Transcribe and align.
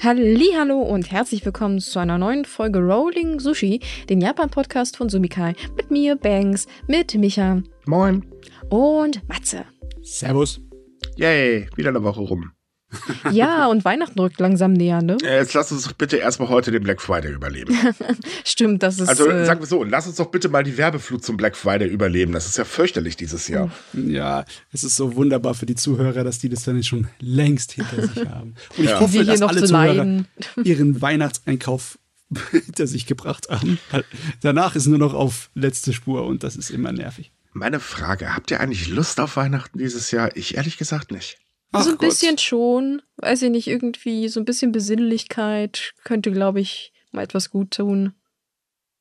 Hallo 0.00 0.80
und 0.80 1.10
herzlich 1.10 1.44
willkommen 1.44 1.80
zu 1.80 1.98
einer 1.98 2.18
neuen 2.18 2.44
Folge 2.44 2.78
Rolling 2.78 3.40
Sushi, 3.40 3.80
dem 4.08 4.20
Japan-Podcast 4.20 4.96
von 4.96 5.08
Sumikai. 5.08 5.54
Mit 5.76 5.90
mir, 5.90 6.14
Banks, 6.14 6.68
mit 6.86 7.16
Micha. 7.16 7.62
Moin. 7.84 8.24
Und 8.70 9.28
Matze. 9.28 9.64
Servus. 10.02 10.60
Yay, 11.16 11.68
wieder 11.74 11.88
eine 11.88 12.04
Woche 12.04 12.20
rum. 12.20 12.52
Ja, 13.32 13.66
und 13.66 13.84
Weihnachten 13.84 14.18
rückt 14.18 14.40
langsam 14.40 14.72
näher, 14.72 15.02
ne? 15.02 15.16
Äh, 15.22 15.38
Jetzt 15.40 15.52
lass 15.54 15.70
uns 15.72 15.84
doch 15.84 15.92
bitte 15.92 16.16
erstmal 16.16 16.48
heute 16.48 16.70
den 16.70 16.82
Black 16.82 17.00
Friday 17.02 17.32
überleben. 17.32 17.74
Stimmt, 18.44 18.82
das 18.82 18.98
ist. 18.98 19.08
Also 19.08 19.28
äh, 19.28 19.44
sagen 19.44 19.60
wir 19.60 19.66
so, 19.66 19.84
lass 19.84 20.06
uns 20.06 20.16
doch 20.16 20.30
bitte 20.30 20.48
mal 20.48 20.62
die 20.64 20.76
Werbeflut 20.78 21.24
zum 21.24 21.36
Black 21.36 21.56
Friday 21.56 21.88
überleben. 21.88 22.32
Das 22.32 22.46
ist 22.46 22.56
ja 22.56 22.64
fürchterlich 22.64 23.16
dieses 23.16 23.48
Jahr. 23.48 23.70
Ja, 23.92 24.44
es 24.72 24.84
ist 24.84 24.96
so 24.96 25.16
wunderbar 25.16 25.54
für 25.54 25.66
die 25.66 25.74
Zuhörer, 25.74 26.24
dass 26.24 26.38
die 26.38 26.48
das 26.48 26.64
dann 26.64 26.82
schon 26.82 27.08
längst 27.20 27.72
hinter 27.72 28.06
sich 28.08 28.26
haben. 28.26 28.54
Und 28.76 28.84
ich 28.84 28.90
Ja. 28.90 29.00
hoffe, 29.00 29.12
Wir 29.14 29.22
hier 29.22 29.32
dass 29.32 29.40
noch 29.40 29.48
alle 29.50 29.60
zu 29.60 29.66
Zuhörer 29.66 29.94
leiden. 29.94 30.28
ihren 30.64 31.00
Weihnachtseinkauf 31.02 31.98
hinter 32.50 32.86
sich 32.86 33.06
gebracht 33.06 33.48
haben. 33.50 33.78
Danach 34.42 34.76
ist 34.76 34.86
nur 34.86 34.98
noch 34.98 35.14
auf 35.14 35.50
letzte 35.54 35.92
Spur 35.92 36.26
und 36.26 36.42
das 36.42 36.56
ist 36.56 36.70
immer 36.70 36.92
nervig. 36.92 37.32
Meine 37.52 37.80
Frage, 37.80 38.34
habt 38.34 38.50
ihr 38.50 38.60
eigentlich 38.60 38.88
Lust 38.88 39.18
auf 39.20 39.36
Weihnachten 39.36 39.78
dieses 39.78 40.10
Jahr? 40.10 40.36
Ich 40.36 40.56
ehrlich 40.56 40.76
gesagt 40.78 41.10
nicht. 41.10 41.38
Ach 41.72 41.82
so 41.82 41.90
ein 41.90 41.98
Gott. 41.98 42.08
bisschen 42.08 42.38
schon. 42.38 43.02
Weiß 43.16 43.42
ich 43.42 43.50
nicht, 43.50 43.66
irgendwie 43.66 44.28
so 44.28 44.40
ein 44.40 44.44
bisschen 44.44 44.72
Besinnlichkeit 44.72 45.94
könnte, 46.04 46.32
glaube 46.32 46.60
ich, 46.60 46.92
mal 47.12 47.22
etwas 47.22 47.50
gut 47.50 47.72
tun. 47.72 48.14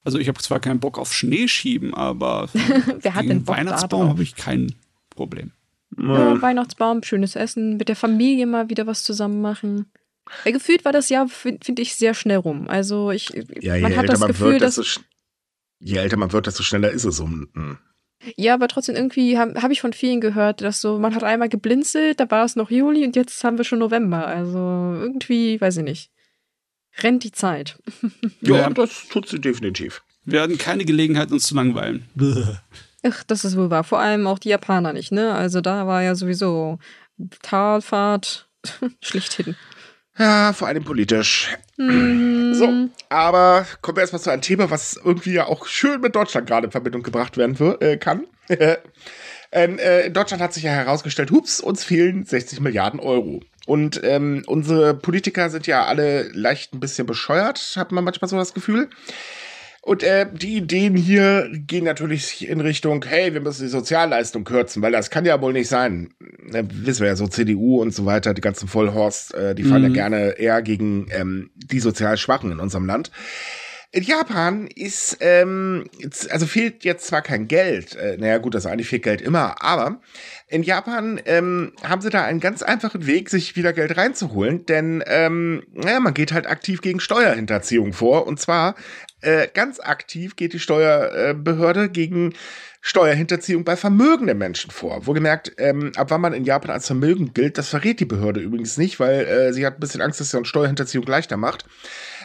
Also 0.03 0.19
ich 0.19 0.27
habe 0.27 0.39
zwar 0.39 0.59
keinen 0.59 0.79
Bock 0.79 0.97
auf 0.97 1.13
Schneeschieben, 1.13 1.93
aber 1.93 2.49
Wer 2.53 3.15
hat 3.15 3.27
Bock 3.27 3.47
Weihnachtsbaum 3.47 4.09
habe 4.09 4.23
ich 4.23 4.35
kein 4.35 4.73
Problem. 5.09 5.51
Ja, 5.97 6.41
Weihnachtsbaum, 6.41 7.03
schönes 7.03 7.35
Essen, 7.35 7.77
mit 7.77 7.89
der 7.89 7.95
Familie 7.95 8.45
mal 8.45 8.69
wieder 8.69 8.87
was 8.87 9.03
zusammen 9.03 9.41
machen. 9.41 9.91
Ja, 10.45 10.51
gefühlt 10.51 10.85
war 10.85 10.91
das 10.91 11.09
Jahr, 11.09 11.27
finde 11.27 11.63
find 11.65 11.79
ich, 11.79 11.95
sehr 11.95 12.13
schnell 12.13 12.37
rum. 12.37 12.67
Also 12.67 13.11
ich, 13.11 13.29
Ja, 13.61 13.75
je 13.75 13.81
man 13.81 13.91
hat 13.95 14.03
älter 14.03 14.13
das 14.13 14.19
man 14.19 14.27
Gefühl, 14.27 14.51
wird, 14.53 14.61
dass 14.61 14.99
je 15.79 15.97
älter 15.97 16.17
man 16.17 16.31
wird, 16.31 16.47
desto 16.47 16.63
schneller 16.63 16.91
ist 16.91 17.05
es. 17.05 17.19
Um, 17.19 17.47
mm. 17.53 17.77
Ja, 18.35 18.55
aber 18.55 18.67
trotzdem 18.67 18.95
irgendwie 18.95 19.37
habe 19.37 19.61
hab 19.61 19.71
ich 19.71 19.81
von 19.81 19.93
vielen 19.93 20.21
gehört, 20.21 20.61
dass 20.61 20.81
so, 20.81 20.97
man 20.97 21.13
hat 21.15 21.23
einmal 21.23 21.49
geblinzelt, 21.49 22.19
da 22.19 22.29
war 22.31 22.43
es 22.45 22.55
noch 22.55 22.71
Juli 22.71 23.05
und 23.05 23.15
jetzt 23.15 23.43
haben 23.43 23.57
wir 23.57 23.63
schon 23.65 23.79
November. 23.79 24.25
Also 24.25 24.57
irgendwie, 24.57 25.59
weiß 25.61 25.77
ich 25.77 25.83
nicht. 25.83 26.11
Rennt 26.99 27.23
die 27.23 27.31
Zeit. 27.31 27.77
ja, 28.41 28.55
Ja. 28.55 28.69
das 28.71 29.07
tut 29.09 29.27
sie 29.29 29.39
definitiv. 29.39 30.01
Wir 30.25 30.41
hatten 30.41 30.57
keine 30.57 30.83
Gelegenheit, 30.83 31.31
uns 31.31 31.45
zu 31.47 31.55
langweilen. 31.55 32.05
Ach, 33.03 33.23
das 33.23 33.45
ist 33.45 33.55
wohl 33.55 33.69
wahr. 33.69 33.83
Vor 33.83 33.99
allem 33.99 34.25
auch 34.27 34.39
die 34.39 34.49
Japaner 34.49 34.93
nicht, 34.93 35.11
ne? 35.11 35.33
Also 35.33 35.61
da 35.61 35.85
war 35.87 36.01
ja 36.01 36.15
sowieso 36.15 36.79
Talfahrt 37.43 38.49
schlichthin. 39.01 39.55
Ja, 40.17 40.53
vor 40.53 40.67
allem 40.67 40.83
politisch. 40.83 41.55
Mhm. 41.77 42.53
So, 42.53 42.89
aber 43.09 43.65
kommen 43.81 43.97
wir 43.97 44.01
erstmal 44.01 44.21
zu 44.21 44.31
einem 44.31 44.41
Thema, 44.41 44.71
was 44.71 44.99
irgendwie 45.03 45.33
ja 45.33 45.45
auch 45.45 45.67
schön 45.67 46.01
mit 46.01 46.15
Deutschland 46.15 46.47
gerade 46.47 46.65
in 46.65 46.71
Verbindung 46.71 47.03
gebracht 47.03 47.37
werden 47.37 47.59
wir- 47.59 47.81
äh, 47.81 47.97
kann. 47.97 48.25
ähm, 49.51 49.77
äh, 49.77 50.07
in 50.07 50.13
Deutschland 50.13 50.41
hat 50.41 50.53
sich 50.53 50.63
ja 50.63 50.71
herausgestellt, 50.71 51.31
hups, 51.31 51.59
uns 51.59 51.83
fehlen 51.83 52.25
60 52.25 52.61
Milliarden 52.61 52.99
Euro. 52.99 53.41
Und 53.67 53.99
ähm, 54.03 54.43
unsere 54.47 54.93
Politiker 54.93 55.49
sind 55.49 55.67
ja 55.67 55.85
alle 55.85 56.29
leicht 56.31 56.73
ein 56.73 56.79
bisschen 56.79 57.05
bescheuert, 57.05 57.73
hat 57.75 57.91
man 57.91 58.03
manchmal 58.05 58.29
so 58.29 58.37
das 58.37 58.53
Gefühl. 58.53 58.89
Und 59.87 60.03
äh, 60.03 60.25
die 60.29 60.57
Ideen 60.57 60.97
hier 60.97 61.49
gehen 61.49 61.85
natürlich 61.85 62.45
in 62.45 62.59
Richtung, 62.59 63.05
hey, 63.07 63.33
wir 63.33 63.39
müssen 63.39 63.63
die 63.63 63.69
Sozialleistung 63.69 64.43
kürzen, 64.43 64.81
weil 64.81 64.91
das 64.91 65.09
kann 65.09 65.23
ja 65.23 65.39
wohl 65.41 65.53
nicht 65.53 65.69
sein. 65.69 66.09
Äh, 66.51 66.65
wissen 66.67 67.03
wir 67.03 67.07
ja 67.07 67.15
so, 67.15 67.25
CDU 67.25 67.81
und 67.81 67.95
so 67.95 68.05
weiter, 68.05 68.33
die 68.33 68.41
ganzen 68.41 68.67
Vollhorst, 68.67 69.33
äh, 69.33 69.55
die 69.55 69.63
fahren 69.63 69.83
ja 69.83 69.87
Mhm. 69.89 69.93
gerne 69.93 70.31
eher 70.31 70.61
gegen 70.61 71.07
ähm, 71.11 71.51
die 71.55 71.79
sozial 71.79 72.17
Schwachen 72.17 72.51
in 72.51 72.59
unserem 72.59 72.85
Land. 72.85 73.11
In 73.97 74.03
Japan 74.03 74.67
ist, 74.75 75.17
ähm, 75.21 75.85
also 76.29 76.45
fehlt 76.45 76.83
jetzt 76.83 77.07
zwar 77.07 77.23
kein 77.23 77.47
Geld, 77.47 77.95
äh, 77.95 78.15
naja 78.19 78.37
gut, 78.37 78.53
also 78.53 78.69
eigentlich 78.69 78.89
fehlt 78.89 79.01
Geld 79.01 79.21
immer, 79.21 79.59
aber 79.63 80.01
in 80.47 80.61
Japan 80.61 81.19
ähm, 81.25 81.71
haben 81.81 82.03
sie 82.03 82.11
da 82.11 82.23
einen 82.23 82.39
ganz 82.39 82.61
einfachen 82.61 83.07
Weg, 83.07 83.31
sich 83.31 83.55
wieder 83.55 83.73
Geld 83.73 83.97
reinzuholen, 83.97 84.67
denn 84.67 85.03
ähm, 85.07 85.63
naja, 85.73 85.99
man 85.99 86.13
geht 86.13 86.31
halt 86.31 86.45
aktiv 86.45 86.81
gegen 86.81 86.99
Steuerhinterziehung 86.99 87.91
vor 87.91 88.27
und 88.27 88.39
zwar 88.39 88.75
äh, 89.21 89.47
ganz 89.51 89.79
aktiv 89.79 90.35
geht 90.35 90.53
die 90.53 90.59
Steuerbehörde 90.59 91.89
gegen 91.89 92.35
Steuerhinterziehung 92.81 93.63
bei 93.63 93.75
vermögenden 93.75 94.37
Menschen 94.37 94.69
vor. 94.69 95.07
Wohlgemerkt, 95.07 95.53
ähm, 95.57 95.91
ab 95.95 96.11
wann 96.11 96.21
man 96.21 96.33
in 96.33 96.45
Japan 96.45 96.69
als 96.69 96.85
vermögend 96.85 97.33
gilt, 97.33 97.57
das 97.57 97.69
verrät 97.69 97.99
die 97.99 98.05
Behörde 98.05 98.41
übrigens 98.41 98.77
nicht, 98.77 98.99
weil 98.99 99.25
äh, 99.25 99.53
sie 99.53 99.65
hat 99.65 99.77
ein 99.77 99.79
bisschen 99.79 100.01
Angst, 100.01 100.19
dass 100.19 100.29
sie 100.29 100.37
uns 100.37 100.47
Steuerhinterziehung 100.47 101.07
leichter 101.07 101.35
macht. 101.35 101.65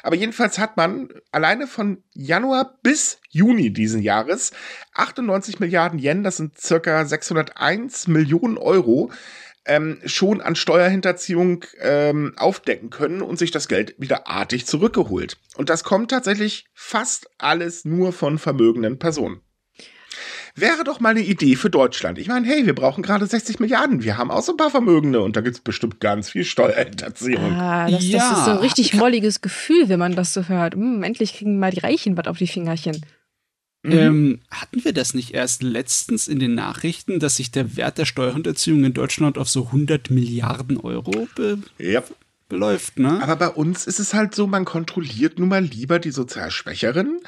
Aber 0.03 0.17
jedenfalls 0.17 0.59
hat 0.59 0.77
man 0.77 1.09
alleine 1.31 1.67
von 1.67 2.03
Januar 2.13 2.79
bis 2.83 3.21
Juni 3.31 3.73
diesen 3.73 4.03
Jahres 4.03 4.53
98 4.95 5.61
Milliarden 5.61 5.99
Yen, 5.99 6.23
das 6.23 6.37
sind 6.37 6.59
circa 6.59 7.05
601 7.05 8.09
Millionen 8.09 8.59
Euro, 8.59 9.11
ähm, 9.65 10.01
schon 10.05 10.41
an 10.41 10.57
Steuerhinterziehung 10.57 11.65
ähm, 11.79 12.33
aufdecken 12.37 12.91
können 12.91 13.23
und 13.23 13.39
sich 13.39 13.53
das 13.53 13.69
Geld 13.69 13.95
wieder 13.99 14.27
artig 14.27 14.67
zurückgeholt. 14.67 15.39
Und 15.57 15.71
das 15.71 15.85
kommt 15.85 16.11
tatsächlich 16.11 16.67
fast 16.75 17.29
alles 17.39 17.85
nur 17.85 18.13
von 18.13 18.39
vermögenden 18.39 18.99
Personen. 18.99 19.41
Wäre 20.55 20.85
doch 20.85 21.01
mal 21.01 21.11
eine 21.11 21.21
Idee 21.23 21.57
für 21.57 21.71
Deutschland. 21.71 22.19
Ich 22.19 22.29
meine, 22.29 22.47
hey, 22.47 22.67
wir 22.67 22.75
brauchen 22.75 23.03
gerade 23.03 23.27
60 23.27 23.59
Milliarden. 23.59 24.03
Wir 24.03 24.19
haben 24.19 24.31
auch 24.31 24.43
so 24.43 24.53
ein 24.53 24.59
paar 24.59 24.71
Vermögende 24.71 25.23
und 25.23 25.35
da 25.35 25.41
gibt 25.41 25.57
es 25.57 25.63
bestimmt 25.63 25.99
ganz 26.01 26.31
viel 26.31 26.45
Steuerhinterziehung. 26.45 27.53
Ah, 27.53 27.87
das, 27.91 28.01
das 28.01 28.05
Ja. 28.11 28.33
ist 28.39 28.45
so 28.45 28.51
ein 28.51 28.57
richtig 28.59 28.93
molliges 28.95 29.41
Gefühl, 29.41 29.89
wenn 29.89 29.99
man 29.99 30.15
das 30.15 30.35
so 30.35 30.49
hört. 30.49 30.75
Hm, 30.75 31.03
endlich 31.03 31.35
kriegen 31.35 31.59
mal 31.59 31.71
die 31.71 31.81
Reichen 31.81 32.17
was 32.19 32.27
auf 32.27 32.37
die 32.37 32.47
Fingerchen. 32.47 33.01
Mhm. 33.83 33.93
Ähm, 33.93 34.41
hatten 34.51 34.85
wir 34.85 34.93
das 34.93 35.15
nicht 35.15 35.33
erst 35.33 35.63
letztens 35.63 36.29
in 36.29 36.39
den 36.39 36.55
Nachrichten, 36.55 37.19
dass 37.19 37.37
sich 37.37 37.51
der 37.51 37.77
Wert 37.77 37.97
der 37.99 38.05
Steuerhinterziehung 38.05 38.85
in 38.85 38.93
Deutschland 38.95 39.39
auf 39.39 39.49
so 39.49 39.67
100 39.67 40.11
Milliarden 40.11 40.77
Euro 40.77 41.27
be 41.35 41.59
Ja. 41.79 42.03
beläuft, 42.49 42.99
ne? 42.99 43.21
Aber 43.23 43.37
bei 43.37 43.49
uns 43.49 43.87
ist 43.87 43.99
es 43.99 44.13
halt 44.15 44.35
so, 44.35 44.47
man 44.47 44.67
kontrolliert 44.67 45.39
nun 45.39 45.49
mal 45.49 45.65
lieber 45.65 45.99
die 45.99 46.11
sozial 46.11 46.51
Schwächeren. 46.51 47.21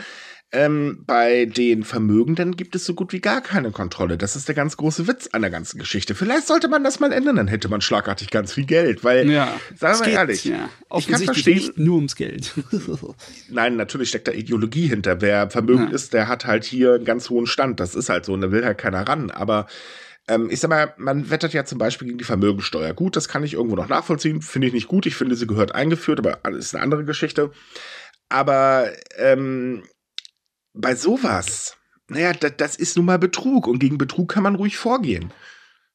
Ähm, 0.52 1.02
bei 1.04 1.46
den 1.46 1.82
Vermögenden 1.82 2.56
gibt 2.56 2.76
es 2.76 2.84
so 2.84 2.94
gut 2.94 3.12
wie 3.12 3.20
gar 3.20 3.40
keine 3.40 3.72
Kontrolle. 3.72 4.16
Das 4.16 4.36
ist 4.36 4.46
der 4.46 4.54
ganz 4.54 4.76
große 4.76 5.08
Witz 5.08 5.28
an 5.32 5.42
der 5.42 5.50
ganzen 5.50 5.80
Geschichte. 5.80 6.14
Vielleicht 6.14 6.46
sollte 6.46 6.68
man 6.68 6.84
das 6.84 7.00
mal 7.00 7.12
ändern, 7.12 7.34
dann 7.36 7.48
hätte 7.48 7.68
man 7.68 7.80
schlagartig 7.80 8.30
ganz 8.30 8.52
viel 8.52 8.64
Geld. 8.64 9.02
Weil, 9.02 9.28
ja, 9.28 9.52
sagen 9.74 10.06
wir 10.06 10.12
ehrlich, 10.12 10.44
ja. 10.44 10.68
ich 10.96 11.08
kann 11.08 11.20
verstehen, 11.22 11.56
nicht 11.56 11.78
nur 11.78 11.96
ums 11.96 12.14
Geld. 12.14 12.52
nein, 13.50 13.74
natürlich 13.74 14.10
steckt 14.10 14.28
da 14.28 14.32
Ideologie 14.32 14.86
hinter. 14.86 15.20
Wer 15.20 15.50
vermögend 15.50 15.90
Ja. 15.90 15.96
ist, 15.96 16.12
der 16.12 16.28
hat 16.28 16.44
halt 16.44 16.64
hier 16.64 16.94
einen 16.94 17.04
ganz 17.04 17.30
hohen 17.30 17.48
Stand. 17.48 17.80
Das 17.80 17.96
ist 17.96 18.08
halt 18.08 18.24
so 18.24 18.32
und 18.32 18.40
da 18.40 18.52
will 18.52 18.64
halt 18.64 18.78
keiner 18.78 19.08
ran. 19.08 19.32
Aber 19.32 19.66
ähm, 20.28 20.50
ich 20.50 20.60
sag 20.60 20.70
mal, 20.70 20.94
man 20.98 21.30
wettert 21.30 21.52
ja 21.52 21.64
zum 21.64 21.78
Beispiel 21.78 22.06
gegen 22.06 22.18
die 22.18 22.24
Vermögensteuer. 22.24 22.94
Gut, 22.94 23.16
das 23.16 23.28
kann 23.28 23.42
ich 23.42 23.54
irgendwo 23.54 23.74
noch 23.74 23.88
nachvollziehen. 23.88 24.40
Finde 24.40 24.68
ich 24.68 24.72
nicht 24.72 24.86
gut. 24.86 25.04
Ich 25.06 25.16
finde, 25.16 25.34
sie 25.34 25.48
gehört 25.48 25.74
eingeführt, 25.74 26.20
aber 26.20 26.38
das 26.44 26.66
ist 26.66 26.74
eine 26.76 26.84
andere 26.84 27.04
Geschichte. 27.04 27.50
Aber 28.28 28.90
ähm, 29.18 29.82
bei 30.74 30.94
sowas, 30.94 31.76
naja, 32.08 32.32
das, 32.32 32.52
das 32.56 32.76
ist 32.76 32.96
nun 32.96 33.06
mal 33.06 33.18
Betrug 33.18 33.66
und 33.66 33.78
gegen 33.78 33.96
Betrug 33.96 34.32
kann 34.32 34.42
man 34.42 34.56
ruhig 34.56 34.76
vorgehen. 34.76 35.32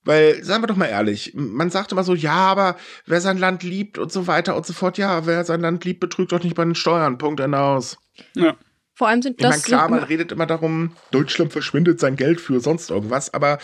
Weil, 0.04 0.44
sagen 0.44 0.64
wir 0.64 0.68
doch 0.68 0.78
mal 0.78 0.88
ehrlich, 0.88 1.34
man 1.36 1.70
sagt 1.70 1.92
immer 1.92 2.04
so, 2.04 2.16
ja, 2.16 2.32
aber 2.32 2.78
wer 3.06 3.22
sein 3.22 3.38
Land 3.38 3.64
liebt 3.64 3.98
und 3.98 4.12
so 4.12 4.28
weiter 4.28 4.56
und 4.56 4.66
so 4.66 4.74
fort, 4.74 4.98
ja, 4.98 5.26
wer 5.26 5.44
sein 5.44 5.60
Land 5.60 5.84
liebt, 5.84 6.00
betrügt 6.00 6.32
doch 6.32 6.42
nicht 6.42 6.56
bei 6.56 6.64
den 6.64 6.76
Steuern, 6.76 7.18
Punkt 7.18 7.42
hinaus. 7.42 7.98
ja. 8.34 8.58
Vor 8.96 9.08
allem 9.08 9.22
sind 9.22 9.40
Ich 9.40 9.44
meine, 9.44 9.56
das. 9.56 9.64
klar, 9.64 9.84
sind 9.88 9.92
man 9.92 10.04
redet 10.04 10.34
immer 10.34 10.46
darum, 10.46 10.94
Deutschland 11.12 11.54
verschwindet 11.54 12.02
sein 12.02 12.18
Geld 12.18 12.42
für 12.42 12.60
sonst 12.60 12.90
irgendwas, 12.90 13.34
aber 13.34 13.58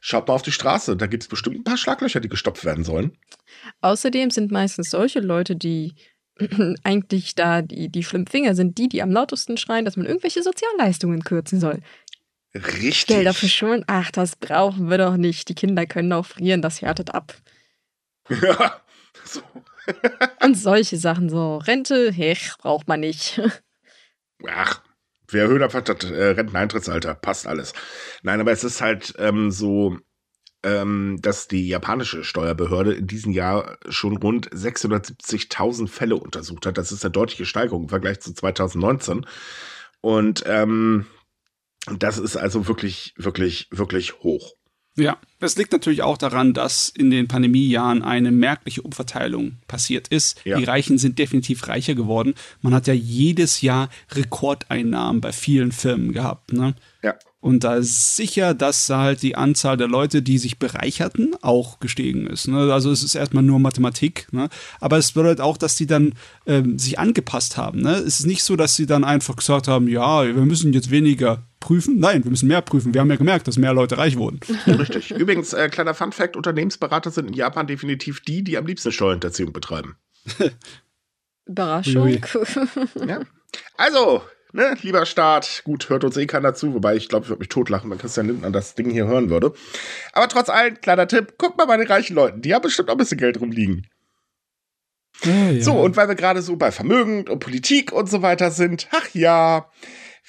schaut 0.00 0.26
mal 0.26 0.34
auf 0.34 0.42
die 0.42 0.50
Straße, 0.50 0.96
da 0.96 1.06
gibt 1.06 1.22
es 1.22 1.28
bestimmt 1.28 1.56
ein 1.56 1.62
paar 1.62 1.76
Schlaglöcher, 1.76 2.18
die 2.18 2.28
gestopft 2.28 2.64
werden 2.64 2.82
sollen. 2.82 3.16
Außerdem 3.80 4.30
sind 4.30 4.50
meistens 4.50 4.90
solche 4.90 5.20
Leute, 5.20 5.54
die 5.54 5.94
eigentlich 6.84 7.34
da 7.34 7.62
die, 7.62 7.88
die 7.88 8.04
schlimmen 8.04 8.26
Finger 8.26 8.54
sind, 8.54 8.78
die, 8.78 8.88
die 8.88 9.02
am 9.02 9.10
lautesten 9.10 9.56
schreien, 9.56 9.84
dass 9.84 9.96
man 9.96 10.06
irgendwelche 10.06 10.42
Sozialleistungen 10.42 11.24
kürzen 11.24 11.60
soll. 11.60 11.80
Richtig. 12.54 13.06
Gelder 13.06 13.32
für 13.32 13.48
Schulen, 13.48 13.84
ach, 13.86 14.10
das 14.10 14.36
brauchen 14.36 14.90
wir 14.90 14.98
doch 14.98 15.16
nicht. 15.16 15.48
Die 15.48 15.54
Kinder 15.54 15.86
können 15.86 16.12
auch 16.12 16.26
frieren, 16.26 16.60
das 16.60 16.82
härtet 16.82 17.14
ab. 17.14 17.34
ja. 18.28 18.80
So. 19.24 19.42
Und 20.42 20.56
solche 20.56 20.96
Sachen 20.96 21.28
so. 21.28 21.58
Rente, 21.58 22.10
hech, 22.10 22.52
braucht 22.58 22.88
man 22.88 23.00
nicht. 23.00 23.40
Ach, 24.48 24.82
wir 25.28 25.42
erhöhen 25.42 25.62
einfach 25.62 25.82
das 25.82 26.04
äh, 26.10 26.30
Renteneintrittsalter, 26.30 27.14
passt 27.14 27.46
alles. 27.46 27.72
Nein, 28.22 28.40
aber 28.40 28.52
es 28.52 28.64
ist 28.64 28.80
halt 28.80 29.14
ähm, 29.18 29.50
so, 29.50 29.98
dass 30.62 31.48
die 31.48 31.66
japanische 31.66 32.22
Steuerbehörde 32.22 32.94
in 32.94 33.06
diesem 33.08 33.32
Jahr 33.32 33.78
schon 33.88 34.16
rund 34.16 34.48
670.000 34.50 35.88
Fälle 35.88 36.16
untersucht 36.16 36.66
hat. 36.66 36.78
Das 36.78 36.92
ist 36.92 37.04
eine 37.04 37.10
deutliche 37.10 37.46
Steigerung 37.46 37.84
im 37.84 37.88
Vergleich 37.88 38.20
zu 38.20 38.32
2019. 38.32 39.26
Und 40.00 40.44
ähm, 40.46 41.06
das 41.90 42.18
ist 42.18 42.36
also 42.36 42.68
wirklich, 42.68 43.14
wirklich, 43.16 43.68
wirklich 43.72 44.20
hoch. 44.20 44.54
Ja, 44.96 45.18
Das 45.42 45.56
liegt 45.56 45.72
natürlich 45.72 46.02
auch 46.02 46.18
daran, 46.18 46.54
dass 46.54 46.88
in 46.88 47.10
den 47.10 47.26
Pandemiejahren 47.26 48.02
eine 48.02 48.30
merkliche 48.30 48.80
Umverteilung 48.80 49.56
passiert 49.66 50.06
ist. 50.06 50.40
Ja. 50.44 50.56
Die 50.56 50.62
Reichen 50.62 50.98
sind 50.98 51.18
definitiv 51.18 51.66
reicher 51.66 51.96
geworden. 51.96 52.34
Man 52.60 52.72
hat 52.72 52.86
ja 52.86 52.94
jedes 52.94 53.60
Jahr 53.60 53.88
Rekordeinnahmen 54.12 55.20
bei 55.20 55.32
vielen 55.32 55.72
Firmen 55.72 56.12
gehabt. 56.12 56.52
Ne? 56.52 56.76
Ja. 57.02 57.16
Und 57.40 57.64
da 57.64 57.74
ist 57.74 58.14
sicher, 58.14 58.54
dass 58.54 58.88
halt 58.88 59.22
die 59.22 59.34
Anzahl 59.34 59.76
der 59.76 59.88
Leute, 59.88 60.22
die 60.22 60.38
sich 60.38 60.60
bereicherten, 60.60 61.34
auch 61.42 61.80
gestiegen 61.80 62.28
ist. 62.28 62.46
Ne? 62.46 62.72
Also 62.72 62.92
es 62.92 63.02
ist 63.02 63.16
erstmal 63.16 63.42
nur 63.42 63.58
Mathematik. 63.58 64.28
Ne? 64.30 64.48
Aber 64.78 64.96
es 64.96 65.10
bedeutet 65.10 65.40
auch, 65.40 65.56
dass 65.56 65.74
die 65.74 65.86
dann 65.86 66.12
ähm, 66.46 66.78
sich 66.78 67.00
angepasst 67.00 67.56
haben. 67.56 67.80
Ne? 67.80 67.94
Es 67.94 68.20
ist 68.20 68.26
nicht 68.26 68.44
so, 68.44 68.54
dass 68.54 68.76
sie 68.76 68.86
dann 68.86 69.02
einfach 69.02 69.34
gesagt 69.34 69.66
haben, 69.66 69.88
ja, 69.88 70.24
wir 70.24 70.34
müssen 70.34 70.72
jetzt 70.72 70.92
weniger 70.92 71.42
prüfen. 71.62 71.98
Nein, 71.98 72.22
wir 72.24 72.30
müssen 72.30 72.48
mehr 72.48 72.60
prüfen. 72.60 72.92
Wir 72.92 73.00
haben 73.00 73.08
ja 73.08 73.16
gemerkt, 73.16 73.48
dass 73.48 73.56
mehr 73.56 73.72
Leute 73.72 73.96
reich 73.96 74.16
wurden. 74.16 74.40
Richtig. 74.66 75.14
Übrigens, 75.32 75.54
äh, 75.54 75.70
kleiner 75.70 75.94
Fun-Fact: 75.94 76.36
Unternehmensberater 76.36 77.10
sind 77.10 77.28
in 77.28 77.32
Japan 77.32 77.66
definitiv 77.66 78.20
die, 78.20 78.44
die 78.44 78.58
am 78.58 78.66
liebsten 78.66 78.92
Steuerhinterziehung 78.92 79.52
betreiben. 79.52 79.96
Überraschung. 81.46 82.20
ja. 83.06 83.20
Also, 83.78 84.22
ne, 84.52 84.76
lieber 84.82 85.06
Staat, 85.06 85.62
gut, 85.64 85.88
hört 85.88 86.04
uns 86.04 86.18
eh 86.18 86.26
keiner 86.26 86.54
zu, 86.54 86.74
wobei 86.74 86.96
ich 86.96 87.08
glaube, 87.08 87.24
ich 87.24 87.30
würde 87.30 87.40
mich 87.40 87.48
totlachen, 87.48 87.90
wenn 87.90 87.96
Christian 87.96 88.26
Lindner 88.26 88.50
das 88.50 88.74
Ding 88.74 88.90
hier 88.90 89.06
hören 89.06 89.30
würde. 89.30 89.54
Aber 90.12 90.28
trotz 90.28 90.50
allem, 90.50 90.78
kleiner 90.80 91.08
Tipp, 91.08 91.34
guck 91.38 91.56
mal 91.56 91.64
bei 91.64 91.78
den 91.78 91.86
reichen 91.86 92.14
Leuten, 92.14 92.42
die 92.42 92.54
haben 92.54 92.62
bestimmt 92.62 92.90
auch 92.90 92.94
ein 92.94 92.98
bisschen 92.98 93.18
Geld 93.18 93.40
rumliegen. 93.40 93.86
Ja, 95.24 95.50
ja. 95.50 95.62
So, 95.62 95.72
und 95.72 95.96
weil 95.96 96.08
wir 96.08 96.14
gerade 96.14 96.42
so 96.42 96.56
bei 96.56 96.70
Vermögen 96.70 97.26
und 97.26 97.38
Politik 97.38 97.90
und 97.90 98.10
so 98.10 98.20
weiter 98.20 98.50
sind, 98.50 98.88
ach 98.90 99.08
ja, 99.14 99.70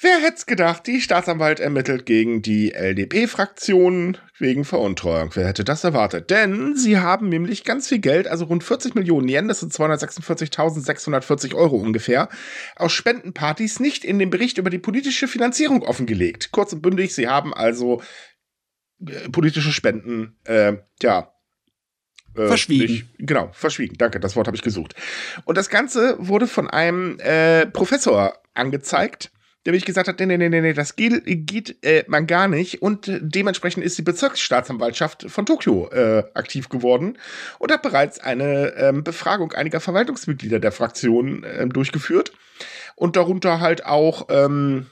Wer 0.00 0.20
hätte 0.20 0.36
es 0.36 0.46
gedacht, 0.46 0.88
die 0.88 1.00
Staatsanwalt 1.00 1.60
ermittelt 1.60 2.04
gegen 2.04 2.42
die 2.42 2.72
LDP-Fraktion 2.72 4.18
wegen 4.38 4.64
Veruntreuung. 4.64 5.30
Wer 5.34 5.46
hätte 5.46 5.62
das 5.62 5.84
erwartet? 5.84 6.30
Denn 6.30 6.76
sie 6.76 6.98
haben 6.98 7.28
nämlich 7.28 7.62
ganz 7.62 7.88
viel 7.88 8.00
Geld, 8.00 8.26
also 8.26 8.46
rund 8.46 8.64
40 8.64 8.96
Millionen 8.96 9.28
Yen, 9.28 9.46
das 9.46 9.60
sind 9.60 9.72
246.640 9.72 11.54
Euro 11.54 11.76
ungefähr, 11.76 12.28
aus 12.74 12.92
Spendenpartys 12.92 13.78
nicht 13.78 14.04
in 14.04 14.18
den 14.18 14.30
Bericht 14.30 14.58
über 14.58 14.68
die 14.68 14.78
politische 14.78 15.28
Finanzierung 15.28 15.82
offengelegt. 15.82 16.50
Kurz 16.50 16.72
und 16.72 16.82
bündig, 16.82 17.14
sie 17.14 17.28
haben 17.28 17.54
also 17.54 18.02
äh, 19.06 19.28
politische 19.30 19.70
Spenden, 19.70 20.36
äh, 20.44 20.74
ja, 21.02 21.32
äh, 22.36 22.48
verschwiegen. 22.48 22.92
Nicht, 22.92 23.06
genau, 23.18 23.50
verschwiegen. 23.52 23.96
Danke, 23.96 24.18
das 24.18 24.34
Wort 24.34 24.48
habe 24.48 24.56
ich 24.56 24.62
gesucht. 24.62 24.96
Und 25.44 25.56
das 25.56 25.68
Ganze 25.68 26.16
wurde 26.18 26.48
von 26.48 26.68
einem 26.68 27.18
äh, 27.20 27.66
Professor 27.66 28.36
angezeigt, 28.54 29.30
der 29.64 29.72
mich 29.72 29.84
gesagt 29.84 30.08
hat, 30.08 30.20
nee, 30.20 30.26
nee, 30.26 30.36
nee, 30.36 30.60
nee, 30.60 30.72
das 30.72 30.96
geht, 30.96 31.22
geht 31.24 31.84
äh, 31.84 32.04
man 32.06 32.26
gar 32.26 32.48
nicht. 32.48 32.82
Und 32.82 33.10
dementsprechend 33.20 33.84
ist 33.84 33.96
die 33.96 34.02
Bezirksstaatsanwaltschaft 34.02 35.30
von 35.30 35.46
Tokio 35.46 35.88
äh, 35.90 36.24
aktiv 36.34 36.68
geworden 36.68 37.18
und 37.58 37.72
hat 37.72 37.82
bereits 37.82 38.20
eine 38.20 38.74
ähm, 38.76 39.04
Befragung 39.04 39.52
einiger 39.52 39.80
Verwaltungsmitglieder 39.80 40.60
der 40.60 40.72
Fraktion 40.72 41.46
ähm, 41.58 41.72
durchgeführt. 41.72 42.32
Und 42.96 43.16
darunter 43.16 43.60
halt 43.60 43.86
auch 43.86 44.28
ähm, 44.28 44.86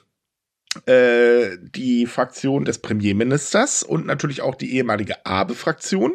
äh, 0.85 1.57
die 1.61 2.07
Fraktion 2.07 2.65
des 2.65 2.79
Premierministers 2.79 3.83
und 3.83 4.05
natürlich 4.05 4.41
auch 4.41 4.55
die 4.55 4.75
ehemalige 4.75 5.25
Abe-Fraktion. 5.25 6.13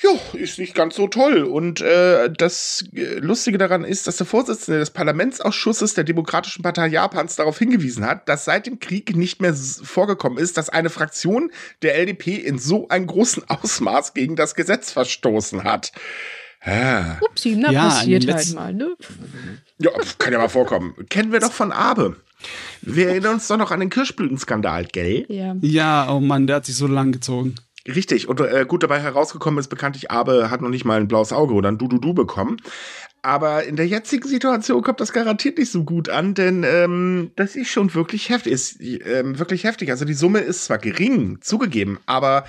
Jo, 0.00 0.16
ist 0.34 0.58
nicht 0.60 0.76
ganz 0.76 0.94
so 0.94 1.08
toll. 1.08 1.42
Und 1.42 1.80
äh, 1.80 2.30
das 2.30 2.84
äh, 2.94 3.18
Lustige 3.18 3.58
daran 3.58 3.82
ist, 3.82 4.06
dass 4.06 4.16
der 4.16 4.26
Vorsitzende 4.26 4.78
des 4.78 4.90
Parlamentsausschusses 4.90 5.94
der 5.94 6.04
Demokratischen 6.04 6.62
Partei 6.62 6.86
Japans 6.86 7.34
darauf 7.34 7.58
hingewiesen 7.58 8.06
hat, 8.06 8.28
dass 8.28 8.44
seit 8.44 8.66
dem 8.66 8.78
Krieg 8.78 9.16
nicht 9.16 9.40
mehr 9.40 9.54
vorgekommen 9.54 10.38
ist, 10.38 10.56
dass 10.56 10.68
eine 10.68 10.90
Fraktion 10.90 11.50
der 11.82 11.96
LDP 11.96 12.36
in 12.36 12.58
so 12.58 12.88
einem 12.88 13.08
großen 13.08 13.42
Ausmaß 13.48 14.14
gegen 14.14 14.36
das 14.36 14.54
Gesetz 14.54 14.92
verstoßen 14.92 15.64
hat. 15.64 15.90
Ah. 16.60 17.18
Upsi, 17.20 17.56
na 17.56 17.72
ja, 17.72 17.88
passiert 17.88 18.32
halt 18.32 18.54
mal, 18.54 18.74
ne? 18.74 18.96
Ja, 19.78 19.90
kann 20.18 20.32
ja 20.32 20.38
mal 20.38 20.48
vorkommen. 20.48 20.94
Kennen 21.08 21.32
wir 21.32 21.40
doch 21.40 21.52
von 21.52 21.72
Abe. 21.72 22.16
Wir 22.82 23.08
erinnern 23.08 23.34
uns 23.34 23.48
doch 23.48 23.56
noch 23.56 23.70
an 23.72 23.80
den 23.80 23.90
Kirschblütenskandal, 23.90 24.84
gell? 24.86 25.24
Ja. 25.28 25.56
Ja, 25.60 26.12
oh 26.12 26.20
Mann, 26.20 26.46
der 26.46 26.56
hat 26.56 26.66
sich 26.66 26.76
so 26.76 26.86
lang 26.86 27.10
gezogen. 27.10 27.56
Richtig, 27.88 28.28
und 28.28 28.40
äh, 28.40 28.66
gut 28.68 28.82
dabei 28.82 29.00
herausgekommen 29.00 29.58
ist 29.58 29.68
bekanntlich, 29.68 30.10
Abe 30.10 30.50
hat 30.50 30.60
noch 30.60 30.68
nicht 30.68 30.84
mal 30.84 31.00
ein 31.00 31.08
blaues 31.08 31.32
Auge 31.32 31.54
oder 31.54 31.70
ein 31.70 31.78
Du-Du-Du 31.78 32.12
bekommen. 32.12 32.58
Aber 33.22 33.64
in 33.64 33.76
der 33.76 33.86
jetzigen 33.86 34.28
Situation 34.28 34.82
kommt 34.82 35.00
das 35.00 35.12
garantiert 35.12 35.58
nicht 35.58 35.72
so 35.72 35.84
gut 35.84 36.08
an, 36.08 36.34
denn 36.34 36.64
ähm, 36.64 37.32
das 37.36 37.56
ist 37.56 37.70
schon 37.70 37.94
wirklich 37.94 38.28
heftig. 38.28 38.52
Ist 38.52 38.80
ähm, 38.80 39.38
wirklich 39.38 39.64
heftig. 39.64 39.90
Also 39.90 40.04
die 40.04 40.14
Summe 40.14 40.40
ist 40.40 40.66
zwar 40.66 40.78
gering, 40.78 41.38
zugegeben, 41.40 41.98
aber 42.06 42.44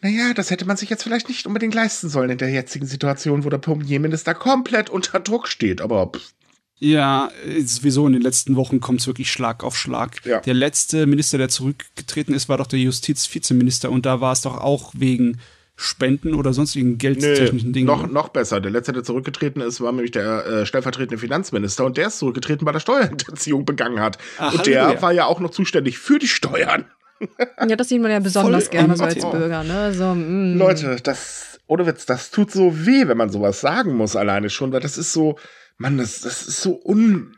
naja, 0.00 0.34
das 0.34 0.50
hätte 0.50 0.66
man 0.66 0.76
sich 0.76 0.90
jetzt 0.90 1.02
vielleicht 1.02 1.28
nicht 1.28 1.46
unbedingt 1.46 1.74
leisten 1.74 2.08
sollen 2.08 2.30
in 2.30 2.38
der 2.38 2.50
jetzigen 2.50 2.86
Situation, 2.86 3.44
wo 3.44 3.48
der 3.48 3.58
Premierminister 3.58 4.34
komplett 4.34 4.88
unter 4.88 5.18
Druck 5.18 5.48
steht. 5.48 5.80
Aber 5.80 6.12
pff, 6.14 6.32
ja, 6.78 7.30
sowieso 7.64 8.06
in 8.06 8.14
den 8.14 8.22
letzten 8.22 8.56
Wochen 8.56 8.80
kommt 8.80 9.00
es 9.00 9.06
wirklich 9.06 9.30
Schlag 9.30 9.62
auf 9.64 9.76
Schlag. 9.76 10.24
Ja. 10.24 10.40
Der 10.40 10.54
letzte 10.54 11.06
Minister, 11.06 11.38
der 11.38 11.48
zurückgetreten 11.48 12.34
ist, 12.34 12.48
war 12.48 12.58
doch 12.58 12.66
der 12.66 12.78
Justizvizeminister 12.80 13.90
und 13.90 14.06
da 14.06 14.20
war 14.20 14.32
es 14.32 14.42
doch 14.42 14.58
auch 14.58 14.92
wegen 14.96 15.38
Spenden 15.76 16.34
oder 16.34 16.52
sonstigen 16.52 16.98
geldtechnischen 16.98 17.72
Dingen. 17.72 17.86
Noch, 17.86 18.08
noch 18.08 18.28
besser. 18.28 18.60
Der 18.60 18.70
letzte, 18.70 18.92
der 18.92 19.02
zurückgetreten 19.02 19.60
ist, 19.60 19.80
war 19.80 19.90
nämlich 19.90 20.12
der 20.12 20.46
äh, 20.46 20.66
stellvertretende 20.66 21.18
Finanzminister 21.18 21.84
und 21.84 21.96
der 21.96 22.08
ist 22.08 22.18
zurückgetreten, 22.18 22.64
weil 22.64 22.74
er 22.74 22.80
Steuerhinterziehung 22.80 23.64
begangen 23.64 24.00
hat. 24.00 24.18
Ach, 24.38 24.54
und 24.54 24.66
der 24.66 24.92
ja. 24.92 25.02
war 25.02 25.12
ja 25.12 25.26
auch 25.26 25.40
noch 25.40 25.50
zuständig 25.50 25.98
für 25.98 26.18
die 26.18 26.28
Steuern. 26.28 26.84
Ja, 27.68 27.76
das 27.76 27.88
sieht 27.88 28.02
man 28.02 28.10
ja 28.10 28.18
besonders 28.18 28.64
Voll 28.64 28.72
gerne 28.72 28.96
so 28.96 29.04
als 29.04 29.14
Bürger. 29.14 29.62
Ne? 29.62 29.94
So, 29.94 30.14
mm. 30.14 30.58
Leute, 30.58 30.96
das, 31.02 31.58
ohne 31.66 31.86
Witz, 31.86 32.04
das 32.04 32.30
tut 32.30 32.50
so 32.50 32.84
weh, 32.86 33.06
wenn 33.06 33.16
man 33.16 33.30
sowas 33.30 33.60
sagen 33.60 33.94
muss 33.94 34.16
alleine 34.16 34.50
schon, 34.50 34.72
weil 34.72 34.80
das 34.80 34.98
ist 34.98 35.12
so, 35.12 35.38
Mann, 35.76 35.98
das, 35.98 36.20
das 36.20 36.46
ist 36.46 36.60
so 36.60 36.80
un. 36.84 37.36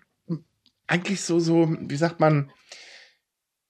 Eigentlich 0.87 1.21
so, 1.23 1.41
so, 1.41 1.77
wie 1.81 1.97
sagt 1.97 2.21
man, 2.21 2.51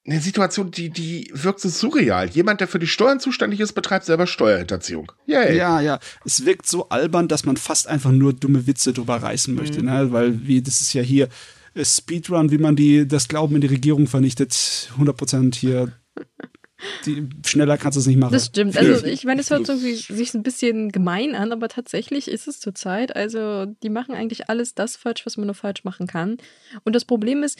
eine 0.06 0.20
Situation, 0.20 0.70
die, 0.70 0.90
die 0.90 1.30
wirkt 1.32 1.60
so 1.60 1.68
surreal. 1.68 2.28
Jemand, 2.28 2.60
der 2.60 2.68
für 2.68 2.78
die 2.78 2.86
Steuern 2.86 3.18
zuständig 3.18 3.60
ist, 3.60 3.72
betreibt 3.72 4.04
selber 4.04 4.26
Steuerhinterziehung. 4.26 5.10
Yay. 5.26 5.56
Ja, 5.56 5.80
ja. 5.80 5.98
Es 6.24 6.44
wirkt 6.44 6.66
so 6.66 6.88
albern, 6.90 7.26
dass 7.28 7.44
man 7.44 7.56
fast 7.56 7.88
einfach 7.88 8.12
nur 8.12 8.32
dumme 8.32 8.66
Witze 8.66 8.92
drüber 8.92 9.16
reißen 9.16 9.54
möchte, 9.54 9.80
mhm. 9.80 9.86
ne? 9.86 10.12
Weil, 10.12 10.46
wie, 10.46 10.62
das 10.62 10.80
ist 10.80 10.92
ja 10.92 11.02
hier 11.02 11.28
äh, 11.74 11.84
Speedrun, 11.84 12.50
wie 12.50 12.58
man 12.58 12.76
die, 12.76 13.08
das 13.08 13.28
Glauben 13.28 13.56
in 13.56 13.60
die 13.60 13.66
Regierung 13.66 14.06
vernichtet. 14.06 14.52
100% 14.98 15.54
hier 15.56 15.92
die, 17.06 17.28
schneller 17.46 17.78
kannst 17.78 17.96
du 17.96 18.00
es 18.00 18.06
nicht 18.06 18.18
machen. 18.18 18.32
Das 18.32 18.46
stimmt. 18.46 18.76
Also 18.76 19.06
ich 19.06 19.24
meine, 19.24 19.40
es 19.40 19.50
hört 19.50 19.68
irgendwie 19.68 19.94
sich 19.94 20.34
ein 20.34 20.42
bisschen 20.42 20.92
gemein 20.92 21.34
an, 21.34 21.52
aber 21.52 21.68
tatsächlich 21.68 22.28
ist 22.28 22.48
es 22.48 22.60
zurzeit. 22.60 23.16
Also 23.16 23.66
die 23.82 23.88
machen 23.88 24.14
eigentlich 24.14 24.50
alles 24.50 24.74
das 24.74 24.96
falsch, 24.96 25.24
was 25.24 25.36
man 25.36 25.46
nur 25.46 25.54
falsch 25.54 25.84
machen 25.84 26.06
kann. 26.06 26.36
Und 26.84 26.94
das 26.94 27.04
Problem 27.04 27.42
ist, 27.42 27.58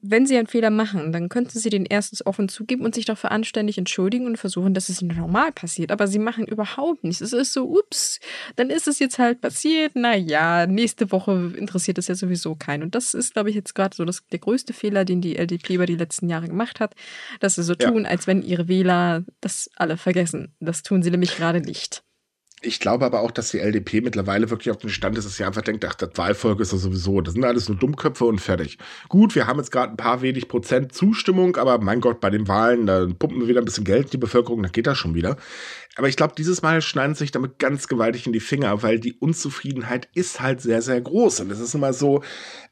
wenn 0.00 0.26
sie 0.26 0.36
einen 0.36 0.46
Fehler 0.46 0.70
machen, 0.70 1.12
dann 1.12 1.28
könnten 1.28 1.58
sie 1.58 1.68
den 1.68 1.84
erstens 1.84 2.24
offen 2.24 2.48
zugeben 2.48 2.84
und 2.84 2.94
sich 2.94 3.04
dafür 3.04 3.30
anständig 3.30 3.76
entschuldigen 3.76 4.26
und 4.26 4.38
versuchen, 4.38 4.72
dass 4.72 4.88
es 4.88 5.02
normal 5.02 5.52
passiert. 5.52 5.90
Aber 5.90 6.06
sie 6.06 6.18
machen 6.18 6.46
überhaupt 6.46 7.04
nichts. 7.04 7.20
Es 7.20 7.32
ist 7.32 7.52
so, 7.52 7.68
ups, 7.68 8.20
dann 8.56 8.70
ist 8.70 8.88
es 8.88 8.98
jetzt 8.98 9.18
halt 9.18 9.40
passiert. 9.40 9.96
Naja, 9.96 10.66
nächste 10.66 11.10
Woche 11.12 11.52
interessiert 11.56 11.98
es 11.98 12.08
ja 12.08 12.14
sowieso 12.14 12.54
keinen. 12.54 12.84
Und 12.84 12.94
das 12.94 13.14
ist, 13.14 13.34
glaube 13.34 13.50
ich, 13.50 13.56
jetzt 13.56 13.74
gerade 13.74 13.94
so 13.94 14.04
das, 14.04 14.26
der 14.32 14.38
größte 14.38 14.72
Fehler, 14.72 15.04
den 15.04 15.20
die 15.20 15.36
LDP 15.36 15.74
über 15.74 15.86
die 15.86 15.96
letzten 15.96 16.28
Jahre 16.28 16.46
gemacht 16.46 16.80
hat, 16.80 16.94
dass 17.40 17.56
sie 17.56 17.62
so 17.62 17.74
ja. 17.78 17.90
tun, 17.90 18.06
als 18.06 18.26
wenn 18.26 18.45
ihre 18.46 18.68
Wähler 18.68 19.24
das 19.40 19.70
alle 19.76 19.96
vergessen. 19.96 20.54
Das 20.60 20.82
tun 20.82 21.02
sie 21.02 21.10
nämlich 21.10 21.36
gerade 21.36 21.60
nicht. 21.60 22.02
Ich 22.62 22.80
glaube 22.80 23.04
aber 23.04 23.20
auch, 23.20 23.30
dass 23.30 23.50
die 23.50 23.58
LDP 23.58 24.00
mittlerweile 24.00 24.48
wirklich 24.48 24.70
auf 24.70 24.78
den 24.78 24.88
Stand 24.88 25.18
ist, 25.18 25.26
dass 25.26 25.36
sie 25.36 25.44
einfach 25.44 25.60
denkt, 25.60 25.84
ach, 25.84 25.94
das 25.94 26.10
Wahlvolk 26.14 26.58
ist 26.60 26.72
ja 26.72 26.78
sowieso, 26.78 27.20
das 27.20 27.34
sind 27.34 27.44
alles 27.44 27.68
nur 27.68 27.76
Dummköpfe 27.76 28.24
und 28.24 28.40
fertig. 28.40 28.78
Gut, 29.10 29.34
wir 29.34 29.46
haben 29.46 29.58
jetzt 29.58 29.70
gerade 29.70 29.92
ein 29.92 29.98
paar 29.98 30.22
wenig 30.22 30.48
Prozent 30.48 30.92
Zustimmung, 30.92 31.56
aber 31.56 31.78
mein 31.78 32.00
Gott, 32.00 32.18
bei 32.18 32.30
den 32.30 32.48
Wahlen, 32.48 32.86
da 32.86 33.06
pumpen 33.06 33.40
wir 33.40 33.48
wieder 33.48 33.60
ein 33.60 33.66
bisschen 33.66 33.84
Geld 33.84 34.06
in 34.06 34.10
die 34.12 34.16
Bevölkerung, 34.16 34.62
dann 34.62 34.72
geht 34.72 34.86
das 34.86 34.96
schon 34.96 35.14
wieder. 35.14 35.36
Aber 35.96 36.08
ich 36.08 36.16
glaube, 36.16 36.34
dieses 36.36 36.60
Mal 36.62 36.82
schneiden 36.82 37.14
sich 37.14 37.32
damit 37.32 37.58
ganz 37.58 37.88
gewaltig 37.88 38.26
in 38.26 38.32
die 38.32 38.40
Finger, 38.40 38.82
weil 38.82 39.00
die 39.00 39.14
Unzufriedenheit 39.14 40.08
ist 40.14 40.40
halt 40.40 40.60
sehr, 40.60 40.82
sehr 40.82 41.00
groß. 41.00 41.40
Und 41.40 41.50
es 41.50 41.58
ist 41.58 41.74
immer 41.74 41.94
so, 41.94 42.22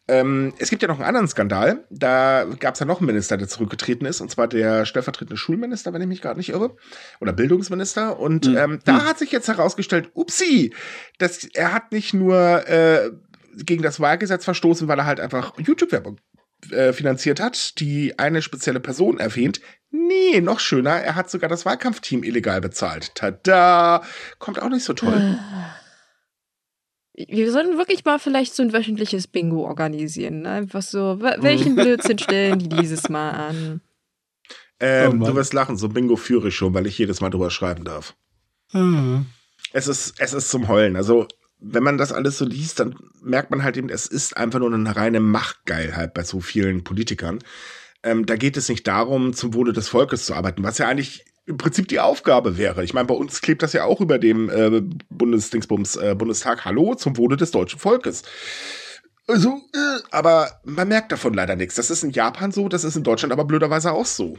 ähm, 0.07 0.53
es 0.59 0.69
gibt 0.69 0.83
ja 0.83 0.89
noch 0.89 0.97
einen 0.97 1.09
anderen 1.09 1.29
Skandal. 1.29 1.87
Da 1.91 2.45
gab 2.61 2.75
es 2.75 2.81
ja 2.81 2.87
noch 2.87 2.99
einen 2.99 3.07
Minister, 3.07 3.39
der 3.39 3.49
zurückgetreten 3.49 4.07
ist, 4.07 4.21
und 4.21 4.31
zwar 4.31 4.47
der 4.47 4.85
stellvertretende 4.85 5.39
Schulminister, 5.39 5.95
wenn 5.95 6.03
ich 6.03 6.09
mich 6.09 6.21
gerade 6.21 6.39
nicht 6.39 6.51
irre, 6.51 6.77
oder 7.21 7.33
Bildungsminister. 7.33 8.21
Und 8.21 8.47
mhm. 8.47 8.57
ähm, 8.59 8.79
da 8.85 8.93
mhm. 8.93 9.05
hat 9.07 9.19
sich 9.19 9.33
jetzt 9.33 9.49
herausgestellt, 9.49 10.11
upsi, 10.13 10.75
dass 11.19 11.45
er 11.55 11.73
hat 11.73 11.93
nicht 11.93 12.13
nur 12.13 12.69
äh, 12.69 13.11
gegen 13.57 13.83
das 13.83 14.01
Wahlgesetz 14.01 14.45
verstoßen, 14.45 14.87
weil 14.87 14.99
er 14.99 15.07
halt 15.07 15.21
einfach 15.21 15.55
YouTube-Werbung 15.59 16.21
äh, 16.71 16.93
finanziert 16.93 17.41
hat, 17.41 17.79
die 17.81 18.19
eine 18.19 18.43
spezielle 18.43 18.81
Person 18.81 19.19
erwähnt. 19.19 19.61
Nee, 19.97 20.41
noch 20.41 20.59
schöner, 20.59 20.91
er 20.91 21.15
hat 21.15 21.31
sogar 21.31 21.49
das 21.49 21.65
Wahlkampfteam 21.65 22.25
illegal 22.25 22.61
bezahlt. 22.61 23.15
Tada! 23.15 24.03
Kommt 24.41 24.61
auch 24.61 24.69
nicht 24.69 24.83
so 24.83 24.93
toll. 24.93 25.39
Ah. 25.39 25.77
Wir 27.15 27.53
sollten 27.53 27.79
wirklich 27.79 28.05
mal 28.05 28.19
vielleicht 28.19 28.57
so 28.57 28.65
ein 28.65 28.73
wöchentliches 28.73 29.29
Bingo 29.29 29.65
organisieren. 29.65 30.43
Ne? 30.43 30.51
Einfach 30.51 30.83
so, 30.83 31.21
welchen 31.21 31.75
Blödsinn 31.77 32.19
stellen 32.19 32.59
die 32.59 32.69
dieses 32.69 33.09
Mal 33.09 33.31
an? 33.31 33.81
Ähm, 34.81 35.23
oh 35.23 35.27
du 35.27 35.37
wirst 35.37 35.55
lachen, 35.55 35.77
so 35.77 35.89
Bingo 35.89 36.17
führe 36.17 36.49
ich 36.49 36.57
schon, 36.57 36.75
weil 36.75 36.89
ich 36.89 36.99
jedes 36.99 37.21
Mal 37.21 37.31
drüber 37.31 37.53
schreiben 37.53 37.85
darf. 37.85 38.17
Mhm. 38.73 39.27
Es 39.73 39.87
ist, 39.87 40.15
es 40.19 40.33
ist 40.33 40.51
zum 40.51 40.67
Heulen. 40.67 40.97
Also, 40.97 41.29
wenn 41.61 41.85
man 41.85 41.99
das 41.99 42.11
alles 42.11 42.37
so 42.39 42.45
liest, 42.45 42.81
dann 42.81 42.97
merkt 43.23 43.53
man 43.53 43.63
halt 43.63 43.77
eben, 43.77 43.91
es 43.91 44.09
ist 44.09 44.37
einfach 44.37 44.59
nur 44.59 44.75
eine 44.75 44.97
reine 44.97 45.21
Machtgeilheit 45.21 46.15
bei 46.15 46.25
so 46.25 46.41
vielen 46.41 46.83
Politikern. 46.83 47.39
Ähm, 48.05 48.27
da 48.27 48.37
geht 48.37 48.57
es 48.57 48.69
nicht 48.69 48.87
darum, 48.87 49.33
zum 49.33 49.55
Wohle 49.55 49.73
des 49.73 49.89
Volkes 49.89 50.27
zu 50.27 50.35
arbeiten, 50.35 50.63
was 50.63 50.79
ja 50.79 50.87
eigentlich 50.87 51.25
im 51.47 51.57
Prinzip 51.57 51.89
die 51.89 52.01
Aufgabe 52.01 52.59
wäre. 52.59 52.85
Ich 52.85 52.95
meine, 52.95 53.07
bei 53.07 53.15
uns 53.15 53.41
klebt 53.41 53.63
das 53.63 53.73
ja 53.73 53.85
auch 53.85 54.01
über 54.01 54.19
dem 54.19 54.51
äh, 54.51 54.83
Bundesdingsbums 55.11 55.97
äh, 55.97 56.15
Bundestag 56.15 56.65
Hallo 56.65 56.95
zum 56.95 57.17
Wohle 57.17 57.37
des 57.37 57.51
deutschen 57.51 57.79
Volkes. 57.79 58.23
Also, 59.27 59.61
äh, 59.73 60.01
aber 60.11 60.61
man 60.65 60.89
merkt 60.89 61.13
davon 61.13 61.33
leider 61.33 61.57
nichts. 61.57 61.77
Das 61.77 61.91
ist 61.91 62.05
in 62.05 62.11
Japan 62.11 62.53
so, 62.53 62.69
das 62.69 62.85
ist 62.85 62.97
in 62.97 63.05
Deutschland 63.05 63.33
aber 63.33 63.45
blöderweise 63.45 63.93
auch 63.93 64.07
so. 64.07 64.37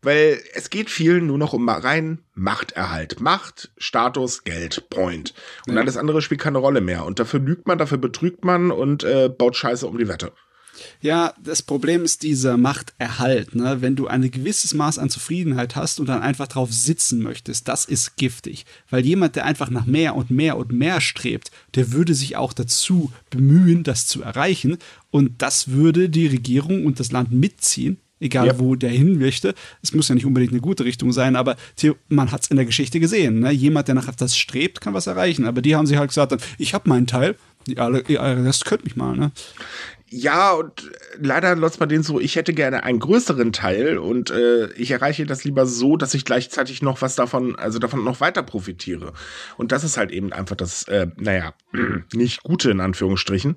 Weil 0.00 0.40
es 0.54 0.70
geht 0.70 0.90
vielen 0.90 1.26
nur 1.26 1.38
noch 1.38 1.52
um 1.52 1.68
rein 1.68 2.24
Machterhalt. 2.32 3.20
Macht, 3.20 3.72
Status, 3.76 4.44
Geld, 4.44 4.88
Point. 4.90 5.34
Und 5.66 5.74
ja. 5.74 5.80
alles 5.80 5.96
andere 5.96 6.22
spielt 6.22 6.40
keine 6.40 6.58
Rolle 6.58 6.80
mehr. 6.80 7.04
Und 7.04 7.18
dafür 7.18 7.40
lügt 7.40 7.66
man, 7.66 7.78
dafür 7.78 7.98
betrügt 7.98 8.44
man 8.44 8.70
und 8.70 9.04
äh, 9.04 9.28
baut 9.28 9.56
Scheiße 9.56 9.86
um 9.86 9.98
die 9.98 10.08
Wette. 10.08 10.32
Ja, 11.00 11.34
das 11.42 11.62
Problem 11.62 12.04
ist 12.04 12.22
dieser 12.22 12.56
Machterhalt. 12.56 13.54
Ne? 13.54 13.80
Wenn 13.80 13.96
du 13.96 14.06
ein 14.06 14.30
gewisses 14.30 14.74
Maß 14.74 14.98
an 14.98 15.10
Zufriedenheit 15.10 15.76
hast 15.76 16.00
und 16.00 16.06
dann 16.06 16.22
einfach 16.22 16.48
drauf 16.48 16.72
sitzen 16.72 17.22
möchtest, 17.22 17.68
das 17.68 17.84
ist 17.84 18.16
giftig. 18.16 18.66
Weil 18.90 19.04
jemand, 19.04 19.36
der 19.36 19.44
einfach 19.44 19.70
nach 19.70 19.86
mehr 19.86 20.16
und 20.16 20.30
mehr 20.30 20.56
und 20.56 20.72
mehr 20.72 21.00
strebt, 21.00 21.50
der 21.74 21.92
würde 21.92 22.14
sich 22.14 22.36
auch 22.36 22.52
dazu 22.52 23.12
bemühen, 23.30 23.82
das 23.82 24.06
zu 24.06 24.22
erreichen. 24.22 24.78
Und 25.10 25.42
das 25.42 25.68
würde 25.68 26.08
die 26.08 26.26
Regierung 26.26 26.86
und 26.86 27.00
das 27.00 27.12
Land 27.12 27.32
mitziehen. 27.32 27.98
Egal, 28.20 28.48
ja. 28.48 28.58
wo 28.58 28.74
der 28.74 28.90
hin 28.90 29.18
möchte. 29.18 29.54
Es 29.80 29.94
muss 29.94 30.08
ja 30.08 30.14
nicht 30.14 30.26
unbedingt 30.26 30.52
eine 30.52 30.60
gute 30.60 30.84
Richtung 30.84 31.12
sein, 31.12 31.36
aber 31.36 31.56
man 32.08 32.32
hat 32.32 32.42
es 32.42 32.50
in 32.50 32.56
der 32.56 32.66
Geschichte 32.66 32.98
gesehen. 32.98 33.40
Ne? 33.40 33.52
Jemand, 33.52 33.86
der 33.86 33.94
nach 33.94 34.08
etwas 34.08 34.36
strebt, 34.36 34.80
kann 34.80 34.92
was 34.92 35.06
erreichen. 35.06 35.44
Aber 35.44 35.62
die 35.62 35.76
haben 35.76 35.86
sich 35.86 35.96
halt 35.96 36.08
gesagt, 36.08 36.34
ich 36.58 36.74
habe 36.74 36.88
meinen 36.88 37.06
Teil, 37.06 37.36
das 37.66 38.64
könnte 38.64 38.84
mich 38.84 38.96
mal. 38.96 39.16
Ne? 39.16 39.30
Ja, 40.10 40.52
und 40.52 40.90
leider 41.18 41.54
läuft 41.54 41.80
man 41.80 41.88
den 41.88 42.02
so, 42.02 42.18
ich 42.18 42.36
hätte 42.36 42.54
gerne 42.54 42.82
einen 42.82 42.98
größeren 42.98 43.52
Teil 43.52 43.98
und 43.98 44.30
äh, 44.30 44.72
ich 44.72 44.90
erreiche 44.90 45.26
das 45.26 45.44
lieber 45.44 45.66
so, 45.66 45.96
dass 45.98 46.14
ich 46.14 46.24
gleichzeitig 46.24 46.80
noch 46.80 47.02
was 47.02 47.14
davon, 47.14 47.56
also 47.56 47.78
davon 47.78 48.04
noch 48.04 48.20
weiter 48.20 48.42
profitiere. 48.42 49.12
Und 49.58 49.70
das 49.70 49.84
ist 49.84 49.98
halt 49.98 50.10
eben 50.10 50.32
einfach 50.32 50.56
das, 50.56 50.84
äh, 50.84 51.08
naja, 51.16 51.52
nicht 52.14 52.42
gute 52.42 52.70
in 52.70 52.80
Anführungsstrichen. 52.80 53.56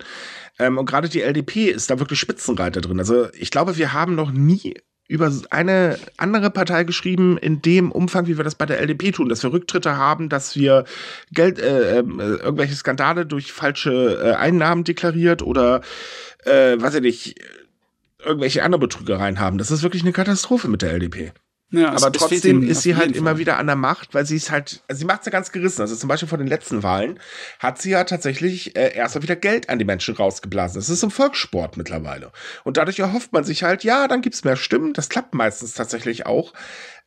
Ähm, 0.59 0.77
und 0.77 0.85
gerade 0.85 1.07
die 1.07 1.21
LDP 1.21 1.69
ist 1.69 1.89
da 1.89 1.99
wirklich 1.99 2.19
Spitzenreiter 2.19 2.81
drin. 2.81 2.99
Also 2.99 3.29
ich 3.33 3.49
glaube, 3.49 3.77
wir 3.77 3.93
haben 3.93 4.15
noch 4.15 4.31
nie 4.31 4.75
über 5.11 5.29
eine 5.49 5.99
andere 6.15 6.49
Partei 6.49 6.85
geschrieben, 6.85 7.37
in 7.37 7.61
dem 7.61 7.91
Umfang, 7.91 8.27
wie 8.27 8.37
wir 8.37 8.45
das 8.45 8.55
bei 8.55 8.65
der 8.65 8.79
LDP 8.79 9.11
tun, 9.11 9.27
dass 9.27 9.43
wir 9.43 9.51
Rücktritte 9.51 9.97
haben, 9.97 10.29
dass 10.29 10.55
wir 10.55 10.85
Geld, 11.33 11.59
äh, 11.59 11.99
äh, 11.99 12.03
irgendwelche 12.05 12.75
Skandale 12.75 13.25
durch 13.25 13.51
falsche 13.51 14.21
äh, 14.23 14.31
Einnahmen 14.35 14.85
deklariert 14.85 15.41
oder 15.41 15.81
äh, 16.45 16.81
weiß 16.81 16.95
ich 16.95 17.01
nicht, 17.01 17.35
irgendwelche 18.23 18.63
andere 18.63 18.79
Betrügereien 18.79 19.39
haben. 19.39 19.57
Das 19.57 19.71
ist 19.71 19.83
wirklich 19.83 20.03
eine 20.03 20.13
Katastrophe 20.13 20.67
mit 20.67 20.81
der 20.81 20.93
LDP. 20.93 21.33
Ja, 21.73 21.93
aber 21.93 22.11
trotzdem 22.11 22.63
ist 22.63 22.81
sie 22.81 22.97
halt 22.97 23.15
immer 23.15 23.37
wieder 23.37 23.57
an 23.57 23.65
der 23.65 23.77
Macht, 23.77 24.13
weil 24.13 24.25
sie 24.25 24.35
ist 24.35 24.51
halt, 24.51 24.83
also 24.89 24.99
sie 24.99 25.05
macht 25.05 25.21
es 25.21 25.27
ja 25.27 25.31
ganz 25.31 25.53
gerissen. 25.53 25.81
Also 25.81 25.95
zum 25.95 26.09
Beispiel 26.09 26.27
vor 26.27 26.37
den 26.37 26.47
letzten 26.47 26.83
Wahlen 26.83 27.17
hat 27.59 27.81
sie 27.81 27.91
ja 27.91 28.03
tatsächlich 28.03 28.75
äh, 28.75 28.93
erst 28.93 29.15
mal 29.15 29.23
wieder 29.23 29.37
Geld 29.37 29.69
an 29.69 29.79
die 29.79 29.85
Menschen 29.85 30.15
rausgeblasen. 30.15 30.81
Das 30.81 30.89
ist 30.89 31.01
ein 31.01 31.11
Volkssport 31.11 31.77
mittlerweile. 31.77 32.33
Und 32.65 32.75
dadurch 32.75 32.99
erhofft 32.99 33.31
man 33.31 33.45
sich 33.45 33.63
halt, 33.63 33.85
ja, 33.85 34.09
dann 34.09 34.21
gibt's 34.21 34.43
mehr 34.43 34.57
Stimmen. 34.57 34.91
Das 34.91 35.07
klappt 35.07 35.33
meistens 35.33 35.73
tatsächlich 35.73 36.25
auch. 36.25 36.53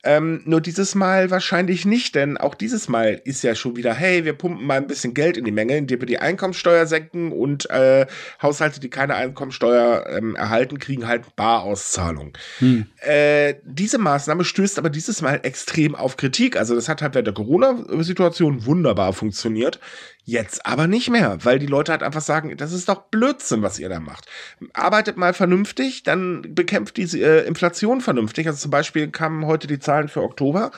Ähm, 0.04 0.42
nur 0.44 0.60
dieses 0.60 0.94
Mal 0.94 1.30
wahrscheinlich 1.30 1.86
nicht, 1.86 2.14
denn 2.14 2.36
auch 2.36 2.54
dieses 2.54 2.88
Mal 2.88 3.20
ist 3.24 3.42
ja 3.42 3.54
schon 3.54 3.76
wieder, 3.76 3.94
hey, 3.94 4.24
wir 4.24 4.34
pumpen 4.34 4.66
mal 4.66 4.76
ein 4.76 4.86
bisschen 4.86 5.14
Geld 5.14 5.36
in 5.36 5.44
die 5.44 5.50
Menge, 5.50 5.76
indem 5.76 6.00
wir 6.00 6.06
die 6.06 6.18
Einkommensteuer 6.18 6.86
senken 6.86 7.32
und 7.32 7.68
äh, 7.70 8.06
Haushalte, 8.42 8.80
die 8.80 8.90
keine 8.90 9.14
Einkommensteuer 9.14 10.06
ähm, 10.10 10.36
erhalten, 10.36 10.78
kriegen 10.78 11.08
halt 11.08 11.36
Barauszahlung. 11.36 12.36
Hm. 12.58 12.86
Äh, 12.98 13.54
diese 13.64 13.98
Maßnahme 13.98 14.44
stößt 14.44 14.78
aber 14.78 14.90
dieses 14.90 15.22
Mal 15.22 15.40
extrem 15.42 15.94
auf 15.94 16.16
Kritik. 16.16 16.56
Also 16.56 16.74
das 16.74 16.88
hat 16.88 17.00
halt 17.00 17.14
während 17.14 17.26
der 17.26 17.34
Corona-Situation 17.34 18.66
wunderbar 18.66 19.12
funktioniert. 19.14 19.80
Jetzt 20.26 20.64
aber 20.64 20.86
nicht 20.86 21.10
mehr, 21.10 21.36
weil 21.42 21.58
die 21.58 21.66
Leute 21.66 21.92
halt 21.92 22.02
einfach 22.02 22.22
sagen, 22.22 22.56
das 22.56 22.72
ist 22.72 22.88
doch 22.88 23.02
Blödsinn, 23.10 23.60
was 23.60 23.78
ihr 23.78 23.90
da 23.90 24.00
macht. 24.00 24.26
Arbeitet 24.72 25.18
mal 25.18 25.34
vernünftig, 25.34 26.02
dann 26.02 26.54
bekämpft 26.54 26.96
diese 26.96 27.18
äh, 27.18 27.46
Inflation 27.46 28.00
vernünftig. 28.00 28.46
Also 28.46 28.58
zum 28.58 28.70
Beispiel 28.70 29.08
kamen 29.08 29.44
heute 29.44 29.66
die 29.66 29.78
Zahlen 29.78 30.08
für 30.08 30.22
Oktober. 30.22 30.70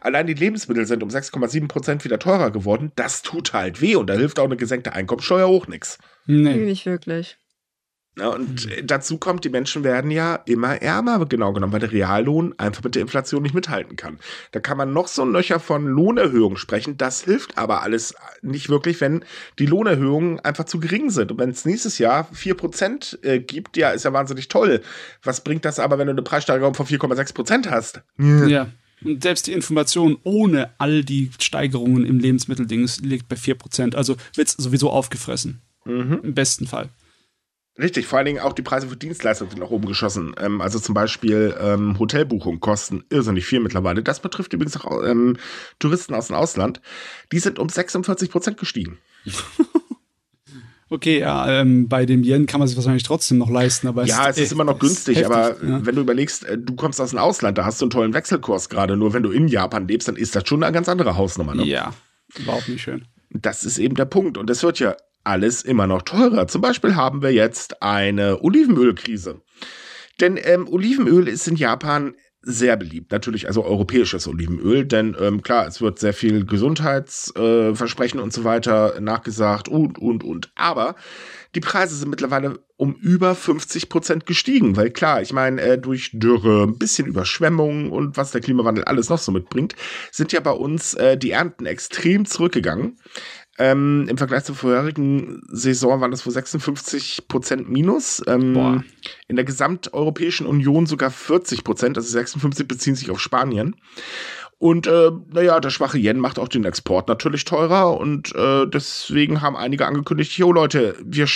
Allein 0.00 0.28
die 0.28 0.34
Lebensmittel 0.34 0.86
sind 0.86 1.02
um 1.02 1.08
6,7 1.08 1.66
Prozent 1.66 2.04
wieder 2.04 2.20
teurer 2.20 2.52
geworden. 2.52 2.92
Das 2.94 3.22
tut 3.22 3.52
halt 3.52 3.80
weh 3.80 3.96
und 3.96 4.06
da 4.06 4.14
hilft 4.14 4.38
auch 4.38 4.44
eine 4.44 4.56
gesenkte 4.56 4.92
Einkommensteuer 4.92 5.48
hoch 5.48 5.66
nichts. 5.66 5.98
Nee. 6.26 6.54
Nicht 6.54 6.86
wirklich. 6.86 7.38
Ja, 8.18 8.28
und 8.28 8.66
mhm. 8.66 8.86
dazu 8.86 9.16
kommt, 9.16 9.44
die 9.44 9.48
Menschen 9.48 9.84
werden 9.84 10.10
ja 10.10 10.34
immer 10.44 10.82
ärmer, 10.82 11.24
genau 11.24 11.54
genommen, 11.54 11.72
weil 11.72 11.80
der 11.80 11.92
Reallohn 11.92 12.54
einfach 12.58 12.84
mit 12.84 12.94
der 12.94 13.00
Inflation 13.00 13.42
nicht 13.42 13.54
mithalten 13.54 13.96
kann. 13.96 14.18
Da 14.50 14.60
kann 14.60 14.76
man 14.76 14.92
noch 14.92 15.08
so 15.08 15.22
ein 15.22 15.32
Löcher 15.32 15.58
von 15.60 15.86
Lohnerhöhungen 15.86 16.58
sprechen. 16.58 16.98
Das 16.98 17.22
hilft 17.22 17.56
aber 17.56 17.82
alles 17.82 18.14
nicht 18.42 18.68
wirklich, 18.68 19.00
wenn 19.00 19.24
die 19.58 19.64
Lohnerhöhungen 19.64 20.40
einfach 20.40 20.64
zu 20.64 20.78
gering 20.78 21.08
sind. 21.08 21.32
Und 21.32 21.38
wenn 21.38 21.48
es 21.48 21.64
nächstes 21.64 21.96
Jahr 21.98 22.28
4% 22.34 23.24
äh, 23.24 23.40
gibt, 23.40 23.78
ja, 23.78 23.90
ist 23.92 24.04
ja 24.04 24.12
wahnsinnig 24.12 24.48
toll. 24.48 24.82
Was 25.22 25.42
bringt 25.42 25.64
das 25.64 25.78
aber, 25.78 25.96
wenn 25.96 26.06
du 26.06 26.12
eine 26.12 26.22
Preissteigerung 26.22 26.74
von 26.74 26.86
4,6% 26.86 27.70
hast? 27.70 28.02
Ja. 28.46 28.68
Und 29.02 29.22
selbst 29.22 29.46
die 29.46 29.52
Information 29.52 30.18
ohne 30.22 30.70
all 30.76 31.02
die 31.02 31.30
Steigerungen 31.38 32.04
im 32.04 32.18
Lebensmitteldings 32.18 33.00
liegt 33.00 33.28
bei 33.28 33.36
4%. 33.36 33.94
Also 33.94 34.16
wird 34.34 34.48
es 34.48 34.54
sowieso 34.54 34.90
aufgefressen. 34.90 35.62
Mhm. 35.86 36.20
Im 36.22 36.34
besten 36.34 36.66
Fall. 36.66 36.90
Richtig, 37.78 38.06
vor 38.06 38.18
allen 38.18 38.26
Dingen 38.26 38.40
auch 38.40 38.52
die 38.52 38.62
Preise 38.62 38.86
für 38.86 38.96
Dienstleistungen 38.96 39.50
sind 39.50 39.60
nach 39.60 39.70
oben 39.70 39.86
geschossen. 39.86 40.34
Ähm, 40.38 40.60
also 40.60 40.78
zum 40.78 40.94
Beispiel 40.94 41.54
ähm, 41.58 41.98
Hotelbuchungen 41.98 42.60
kosten 42.60 43.04
irrsinnig 43.08 43.46
viel 43.46 43.60
mittlerweile. 43.60 44.02
Das 44.02 44.20
betrifft 44.20 44.52
übrigens 44.52 44.76
auch 44.76 45.02
ähm, 45.02 45.38
Touristen 45.78 46.14
aus 46.14 46.26
dem 46.26 46.36
Ausland. 46.36 46.82
Die 47.32 47.38
sind 47.38 47.58
um 47.58 47.68
46 47.68 48.30
Prozent 48.30 48.58
gestiegen. 48.58 48.98
Okay, 50.92 51.20
ja, 51.20 51.48
ähm, 51.48 51.88
bei 51.88 52.04
dem 52.04 52.22
Yen 52.22 52.44
kann 52.44 52.58
man 52.58 52.68
sich 52.68 52.76
wahrscheinlich 52.76 53.02
trotzdem 53.02 53.38
noch 53.38 53.48
leisten, 53.48 53.88
aber 53.88 54.04
ja, 54.04 54.28
es 54.28 54.36
ist, 54.36 54.44
ist 54.44 54.52
immer 54.52 54.64
noch 54.64 54.78
günstig, 54.78 55.16
heftig, 55.16 55.32
aber 55.34 55.64
ja. 55.64 55.86
wenn 55.86 55.94
du 55.94 56.02
überlegst, 56.02 56.44
äh, 56.44 56.58
du 56.58 56.76
kommst 56.76 57.00
aus 57.00 57.10
dem 57.10 57.18
Ausland, 57.18 57.56
da 57.56 57.64
hast 57.64 57.80
du 57.80 57.86
einen 57.86 57.90
tollen 57.90 58.12
Wechselkurs 58.12 58.68
gerade. 58.68 58.94
Nur 58.98 59.14
wenn 59.14 59.22
du 59.22 59.30
in 59.30 59.48
Japan 59.48 59.88
lebst, 59.88 60.08
dann 60.08 60.16
ist 60.16 60.36
das 60.36 60.46
schon 60.46 60.62
eine 60.62 60.70
ganz 60.70 60.90
andere 60.90 61.16
Hausnummer. 61.16 61.54
Ne? 61.54 61.64
Ja, 61.64 61.94
überhaupt 62.38 62.68
nicht 62.68 62.82
schön. 62.82 63.06
Das 63.30 63.64
ist 63.64 63.78
eben 63.78 63.94
der 63.94 64.04
Punkt 64.04 64.36
und 64.36 64.50
es 64.50 64.62
wird 64.62 64.80
ja 64.80 64.94
alles 65.24 65.62
immer 65.62 65.86
noch 65.86 66.02
teurer. 66.02 66.46
Zum 66.46 66.60
Beispiel 66.60 66.96
haben 66.96 67.22
wir 67.22 67.32
jetzt 67.32 67.82
eine 67.82 68.42
Olivenölkrise. 68.42 69.40
Denn 70.20 70.38
ähm, 70.42 70.68
Olivenöl 70.68 71.28
ist 71.28 71.48
in 71.48 71.56
Japan 71.56 72.14
sehr 72.42 72.76
beliebt. 72.76 73.12
Natürlich 73.12 73.46
also 73.46 73.64
europäisches 73.64 74.26
Olivenöl, 74.26 74.84
denn 74.84 75.16
ähm, 75.20 75.42
klar, 75.42 75.66
es 75.66 75.80
wird 75.80 76.00
sehr 76.00 76.12
viel 76.12 76.44
Gesundheitsversprechen 76.44 78.18
äh, 78.18 78.22
und 78.22 78.32
so 78.32 78.42
weiter 78.42 79.00
nachgesagt 79.00 79.68
und, 79.68 79.98
und, 79.98 80.24
und. 80.24 80.50
Aber 80.56 80.96
die 81.54 81.60
Preise 81.60 81.94
sind 81.94 82.10
mittlerweile 82.10 82.58
um 82.76 82.94
über 82.94 83.36
50 83.36 83.88
Prozent 83.88 84.26
gestiegen, 84.26 84.76
weil 84.76 84.90
klar, 84.90 85.22
ich 85.22 85.32
meine, 85.32 85.60
äh, 85.62 85.78
durch 85.78 86.10
Dürre, 86.12 86.64
ein 86.64 86.78
bisschen 86.78 87.06
Überschwemmung 87.06 87.92
und 87.92 88.16
was 88.16 88.32
der 88.32 88.40
Klimawandel 88.40 88.84
alles 88.84 89.08
noch 89.08 89.18
so 89.18 89.30
mitbringt, 89.30 89.76
sind 90.10 90.32
ja 90.32 90.40
bei 90.40 90.50
uns 90.50 90.94
äh, 90.94 91.16
die 91.16 91.30
Ernten 91.30 91.66
extrem 91.66 92.24
zurückgegangen. 92.24 92.96
Ähm, 93.58 94.06
Im 94.08 94.16
Vergleich 94.16 94.44
zur 94.44 94.54
vorherigen 94.54 95.42
Saison 95.48 96.00
waren 96.00 96.10
das 96.10 96.24
wohl 96.24 96.32
56 96.32 97.28
Prozent 97.28 97.68
minus. 97.68 98.22
Ähm, 98.26 98.84
in 99.28 99.36
der 99.36 99.44
gesamteuropäischen 99.44 100.46
Union 100.46 100.86
sogar 100.86 101.10
40 101.10 101.62
Prozent, 101.62 101.98
also 101.98 102.08
56 102.08 102.66
beziehen 102.66 102.94
sich 102.94 103.10
auf 103.10 103.20
Spanien. 103.20 103.76
Und 104.58 104.86
äh, 104.86 105.10
naja, 105.32 105.58
der 105.60 105.70
schwache 105.70 105.98
Yen 105.98 106.18
macht 106.18 106.38
auch 106.38 106.48
den 106.48 106.64
Export 106.64 107.08
natürlich 107.08 107.44
teurer 107.44 107.98
und 107.98 108.32
äh, 108.34 108.64
deswegen 108.66 109.40
haben 109.42 109.56
einige 109.56 109.86
angekündigt, 109.86 110.38
jo 110.38 110.52
Leute, 110.52 110.94
wir 111.04 111.26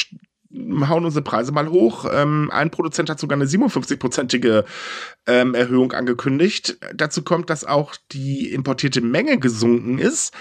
hauen 0.88 1.04
unsere 1.04 1.24
Preise 1.24 1.52
mal 1.52 1.68
hoch. 1.68 2.06
Ähm, 2.10 2.50
ein 2.52 2.70
Produzent 2.70 3.10
hat 3.10 3.18
sogar 3.18 3.36
eine 3.36 3.46
57-prozentige 3.46 4.64
ähm, 5.26 5.54
Erhöhung 5.54 5.92
angekündigt. 5.92 6.78
Dazu 6.94 7.22
kommt, 7.22 7.50
dass 7.50 7.64
auch 7.64 7.96
die 8.12 8.52
importierte 8.52 9.00
Menge 9.00 9.38
gesunken 9.38 9.98
ist. 9.98 10.32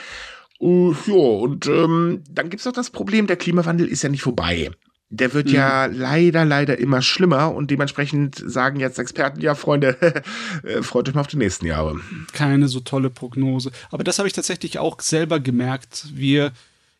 Uh, 0.60 0.96
ja, 1.06 1.14
und 1.14 1.68
ähm, 1.68 2.24
dann 2.30 2.50
gibt 2.50 2.62
es 2.62 2.66
noch 2.66 2.74
das 2.74 2.90
Problem, 2.90 3.28
der 3.28 3.36
Klimawandel 3.36 3.88
ist 3.88 4.04
ja 4.04 4.10
nicht 4.10 4.22
vorbei. 4.22 4.72
Der 5.10 5.34
wird 5.34 5.48
mhm. 5.48 5.54
ja 5.54 5.86
leider, 5.86 6.46
leider 6.46 6.80
immer 6.80 7.02
schlimmer 7.02 7.54
und 7.54 7.70
dementsprechend 7.70 8.36
sagen 8.36 8.80
jetzt 8.80 8.98
Experten, 8.98 9.40
ja, 9.42 9.54
Freunde, 9.54 9.98
äh, 10.64 10.82
freut 10.82 11.08
euch 11.08 11.16
mal 11.16 11.22
auf 11.22 11.28
die 11.28 11.38
nächsten 11.38 11.66
Jahre. 11.66 12.00
Keine 12.34 12.68
so 12.68 12.80
tolle 12.80 13.10
Prognose. 13.10 13.72
Aber 13.92 14.04
das 14.04 14.18
habe 14.18 14.28
ich 14.28 14.34
tatsächlich 14.34 14.80
auch 14.80 15.00
selber 15.02 15.40
gemerkt. 15.40 16.08
Wir 16.14 16.54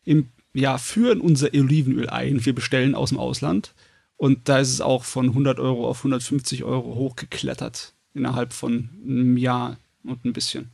im, 0.04 0.28
ja, 0.54 0.78
führen 0.78 1.20
unser 1.20 1.48
Olivenöl 1.52 2.08
ein. 2.08 2.44
Wir 2.44 2.54
bestellen 2.54 2.94
aus 2.94 3.08
dem 3.08 3.18
Ausland. 3.18 3.74
Und 4.16 4.48
da 4.48 4.60
ist 4.60 4.72
es 4.72 4.80
auch 4.80 5.04
von 5.04 5.28
100 5.28 5.58
Euro 5.58 5.88
auf 5.88 5.98
150 5.98 6.64
Euro 6.64 6.94
hochgeklettert 6.94 7.94
innerhalb 8.14 8.52
von 8.52 8.90
einem 9.04 9.36
Jahr 9.36 9.76
und 10.04 10.24
ein 10.24 10.32
bisschen. 10.32 10.70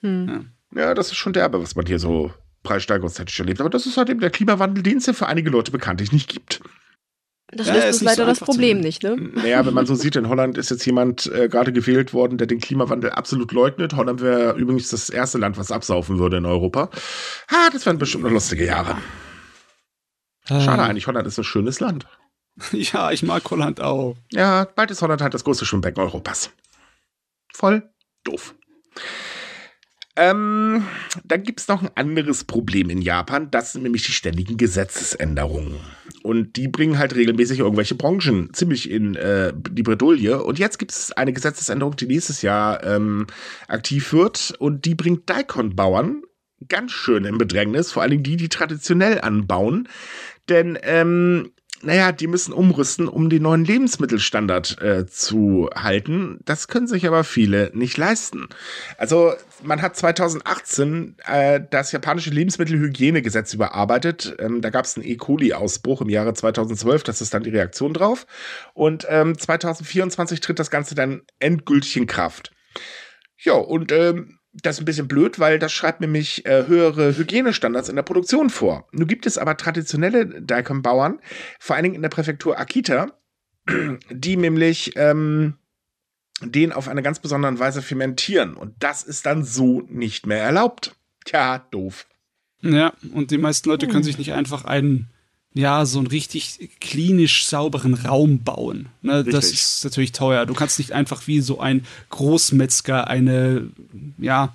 Hm. 0.00 0.28
Ja. 0.28 0.44
Ja, 0.74 0.94
das 0.94 1.08
ist 1.08 1.16
schon 1.16 1.32
derbe, 1.32 1.62
was 1.62 1.74
man 1.76 1.86
hier 1.86 1.98
so 1.98 2.32
preissteigerungstechnisch 2.62 3.40
erlebt. 3.40 3.60
Aber 3.60 3.70
das 3.70 3.86
ist 3.86 3.96
halt 3.96 4.10
eben 4.10 4.20
der 4.20 4.30
Klimawandel, 4.30 4.82
den 4.82 4.98
es 4.98 5.06
ja 5.06 5.12
für 5.12 5.26
einige 5.26 5.50
Leute 5.50 5.70
bekanntlich 5.70 6.12
nicht 6.12 6.28
gibt. 6.28 6.60
Das 7.52 7.66
ja, 7.66 7.74
löst 7.74 8.02
leider 8.02 8.22
so 8.22 8.26
das 8.26 8.40
Problem 8.40 8.78
nicht, 8.80 9.02
ne? 9.02 9.16
Naja, 9.16 9.66
wenn 9.66 9.74
man 9.74 9.84
so 9.84 9.96
sieht, 9.96 10.14
in 10.14 10.28
Holland 10.28 10.56
ist 10.56 10.70
jetzt 10.70 10.86
jemand 10.86 11.26
äh, 11.26 11.48
gerade 11.48 11.72
gewählt 11.72 12.14
worden, 12.14 12.38
der 12.38 12.46
den 12.46 12.60
Klimawandel 12.60 13.10
absolut 13.10 13.50
leugnet. 13.50 13.94
Holland 13.94 14.20
wäre 14.20 14.56
übrigens 14.56 14.90
das 14.90 15.10
erste 15.10 15.38
Land, 15.38 15.58
was 15.58 15.72
absaufen 15.72 16.18
würde 16.20 16.36
in 16.36 16.46
Europa. 16.46 16.90
Ha, 17.50 17.70
das 17.72 17.86
wären 17.86 17.98
bestimmt 17.98 18.22
noch 18.22 18.30
lustige 18.30 18.64
Jahre. 18.64 18.98
Ah. 20.48 20.60
Schade 20.60 20.82
eigentlich, 20.82 21.08
Holland 21.08 21.26
ist 21.26 21.38
ein 21.38 21.44
schönes 21.44 21.80
Land. 21.80 22.06
Ja, 22.72 23.10
ich 23.10 23.22
mag 23.22 23.48
Holland 23.50 23.80
auch. 23.80 24.16
Ja, 24.32 24.66
bald 24.74 24.90
ist 24.90 25.00
Holland 25.00 25.22
halt 25.22 25.32
das 25.32 25.44
größte 25.44 25.64
Schwimmbecken 25.64 26.02
Europas. 26.02 26.50
Voll 27.54 27.88
doof. 28.24 28.54
Ähm, 30.20 30.86
dann 31.24 31.42
gibt 31.44 31.60
es 31.60 31.68
noch 31.68 31.82
ein 31.82 31.90
anderes 31.94 32.44
Problem 32.44 32.90
in 32.90 33.00
Japan. 33.00 33.50
Das 33.50 33.72
sind 33.72 33.84
nämlich 33.84 34.04
die 34.04 34.12
ständigen 34.12 34.58
Gesetzesänderungen. 34.58 35.76
Und 36.22 36.56
die 36.56 36.68
bringen 36.68 36.98
halt 36.98 37.14
regelmäßig 37.14 37.60
irgendwelche 37.60 37.94
Branchen 37.94 38.52
ziemlich 38.52 38.90
in 38.90 39.14
äh, 39.14 39.54
die 39.56 39.82
Bredouille. 39.82 40.42
Und 40.42 40.58
jetzt 40.58 40.78
gibt 40.78 40.92
es 40.92 41.12
eine 41.12 41.32
Gesetzesänderung, 41.32 41.96
die 41.96 42.06
nächstes 42.06 42.42
Jahr 42.42 42.84
ähm, 42.84 43.28
aktiv 43.66 44.12
wird. 44.12 44.52
Und 44.58 44.84
die 44.84 44.94
bringt 44.94 45.30
Daikon-Bauern 45.30 46.20
ganz 46.68 46.92
schön 46.92 47.24
in 47.24 47.38
Bedrängnis. 47.38 47.90
Vor 47.90 48.02
allem 48.02 48.22
die, 48.22 48.36
die 48.36 48.50
traditionell 48.50 49.22
anbauen. 49.22 49.88
Denn 50.50 50.78
ähm, 50.82 51.50
naja, 51.82 52.12
die 52.12 52.26
müssen 52.26 52.52
umrüsten, 52.52 53.08
um 53.08 53.30
den 53.30 53.42
neuen 53.42 53.64
Lebensmittelstandard 53.64 54.82
äh, 54.82 55.06
zu 55.06 55.70
halten. 55.74 56.40
Das 56.44 56.68
können 56.68 56.86
sich 56.86 57.06
aber 57.06 57.24
viele 57.24 57.70
nicht 57.72 57.96
leisten. 57.96 58.48
Also 58.98 59.32
man 59.62 59.82
hat 59.82 59.96
2018 59.96 61.16
äh, 61.26 61.60
das 61.70 61.92
japanische 61.92 62.30
Lebensmittelhygienegesetz 62.30 63.54
überarbeitet. 63.54 64.36
Ähm, 64.38 64.60
da 64.60 64.70
gab 64.70 64.84
es 64.84 64.96
einen 64.96 65.06
E. 65.06 65.16
coli-Ausbruch 65.16 66.00
im 66.00 66.08
Jahre 66.08 66.34
2012. 66.34 67.02
Das 67.02 67.20
ist 67.20 67.34
dann 67.34 67.42
die 67.42 67.50
Reaktion 67.50 67.94
drauf. 67.94 68.26
Und 68.74 69.06
ähm, 69.08 69.36
2024 69.36 70.40
tritt 70.40 70.58
das 70.58 70.70
Ganze 70.70 70.94
dann 70.94 71.22
endgültig 71.38 71.96
in 71.96 72.06
Kraft. 72.06 72.52
Ja, 73.36 73.54
und 73.54 73.92
ähm, 73.92 74.38
das 74.52 74.76
ist 74.76 74.82
ein 74.82 74.84
bisschen 74.84 75.08
blöd, 75.08 75.38
weil 75.38 75.58
das 75.58 75.72
schreibt 75.72 76.00
nämlich 76.00 76.44
äh, 76.44 76.66
höhere 76.66 77.16
Hygienestandards 77.16 77.88
in 77.88 77.96
der 77.96 78.02
Produktion 78.02 78.50
vor. 78.50 78.88
Nun 78.92 79.06
gibt 79.06 79.26
es 79.26 79.38
aber 79.38 79.56
traditionelle 79.56 80.42
Daikon-Bauern, 80.42 81.20
vor 81.58 81.76
allen 81.76 81.84
Dingen 81.84 81.94
in 81.94 82.02
der 82.02 82.08
Präfektur 82.08 82.58
Akita, 82.58 83.12
die 84.10 84.36
nämlich 84.36 84.92
ähm, 84.96 85.54
den 86.40 86.72
auf 86.72 86.88
eine 86.88 87.02
ganz 87.02 87.18
besondere 87.18 87.58
Weise 87.58 87.82
fermentieren. 87.82 88.54
Und 88.54 88.74
das 88.80 89.02
ist 89.02 89.26
dann 89.26 89.44
so 89.44 89.82
nicht 89.88 90.26
mehr 90.26 90.42
erlaubt. 90.42 90.94
Tja, 91.24 91.58
doof. 91.70 92.06
Ja, 92.62 92.92
und 93.12 93.30
die 93.30 93.38
meisten 93.38 93.68
Leute 93.68 93.86
können 93.86 93.98
hm. 93.98 94.04
sich 94.04 94.18
nicht 94.18 94.32
einfach 94.32 94.64
einen 94.64 95.08
ja, 95.52 95.84
so 95.84 95.98
einen 95.98 96.06
richtig 96.06 96.70
klinisch 96.80 97.46
sauberen 97.46 97.94
Raum 97.94 98.44
bauen. 98.44 98.88
Ne, 99.02 99.24
das 99.24 99.50
ist 99.50 99.82
natürlich 99.82 100.12
teuer. 100.12 100.46
Du 100.46 100.54
kannst 100.54 100.78
nicht 100.78 100.92
einfach 100.92 101.26
wie 101.26 101.40
so 101.40 101.58
ein 101.58 101.84
Großmetzger 102.10 103.08
eine, 103.08 103.68
ja, 104.18 104.54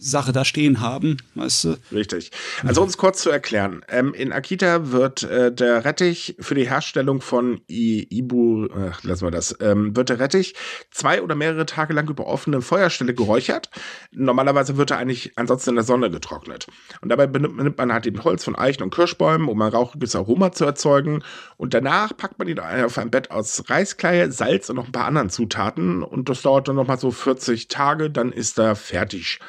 Sache 0.00 0.32
da 0.32 0.44
stehen 0.44 0.80
haben, 0.80 1.18
weißt 1.34 1.64
du? 1.64 1.76
Richtig. 1.92 2.30
Also 2.64 2.82
es 2.84 2.96
kurz 2.96 3.20
zu 3.20 3.30
erklären, 3.30 3.84
ähm, 3.88 4.14
in 4.14 4.32
Akita 4.32 4.90
wird 4.90 5.22
äh, 5.24 5.52
der 5.52 5.84
Rettich 5.84 6.36
für 6.40 6.54
die 6.54 6.68
Herstellung 6.68 7.20
von 7.20 7.60
I 7.68 8.06
Ibu, 8.10 8.68
ach, 8.74 9.02
lassen 9.04 9.26
wir 9.26 9.30
das, 9.30 9.54
ähm, 9.60 9.94
wird 9.94 10.08
der 10.08 10.18
Rettich 10.18 10.54
zwei 10.90 11.22
oder 11.22 11.34
mehrere 11.34 11.66
Tage 11.66 11.92
lang 11.92 12.08
über 12.08 12.26
offene 12.26 12.62
Feuerstelle 12.62 13.12
geräuchert. 13.14 13.68
Normalerweise 14.10 14.78
wird 14.78 14.90
er 14.90 14.98
eigentlich 14.98 15.32
ansonsten 15.36 15.70
in 15.70 15.76
der 15.76 15.84
Sonne 15.84 16.10
getrocknet. 16.10 16.66
Und 17.02 17.10
dabei 17.10 17.26
benimmt 17.26 17.76
man 17.76 17.92
halt 17.92 18.06
eben 18.06 18.24
Holz 18.24 18.42
von 18.42 18.56
Eichen 18.56 18.82
und 18.82 18.94
Kirschbäumen, 18.94 19.48
um 19.48 19.60
ein 19.60 19.70
rauchiges 19.70 20.16
Aroma 20.16 20.52
zu 20.52 20.64
erzeugen. 20.64 21.22
Und 21.58 21.74
danach 21.74 22.16
packt 22.16 22.38
man 22.38 22.48
ihn 22.48 22.58
auf 22.58 22.96
ein 22.96 23.10
Bett 23.10 23.30
aus 23.30 23.64
Reiskleie, 23.68 24.32
Salz 24.32 24.70
und 24.70 24.76
noch 24.76 24.86
ein 24.86 24.92
paar 24.92 25.06
anderen 25.06 25.28
Zutaten. 25.28 26.02
Und 26.02 26.30
das 26.30 26.40
dauert 26.40 26.68
dann 26.68 26.76
nochmal 26.76 26.98
so 26.98 27.10
40 27.10 27.68
Tage, 27.68 28.10
dann 28.10 28.32
ist 28.32 28.58
er 28.58 28.76
fertig. 28.76 29.40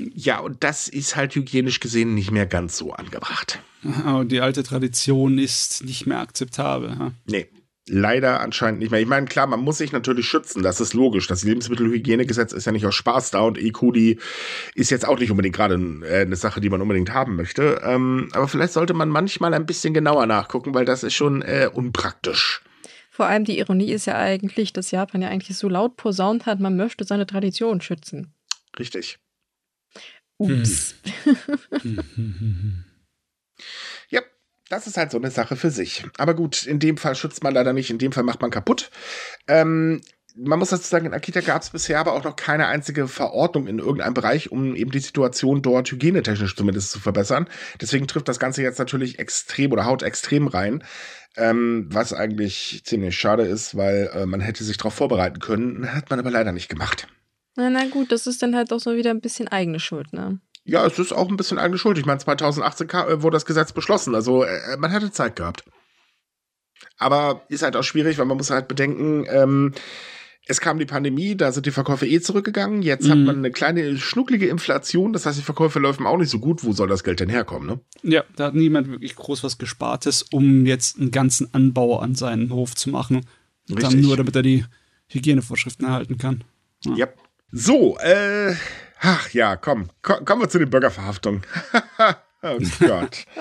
Ja, 0.00 0.38
und 0.38 0.62
das 0.64 0.88
ist 0.88 1.16
halt 1.16 1.34
hygienisch 1.34 1.80
gesehen 1.80 2.14
nicht 2.14 2.30
mehr 2.30 2.46
ganz 2.46 2.76
so 2.76 2.92
angebracht. 2.92 3.60
Und 3.82 4.32
die 4.32 4.40
alte 4.40 4.62
Tradition 4.62 5.38
ist 5.38 5.84
nicht 5.84 6.06
mehr 6.06 6.20
akzeptabel. 6.20 6.98
Ha? 6.98 7.12
Nee. 7.26 7.48
Leider 7.90 8.40
anscheinend 8.40 8.80
nicht 8.80 8.90
mehr. 8.90 9.00
Ich 9.00 9.06
meine, 9.06 9.24
klar, 9.24 9.46
man 9.46 9.60
muss 9.60 9.78
sich 9.78 9.92
natürlich 9.92 10.28
schützen, 10.28 10.62
das 10.62 10.78
ist 10.78 10.92
logisch. 10.92 11.26
Das 11.26 11.42
Lebensmittelhygienegesetz 11.44 12.52
ist 12.52 12.66
ja 12.66 12.72
nicht 12.72 12.84
aus 12.84 12.94
Spaß 12.94 13.30
da 13.30 13.40
und 13.40 13.56
E. 13.56 13.70
coli 13.70 14.18
ist 14.74 14.90
jetzt 14.90 15.08
auch 15.08 15.18
nicht 15.18 15.30
unbedingt 15.30 15.56
gerade 15.56 15.76
äh, 16.02 16.20
eine 16.20 16.36
Sache, 16.36 16.60
die 16.60 16.68
man 16.68 16.82
unbedingt 16.82 17.14
haben 17.14 17.36
möchte. 17.36 17.80
Ähm, 17.82 18.28
aber 18.32 18.46
vielleicht 18.46 18.74
sollte 18.74 18.92
man 18.92 19.08
manchmal 19.08 19.54
ein 19.54 19.64
bisschen 19.64 19.94
genauer 19.94 20.26
nachgucken, 20.26 20.74
weil 20.74 20.84
das 20.84 21.02
ist 21.02 21.14
schon 21.14 21.40
äh, 21.40 21.70
unpraktisch. 21.72 22.60
Vor 23.10 23.26
allem 23.26 23.44
die 23.44 23.58
Ironie 23.58 23.90
ist 23.90 24.04
ja 24.04 24.16
eigentlich, 24.16 24.74
dass 24.74 24.90
Japan 24.90 25.22
ja 25.22 25.28
eigentlich 25.28 25.56
so 25.56 25.68
laut 25.68 25.96
posaunt 25.96 26.44
hat, 26.44 26.60
man 26.60 26.76
möchte 26.76 27.04
seine 27.04 27.26
Tradition 27.26 27.80
schützen. 27.80 28.34
Richtig. 28.78 29.18
Ups. 30.38 30.94
Hm. 31.82 32.84
ja, 34.08 34.22
das 34.68 34.86
ist 34.86 34.96
halt 34.96 35.10
so 35.10 35.18
eine 35.18 35.30
Sache 35.30 35.56
für 35.56 35.70
sich. 35.70 36.04
Aber 36.16 36.34
gut, 36.34 36.64
in 36.64 36.78
dem 36.78 36.96
Fall 36.96 37.14
schützt 37.14 37.42
man 37.42 37.54
leider 37.54 37.72
nicht, 37.72 37.90
in 37.90 37.98
dem 37.98 38.12
Fall 38.12 38.24
macht 38.24 38.40
man 38.40 38.50
kaputt. 38.50 38.90
Ähm, 39.46 40.00
man 40.40 40.58
muss 40.58 40.70
dazu 40.70 40.88
sagen, 40.88 41.06
in 41.06 41.14
Akita 41.14 41.40
gab 41.40 41.62
es 41.62 41.70
bisher 41.70 41.98
aber 41.98 42.12
auch 42.12 42.22
noch 42.22 42.36
keine 42.36 42.68
einzige 42.68 43.08
Verordnung 43.08 43.66
in 43.66 43.78
irgendeinem 43.78 44.14
Bereich, 44.14 44.52
um 44.52 44.76
eben 44.76 44.90
die 44.90 45.00
Situation 45.00 45.62
dort 45.62 45.90
hygienetechnisch 45.90 46.54
zumindest 46.54 46.90
zu 46.90 47.00
verbessern. 47.00 47.48
Deswegen 47.80 48.06
trifft 48.06 48.28
das 48.28 48.38
Ganze 48.38 48.62
jetzt 48.62 48.78
natürlich 48.78 49.18
extrem 49.18 49.72
oder 49.72 49.84
haut 49.84 50.02
extrem 50.02 50.46
rein. 50.46 50.84
Ähm, 51.36 51.86
was 51.90 52.12
eigentlich 52.12 52.82
ziemlich 52.84 53.18
schade 53.18 53.44
ist, 53.44 53.76
weil 53.76 54.10
äh, 54.14 54.26
man 54.26 54.40
hätte 54.40 54.64
sich 54.64 54.76
darauf 54.76 54.94
vorbereiten 54.94 55.40
können, 55.40 55.92
hat 55.92 56.10
man 56.10 56.18
aber 56.18 56.30
leider 56.30 56.52
nicht 56.52 56.68
gemacht. 56.68 57.06
Na, 57.58 57.68
na 57.70 57.88
gut, 57.88 58.12
das 58.12 58.28
ist 58.28 58.40
dann 58.40 58.54
halt 58.54 58.72
auch 58.72 58.78
so 58.78 58.94
wieder 58.94 59.10
ein 59.10 59.20
bisschen 59.20 59.48
eigene 59.48 59.80
Schuld, 59.80 60.12
ne? 60.12 60.38
Ja, 60.62 60.86
es 60.86 60.96
ist 61.00 61.12
auch 61.12 61.28
ein 61.28 61.36
bisschen 61.36 61.58
eigene 61.58 61.76
Schuld. 61.76 61.98
Ich 61.98 62.06
meine, 62.06 62.20
2018 62.20 62.88
äh, 62.90 63.20
wurde 63.20 63.34
das 63.34 63.46
Gesetz 63.46 63.72
beschlossen. 63.72 64.14
Also 64.14 64.44
äh, 64.44 64.76
man 64.78 64.92
hätte 64.92 65.10
Zeit 65.10 65.34
gehabt. 65.34 65.64
Aber 66.98 67.42
ist 67.48 67.64
halt 67.64 67.74
auch 67.74 67.82
schwierig, 67.82 68.16
weil 68.18 68.26
man 68.26 68.36
muss 68.36 68.50
halt 68.50 68.68
bedenken, 68.68 69.26
ähm, 69.28 69.72
es 70.46 70.60
kam 70.60 70.78
die 70.78 70.86
Pandemie, 70.86 71.36
da 71.36 71.50
sind 71.50 71.66
die 71.66 71.72
Verkäufe 71.72 72.06
eh 72.06 72.20
zurückgegangen. 72.20 72.82
Jetzt 72.82 73.06
mhm. 73.06 73.10
hat 73.10 73.18
man 73.18 73.36
eine 73.38 73.50
kleine 73.50 73.98
schnucklige 73.98 74.46
Inflation. 74.46 75.12
Das 75.12 75.26
heißt, 75.26 75.38
die 75.38 75.42
Verkäufe 75.42 75.80
laufen 75.80 76.06
auch 76.06 76.16
nicht 76.16 76.30
so 76.30 76.38
gut. 76.38 76.62
Wo 76.62 76.72
soll 76.72 76.86
das 76.86 77.02
Geld 77.02 77.18
denn 77.18 77.28
herkommen, 77.28 77.66
ne? 77.66 77.80
Ja, 78.04 78.22
da 78.36 78.46
hat 78.46 78.54
niemand 78.54 78.88
wirklich 78.88 79.16
groß 79.16 79.42
was 79.42 79.58
Gespartes, 79.58 80.22
um 80.22 80.64
jetzt 80.64 81.00
einen 81.00 81.10
ganzen 81.10 81.52
Anbau 81.52 81.98
an 81.98 82.14
seinen 82.14 82.52
Hof 82.52 82.76
zu 82.76 82.90
machen. 82.90 83.26
Richtig. 83.68 83.88
Dann 83.88 84.00
nur, 84.00 84.16
damit 84.16 84.36
er 84.36 84.42
die 84.42 84.64
Hygienevorschriften 85.08 85.88
erhalten 85.88 86.18
kann. 86.18 86.44
Ja. 86.84 86.94
Yep. 86.98 87.27
So, 87.50 87.96
äh, 87.98 88.54
ach 89.00 89.30
ja, 89.30 89.56
komm, 89.56 89.88
komm 90.02 90.24
kommen 90.26 90.42
wir 90.42 90.50
zu 90.50 90.58
den 90.58 90.68
Bürgerverhaftungen. 90.68 91.42
oh 92.42 92.58
Gott. 92.80 93.24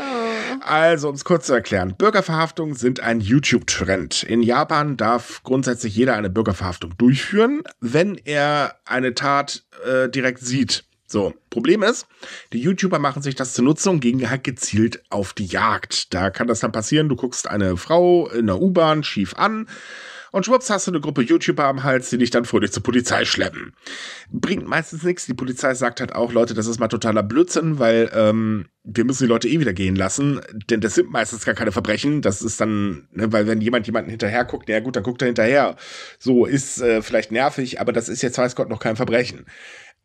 Also, 0.61 1.09
um 1.09 1.15
es 1.15 1.23
kurz 1.23 1.45
zu 1.45 1.53
erklären. 1.53 1.95
Bürgerverhaftungen 1.97 2.75
sind 2.75 2.99
ein 2.99 3.21
YouTube-Trend. 3.21 4.23
In 4.23 4.41
Japan 4.41 4.97
darf 4.97 5.43
grundsätzlich 5.43 5.95
jeder 5.95 6.15
eine 6.15 6.29
Bürgerverhaftung 6.29 6.97
durchführen, 6.97 7.63
wenn 7.79 8.15
er 8.15 8.75
eine 8.85 9.13
Tat 9.13 9.63
äh, 9.85 10.09
direkt 10.09 10.39
sieht. 10.39 10.83
So, 11.05 11.33
Problem 11.49 11.83
ist, 11.83 12.07
die 12.53 12.59
YouTuber 12.59 12.99
machen 12.99 13.21
sich 13.21 13.35
das 13.35 13.53
zunutze 13.53 13.89
und 13.89 13.99
gehen 13.99 14.29
halt 14.29 14.43
gezielt 14.43 15.03
auf 15.09 15.33
die 15.33 15.45
Jagd. 15.45 16.13
Da 16.13 16.29
kann 16.29 16.47
das 16.47 16.61
dann 16.61 16.71
passieren, 16.71 17.07
du 17.07 17.15
guckst 17.15 17.47
eine 17.47 17.77
Frau 17.77 18.27
in 18.29 18.47
der 18.47 18.61
U-Bahn 18.61 19.03
schief 19.03 19.35
an 19.35 19.67
und 20.31 20.45
schwupps 20.45 20.69
hast 20.69 20.87
du 20.87 20.91
eine 20.91 20.99
Gruppe 20.99 21.21
YouTuber 21.21 21.65
am 21.65 21.83
Hals, 21.83 22.09
die 22.09 22.17
dich 22.17 22.29
dann 22.29 22.45
fröhlich 22.45 22.71
zur 22.71 22.83
Polizei 22.83 23.25
schleppen. 23.25 23.73
Bringt 24.31 24.67
meistens 24.67 25.03
nichts. 25.03 25.25
Die 25.25 25.33
Polizei 25.33 25.73
sagt 25.73 25.99
halt 25.99 26.13
auch, 26.13 26.31
Leute, 26.31 26.53
das 26.53 26.67
ist 26.67 26.79
mal 26.79 26.87
totaler 26.87 27.23
Blödsinn, 27.23 27.79
weil 27.79 28.09
ähm, 28.13 28.67
wir 28.83 29.05
müssen 29.05 29.23
die 29.23 29.29
Leute 29.29 29.47
eh 29.47 29.59
wieder 29.59 29.73
gehen 29.73 29.95
lassen, 29.95 30.41
denn 30.69 30.81
das 30.81 30.95
sind 30.95 31.11
meistens 31.11 31.45
gar 31.45 31.55
keine 31.55 31.71
Verbrechen. 31.71 32.21
Das 32.21 32.41
ist 32.41 32.59
dann, 32.61 33.07
ne, 33.11 33.31
weil 33.31 33.47
wenn 33.47 33.61
jemand 33.61 33.85
jemanden 33.85 34.09
hinterher 34.09 34.45
guckt, 34.45 34.69
ja 34.69 34.79
gut, 34.79 34.95
dann 34.95 35.03
guckt 35.03 35.21
er 35.21 35.27
hinterher. 35.27 35.75
So 36.19 36.45
ist 36.45 36.81
äh, 36.81 37.01
vielleicht 37.01 37.31
nervig, 37.31 37.81
aber 37.81 37.91
das 37.91 38.09
ist 38.09 38.21
jetzt 38.21 38.37
weiß 38.37 38.55
Gott 38.55 38.69
noch 38.69 38.79
kein 38.79 38.95
Verbrechen. 38.95 39.45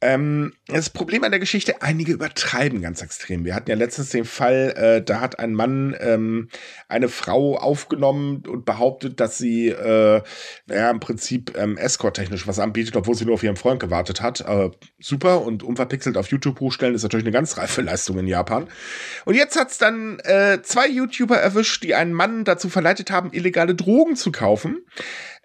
Ähm, 0.02 0.52
das 0.66 0.90
Problem 0.90 1.22
an 1.22 1.30
der 1.30 1.38
Geschichte, 1.38 1.80
einige 1.80 2.12
übertreiben 2.12 2.82
ganz 2.82 3.02
extrem. 3.02 3.44
Wir 3.44 3.54
hatten 3.54 3.70
ja 3.70 3.76
letztens 3.76 4.10
den 4.10 4.24
Fall, 4.24 4.74
äh, 4.76 5.00
da 5.02 5.20
hat 5.20 5.38
ein 5.38 5.54
Mann 5.54 5.96
ähm, 6.00 6.48
eine 6.88 7.08
Frau 7.08 7.56
aufgenommen 7.56 8.42
und 8.48 8.64
behauptet, 8.64 9.20
dass 9.20 9.38
sie, 9.38 9.68
äh, 9.68 10.20
naja, 10.66 10.90
im 10.90 10.98
Prinzip 10.98 11.56
ähm, 11.56 11.76
Escort-technisch 11.76 12.48
was 12.48 12.58
anbietet, 12.58 12.96
obwohl 12.96 13.14
sie 13.14 13.24
nur 13.24 13.34
auf 13.34 13.44
ihren 13.44 13.54
Freund 13.54 13.78
gewartet 13.78 14.20
hat. 14.20 14.40
Äh, 14.40 14.70
super 14.98 15.42
und 15.42 15.62
unverpixelt 15.62 16.16
auf 16.16 16.26
YouTube 16.32 16.58
hochstellen 16.58 16.96
ist 16.96 17.04
natürlich 17.04 17.24
eine 17.24 17.32
ganz 17.32 17.56
reife 17.56 17.80
Leistung 17.80 18.18
in 18.18 18.26
Japan. 18.26 18.68
Und 19.24 19.36
jetzt 19.36 19.56
hat's 19.56 19.78
dann 19.78 20.18
äh, 20.24 20.58
zwei 20.62 20.88
YouTuber 20.88 21.36
erwischt, 21.36 21.84
die 21.84 21.94
einen 21.94 22.12
Mann 22.12 22.44
dazu 22.44 22.68
verleitet 22.68 23.12
haben, 23.12 23.32
illegale 23.32 23.76
Drogen 23.76 24.16
zu 24.16 24.32
kaufen. 24.32 24.84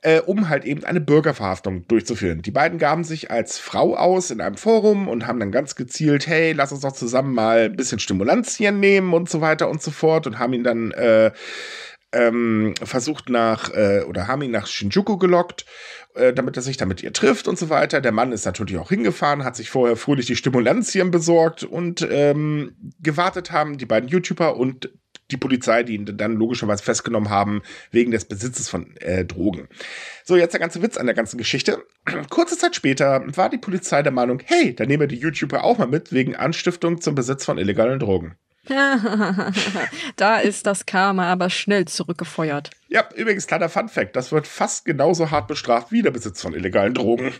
Äh, 0.07 0.21
um 0.21 0.47
halt 0.47 0.63
eben 0.63 0.85
eine 0.85 1.01
Bürgerverhaftung 1.01 1.85
durchzuführen. 1.89 2.41
Die 2.41 2.51
beiden 2.51 2.79
gaben 2.79 3.03
sich 3.03 3.29
als 3.29 3.59
Frau 3.59 3.93
aus 3.97 4.31
in 4.31 4.39
einem 4.39 4.55
Forum 4.55 5.09
und 5.09 5.27
haben 5.27 5.37
dann 5.37 5.51
ganz 5.51 5.75
gezielt, 5.75 6.27
hey, 6.27 6.53
lass 6.53 6.71
uns 6.71 6.79
doch 6.79 6.93
zusammen 6.93 7.33
mal 7.33 7.65
ein 7.65 7.75
bisschen 7.75 7.99
Stimulantien 7.99 8.79
nehmen 8.79 9.13
und 9.13 9.29
so 9.29 9.41
weiter 9.41 9.69
und 9.69 9.81
so 9.81 9.91
fort 9.91 10.25
und 10.25 10.39
haben 10.39 10.53
ihn 10.53 10.63
dann 10.63 10.91
äh, 10.91 11.31
ähm, 12.13 12.73
versucht 12.81 13.27
nach, 13.27 13.69
äh, 13.73 14.03
oder 14.07 14.27
haben 14.27 14.43
ihn 14.43 14.51
nach 14.51 14.67
Shinjuku 14.67 15.17
gelockt, 15.17 15.65
äh, 16.15 16.31
damit 16.31 16.55
er 16.55 16.63
sich 16.63 16.77
damit 16.77 17.03
ihr 17.03 17.11
trifft 17.11 17.49
und 17.49 17.59
so 17.59 17.69
weiter. 17.69 17.99
Der 17.99 18.13
Mann 18.13 18.31
ist 18.31 18.45
natürlich 18.45 18.77
auch 18.77 18.87
hingefahren, 18.87 19.43
hat 19.43 19.57
sich 19.57 19.69
vorher 19.69 19.97
fröhlich 19.97 20.27
die 20.27 20.37
Stimulantien 20.37 21.11
besorgt 21.11 21.65
und 21.65 22.07
ähm, 22.09 22.77
gewartet 23.01 23.51
haben 23.51 23.77
die 23.77 23.85
beiden 23.85 24.07
YouTuber 24.07 24.55
und 24.55 24.89
die 25.31 25.37
Polizei, 25.37 25.83
die 25.83 25.95
ihn 25.95 26.17
dann 26.17 26.35
logischerweise 26.35 26.83
festgenommen 26.83 27.29
haben, 27.29 27.61
wegen 27.91 28.11
des 28.11 28.25
Besitzes 28.25 28.69
von 28.69 28.95
äh, 28.97 29.25
Drogen. 29.25 29.67
So, 30.23 30.35
jetzt 30.35 30.53
der 30.53 30.59
ganze 30.59 30.81
Witz 30.81 30.97
an 30.97 31.05
der 31.05 31.15
ganzen 31.15 31.37
Geschichte. 31.37 31.83
Kurze 32.29 32.57
Zeit 32.57 32.75
später 32.75 33.23
war 33.35 33.49
die 33.49 33.57
Polizei 33.57 34.01
der 34.01 34.11
Meinung, 34.11 34.41
hey, 34.45 34.75
dann 34.75 34.87
nehmen 34.87 35.01
wir 35.01 35.07
die 35.07 35.19
YouTuber 35.19 35.63
auch 35.63 35.77
mal 35.77 35.87
mit, 35.87 36.11
wegen 36.11 36.35
Anstiftung 36.35 37.01
zum 37.01 37.15
Besitz 37.15 37.45
von 37.45 37.57
illegalen 37.57 37.99
Drogen. 37.99 38.35
da 40.17 40.39
ist 40.39 40.65
das 40.67 40.85
Karma 40.85 41.31
aber 41.31 41.49
schnell 41.49 41.85
zurückgefeuert. 41.85 42.71
Ja, 42.89 43.07
übrigens, 43.15 43.47
kleiner 43.47 43.69
Fun-Fact: 43.69 44.15
Das 44.15 44.33
wird 44.33 44.45
fast 44.45 44.83
genauso 44.83 45.31
hart 45.31 45.47
bestraft 45.47 45.91
wie 45.91 46.01
der 46.01 46.11
Besitz 46.11 46.41
von 46.41 46.53
illegalen 46.53 46.93
Drogen. 46.93 47.33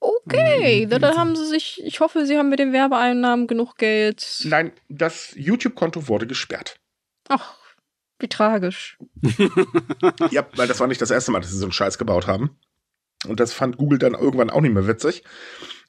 Okay, 0.00 0.86
mhm. 0.86 0.90
dann 0.90 1.16
haben 1.16 1.36
sie 1.36 1.46
sich, 1.46 1.82
ich 1.84 2.00
hoffe, 2.00 2.24
sie 2.24 2.38
haben 2.38 2.48
mit 2.48 2.58
den 2.58 2.72
Werbeeinnahmen 2.72 3.46
genug 3.46 3.76
Geld. 3.76 4.42
Nein, 4.44 4.72
das 4.88 5.32
YouTube-Konto 5.36 6.08
wurde 6.08 6.26
gesperrt. 6.26 6.79
Ach, 7.30 7.56
wie 8.18 8.28
tragisch. 8.28 8.98
ja, 10.30 10.46
weil 10.56 10.68
das 10.68 10.80
war 10.80 10.88
nicht 10.88 11.00
das 11.00 11.12
erste 11.12 11.30
Mal, 11.30 11.40
dass 11.40 11.50
sie 11.50 11.58
so 11.58 11.64
einen 11.64 11.72
Scheiß 11.72 11.96
gebaut 11.96 12.26
haben. 12.26 12.58
Und 13.26 13.38
das 13.38 13.52
fand 13.52 13.76
Google 13.76 13.98
dann 13.98 14.14
irgendwann 14.14 14.50
auch 14.50 14.60
nicht 14.60 14.74
mehr 14.74 14.88
witzig. 14.88 15.22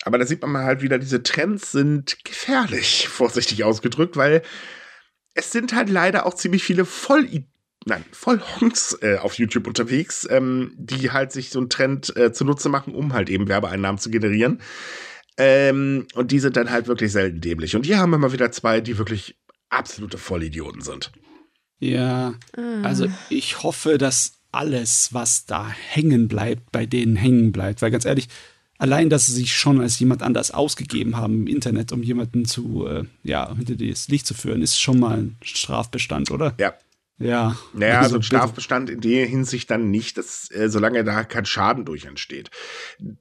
Aber 0.04 0.18
da 0.18 0.26
sieht 0.26 0.42
man 0.42 0.52
mal 0.52 0.66
halt 0.66 0.82
wieder, 0.82 1.00
diese 1.00 1.24
Trends 1.24 1.72
sind 1.72 2.24
gefährlich, 2.24 3.08
vorsichtig 3.10 3.64
ausgedrückt, 3.64 4.18
weil 4.18 4.44
es 5.34 5.52
sind 5.52 5.74
halt 5.74 5.90
leider 5.90 6.26
auch 6.26 6.36
ziemlich 6.36 6.64
viele 6.64 6.86
voll 6.86 7.28
nein, 7.86 8.06
Vollhonks 8.12 9.00
äh, 9.02 9.18
auf 9.18 9.36
YouTube 9.36 9.66
unterwegs, 9.66 10.28
ähm, 10.30 10.76
die 10.78 11.10
halt 11.12 11.32
sich 11.32 11.50
so 11.50 11.58
einen 11.58 11.70
Trend 11.70 12.16
äh, 12.16 12.32
zunutze 12.32 12.70
machen, 12.70 12.94
um 12.94 13.14
halt 13.14 13.30
eben 13.30 13.48
Werbeeinnahmen 13.48 14.00
zu 14.00 14.12
generieren. 14.12 14.62
Ähm, 15.38 16.06
und 16.14 16.32
die 16.32 16.40
sind 16.40 16.58
dann 16.58 16.70
halt 16.70 16.88
wirklich 16.88 17.12
selten 17.12 17.42
dämlich. 17.42 17.76
Und 17.76 17.88
hier 17.88 17.98
haben 17.98 18.12
wir 18.12 18.20
mal 18.20 18.34
wieder 18.34 18.52
zwei, 18.52 18.82
die 18.82 19.00
wirklich 19.00 19.40
absolute 19.70 20.20
Vollidioten 20.20 20.82
sind. 20.82 21.12
Ja, 21.82 22.36
ah. 22.56 22.82
also 22.84 23.08
ich 23.30 23.64
hoffe, 23.64 23.98
dass 23.98 24.34
alles, 24.52 25.14
was 25.14 25.46
da 25.46 25.68
hängen 25.70 26.28
bleibt, 26.28 26.72
bei 26.72 26.86
denen 26.86 27.16
hängen 27.16 27.52
bleibt. 27.52 27.82
Weil 27.82 27.92
ganz 27.92 28.06
ehrlich, 28.06 28.30
allein, 28.78 29.10
dass 29.10 29.26
sie 29.26 29.34
sich 29.34 29.56
schon 29.56 29.82
als 29.82 30.00
jemand 30.00 30.22
anders 30.22 30.52
ausgegeben 30.52 31.18
haben 31.18 31.42
im 31.42 31.48
Internet, 31.48 31.92
um 31.92 32.04
jemanden 32.04 32.46
zu, 32.46 32.88
äh, 32.88 33.04
ja, 33.24 33.54
hinter 33.56 33.76
das 33.76 34.08
Licht 34.08 34.28
zu 34.28 34.34
führen, 34.34 34.62
ist 34.62 34.80
schon 34.80 35.00
mal 35.00 35.18
ein 35.18 35.38
Strafbestand, 35.42 36.32
oder? 36.32 36.54
Ja. 36.60 36.74
Ja. 37.22 37.56
Naja, 37.74 38.00
also, 38.00 38.16
also 38.16 38.22
Strafbestand 38.22 38.90
in 38.90 39.02
der 39.02 39.26
Hinsicht 39.26 39.70
dann 39.70 39.92
nicht, 39.92 40.18
dass, 40.18 40.50
äh, 40.52 40.70
solange 40.70 41.04
da 41.04 41.24
kein 41.24 41.46
Schaden 41.46 41.86
durch 41.86 42.06
entsteht. 42.06 42.50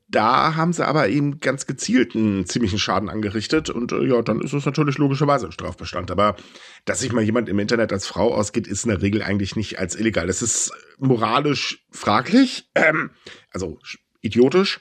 Da 0.09 0.57
haben 0.57 0.73
sie 0.73 0.87
aber 0.87 1.09
eben 1.09 1.41
ganz 1.41 1.67
gezielt 1.67 2.15
einen 2.15 2.47
ziemlichen 2.47 2.79
Schaden 2.79 3.09
angerichtet 3.09 3.71
und 3.71 3.93
äh, 3.93 4.05
ja, 4.05 4.23
dann 4.23 4.41
ist 4.41 4.53
es 4.53 4.67
natürlich 4.67 4.99
logischerweise 4.99 5.47
ein 5.47 5.53
Strafbestand. 5.53 6.11
Aber 6.11 6.37
dass 6.85 7.01
sich 7.01 7.13
mal 7.13 7.23
jemand 7.23 7.49
im 7.49 7.59
Internet 7.59 7.93
als 7.93 8.07
Frau 8.07 8.35
ausgeht, 8.35 8.67
ist 8.67 8.85
in 8.85 8.91
der 8.91 9.03
Regel 9.03 9.23
eigentlich 9.23 9.57
nicht 9.57 9.79
als 9.79 9.95
illegal. 9.95 10.27
Das 10.27 10.43
ist 10.43 10.73
moralisch 10.99 11.85
fraglich, 11.91 12.71
ähm, 12.75 13.11
also 13.53 13.79
idiotisch. 14.21 14.81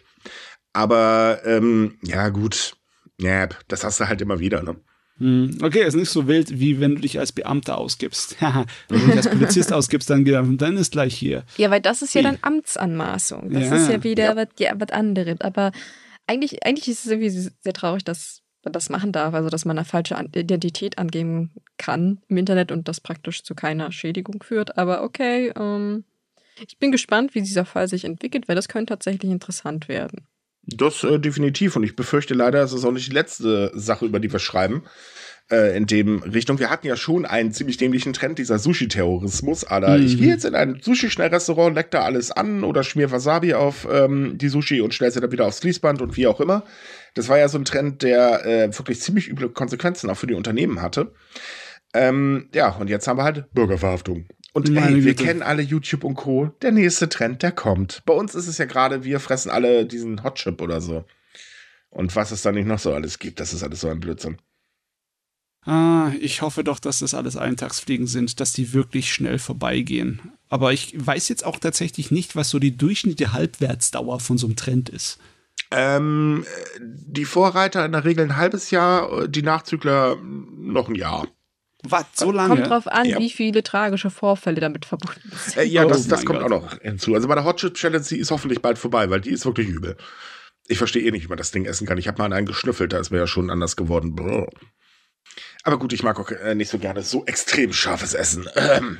Aber 0.74 1.42
ähm, 1.46 1.98
ja, 2.04 2.30
gut. 2.30 2.76
Ja, 3.20 3.50
das 3.68 3.84
hast 3.84 4.00
du 4.00 4.08
halt 4.08 4.22
immer 4.22 4.40
wieder, 4.40 4.64
ne? 4.64 4.78
Hm, 5.20 5.58
okay, 5.62 5.86
ist 5.86 5.96
nicht 5.96 6.10
so 6.10 6.28
wild, 6.28 6.60
wie 6.60 6.80
wenn 6.80 6.96
du 6.96 7.02
dich 7.02 7.20
als 7.20 7.32
Beamter 7.32 7.78
ausgibst. 7.78 8.38
wenn 8.90 9.00
du 9.02 9.06
dich 9.08 9.18
als 9.18 9.30
Polizist 9.30 9.74
ausgibst, 9.74 10.10
dann, 10.10 10.26
dann 10.58 10.78
ist 10.78 10.94
gleich 10.94 11.16
hier. 11.16 11.44
Ja, 11.58 11.70
weil 11.70 11.82
das 11.82 12.02
ist 12.02 12.14
ja 12.14 12.22
dann 12.22 12.38
Amtsanmaßung. 12.42 13.52
Das 13.52 13.64
ja, 13.66 13.76
ist 13.76 13.90
ja 13.90 14.04
wieder 14.04 14.24
ja. 14.24 14.36
Was, 14.36 14.48
ja, 14.58 14.72
was 14.78 14.90
anderes. 14.92 15.42
Aber 15.42 15.72
eigentlich, 16.26 16.66
eigentlich 16.66 16.88
ist 16.88 17.06
es 17.06 17.12
irgendwie 17.12 17.30
sehr 17.30 17.74
traurig, 17.74 18.04
dass 18.06 18.42
man 18.64 18.72
das 18.72 18.90
machen 18.90 19.12
darf. 19.12 19.34
Also, 19.34 19.50
dass 19.50 19.66
man 19.66 19.78
eine 19.78 19.86
falsche 19.86 20.16
Identität 20.16 20.98
angeben 20.98 21.52
kann 21.78 22.22
im 22.30 22.38
Internet 22.38 22.72
und 22.72 22.88
das 22.88 23.02
praktisch 23.02 23.44
zu 23.44 23.56
keiner 23.56 23.92
Schädigung 23.92 24.42
führt. 24.42 24.78
Aber 24.78 25.04
okay, 25.04 25.52
ähm, 25.58 26.06
ich 26.66 26.78
bin 26.78 26.92
gespannt, 26.92 27.36
wie 27.36 27.42
dieser 27.42 27.66
Fall 27.66 27.88
sich 27.88 28.06
entwickelt, 28.06 28.48
weil 28.48 28.56
das 28.56 28.68
könnte 28.68 28.94
tatsächlich 28.94 29.32
interessant 29.32 29.88
werden. 29.88 30.28
Das 30.76 31.04
äh, 31.04 31.20
definitiv. 31.20 31.76
Und 31.76 31.84
ich 31.84 31.96
befürchte 31.96 32.34
leider, 32.34 32.62
es 32.64 32.74
ist 32.74 32.86
auch 32.86 32.92
nicht 32.92 33.10
die 33.10 33.16
letzte 33.16 33.72
Sache, 33.74 34.06
über 34.06 34.20
die 34.20 34.32
wir 34.32 34.40
schreiben. 34.40 34.84
Äh, 35.52 35.76
in 35.76 35.88
dem 35.88 36.22
Richtung. 36.22 36.60
Wir 36.60 36.70
hatten 36.70 36.86
ja 36.86 36.96
schon 36.96 37.26
einen 37.26 37.52
ziemlich 37.52 37.78
dämlichen 37.78 38.14
Trend, 38.14 38.38
dieser 38.38 38.60
Sushi-Terrorismus. 38.60 39.64
Aber 39.64 39.98
mhm. 39.98 40.06
ich 40.06 40.20
gehe 40.20 40.28
jetzt 40.28 40.46
in 40.46 40.54
ein 40.54 40.80
Sushi-Schnellrestaurant, 40.80 41.74
leck 41.74 41.90
da 41.90 42.04
alles 42.04 42.30
an 42.30 42.64
oder 42.64 42.84
schmier 42.84 43.10
Wasabi 43.10 43.56
auf 43.56 43.88
ähm, 43.92 44.38
die 44.38 44.48
Sushi 44.48 44.82
und 44.82 44.94
stell 44.94 45.12
sie 45.12 45.20
dann 45.20 45.32
wieder 45.32 45.48
aufs 45.48 45.60
Fließband 45.60 46.04
und 46.04 46.18
wie 46.18 46.28
auch 46.28 46.40
immer. 46.40 46.66
Das 47.16 47.30
war 47.30 47.40
ja 47.40 47.48
so 47.48 47.58
ein 47.58 47.66
Trend, 47.66 48.04
der 48.04 48.46
äh, 48.46 48.78
wirklich 48.78 49.02
ziemlich 49.02 49.28
üble 49.28 49.50
Konsequenzen 49.50 50.12
auch 50.12 50.18
für 50.18 50.28
die 50.28 50.36
Unternehmen 50.36 50.84
hatte. 50.84 51.14
Ähm, 51.96 52.50
ja, 52.54 52.76
und 52.76 52.88
jetzt 52.88 53.08
haben 53.08 53.18
wir 53.18 53.24
halt 53.24 53.52
Bürgerverhaftung. 53.52 54.28
Und 54.54 54.70
Meine 54.74 54.98
ey, 54.98 55.04
wir 55.04 55.14
Güte. 55.14 55.24
kennen 55.24 55.42
alle 55.42 55.62
YouTube 55.62 56.04
und 56.04 56.16
Co. 56.16 56.48
Der 56.62 56.72
nächste 56.72 57.08
Trend, 57.10 57.44
der 57.44 57.52
kommt. 57.52 58.02
Bei 58.06 58.14
uns 58.14 58.34
ist 58.36 58.48
es 58.48 58.58
ja 58.58 58.66
gerade, 58.66 59.04
wir 59.04 59.20
fressen 59.20 59.52
alle 59.52 59.86
diesen 59.86 60.24
Hotchip 60.24 60.62
oder 60.62 60.82
so. 60.82 61.06
Und 61.90 62.16
was 62.16 62.32
es 62.32 62.42
da 62.42 62.52
nicht 62.52 62.68
noch 62.68 62.80
so 62.80 62.94
alles 62.94 63.20
gibt, 63.20 63.40
das 63.40 63.54
ist 63.54 63.64
alles 63.64 63.82
so 63.82 63.90
ein 63.90 64.00
Blödsinn. 64.00 64.38
Ah, 65.66 66.12
ich 66.20 66.42
hoffe 66.42 66.64
doch, 66.64 66.80
dass 66.80 67.00
das 67.00 67.14
alles 67.14 67.36
Eintagsfliegen 67.36 68.08
sind, 68.08 68.40
dass 68.40 68.54
die 68.54 68.74
wirklich 68.74 69.14
schnell 69.14 69.40
vorbeigehen. 69.40 70.32
Aber 70.48 70.72
ich 70.72 70.94
weiß 70.96 71.28
jetzt 71.30 71.46
auch 71.46 71.60
tatsächlich 71.60 72.12
nicht, 72.12 72.36
was 72.36 72.50
so 72.50 72.60
die 72.60 72.76
durchschnittliche 72.76 73.34
Halbwertsdauer 73.34 74.20
von 74.20 74.38
so 74.38 74.48
einem 74.48 74.56
Trend 74.56 74.90
ist. 74.90 75.20
Ähm, 75.72 76.46
die 76.80 77.26
Vorreiter 77.26 77.86
in 77.86 77.92
der 77.92 78.06
Regel 78.06 78.26
ein 78.26 78.38
halbes 78.38 78.72
Jahr, 78.72 79.28
die 79.28 79.44
Nachzügler 79.44 80.16
noch 80.24 80.88
ein 80.90 80.96
Jahr. 80.96 81.28
Was, 81.84 82.06
so 82.14 82.32
lange? 82.32 82.56
Kommt 82.56 82.68
drauf 82.68 82.88
an, 82.88 83.06
ja. 83.06 83.20
wie 83.20 83.30
viele 83.30 83.64
tragische 83.64 84.10
Vorfälle 84.10 84.60
damit 84.60 84.86
verbunden 84.86 85.32
sind. 85.46 85.58
Äh, 85.58 85.64
ja, 85.64 85.86
das, 85.86 86.08
oh 86.08 86.10
das 86.10 86.26
kommt 86.26 86.40
Gott. 86.40 86.52
auch 86.52 86.62
noch 86.62 86.80
hinzu. 86.82 87.16
Also 87.16 87.28
bei 87.28 87.36
der 87.36 87.46
Hot 87.46 87.58
Chip 87.58 87.76
Challenge, 87.76 88.04
die 88.04 88.18
ist 88.18 88.32
hoffentlich 88.32 88.62
bald 88.62 88.78
vorbei, 88.78 89.10
weil 89.10 89.22
die 89.22 89.30
ist 89.30 89.46
wirklich 89.46 89.70
übel. 89.70 89.96
Ich 90.68 90.78
verstehe 90.78 91.04
eh 91.04 91.12
nicht, 91.12 91.24
wie 91.24 91.30
man 91.30 91.38
das 91.38 91.52
Ding 91.52 91.66
essen 91.66 91.88
kann. 91.88 91.98
Ich 91.98 92.08
habe 92.08 92.18
mal 92.18 92.26
an 92.26 92.34
einen 92.34 92.46
geschnüffelt, 92.46 92.92
da 92.92 93.00
ist 93.00 93.12
mir 93.12 93.18
ja 93.18 93.28
schon 93.28 93.50
anders 93.50 93.78
geworden. 93.78 94.14
Brr. 94.14 94.50
Aber 95.64 95.80
gut, 95.80 95.94
ich 95.94 96.04
mag 96.04 96.20
auch 96.20 96.30
äh, 96.32 96.54
nicht 96.54 96.70
so 96.70 96.80
gerne 96.80 97.02
so 97.02 97.26
extrem 97.26 97.72
scharfes 97.72 98.14
Essen. 98.14 98.48
Ähm, 98.56 99.00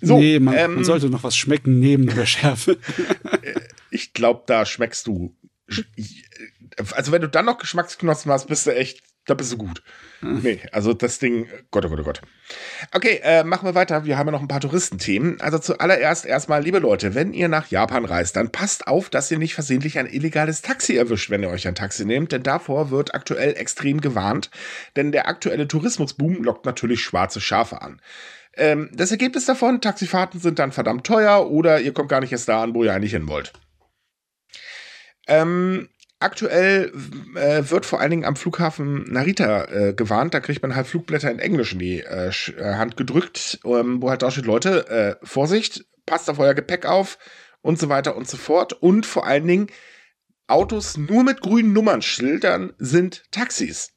so, 0.00 0.18
nee, 0.18 0.38
man, 0.38 0.54
ähm, 0.56 0.74
man, 0.76 0.84
sollte 0.84 1.08
noch 1.10 1.24
was 1.24 1.36
schmecken 1.36 1.78
neben 1.78 2.06
der 2.06 2.26
Schärfe. 2.26 2.78
Äh, 3.42 3.60
ich 3.90 4.12
glaube, 4.12 4.42
da 4.46 4.66
schmeckst 4.66 5.06
du. 5.06 5.36
Also 6.94 7.12
wenn 7.12 7.22
du 7.22 7.28
dann 7.28 7.44
noch 7.44 7.58
Geschmacksknospen 7.58 8.32
hast, 8.32 8.48
bist 8.48 8.66
du 8.66 8.74
echt 8.74 9.03
da 9.26 9.34
bist 9.34 9.52
du 9.52 9.56
gut. 9.56 9.82
Hm. 10.20 10.40
Nee, 10.42 10.60
also 10.72 10.92
das 10.92 11.18
Ding, 11.18 11.48
Gott, 11.70 11.84
oh 11.86 11.88
Gott, 11.88 12.00
oh 12.00 12.04
Gott. 12.04 12.20
Okay, 12.92 13.20
äh, 13.22 13.42
machen 13.42 13.66
wir 13.66 13.74
weiter. 13.74 14.04
Wir 14.04 14.18
haben 14.18 14.26
ja 14.28 14.32
noch 14.32 14.42
ein 14.42 14.48
paar 14.48 14.60
Touristenthemen. 14.60 15.40
Also 15.40 15.58
zuallererst 15.58 16.26
erstmal, 16.26 16.62
liebe 16.62 16.78
Leute, 16.78 17.14
wenn 17.14 17.32
ihr 17.32 17.48
nach 17.48 17.70
Japan 17.70 18.04
reist, 18.04 18.36
dann 18.36 18.52
passt 18.52 18.86
auf, 18.86 19.08
dass 19.08 19.30
ihr 19.30 19.38
nicht 19.38 19.54
versehentlich 19.54 19.98
ein 19.98 20.06
illegales 20.06 20.62
Taxi 20.62 20.96
erwischt, 20.96 21.30
wenn 21.30 21.42
ihr 21.42 21.48
euch 21.48 21.66
ein 21.66 21.74
Taxi 21.74 22.04
nehmt, 22.04 22.32
denn 22.32 22.42
davor 22.42 22.90
wird 22.90 23.14
aktuell 23.14 23.54
extrem 23.56 24.00
gewarnt, 24.00 24.50
denn 24.96 25.12
der 25.12 25.26
aktuelle 25.26 25.68
Tourismusboom 25.68 26.44
lockt 26.44 26.66
natürlich 26.66 27.00
schwarze 27.00 27.40
Schafe 27.40 27.80
an. 27.80 28.00
Ähm, 28.56 28.90
das 28.92 29.10
Ergebnis 29.10 29.46
davon, 29.46 29.80
Taxifahrten 29.80 30.38
sind 30.38 30.58
dann 30.58 30.72
verdammt 30.72 31.06
teuer 31.06 31.50
oder 31.50 31.80
ihr 31.80 31.92
kommt 31.92 32.08
gar 32.08 32.20
nicht 32.20 32.32
erst 32.32 32.48
da 32.48 32.62
an, 32.62 32.74
wo 32.74 32.84
ihr 32.84 32.92
eigentlich 32.92 33.12
hin 33.12 33.26
wollt. 33.26 33.52
Ähm, 35.26 35.88
Aktuell 36.24 36.90
äh, 37.34 37.68
wird 37.68 37.84
vor 37.84 38.00
allen 38.00 38.10
Dingen 38.10 38.24
am 38.24 38.34
Flughafen 38.34 39.04
Narita 39.12 39.64
äh, 39.64 39.92
gewarnt. 39.92 40.32
Da 40.32 40.40
kriegt 40.40 40.62
man 40.62 40.74
halt 40.74 40.86
Flugblätter 40.86 41.30
in 41.30 41.38
Englisch 41.38 41.74
in 41.74 41.80
die 41.80 42.00
äh, 42.00 42.30
äh 42.30 42.74
Hand 42.76 42.96
gedrückt, 42.96 43.60
ähm, 43.66 44.00
wo 44.00 44.08
halt 44.08 44.22
da 44.22 44.30
steht, 44.30 44.46
Leute, 44.46 44.88
äh, 44.88 45.16
Vorsicht, 45.22 45.84
passt 46.06 46.30
auf 46.30 46.38
euer 46.38 46.54
Gepäck 46.54 46.86
auf 46.86 47.18
und 47.60 47.78
so 47.78 47.90
weiter 47.90 48.16
und 48.16 48.26
so 48.26 48.38
fort. 48.38 48.72
Und 48.72 49.04
vor 49.04 49.26
allen 49.26 49.46
Dingen, 49.46 49.66
Autos 50.46 50.96
nur 50.96 51.24
mit 51.24 51.42
grünen 51.42 51.74
Nummernschildern 51.74 52.72
sind 52.78 53.24
Taxis. 53.30 53.92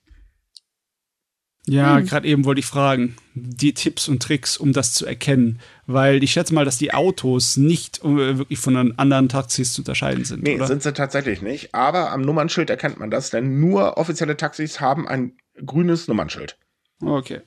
Ja, 1.66 1.96
hm. 1.96 2.08
gerade 2.08 2.28
eben 2.28 2.44
wollte 2.44 2.60
ich 2.60 2.66
fragen, 2.66 3.16
die 3.36 3.74
Tipps 3.74 4.10
und 4.10 4.22
Tricks, 4.22 4.58
um 4.58 4.74
das 4.74 4.94
zu 4.94 5.06
erkennen. 5.06 5.62
Weil 5.90 6.22
ich 6.22 6.32
schätze 6.34 6.54
mal, 6.54 6.66
dass 6.66 6.78
die 6.78 6.94
Autos 6.94 7.56
nicht 7.56 8.04
äh, 8.04 8.38
wirklich 8.38 8.60
von 8.60 8.94
anderen 8.98 9.30
Taxis 9.30 9.72
zu 9.72 9.82
unterscheiden 9.82 10.26
sind. 10.26 10.44
Nee, 10.44 10.56
oder? 10.56 10.68
sind 10.68 10.84
sie 10.84 10.92
tatsächlich 10.92 11.42
nicht. 11.42 11.74
Aber 11.74 12.12
am 12.12 12.22
Nummernschild 12.22 12.70
erkennt 12.70 13.00
man 13.00 13.10
das, 13.10 13.30
denn 13.30 13.62
nur 13.62 13.98
offizielle 13.98 14.36
Taxis 14.36 14.82
haben 14.82 15.08
ein 15.08 15.38
grünes 15.66 16.10
Nummernschild. 16.10 16.58
Okay. 17.02 17.42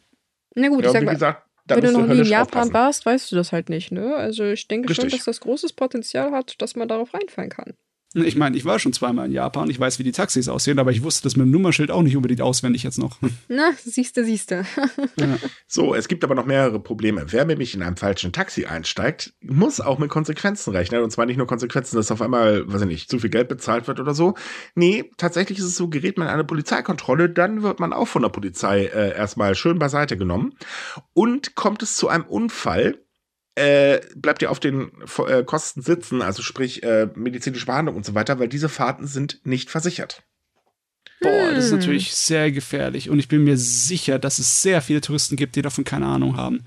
Na 0.54 0.68
gut, 0.68 0.82
ja, 0.82 0.86
ich 0.86 0.92
sag 0.92 1.02
wie 1.02 1.06
mal, 1.06 1.12
gesagt, 1.12 1.42
Wenn 1.66 1.84
du 1.84 1.92
noch 1.92 2.06
nie 2.06 2.18
in 2.18 2.24
Japan 2.24 2.46
aufpassen. 2.46 2.72
warst, 2.72 3.06
weißt 3.06 3.30
du 3.30 3.36
das 3.36 3.52
halt 3.52 3.68
nicht, 3.68 3.92
ne? 3.92 4.16
Also 4.16 4.44
ich 4.44 4.66
denke 4.66 4.88
Richtig. 4.88 5.10
schon, 5.10 5.18
dass 5.18 5.26
das 5.26 5.40
großes 5.40 5.74
Potenzial 5.74 6.32
hat, 6.32 6.60
dass 6.62 6.76
man 6.76 6.88
darauf 6.88 7.12
reinfallen 7.12 7.50
kann. 7.50 7.74
Ich 8.12 8.34
meine, 8.34 8.56
ich 8.56 8.64
war 8.64 8.80
schon 8.80 8.92
zweimal 8.92 9.26
in 9.26 9.32
Japan, 9.32 9.70
ich 9.70 9.78
weiß, 9.78 10.00
wie 10.00 10.02
die 10.02 10.10
Taxis 10.10 10.48
aussehen, 10.48 10.80
aber 10.80 10.90
ich 10.90 11.04
wusste 11.04 11.22
das 11.22 11.36
mit 11.36 11.46
dem 11.46 11.52
Nummernschild 11.52 11.92
auch 11.92 12.02
nicht 12.02 12.16
unbedingt 12.16 12.40
auswendig 12.40 12.82
jetzt 12.82 12.98
noch. 12.98 13.18
Na, 13.48 13.70
siehste, 13.84 14.24
siehste. 14.24 14.66
ja. 15.16 15.38
So, 15.68 15.94
es 15.94 16.08
gibt 16.08 16.24
aber 16.24 16.34
noch 16.34 16.44
mehrere 16.44 16.80
Probleme. 16.80 17.26
Wer 17.28 17.44
nämlich 17.44 17.72
in 17.72 17.82
einem 17.82 17.96
falschen 17.96 18.32
Taxi 18.32 18.64
einsteigt, 18.64 19.32
muss 19.42 19.80
auch 19.80 20.00
mit 20.00 20.10
Konsequenzen 20.10 20.72
rechnen. 20.72 21.04
Und 21.04 21.10
zwar 21.12 21.26
nicht 21.26 21.36
nur 21.36 21.46
Konsequenzen, 21.46 21.94
dass 21.94 22.10
auf 22.10 22.20
einmal, 22.20 22.66
weiß 22.66 22.80
ich 22.80 22.88
nicht, 22.88 23.10
zu 23.10 23.20
viel 23.20 23.30
Geld 23.30 23.48
bezahlt 23.48 23.86
wird 23.86 24.00
oder 24.00 24.14
so. 24.14 24.34
Nee, 24.74 25.12
tatsächlich 25.16 25.60
ist 25.60 25.66
es 25.66 25.76
so, 25.76 25.86
gerät 25.86 26.18
man 26.18 26.26
in 26.26 26.34
eine 26.34 26.44
Polizeikontrolle, 26.44 27.30
dann 27.30 27.62
wird 27.62 27.78
man 27.78 27.92
auch 27.92 28.08
von 28.08 28.22
der 28.22 28.30
Polizei 28.30 28.86
äh, 28.86 29.16
erstmal 29.16 29.54
schön 29.54 29.78
beiseite 29.78 30.16
genommen. 30.16 30.54
Und 31.12 31.54
kommt 31.54 31.84
es 31.84 31.94
zu 31.94 32.08
einem 32.08 32.24
Unfall, 32.24 32.98
äh, 33.60 34.00
bleibt 34.16 34.40
ihr 34.40 34.50
auf 34.50 34.58
den 34.58 34.90
äh, 35.26 35.44
Kosten 35.44 35.82
sitzen, 35.82 36.22
also 36.22 36.42
sprich 36.42 36.82
äh, 36.82 37.08
medizinische 37.14 37.66
Behandlung 37.66 37.96
und 37.96 38.06
so 38.06 38.14
weiter, 38.14 38.38
weil 38.38 38.48
diese 38.48 38.70
Fahrten 38.70 39.06
sind 39.06 39.40
nicht 39.44 39.68
versichert. 39.68 40.22
Boah, 41.20 41.50
das 41.54 41.66
ist 41.66 41.72
hm. 41.72 41.78
natürlich 41.78 42.14
sehr 42.14 42.50
gefährlich 42.50 43.10
und 43.10 43.18
ich 43.18 43.28
bin 43.28 43.44
mir 43.44 43.58
sicher, 43.58 44.18
dass 44.18 44.38
es 44.38 44.62
sehr 44.62 44.80
viele 44.80 45.02
Touristen 45.02 45.36
gibt, 45.36 45.56
die 45.56 45.62
davon 45.62 45.84
keine 45.84 46.06
Ahnung 46.06 46.38
haben. 46.38 46.64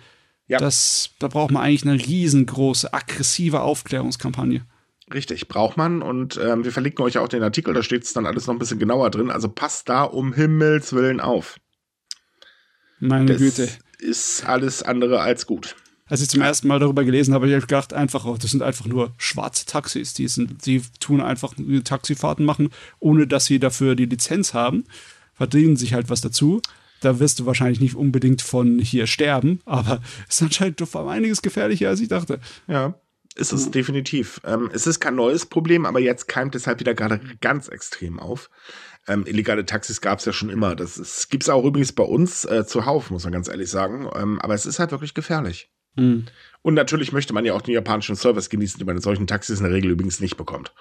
Ja. 0.47 0.59
Das, 0.59 1.09
da 1.17 1.29
braucht 1.29 1.51
man 1.51 1.63
eigentlich 1.63 1.83
eine 1.83 1.95
riesengroße, 1.99 2.93
aggressive 2.93 3.61
Aufklärungskampagne. 3.61 4.65
Richtig, 5.11 5.47
braucht 5.47 5.77
man 5.77 6.03
und 6.03 6.39
ähm, 6.41 6.63
wir 6.63 6.71
verlinken 6.71 7.03
euch 7.03 7.17
auch 7.17 7.27
den 7.27 7.41
Artikel, 7.41 7.73
da 7.73 7.81
steht 7.81 8.03
es 8.03 8.13
dann 8.13 8.27
alles 8.27 8.45
noch 8.45 8.53
ein 8.53 8.59
bisschen 8.59 8.79
genauer 8.79 9.09
drin. 9.09 9.31
Also 9.31 9.49
passt 9.49 9.89
da 9.89 10.03
um 10.03 10.33
Himmels 10.33 10.93
Willen 10.93 11.19
auf. 11.19 11.57
Meine 12.99 13.25
das 13.25 13.37
Güte. 13.39 13.69
Ist 13.99 14.45
alles 14.45 14.83
andere 14.83 15.21
als 15.21 15.47
gut 15.47 15.75
als 16.07 16.21
ich 16.21 16.29
zum 16.29 16.41
ersten 16.41 16.67
Mal 16.67 16.79
darüber 16.79 17.03
gelesen 17.03 17.33
habe, 17.33 17.45
habe 17.45 17.55
ich 17.55 17.61
gedacht, 17.61 17.93
einfach, 17.93 18.25
oh, 18.25 18.35
das 18.39 18.51
sind 18.51 18.61
einfach 18.61 18.85
nur 18.85 19.13
schwarze 19.17 19.65
Taxis. 19.65 20.13
Die, 20.13 20.27
sind, 20.27 20.65
die 20.65 20.81
tun 20.99 21.21
einfach 21.21 21.53
Taxifahrten 21.83 22.45
machen, 22.45 22.69
ohne 22.99 23.25
dass 23.27 23.45
sie 23.45 23.59
dafür 23.59 23.95
die 23.95 24.05
Lizenz 24.05 24.53
haben, 24.53 24.83
verdienen 25.33 25.77
sich 25.77 25.93
halt 25.93 26.09
was 26.09 26.21
dazu. 26.21 26.61
Da 26.99 27.19
wirst 27.19 27.39
du 27.39 27.45
wahrscheinlich 27.45 27.79
nicht 27.79 27.95
unbedingt 27.95 28.41
von 28.41 28.79
hier 28.79 29.07
sterben, 29.07 29.59
aber 29.65 30.01
es 30.29 30.35
ist 30.35 30.43
anscheinend 30.43 30.81
doch 30.81 30.93
um 30.95 31.07
einiges 31.07 31.41
gefährlicher, 31.41 31.89
als 31.89 31.99
ich 31.99 32.09
dachte. 32.09 32.39
Ja, 32.67 32.95
ist 33.35 33.51
es 33.51 33.71
definitiv. 33.71 34.39
Ähm, 34.45 34.69
es 34.73 34.85
ist 34.85 34.99
kein 34.99 35.15
neues 35.15 35.45
Problem, 35.45 35.85
aber 35.85 35.99
jetzt 35.99 36.27
keimt 36.27 36.53
es 36.55 36.67
halt 36.67 36.79
wieder 36.79 36.93
gerade 36.93 37.19
ganz 37.41 37.67
extrem 37.67 38.19
auf. 38.19 38.49
Ähm, 39.07 39.25
illegale 39.25 39.65
Taxis 39.65 40.01
gab 40.01 40.19
es 40.19 40.25
ja 40.25 40.33
schon 40.33 40.49
immer. 40.49 40.75
Das 40.75 41.27
gibt 41.29 41.43
es 41.43 41.49
auch 41.49 41.65
übrigens 41.65 41.91
bei 41.91 42.03
uns 42.03 42.45
äh, 42.45 42.65
zuhauf, 42.65 43.09
muss 43.09 43.23
man 43.23 43.33
ganz 43.33 43.47
ehrlich 43.47 43.69
sagen. 43.69 44.07
Ähm, 44.15 44.39
aber 44.39 44.53
es 44.53 44.65
ist 44.65 44.79
halt 44.79 44.91
wirklich 44.91 45.13
gefährlich. 45.13 45.71
Mhm. 45.95 46.25
Und 46.61 46.73
natürlich 46.73 47.11
möchte 47.11 47.33
man 47.33 47.45
ja 47.45 47.53
auch 47.53 47.61
den 47.61 47.73
japanischen 47.73 48.15
Service 48.15 48.49
genießen, 48.49 48.79
den 48.79 48.87
man 48.87 48.95
in 48.95 49.01
solchen 49.01 49.27
Taxis 49.27 49.59
in 49.59 49.65
der 49.65 49.73
Regel 49.73 49.91
übrigens 49.91 50.19
nicht 50.19 50.37
bekommt. 50.37 50.73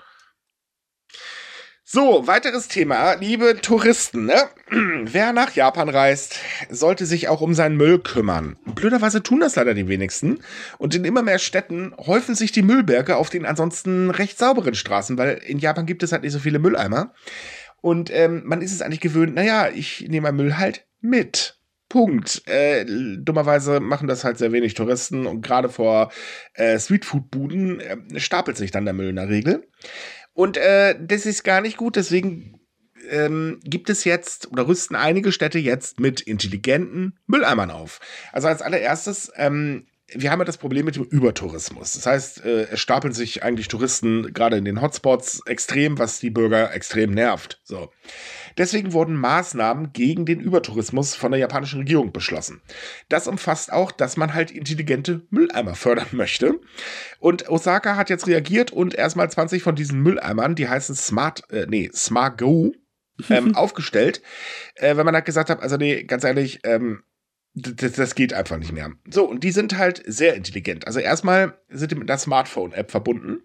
So, 1.94 2.26
weiteres 2.26 2.68
Thema, 2.68 3.14
liebe 3.14 3.60
Touristen. 3.60 4.24
Ne? 4.24 4.48
Wer 4.70 5.34
nach 5.34 5.54
Japan 5.54 5.90
reist, 5.90 6.38
sollte 6.70 7.04
sich 7.04 7.28
auch 7.28 7.42
um 7.42 7.52
seinen 7.52 7.76
Müll 7.76 7.98
kümmern. 7.98 8.56
Blöderweise 8.64 9.22
tun 9.22 9.40
das 9.40 9.56
leider 9.56 9.74
die 9.74 9.88
wenigsten. 9.88 10.38
Und 10.78 10.94
in 10.94 11.04
immer 11.04 11.20
mehr 11.20 11.38
Städten 11.38 11.92
häufen 11.98 12.34
sich 12.34 12.50
die 12.50 12.62
Müllberge 12.62 13.16
auf 13.16 13.28
den 13.28 13.44
ansonsten 13.44 14.08
recht 14.08 14.38
sauberen 14.38 14.74
Straßen, 14.74 15.18
weil 15.18 15.32
in 15.44 15.58
Japan 15.58 15.84
gibt 15.84 16.02
es 16.02 16.12
halt 16.12 16.22
nicht 16.22 16.32
so 16.32 16.38
viele 16.38 16.60
Mülleimer. 16.60 17.12
Und 17.82 18.10
ähm, 18.10 18.40
man 18.46 18.62
ist 18.62 18.72
es 18.72 18.80
eigentlich 18.80 19.00
gewöhnt, 19.00 19.34
naja, 19.34 19.68
ich 19.68 20.06
nehme 20.08 20.28
meinen 20.28 20.36
Müll 20.36 20.56
halt 20.56 20.86
mit. 21.02 21.58
Punkt. 21.92 22.48
Äh, 22.48 22.86
dummerweise 23.18 23.78
machen 23.78 24.08
das 24.08 24.24
halt 24.24 24.38
sehr 24.38 24.50
wenig 24.50 24.72
Touristen 24.72 25.26
und 25.26 25.42
gerade 25.42 25.68
vor 25.68 26.10
äh, 26.54 26.78
Streetfood-Buden 26.78 27.80
äh, 27.80 28.18
stapelt 28.18 28.56
sich 28.56 28.70
dann 28.70 28.86
der 28.86 28.94
Müll 28.94 29.10
in 29.10 29.16
der 29.16 29.28
Regel. 29.28 29.68
Und 30.32 30.56
äh, 30.56 30.96
das 30.98 31.26
ist 31.26 31.44
gar 31.44 31.60
nicht 31.60 31.76
gut, 31.76 31.96
deswegen 31.96 32.58
ähm, 33.10 33.60
gibt 33.62 33.90
es 33.90 34.04
jetzt 34.04 34.50
oder 34.50 34.66
rüsten 34.66 34.96
einige 34.96 35.32
Städte 35.32 35.58
jetzt 35.58 36.00
mit 36.00 36.22
intelligenten 36.22 37.18
Mülleimern 37.26 37.70
auf. 37.70 38.00
Also 38.32 38.48
als 38.48 38.62
allererstes 38.62 39.30
ähm, 39.36 39.84
wir 40.14 40.30
haben 40.30 40.40
ja 40.40 40.44
das 40.44 40.58
Problem 40.58 40.84
mit 40.84 40.96
dem 40.96 41.04
Übertourismus. 41.04 41.92
Das 41.92 42.06
heißt, 42.06 42.44
äh, 42.44 42.68
es 42.70 42.80
stapeln 42.80 43.12
sich 43.12 43.42
eigentlich 43.42 43.68
Touristen 43.68 44.32
gerade 44.32 44.56
in 44.56 44.64
den 44.64 44.80
Hotspots 44.80 45.42
extrem, 45.46 45.98
was 45.98 46.20
die 46.20 46.30
Bürger 46.30 46.74
extrem 46.74 47.12
nervt. 47.12 47.60
So. 47.64 47.90
Deswegen 48.58 48.92
wurden 48.92 49.16
Maßnahmen 49.16 49.92
gegen 49.92 50.26
den 50.26 50.40
Übertourismus 50.40 51.14
von 51.14 51.32
der 51.32 51.40
japanischen 51.40 51.80
Regierung 51.80 52.12
beschlossen. 52.12 52.62
Das 53.08 53.26
umfasst 53.26 53.72
auch, 53.72 53.92
dass 53.92 54.16
man 54.16 54.34
halt 54.34 54.50
intelligente 54.50 55.26
Mülleimer 55.30 55.74
fördern 55.74 56.08
möchte. 56.12 56.60
Und 57.18 57.48
Osaka 57.48 57.96
hat 57.96 58.10
jetzt 58.10 58.26
reagiert 58.26 58.72
und 58.72 58.94
erstmal 58.94 59.30
20 59.30 59.62
von 59.62 59.74
diesen 59.74 60.00
Mülleimern, 60.00 60.54
die 60.54 60.68
heißen 60.68 60.94
Smart, 60.94 61.50
äh, 61.50 61.66
nee, 61.68 61.90
Smart 61.94 62.38
Go, 62.38 62.72
ähm, 63.30 63.54
aufgestellt. 63.54 64.22
Äh, 64.74 64.96
wenn 64.96 65.06
man 65.06 65.14
halt 65.14 65.24
gesagt 65.24 65.50
hat, 65.50 65.60
also 65.60 65.76
nee, 65.76 66.04
ganz 66.04 66.24
ehrlich, 66.24 66.60
ähm, 66.64 67.02
das, 67.54 67.92
das 67.92 68.14
geht 68.14 68.32
einfach 68.32 68.56
nicht 68.56 68.72
mehr. 68.72 68.92
So, 69.10 69.28
und 69.28 69.44
die 69.44 69.50
sind 69.50 69.76
halt 69.76 70.02
sehr 70.06 70.34
intelligent. 70.34 70.86
Also 70.86 71.00
erstmal 71.00 71.58
sind 71.68 71.90
die 71.90 71.96
mit 71.96 72.10
einer 72.10 72.18
Smartphone-App 72.18 72.90
verbunden. 72.90 73.42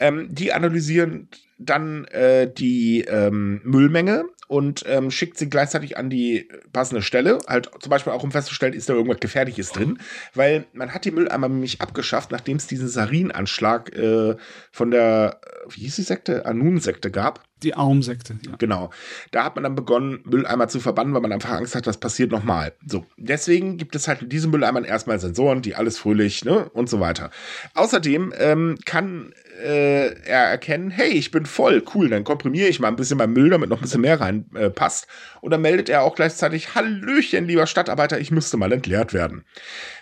Ähm, 0.00 0.28
die 0.30 0.52
analysieren 0.52 1.28
dann 1.58 2.04
äh, 2.06 2.52
die 2.52 3.02
ähm, 3.02 3.60
Müllmenge 3.64 4.24
und 4.54 4.84
ähm, 4.86 5.10
schickt 5.10 5.36
sie 5.36 5.50
gleichzeitig 5.50 5.98
an 5.98 6.10
die 6.10 6.48
passende 6.72 7.02
Stelle. 7.02 7.40
Halt 7.48 7.68
zum 7.80 7.90
Beispiel 7.90 8.12
auch, 8.12 8.22
um 8.22 8.30
festzustellen, 8.30 8.72
ist 8.72 8.88
da 8.88 8.92
irgendwas 8.92 9.18
Gefährliches 9.18 9.72
drin. 9.72 9.98
Weil 10.32 10.66
man 10.72 10.94
hat 10.94 11.04
die 11.04 11.10
Mülleimer 11.10 11.48
nämlich 11.48 11.80
abgeschafft, 11.80 12.30
nachdem 12.30 12.58
es 12.58 12.68
diesen 12.68 12.86
Sarin-Anschlag 12.86 13.92
äh, 13.96 14.36
von 14.70 14.92
der, 14.92 15.40
wie 15.70 15.80
hieß 15.80 15.96
die 15.96 16.02
Sekte? 16.02 16.46
Anun-Sekte 16.46 17.10
gab. 17.10 17.42
Die 17.64 17.74
Aum-Sekte, 17.74 18.36
ja. 18.46 18.52
Genau. 18.58 18.90
Da 19.30 19.44
hat 19.44 19.56
man 19.56 19.64
dann 19.64 19.74
begonnen, 19.74 20.20
Mülleimer 20.24 20.68
zu 20.68 20.80
verbannen, 20.80 21.14
weil 21.14 21.22
man 21.22 21.32
einfach 21.32 21.50
Angst 21.50 21.74
hat, 21.74 21.86
das 21.86 21.96
passiert 21.96 22.30
nochmal. 22.30 22.74
So. 22.86 23.06
Deswegen 23.16 23.78
gibt 23.78 23.96
es 23.96 24.06
halt 24.06 24.22
in 24.22 24.28
diesen 24.28 24.50
Mülleimern 24.50 24.84
erstmal 24.84 25.18
Sensoren, 25.18 25.62
die 25.62 25.74
alles 25.74 25.98
fröhlich, 25.98 26.44
ne, 26.44 26.68
und 26.70 26.90
so 26.90 27.00
weiter. 27.00 27.30
Außerdem 27.74 28.34
ähm, 28.38 28.76
kann 28.84 29.32
äh, 29.62 30.08
er 30.24 30.50
erkennen, 30.50 30.90
hey, 30.90 31.10
ich 31.10 31.30
bin 31.30 31.46
voll, 31.46 31.82
cool, 31.94 32.10
dann 32.10 32.24
komprimiere 32.24 32.68
ich 32.68 32.80
mal 32.80 32.88
ein 32.88 32.96
bisschen 32.96 33.18
mein 33.18 33.32
Müll, 33.32 33.48
damit 33.48 33.70
noch 33.70 33.78
ein 33.78 33.82
bisschen 33.82 34.02
mehr 34.02 34.20
reinpasst. 34.52 35.04
Äh, 35.04 35.38
und 35.40 35.50
dann 35.50 35.60
meldet 35.60 35.88
er 35.88 36.02
auch 36.02 36.14
gleichzeitig, 36.14 36.74
Hallöchen, 36.74 37.46
lieber 37.46 37.66
Stadtarbeiter, 37.66 38.18
ich 38.18 38.30
müsste 38.30 38.56
mal 38.56 38.72
entleert 38.72 39.12
werden. 39.12 39.44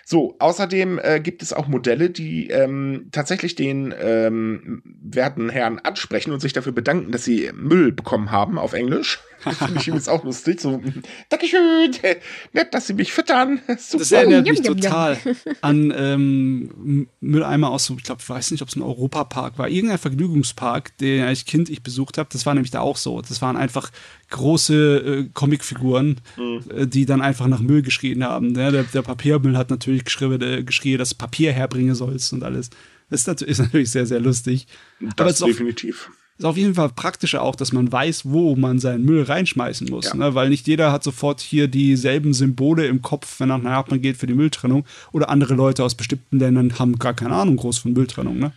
So, 0.05 0.35
außerdem 0.39 0.99
äh, 1.01 1.21
gibt 1.21 1.41
es 1.41 1.53
auch 1.53 1.67
Modelle, 1.67 2.09
die 2.09 2.49
ähm, 2.49 3.07
tatsächlich 3.11 3.55
den 3.55 3.93
ähm, 3.97 4.81
werten 5.01 5.49
Herrn 5.49 5.79
ansprechen 5.79 6.33
und 6.33 6.41
sich 6.41 6.51
dafür 6.51 6.73
bedanken, 6.73 7.11
dass 7.11 7.23
sie 7.23 7.51
Müll 7.53 7.93
bekommen 7.93 8.29
haben 8.31 8.57
auf 8.57 8.73
Englisch. 8.73 9.19
Das 9.43 9.57
finde 9.57 9.79
ich 9.81 9.87
übrigens 9.89 10.07
auch 10.07 10.23
lustig. 10.23 10.61
So, 10.61 10.81
Dankeschön, 11.27 11.91
nett, 12.53 12.73
dass 12.73 12.87
Sie 12.87 12.93
mich 12.93 13.11
füttern. 13.11 13.59
Super. 13.77 13.99
Das 13.99 14.11
erinnert 14.13 14.47
mich 14.47 14.61
total 14.61 15.17
an 15.59 15.93
ähm, 15.95 17.09
Mülleimer 17.19 17.69
aus, 17.69 17.85
so, 17.85 17.95
ich 17.97 18.03
glaube, 18.03 18.21
ich 18.21 18.29
weiß 18.29 18.51
nicht, 18.51 18.61
ob 18.61 18.69
es 18.69 18.77
ein 18.77 18.81
Europapark 18.81 19.57
war, 19.57 19.67
irgendein 19.67 19.97
Vergnügungspark, 19.97 20.97
den 20.97 21.23
als 21.23 21.43
Kind 21.43 21.69
ich 21.69 21.83
besucht 21.83 22.17
habe. 22.17 22.29
Das 22.31 22.45
war 22.45 22.53
nämlich 22.53 22.71
da 22.71 22.79
auch 22.79 22.95
so. 22.95 23.21
Das 23.21 23.41
waren 23.41 23.57
einfach 23.57 23.91
große 24.29 24.97
äh, 24.97 25.29
Comicfiguren, 25.33 26.21
mhm. 26.37 26.89
die 26.89 27.05
dann 27.05 27.21
einfach 27.21 27.47
nach 27.47 27.59
Müll 27.59 27.83
geschrien 27.83 28.23
haben. 28.23 28.55
Ja, 28.55 28.71
der, 28.71 28.83
der, 28.83 29.01
Papiermüll 29.03 29.57
hat 29.57 29.69
natürlich 29.69 29.92
geschrien, 29.99 30.41
äh, 30.41 30.63
geschrien, 30.63 30.97
dass 30.97 31.13
Papier 31.13 31.51
herbringen 31.51 31.95
sollst 31.95 32.33
und 32.33 32.43
alles. 32.43 32.69
Das 33.09 33.21
ist 33.21 33.27
natürlich, 33.27 33.57
natürlich 33.59 33.91
sehr, 33.91 34.05
sehr 34.05 34.19
lustig. 34.19 34.67
Das 34.99 35.13
Aber 35.17 35.29
ist 35.29 35.45
definitiv. 35.45 36.09
Auch, 36.09 36.39
ist 36.39 36.45
auf 36.45 36.57
jeden 36.57 36.73
Fall 36.73 36.89
praktischer 36.89 37.41
auch, 37.43 37.55
dass 37.55 37.73
man 37.73 37.91
weiß, 37.91 38.23
wo 38.25 38.55
man 38.55 38.79
seinen 38.79 39.05
Müll 39.05 39.23
reinschmeißen 39.23 39.87
muss. 39.89 40.07
Ja. 40.07 40.15
Ne? 40.15 40.35
Weil 40.35 40.49
nicht 40.49 40.67
jeder 40.67 40.91
hat 40.91 41.03
sofort 41.03 41.41
hier 41.41 41.67
dieselben 41.67 42.33
Symbole 42.33 42.87
im 42.87 43.01
Kopf, 43.01 43.39
wenn 43.39 43.51
er 43.51 43.59
nach 43.59 43.71
Japan 43.71 44.01
geht 44.01 44.17
für 44.17 44.25
die 44.25 44.33
Mülltrennung. 44.33 44.85
Oder 45.11 45.29
andere 45.29 45.53
Leute 45.53 45.83
aus 45.83 45.95
bestimmten 45.95 46.39
Ländern 46.39 46.79
haben 46.79 46.97
gar 46.97 47.13
keine 47.13 47.35
Ahnung 47.35 47.57
groß 47.57 47.77
von 47.77 47.93
Mülltrennung. 47.93 48.39
Ne? 48.39 48.51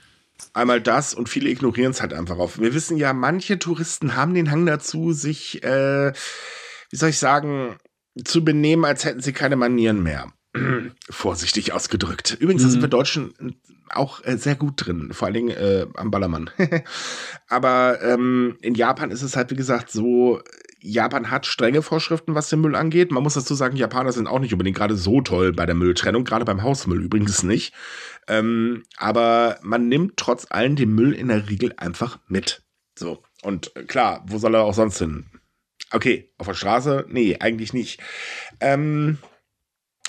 Einmal 0.55 0.81
das 0.81 1.13
und 1.13 1.29
viele 1.29 1.51
ignorieren 1.51 1.91
es 1.91 2.01
halt 2.01 2.15
einfach 2.15 2.39
auf. 2.39 2.59
Wir 2.59 2.73
wissen 2.73 2.97
ja, 2.97 3.13
manche 3.13 3.59
Touristen 3.59 4.17
haben 4.17 4.35
den 4.35 4.51
Hang 4.51 4.65
dazu, 4.65 5.13
sich, 5.13 5.63
äh, 5.63 6.13
wie 6.91 6.97
soll 6.97 7.11
ich 7.11 7.19
sagen, 7.19 7.77
zu 8.25 8.43
benehmen, 8.43 8.87
als 8.87 9.05
hätten 9.05 9.21
sie 9.21 9.33
keine 9.33 9.57
Manieren 9.57 10.03
mehr. 10.03 10.33
Vorsichtig 11.11 11.73
ausgedrückt. 11.73 12.37
Übrigens, 12.39 12.63
mhm. 12.63 12.67
da 12.67 12.71
sind 12.73 12.81
wir 12.83 12.89
Deutschen 12.89 13.35
auch 13.91 14.25
äh, 14.25 14.37
sehr 14.37 14.57
gut 14.57 14.75
drin, 14.77 15.11
vor 15.13 15.27
allen 15.27 15.35
Dingen 15.35 15.57
äh, 15.57 15.87
am 15.95 16.11
Ballermann. 16.11 16.51
Aber 17.49 18.01
ähm, 18.03 18.59
in 18.61 18.75
Japan 18.75 19.11
ist 19.11 19.23
es 19.23 19.37
halt, 19.37 19.51
wie 19.51 19.57
gesagt, 19.57 19.91
so, 19.91 20.41
Japan 20.81 21.31
hat 21.31 21.47
strenge 21.47 21.83
Vorschriften, 21.83 22.35
was 22.35 22.49
den 22.49 22.61
Müll 22.61 22.77
angeht. 22.77 23.11
Man 23.11 23.23
muss 23.23 23.35
dazu 23.35 23.55
sagen, 23.55 23.77
Japaner 23.77 24.13
sind 24.13 24.27
auch 24.27 24.39
nicht 24.39 24.53
unbedingt 24.53 24.77
gerade 24.77 24.97
so 24.97 25.21
toll 25.21 25.53
bei 25.53 25.67
der 25.67 25.75
Mülltrennung, 25.75 26.25
gerade 26.25 26.45
beim 26.45 26.63
Hausmüll 26.63 27.03
übrigens 27.03 27.43
nicht. 27.43 27.75
Ähm, 28.29 28.85
aber 28.97 29.59
man 29.63 29.89
nimmt 29.89 30.17
trotz 30.17 30.47
allem 30.51 30.77
den 30.77 30.95
Müll 30.95 31.13
in 31.13 31.29
der 31.29 31.49
Regel 31.49 31.73
einfach 31.77 32.19
mit. 32.29 32.63
So. 32.99 33.23
Und 33.43 33.75
äh, 33.77 33.85
klar, 33.85 34.25
wo 34.29 34.39
soll 34.39 34.55
er 34.55 34.63
auch 34.63 34.75
sonst 34.75 34.99
hin? 34.99 35.27
Okay, 35.93 36.33
auf 36.39 36.47
der 36.47 36.55
Straße? 36.55 37.07
Nee, 37.09 37.37
eigentlich 37.39 37.73
nicht. 37.73 38.01
Ähm, 38.61 39.19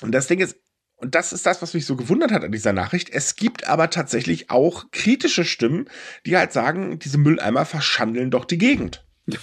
und 0.02 0.12
das 0.12 0.26
Ding 0.26 0.40
ist, 0.40 0.56
und 0.96 1.14
das 1.14 1.32
ist 1.32 1.46
das, 1.46 1.62
was 1.62 1.74
mich 1.74 1.86
so 1.86 1.94
gewundert 1.94 2.32
hat 2.32 2.42
an 2.42 2.50
dieser 2.50 2.72
Nachricht. 2.72 3.10
Es 3.10 3.36
gibt 3.36 3.68
aber 3.68 3.88
tatsächlich 3.90 4.50
auch 4.50 4.90
kritische 4.90 5.44
Stimmen, 5.44 5.88
die 6.26 6.36
halt 6.36 6.52
sagen, 6.52 6.98
diese 6.98 7.18
Mülleimer 7.18 7.64
verschandeln 7.64 8.30
doch 8.30 8.44
die 8.44 8.58
Gegend. 8.58 9.04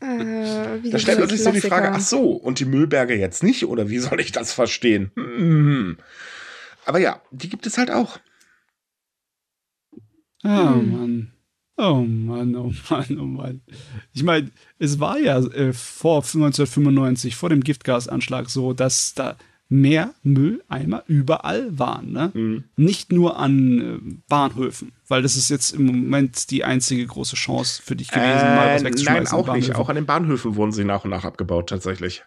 Äh, 0.00 0.90
da 0.90 0.98
stellt 1.00 1.18
man 1.18 1.28
sich 1.28 1.42
so 1.42 1.50
die 1.50 1.60
Frage, 1.60 1.90
ach 1.90 1.98
so, 1.98 2.30
und 2.30 2.60
die 2.60 2.64
Müllberge 2.64 3.16
jetzt 3.16 3.42
nicht, 3.42 3.66
oder 3.66 3.90
wie 3.90 3.98
soll 3.98 4.20
ich 4.20 4.30
das 4.30 4.52
verstehen? 4.52 5.10
Hm. 5.16 5.98
Aber 6.84 7.00
ja, 7.00 7.20
die 7.32 7.48
gibt 7.48 7.66
es 7.66 7.78
halt 7.78 7.90
auch. 7.90 8.20
Oh 10.44 10.48
Mann. 10.48 11.32
Oh 11.76 12.04
Mann, 12.06 12.54
oh 12.54 12.72
Mann, 12.90 13.18
oh 13.18 13.24
Mann. 13.24 13.62
Ich 14.12 14.22
meine, 14.22 14.50
es 14.78 15.00
war 15.00 15.18
ja 15.18 15.38
äh, 15.38 15.72
vor 15.72 16.18
1995, 16.18 17.34
vor 17.34 17.48
dem 17.48 17.64
Giftgasanschlag 17.64 18.50
so, 18.50 18.72
dass 18.72 19.14
da 19.14 19.36
mehr 19.72 20.12
Mülleimer 20.22 21.02
überall 21.06 21.78
waren. 21.78 22.12
Ne? 22.12 22.30
Mhm. 22.34 22.64
Nicht 22.76 23.10
nur 23.10 23.38
an 23.38 23.80
äh, 23.80 24.16
Bahnhöfen, 24.28 24.92
weil 25.08 25.22
das 25.22 25.36
ist 25.36 25.48
jetzt 25.48 25.72
im 25.72 25.86
Moment 25.86 26.50
die 26.50 26.62
einzige 26.62 27.06
große 27.06 27.36
Chance 27.36 27.80
für 27.82 27.96
dich 27.96 28.10
gewesen, 28.10 28.46
äh, 28.46 28.56
mal 28.56 28.74
was 28.74 28.84
wegzuschmeißen. 28.84 29.24
Nein, 29.24 29.48
auch 29.48 29.54
nicht. 29.54 29.74
Auch 29.74 29.88
an 29.88 29.96
den 29.96 30.04
Bahnhöfen 30.04 30.56
wurden 30.56 30.72
sie 30.72 30.84
nach 30.84 31.04
und 31.04 31.10
nach 31.10 31.24
abgebaut, 31.24 31.70
tatsächlich. 31.70 32.22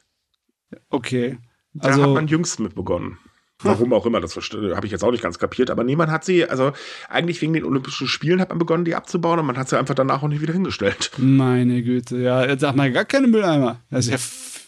Okay. 0.89 1.37
Also, 1.77 2.01
da 2.01 2.07
hat 2.07 2.15
man 2.15 2.27
jüngst 2.27 2.59
mit 2.59 2.73
begonnen. 2.73 3.19
Warum 3.59 3.93
auch 3.93 4.05
immer, 4.05 4.19
das 4.19 4.35
habe 4.35 4.85
ich 4.85 4.91
jetzt 4.91 5.03
auch 5.03 5.11
nicht 5.11 5.23
ganz 5.23 5.39
kapiert, 5.39 5.69
aber 5.71 5.83
niemand 5.83 6.11
hat 6.11 6.25
sie, 6.25 6.45
also 6.45 6.73
eigentlich 7.07 7.41
wegen 7.41 7.53
den 7.53 7.63
Olympischen 7.63 8.07
Spielen 8.07 8.41
hat 8.41 8.49
man 8.49 8.59
begonnen, 8.59 8.83
die 8.85 8.95
abzubauen 8.95 9.39
und 9.39 9.45
man 9.45 9.57
hat 9.57 9.69
sie 9.69 9.79
einfach 9.79 9.95
danach 9.95 10.23
auch 10.23 10.27
nicht 10.27 10.41
wieder 10.41 10.53
hingestellt. 10.53 11.11
Meine 11.17 11.81
Güte, 11.81 12.17
ja, 12.17 12.45
jetzt 12.45 12.61
sagt 12.61 12.75
man 12.75 12.91
gar 12.91 13.05
keine 13.05 13.27
Mülleimer. 13.27 13.79
Das 13.89 14.07
ist 14.07 14.11
ja 14.11 14.17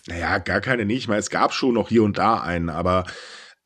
naja, 0.08 0.38
gar 0.40 0.62
keine 0.62 0.86
nicht. 0.86 1.00
Ich 1.00 1.08
meine, 1.08 1.20
es 1.20 1.30
gab 1.30 1.54
schon 1.54 1.74
noch 1.74 1.90
hier 1.90 2.04
und 2.04 2.18
da 2.18 2.40
einen, 2.42 2.70
aber 2.70 3.06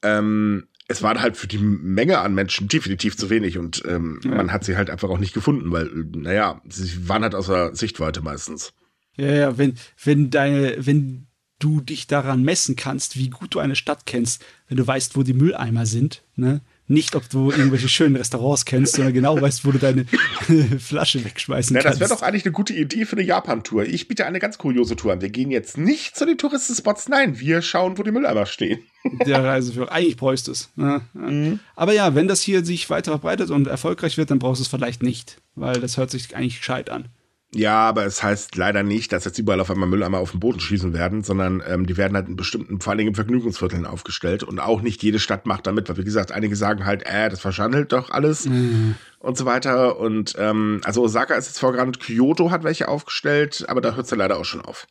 ähm, 0.03 0.67
es 0.87 1.01
war 1.01 1.19
halt 1.21 1.37
für 1.37 1.47
die 1.47 1.57
Menge 1.57 2.19
an 2.19 2.33
Menschen 2.33 2.67
definitiv 2.67 3.15
zu 3.15 3.29
wenig 3.29 3.57
und 3.57 3.83
ähm, 3.87 4.19
ja. 4.23 4.31
man 4.31 4.51
hat 4.51 4.63
sie 4.63 4.75
halt 4.75 4.89
einfach 4.89 5.09
auch 5.09 5.19
nicht 5.19 5.33
gefunden, 5.33 5.71
weil, 5.71 5.89
naja, 6.15 6.61
sie 6.67 7.07
waren 7.07 7.23
halt 7.23 7.35
außer 7.35 7.75
Sichtweite 7.75 8.21
meistens. 8.21 8.73
Ja, 9.15 9.31
ja, 9.31 9.57
wenn, 9.57 9.75
wenn 10.03 10.29
deine, 10.29 10.75
wenn 10.85 11.27
du 11.59 11.79
dich 11.79 12.07
daran 12.07 12.43
messen 12.43 12.75
kannst, 12.75 13.17
wie 13.17 13.29
gut 13.29 13.53
du 13.53 13.59
eine 13.59 13.75
Stadt 13.75 14.05
kennst, 14.05 14.43
wenn 14.67 14.77
du 14.77 14.85
weißt, 14.85 15.15
wo 15.15 15.23
die 15.23 15.33
Mülleimer 15.33 15.85
sind, 15.85 16.23
ne? 16.35 16.61
Nicht, 16.91 17.15
ob 17.15 17.29
du 17.29 17.51
irgendwelche 17.51 17.87
schönen 17.87 18.17
Restaurants 18.17 18.65
kennst, 18.65 18.95
sondern 18.95 19.13
genau 19.13 19.39
weißt, 19.39 19.63
wo 19.65 19.71
du 19.71 19.77
deine 19.77 20.05
Flasche 20.79 21.23
wegschmeißen 21.23 21.73
Na, 21.73 21.81
kannst. 21.81 22.01
Das 22.01 22.09
wäre 22.09 22.19
doch 22.19 22.21
eigentlich 22.21 22.43
eine 22.43 22.51
gute 22.51 22.73
Idee 22.73 23.05
für 23.05 23.15
eine 23.15 23.25
Japan-Tour. 23.25 23.85
Ich 23.85 24.09
biete 24.09 24.25
eine 24.25 24.39
ganz 24.39 24.57
kuriose 24.57 24.97
Tour 24.97 25.13
an. 25.13 25.21
Wir 25.21 25.29
gehen 25.29 25.51
jetzt 25.51 25.77
nicht 25.77 26.17
zu 26.17 26.25
den 26.25 26.37
Touristenspots, 26.37 27.07
nein, 27.07 27.39
wir 27.39 27.61
schauen, 27.61 27.97
wo 27.97 28.03
die 28.03 28.11
Mülleimer 28.11 28.45
stehen. 28.45 28.83
Der 29.25 29.41
Reiseführer. 29.41 29.89
Eigentlich 29.89 30.17
bräuchst 30.17 30.49
du 30.49 30.51
es. 30.51 30.69
Ja, 30.75 31.01
ja. 31.13 31.21
mhm. 31.21 31.59
Aber 31.77 31.93
ja, 31.93 32.13
wenn 32.13 32.27
das 32.27 32.41
hier 32.41 32.65
sich 32.65 32.89
weiter 32.89 33.11
verbreitet 33.11 33.51
und 33.51 33.67
erfolgreich 33.67 34.17
wird, 34.17 34.29
dann 34.29 34.39
brauchst 34.39 34.59
du 34.59 34.63
es 34.63 34.67
vielleicht 34.67 35.01
nicht, 35.01 35.41
weil 35.55 35.79
das 35.79 35.95
hört 35.95 36.11
sich 36.11 36.35
eigentlich 36.35 36.57
gescheit 36.57 36.89
an. 36.89 37.07
Ja, 37.53 37.79
aber 37.81 38.05
es 38.05 38.23
heißt 38.23 38.55
leider 38.55 38.81
nicht, 38.81 39.11
dass 39.11 39.25
jetzt 39.25 39.37
überall 39.37 39.59
auf 39.59 39.69
einmal 39.69 39.89
Mülleimer 39.89 40.19
auf 40.19 40.31
den 40.31 40.39
Boden 40.39 40.61
schießen 40.61 40.93
werden, 40.93 41.21
sondern 41.21 41.61
ähm, 41.67 41.85
die 41.85 41.97
werden 41.97 42.15
halt 42.15 42.29
in 42.29 42.37
bestimmten, 42.37 42.79
vor 42.79 42.91
allen 42.91 42.97
Dingen 42.97 43.09
in 43.09 43.15
Vergnügungsvierteln 43.15 43.85
aufgestellt 43.85 44.43
und 44.43 44.59
auch 44.59 44.81
nicht 44.81 45.03
jede 45.03 45.19
Stadt 45.19 45.45
macht 45.45 45.67
damit, 45.67 45.89
weil 45.89 45.97
wie 45.97 46.05
gesagt, 46.05 46.31
einige 46.31 46.55
sagen 46.55 46.85
halt, 46.85 47.03
äh, 47.05 47.29
das 47.29 47.41
verschandelt 47.41 47.91
doch 47.91 48.09
alles 48.09 48.45
mhm. 48.45 48.95
und 49.19 49.37
so 49.37 49.45
weiter. 49.45 49.99
Und 49.99 50.33
ähm, 50.37 50.79
also 50.85 51.03
Osaka 51.03 51.33
ist 51.35 51.47
jetzt 51.47 51.59
vorgerannt, 51.59 51.99
Kyoto 51.99 52.51
hat 52.51 52.63
welche 52.63 52.87
aufgestellt, 52.87 53.65
aber 53.67 53.81
da 53.81 53.95
hört 53.95 54.05
es 54.05 54.11
ja 54.11 54.17
leider 54.17 54.39
auch 54.39 54.45
schon 54.45 54.61
auf. 54.61 54.87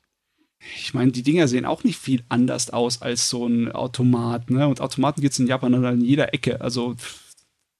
Ich 0.77 0.93
meine, 0.93 1.13
die 1.13 1.23
Dinger 1.23 1.49
sehen 1.49 1.65
auch 1.65 1.85
nicht 1.85 1.99
viel 1.99 2.23
anders 2.29 2.69
aus 2.69 3.01
als 3.01 3.31
so 3.31 3.47
ein 3.47 3.73
Automat, 3.73 4.51
ne? 4.51 4.69
Und 4.69 4.83
Automaten 4.83 5.23
gibt 5.23 5.33
es 5.33 5.39
in 5.39 5.47
Japan 5.47 5.75
an 5.83 6.03
jeder 6.03 6.35
Ecke. 6.35 6.61
Also, 6.61 6.97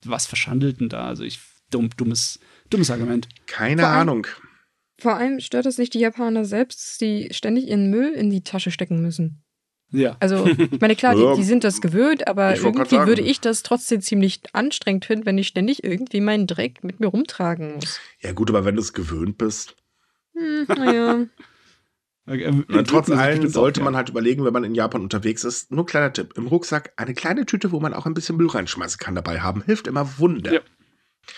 was 0.07 0.27
verschandelt 0.27 0.81
denn 0.81 0.89
da? 0.89 1.07
Also, 1.07 1.23
ich, 1.23 1.41
dumm, 1.71 1.91
dummes, 1.99 2.41
dummes 2.71 2.91
Argument. 2.91 3.29
Keine 3.47 3.87
Ahnung. 3.87 4.27
Vor 5.01 5.17
allem 5.17 5.41
stört 5.41 5.67
es 5.67 5.79
nicht 5.79 5.95
die 5.95 6.01
Japaner 6.01 6.45
selbst, 6.45 7.01
die 7.01 7.29
ständig 7.33 7.69
ihren 7.69 7.91
Müll 7.91 8.13
in 8.13 8.31
die 8.31 8.43
Tasche 8.43 8.71
stecken 8.71 9.01
müssen. 9.01 9.43
Ja. 9.93 10.17
Also, 10.21 10.47
ich 10.47 10.81
meine, 10.81 10.95
klar, 10.95 11.15
die, 11.15 11.37
die 11.41 11.45
sind 11.45 11.65
das 11.65 11.81
gewöhnt, 11.81 12.29
aber 12.29 12.57
irgendwie 12.57 12.99
würde 12.99 13.23
ich 13.23 13.41
das 13.41 13.63
trotzdem 13.63 14.01
ziemlich 14.01 14.41
anstrengend 14.53 15.05
finden, 15.05 15.27
wenn 15.27 15.39
ich 15.39 15.49
ständig 15.49 15.83
irgendwie 15.83 16.21
meinen 16.21 16.47
Dreck 16.47 16.85
mit 16.85 17.01
mir 17.01 17.09
rumtragen 17.09 17.75
muss. 17.75 17.99
Ja, 18.21 18.33
gut, 18.33 18.51
aber 18.51 18.65
wenn 18.65 18.77
du 18.77 18.83
es 18.83 18.93
gewöhnt 18.93 19.39
bist. 19.39 19.77
Hm, 20.35 20.67
naja. 20.69 21.27
Okay, 22.27 22.63
äh, 22.69 22.83
trotz 22.85 23.11
allem 23.11 23.49
sollte 23.49 23.81
auch, 23.81 23.87
man 23.87 23.97
halt 23.97 24.11
überlegen, 24.11 24.45
wenn 24.45 24.53
man 24.53 24.63
in 24.63 24.75
Japan 24.75 25.01
unterwegs 25.01 25.43
ist. 25.43 25.73
Nur 25.73 25.85
kleiner 25.85 26.13
Tipp: 26.13 26.35
Im 26.37 26.47
Rucksack 26.47 26.93
eine 26.97 27.13
kleine 27.13 27.45
Tüte, 27.45 27.73
wo 27.73 27.81
man 27.81 27.93
auch 27.93 28.07
ein 28.07 28.15
bisschen 28.15 28.37
Müll 28.37 28.47
reinschmeißen 28.47 29.01
kann, 29.01 29.17
dabei 29.17 29.41
haben. 29.41 29.63
Hilft 29.63 29.89
immer 29.89 30.19
Wunder. 30.19 30.53
Ja. 30.53 30.61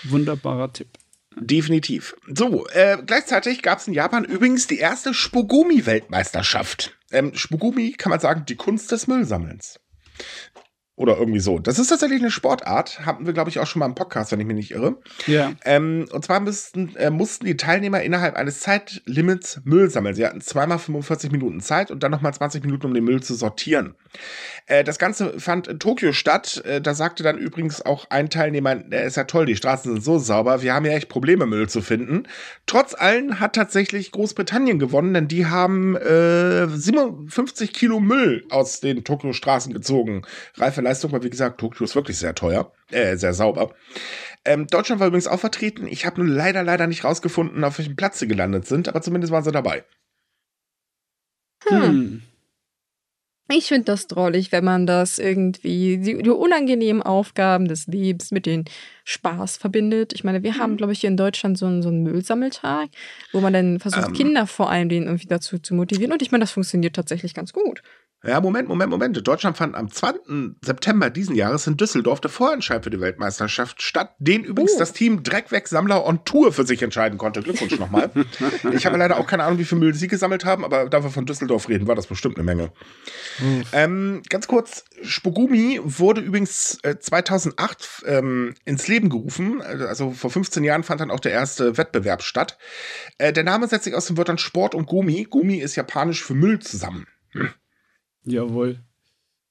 Wunderbarer 0.05 0.73
Tipp. 0.73 0.89
Definitiv. 1.37 2.15
So, 2.27 2.67
äh, 2.69 2.99
gleichzeitig 3.05 3.63
gab 3.63 3.79
es 3.79 3.89
in 3.89 3.95
Japan 3.95 4.25
übrigens 4.25 4.67
die 4.67 4.79
erste 4.79 5.15
Spugumi-Weltmeisterschaft. 5.15 6.97
Ähm, 7.11 7.35
Spugumi 7.35 7.93
kann 7.93 8.11
man 8.11 8.21
sagen, 8.21 8.45
die 8.47 8.57
Kunst 8.57 8.93
des 8.93 9.07
Müllsammelns. 9.07 9.81
Oder 10.95 11.17
irgendwie 11.17 11.41
so. 11.41 11.59
Das 11.59 11.79
ist 11.79 11.89
tatsächlich 11.89 12.21
eine 12.21 12.31
Sportart. 12.31 13.07
Hatten 13.07 13.25
wir, 13.25 13.33
glaube 13.33 13.49
ich, 13.49 13.59
auch 13.59 13.67
schon 13.67 13.81
mal 13.81 13.87
im 13.87 13.95
Podcast, 13.95 14.31
wenn 14.31 14.41
ich 14.41 14.47
mich 14.47 14.57
nicht 14.57 14.71
irre. 14.73 14.99
Ja. 15.27 15.53
Ähm, 15.65 16.07
und 16.13 16.23
zwar 16.23 16.39
müssten, 16.41 16.95
äh, 16.97 17.09
mussten 17.09 17.47
die 17.47 17.57
Teilnehmer 17.57 18.03
innerhalb 18.03 18.37
eines 18.37 18.61
Zeitlimits 18.61 19.63
Müll 19.65 19.89
sammeln. 19.89 20.15
Sie 20.15 20.27
hatten 20.27 20.43
zweimal 20.43 20.79
45 20.79 21.33
Minuten 21.33 21.61
Zeit 21.61 21.91
und 21.91 22.03
dann 22.03 22.11
nochmal 22.11 22.35
20 22.35 22.63
Minuten, 22.63 22.87
um 22.87 22.93
den 22.93 23.05
Müll 23.05 23.23
zu 23.23 23.35
sortieren. 23.35 23.95
Äh, 24.67 24.85
das 24.85 24.99
Ganze 24.99 25.41
fand 25.41 25.67
in 25.67 25.79
Tokio 25.79 26.13
statt. 26.13 26.63
Äh, 26.67 26.83
da 26.83 26.93
sagte 26.93 27.23
dann 27.23 27.39
übrigens 27.39 27.81
auch 27.81 28.11
ein 28.11 28.29
Teilnehmer, 28.29 28.77
äh, 28.93 29.07
ist 29.07 29.17
ja 29.17 29.25
toll, 29.25 29.47
die 29.47 29.57
Straßen 29.57 29.91
sind 29.91 30.05
so 30.05 30.19
sauber, 30.19 30.61
wir 30.61 30.75
haben 30.75 30.85
ja 30.85 30.93
echt 30.93 31.09
Probleme, 31.09 31.47
Müll 31.47 31.71
zu 31.71 31.81
finden. 31.81 32.25
Trotz 32.67 32.95
allem 32.95 33.41
hat 33.41 33.55
tatsächlich 33.55 34.13
Großbritannien 34.13 34.79
gewonnen, 34.79 35.15
denn 35.15 35.29
die 35.29 35.47
haben 35.47 35.97
57 35.97 37.71
äh, 37.71 37.73
Kilo 37.73 37.99
Müll 37.99 38.45
aus 38.51 38.81
den 38.81 39.05
Tokio-Straßen 39.05 39.73
gezogen. 39.73 40.23
Reife 40.57 40.82
Leistung, 40.83 41.13
weil 41.13 41.23
wie 41.23 41.31
gesagt, 41.31 41.61
Tokio 41.61 41.85
ist 41.85 41.95
wirklich 41.95 42.19
sehr 42.19 42.35
teuer, 42.35 42.73
äh, 42.91 43.17
sehr 43.17 43.35
sauber. 43.35 43.75
Ähm, 44.45 44.67
Deutschland 44.67 45.01
war 45.01 45.09
übrigens 45.09 45.29
auch 45.29 45.41
vertreten. 45.41 45.87
Ich 45.87 46.05
habe 46.05 46.23
nur 46.23 46.35
leider, 46.35 46.63
leider 46.63 46.87
nicht 46.87 47.05
rausgefunden, 47.05 47.63
auf 47.65 47.79
welchem 47.79 47.97
Platz 47.97 48.19
sie 48.19 48.29
gelandet 48.29 48.67
sind, 48.67 48.89
aber 48.89 49.03
zumindest 49.03 49.33
waren 49.33 49.45
sie 49.45 49.53
dabei. 49.53 49.85
Hm. 51.69 51.83
hm. 51.83 52.23
Ich 53.55 53.67
finde 53.67 53.85
das 53.85 54.07
drollig, 54.07 54.53
wenn 54.53 54.65
man 54.65 54.87
das 54.87 55.19
irgendwie, 55.19 55.99
die, 55.99 56.23
die, 56.23 56.31
unangenehmen 56.31 57.03
Aufgaben 57.03 57.67
des 57.67 57.87
Lebens 57.87 58.31
mit 58.31 58.47
den 58.47 58.65
Spaß 59.05 59.57
verbindet. 59.57 60.13
Ich 60.15 60.25
meine, 60.25 60.43
wir 60.43 60.59
haben, 60.59 60.73
mhm. 60.73 60.77
glaube 60.79 60.93
ich, 60.93 61.01
hier 61.01 61.11
in 61.11 61.17
Deutschland 61.17 61.59
so 61.59 61.67
einen, 61.67 61.83
so 61.83 61.89
einen 61.89 62.03
Müllsammeltag, 62.03 62.89
wo 63.33 63.41
man 63.41 63.53
dann 63.53 63.81
versucht, 63.81 64.09
ähm. 64.09 64.15
Kinder 64.15 64.47
vor 64.47 64.71
allem 64.71 64.89
den 64.89 65.05
irgendwie 65.05 65.27
dazu 65.27 65.59
zu 65.59 65.75
motivieren. 65.75 66.13
Und 66.13 66.23
ich 66.23 66.31
meine, 66.31 66.43
das 66.43 66.53
funktioniert 66.53 66.97
tatsächlich 66.97 67.35
ganz 67.35 67.53
gut. 67.53 67.83
Ja, 68.25 68.41
Moment, 68.41 68.69
Moment, 68.69 68.91
Moment. 68.91 69.27
Deutschland 69.27 69.57
fand 69.57 69.75
am 69.75 69.91
2. 69.91 70.13
September 70.65 71.11
diesen 71.11 71.35
Jahres 71.35 71.67
in 71.67 71.77
Düsseldorf 71.77 72.21
der 72.21 72.31
Vorentscheid 72.31 72.85
für 72.85 72.91
die 72.91 73.01
Weltmeisterschaft 73.01 73.83
statt, 73.83 74.15
den 74.21 74.45
übrigens 74.45 74.75
oh. 74.77 74.79
das 74.79 74.93
Team 74.93 75.25
Dreckwegsammler 75.25 76.07
on 76.07 76.25
Tour 76.25 76.53
für 76.53 76.65
sich 76.65 76.83
entscheiden 76.83 77.19
konnte. 77.19 77.43
Glückwunsch 77.43 77.77
nochmal. 77.81 78.11
ich 78.73 78.87
habe 78.87 78.97
leider 78.97 79.19
auch 79.19 79.27
keine 79.27 79.43
Ahnung, 79.43 79.59
wie 79.59 79.65
viel 79.65 79.79
Müll 79.79 79.95
sie 79.95 80.07
gesammelt 80.07 80.45
haben, 80.45 80.65
aber 80.65 80.89
da 80.89 81.03
wir 81.03 81.11
von 81.11 81.27
Düsseldorf 81.27 81.69
reden, 81.69 81.89
war 81.89 81.97
das 81.97 82.07
bestimmt 82.07 82.37
eine 82.37 82.45
Menge. 82.45 82.71
Ähm, 83.73 84.23
ganz 84.29 84.47
kurz, 84.47 84.85
Spugumi 85.03 85.81
wurde 85.83 86.21
übrigens 86.21 86.79
äh, 86.85 86.99
2008 87.01 88.05
ähm, 88.07 88.55
ins 88.65 88.87
Leben 88.87 89.09
gerufen. 89.09 89.61
Also 89.63 90.13
vor 90.13 90.31
15 90.31 90.63
Jahren 90.63 90.85
fand 90.85 91.01
dann 91.01 91.11
auch 91.11 91.21
der 91.21 91.33
erste 91.33 91.77
Wettbewerb 91.77 92.23
statt. 92.23 92.57
Äh, 93.19 93.33
der 93.33 93.43
Name 93.43 93.67
setzt 93.67 93.85
sich 93.85 93.95
aus 93.97 94.07
den 94.07 94.17
Wörtern 94.17 94.39
Sport 94.39 94.77
und 94.77 94.87
Gumi. 94.87 95.27
Gumi 95.29 95.57
ist 95.57 95.75
japanisch 95.75 96.23
für 96.23 96.35
Müll 96.35 96.61
zusammen. 96.61 97.09
Hm. 97.31 97.49
Jawohl. 98.25 98.79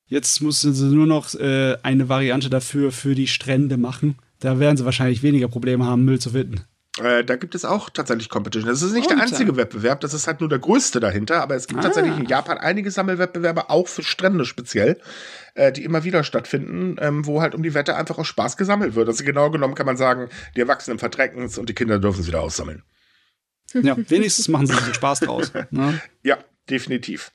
Jetzt 0.05 0.41
mussten 0.41 0.73
sie 0.73 0.93
nur 0.93 1.07
noch 1.07 1.33
äh, 1.35 1.77
eine 1.83 2.09
Variante 2.09 2.49
dafür 2.49 2.91
für 2.91 3.15
die 3.15 3.27
Strände 3.27 3.77
machen. 3.77 4.17
Da 4.39 4.59
werden 4.59 4.75
sie 4.75 4.85
wahrscheinlich 4.85 5.23
weniger 5.23 5.47
Probleme 5.47 5.85
haben, 5.85 6.03
Müll 6.03 6.19
zu 6.19 6.31
finden. 6.31 6.61
Äh, 6.99 7.23
da 7.23 7.37
gibt 7.37 7.55
es 7.55 7.63
auch 7.63 7.89
tatsächlich 7.89 8.27
Competition. 8.27 8.69
Das 8.69 8.81
ist 8.81 8.91
nicht 8.91 9.09
Und, 9.09 9.15
der 9.15 9.23
einzige 9.23 9.55
Wettbewerb, 9.55 10.01
das 10.01 10.13
ist 10.13 10.27
halt 10.27 10.41
nur 10.41 10.49
der 10.49 10.59
größte 10.59 10.99
dahinter, 10.99 11.41
aber 11.41 11.55
es 11.55 11.67
gibt 11.67 11.79
ah. 11.79 11.83
tatsächlich 11.83 12.17
in 12.17 12.25
Japan 12.25 12.57
einige 12.57 12.91
Sammelwettbewerbe, 12.91 13.69
auch 13.69 13.87
für 13.87 14.03
Strände 14.03 14.43
speziell, 14.43 14.99
äh, 15.55 15.71
die 15.71 15.85
immer 15.85 16.03
wieder 16.03 16.25
stattfinden, 16.25 16.97
ähm, 16.99 17.25
wo 17.25 17.41
halt 17.41 17.55
um 17.55 17.63
die 17.63 17.73
Wette 17.73 17.95
einfach 17.95 18.17
aus 18.17 18.27
Spaß 18.27 18.57
gesammelt 18.57 18.95
wird. 18.95 19.07
Also 19.07 19.23
genau 19.23 19.49
genommen 19.49 19.75
kann 19.75 19.85
man 19.85 19.95
sagen, 19.95 20.27
die 20.57 20.59
Erwachsenen 20.59 20.99
verdrecken 20.99 21.45
es 21.45 21.57
und 21.57 21.69
die 21.69 21.73
Kinder 21.73 21.97
dürfen 21.99 22.19
es 22.19 22.27
wieder 22.27 22.41
aussammeln. 22.41 22.83
Ja, 23.73 23.95
wenigstens 24.09 24.49
machen 24.49 24.67
sie 24.67 24.73
sich 24.73 24.95
Spaß 24.95 25.21
draus. 25.21 25.53
Ne? 25.71 26.01
Ja, 26.23 26.37
definitiv. 26.69 27.31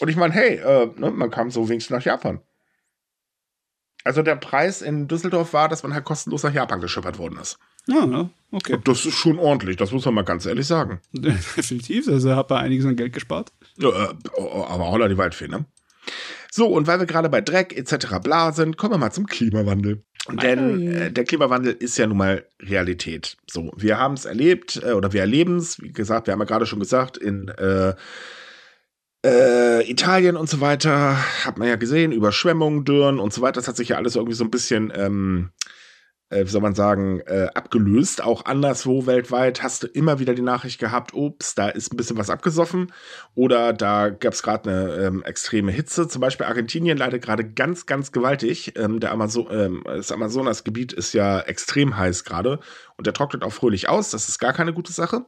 Und 0.00 0.08
ich 0.08 0.16
meine, 0.16 0.34
hey, 0.34 0.56
äh, 0.56 0.90
ne, 0.96 1.10
man 1.10 1.30
kam 1.30 1.50
so 1.50 1.68
wenigstens 1.68 1.96
nach 1.96 2.04
Japan. 2.04 2.40
Also 4.04 4.22
der 4.22 4.36
Preis 4.36 4.82
in 4.82 5.08
Düsseldorf 5.08 5.54
war, 5.54 5.68
dass 5.68 5.82
man 5.82 5.94
halt 5.94 6.04
kostenlos 6.04 6.42
nach 6.42 6.52
Japan 6.52 6.80
geschippert 6.80 7.18
worden 7.18 7.38
ist. 7.40 7.58
Ja, 7.86 8.04
ne? 8.06 8.30
okay. 8.50 8.74
Und 8.74 8.88
das 8.88 9.06
ist 9.06 9.14
schon 9.14 9.38
ordentlich, 9.38 9.76
das 9.76 9.92
muss 9.92 10.04
man 10.04 10.14
mal 10.14 10.24
ganz 10.24 10.46
ehrlich 10.46 10.66
sagen. 10.66 11.00
Definitiv, 11.12 12.08
also 12.08 12.34
hat 12.36 12.50
man 12.50 12.64
einiges 12.64 12.84
an 12.86 12.96
Geld 12.96 13.12
gespart. 13.12 13.52
Ja, 13.78 13.88
äh, 13.88 14.14
aber 14.38 14.84
auch 14.84 15.08
die 15.08 15.18
Waldfee, 15.18 15.48
ne? 15.48 15.64
So, 16.50 16.68
und 16.68 16.86
weil 16.86 17.00
wir 17.00 17.06
gerade 17.06 17.28
bei 17.30 17.40
Dreck 17.40 17.76
etc. 17.76 18.18
bla 18.22 18.52
sind, 18.52 18.76
kommen 18.76 18.94
wir 18.94 18.98
mal 18.98 19.10
zum 19.10 19.26
Klimawandel. 19.26 20.04
Denn 20.30 20.92
äh, 20.92 21.12
der 21.12 21.24
Klimawandel 21.24 21.72
ist 21.72 21.98
ja 21.98 22.06
nun 22.06 22.16
mal 22.16 22.46
Realität. 22.60 23.36
So, 23.50 23.72
wir 23.76 23.98
haben 23.98 24.14
es 24.14 24.24
erlebt 24.24 24.80
äh, 24.82 24.92
oder 24.92 25.12
wir 25.12 25.20
erleben 25.20 25.56
es. 25.56 25.82
Wie 25.82 25.92
gesagt, 25.92 26.26
wir 26.26 26.32
haben 26.32 26.40
ja 26.40 26.46
gerade 26.46 26.66
schon 26.66 26.78
gesagt, 26.78 27.16
in 27.16 27.48
äh, 27.48 27.94
äh, 29.24 29.90
Italien 29.90 30.36
und 30.36 30.48
so 30.48 30.60
weiter 30.60 31.16
hat 31.44 31.58
man 31.58 31.68
ja 31.68 31.76
gesehen, 31.76 32.12
Überschwemmungen, 32.12 32.84
Dürren 32.84 33.18
und 33.18 33.32
so 33.32 33.40
weiter. 33.40 33.54
Das 33.54 33.68
hat 33.68 33.76
sich 33.76 33.88
ja 33.88 33.96
alles 33.96 34.16
irgendwie 34.16 34.36
so 34.36 34.44
ein 34.44 34.50
bisschen 34.50 34.92
ähm, 34.94 35.50
äh, 36.34 36.44
wie 36.44 36.50
soll 36.50 36.60
man 36.60 36.74
sagen, 36.74 37.20
äh, 37.20 37.48
abgelöst. 37.54 38.22
Auch 38.22 38.44
anderswo 38.44 39.06
weltweit 39.06 39.62
hast 39.62 39.82
du 39.82 39.86
immer 39.86 40.18
wieder 40.18 40.34
die 40.34 40.42
Nachricht 40.42 40.80
gehabt, 40.80 41.14
ups, 41.14 41.54
da 41.54 41.68
ist 41.68 41.92
ein 41.92 41.96
bisschen 41.96 42.18
was 42.18 42.30
abgesoffen 42.30 42.92
oder 43.34 43.72
da 43.72 44.08
gab 44.08 44.32
es 44.32 44.42
gerade 44.42 44.70
eine 44.70 44.94
ähm, 45.06 45.22
extreme 45.22 45.70
Hitze. 45.70 46.08
Zum 46.08 46.20
Beispiel 46.20 46.46
Argentinien 46.46 46.98
leidet 46.98 47.22
gerade 47.22 47.44
ganz, 47.48 47.86
ganz 47.86 48.10
gewaltig. 48.12 48.72
Ähm, 48.76 49.00
der 49.00 49.12
Amazo 49.12 49.48
ähm, 49.50 49.82
das 49.84 50.12
Amazonasgebiet 50.12 50.92
ist 50.92 51.12
ja 51.12 51.40
extrem 51.40 51.96
heiß 51.96 52.24
gerade 52.24 52.58
und 52.96 53.06
der 53.06 53.14
trocknet 53.14 53.44
auch 53.44 53.52
fröhlich 53.52 53.88
aus. 53.88 54.10
Das 54.10 54.28
ist 54.28 54.38
gar 54.38 54.52
keine 54.52 54.72
gute 54.72 54.92
Sache. 54.92 55.26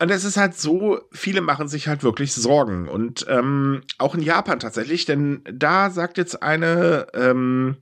Und 0.00 0.10
es 0.10 0.24
ist 0.24 0.36
halt 0.36 0.56
so, 0.56 1.00
viele 1.12 1.40
machen 1.40 1.68
sich 1.68 1.88
halt 1.88 2.04
wirklich 2.04 2.32
Sorgen. 2.32 2.88
Und 2.88 3.26
ähm, 3.28 3.82
auch 3.98 4.14
in 4.14 4.22
Japan 4.22 4.60
tatsächlich, 4.60 5.04
denn 5.04 5.42
da 5.50 5.90
sagt 5.90 6.18
jetzt 6.18 6.42
eine 6.42 7.08
ähm, 7.14 7.78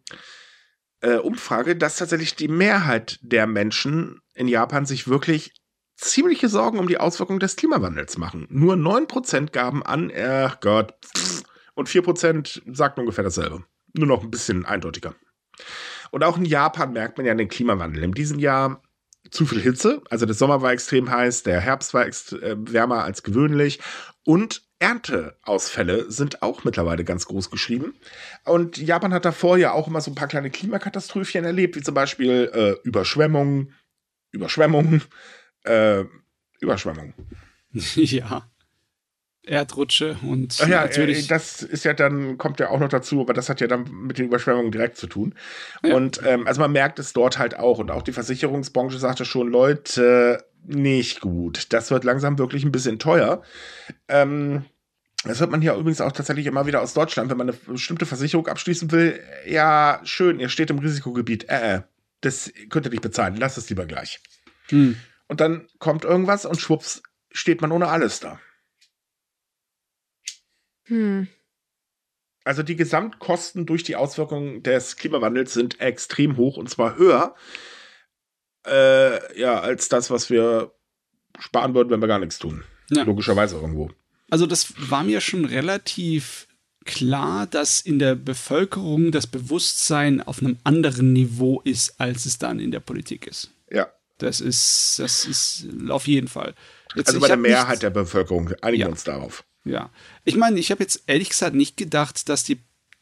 äh, 1.00 1.16
Umfrage, 1.16 1.76
dass 1.76 1.96
tatsächlich 1.96 2.34
die 2.34 2.48
Mehrheit 2.48 3.18
der 3.20 3.46
Menschen 3.46 4.20
in 4.34 4.48
Japan 4.48 4.86
sich 4.86 5.08
wirklich 5.08 5.52
ziemliche 5.96 6.48
Sorgen 6.48 6.78
um 6.78 6.88
die 6.88 6.98
Auswirkungen 6.98 7.40
des 7.40 7.56
Klimawandels 7.56 8.18
machen. 8.18 8.46
Nur 8.50 8.74
9% 8.74 9.52
gaben 9.52 9.84
an, 9.84 10.10
ach 10.14 10.60
Gott, 10.60 10.94
pff, 11.04 11.42
und 11.74 11.88
4% 11.88 12.62
sagten 12.74 13.00
ungefähr 13.00 13.24
dasselbe. 13.24 13.64
Nur 13.92 14.06
noch 14.06 14.22
ein 14.22 14.30
bisschen 14.30 14.64
eindeutiger. 14.64 15.14
Und 16.10 16.24
auch 16.24 16.38
in 16.38 16.44
Japan 16.44 16.92
merkt 16.92 17.18
man 17.18 17.26
ja 17.26 17.34
den 17.34 17.48
Klimawandel. 17.48 18.02
In 18.02 18.12
diesem 18.12 18.38
Jahr 18.38 18.82
zu 19.30 19.46
viel 19.46 19.60
Hitze, 19.60 20.02
also 20.10 20.26
der 20.26 20.34
Sommer 20.34 20.62
war 20.62 20.72
extrem 20.72 21.10
heiß, 21.10 21.42
der 21.42 21.60
Herbst 21.60 21.94
war 21.94 22.06
äh, 22.06 22.12
wärmer 22.58 23.04
als 23.04 23.22
gewöhnlich 23.22 23.80
und 24.24 24.62
Ernteausfälle 24.78 26.10
sind 26.10 26.42
auch 26.42 26.64
mittlerweile 26.64 27.02
ganz 27.02 27.24
groß 27.26 27.50
geschrieben. 27.50 27.94
Und 28.44 28.76
Japan 28.76 29.14
hat 29.14 29.24
davor 29.24 29.56
ja 29.56 29.72
auch 29.72 29.88
immer 29.88 30.02
so 30.02 30.10
ein 30.10 30.14
paar 30.14 30.28
kleine 30.28 30.50
Klimakatastrophchen 30.50 31.44
erlebt, 31.44 31.76
wie 31.76 31.82
zum 31.82 31.94
Beispiel 31.94 32.50
äh, 32.52 32.86
Überschwemmungen, 32.86 33.72
Überschwemmungen, 34.32 35.02
äh, 35.64 36.04
Überschwemmungen. 36.60 37.14
Ja. 37.72 38.50
Erdrutsche 39.46 40.16
und 40.22 40.58
ja, 40.58 40.82
natürlich. 40.82 41.28
das 41.28 41.62
ist 41.62 41.84
ja 41.84 41.94
dann, 41.94 42.36
kommt 42.36 42.58
ja 42.58 42.68
auch 42.68 42.80
noch 42.80 42.88
dazu, 42.88 43.20
aber 43.20 43.32
das 43.32 43.48
hat 43.48 43.60
ja 43.60 43.68
dann 43.68 43.84
mit 43.90 44.18
den 44.18 44.26
Überschwemmungen 44.26 44.72
direkt 44.72 44.96
zu 44.96 45.06
tun. 45.06 45.34
Ja. 45.84 45.94
Und 45.94 46.20
ähm, 46.26 46.46
also 46.46 46.60
man 46.60 46.72
merkt 46.72 46.98
es 46.98 47.12
dort 47.12 47.38
halt 47.38 47.56
auch. 47.56 47.78
Und 47.78 47.90
auch 47.90 48.02
die 48.02 48.12
Versicherungsbranche 48.12 48.98
sagte 48.98 49.24
schon, 49.24 49.48
Leute, 49.48 50.44
nicht 50.64 51.20
gut. 51.20 51.72
Das 51.72 51.92
wird 51.92 52.02
langsam 52.02 52.38
wirklich 52.38 52.64
ein 52.64 52.72
bisschen 52.72 52.98
teuer. 52.98 53.42
Ähm, 54.08 54.64
das 55.22 55.40
hört 55.40 55.50
man 55.50 55.62
hier 55.62 55.74
übrigens 55.74 56.00
auch 56.00 56.12
tatsächlich 56.12 56.46
immer 56.46 56.66
wieder 56.66 56.82
aus 56.82 56.94
Deutschland, 56.94 57.30
wenn 57.30 57.38
man 57.38 57.48
eine 57.48 57.56
bestimmte 57.56 58.06
Versicherung 58.06 58.48
abschließen 58.48 58.90
will. 58.90 59.20
Ja, 59.46 60.00
schön, 60.02 60.40
ihr 60.40 60.48
steht 60.48 60.70
im 60.70 60.78
Risikogebiet. 60.80 61.48
Äh, 61.48 61.76
äh 61.76 61.80
das 62.20 62.52
könnt 62.70 62.86
ihr 62.86 62.90
nicht 62.90 63.02
bezahlen. 63.02 63.36
Lasst 63.36 63.58
es 63.58 63.68
lieber 63.68 63.86
gleich. 63.86 64.20
Hm. 64.70 64.96
Und 65.28 65.40
dann 65.40 65.68
kommt 65.78 66.04
irgendwas 66.04 66.46
und 66.46 66.60
schwupps 66.60 67.02
steht 67.30 67.60
man 67.60 67.70
ohne 67.72 67.88
alles 67.88 68.20
da. 68.20 68.40
Hm. 70.86 71.28
Also 72.44 72.62
die 72.62 72.76
Gesamtkosten 72.76 73.66
durch 73.66 73.82
die 73.82 73.96
Auswirkungen 73.96 74.62
des 74.62 74.96
Klimawandels 74.96 75.52
sind 75.52 75.80
extrem 75.80 76.36
hoch 76.36 76.56
und 76.56 76.70
zwar 76.70 76.96
höher 76.96 77.34
äh, 78.66 79.40
ja, 79.40 79.60
als 79.60 79.88
das, 79.88 80.10
was 80.10 80.30
wir 80.30 80.72
sparen 81.38 81.74
würden, 81.74 81.90
wenn 81.90 82.00
wir 82.00 82.08
gar 82.08 82.18
nichts 82.18 82.38
tun. 82.38 82.64
Ja. 82.90 83.02
Logischerweise 83.02 83.56
irgendwo. 83.56 83.90
Also 84.30 84.46
das 84.46 84.74
war 84.90 85.04
mir 85.04 85.20
schon 85.20 85.44
relativ 85.44 86.48
klar, 86.84 87.46
dass 87.46 87.80
in 87.80 87.98
der 87.98 88.14
Bevölkerung 88.14 89.10
das 89.10 89.26
Bewusstsein 89.26 90.22
auf 90.22 90.40
einem 90.40 90.58
anderen 90.64 91.12
Niveau 91.12 91.60
ist, 91.62 92.00
als 92.00 92.26
es 92.26 92.38
dann 92.38 92.60
in 92.60 92.70
der 92.70 92.80
Politik 92.80 93.26
ist. 93.26 93.50
Ja. 93.70 93.88
Das 94.18 94.40
ist, 94.40 94.98
das 94.98 95.26
ist 95.26 95.66
auf 95.90 96.06
jeden 96.06 96.28
Fall. 96.28 96.54
Jetzt, 96.94 97.08
also 97.08 97.20
bei 97.20 97.26
der 97.26 97.36
Mehrheit 97.36 97.70
nicht, 97.70 97.82
der 97.82 97.90
Bevölkerung 97.90 98.52
einigen 98.62 98.82
ja. 98.82 98.88
uns 98.88 99.04
darauf. 99.04 99.44
Ja. 99.66 99.90
Ich 100.24 100.36
meine, 100.36 100.58
ich 100.58 100.70
habe 100.70 100.82
jetzt 100.82 101.02
ehrlich 101.06 101.28
gesagt 101.30 101.54
nicht 101.54 101.76
gedacht, 101.76 102.28
dass 102.28 102.44
die 102.44 102.58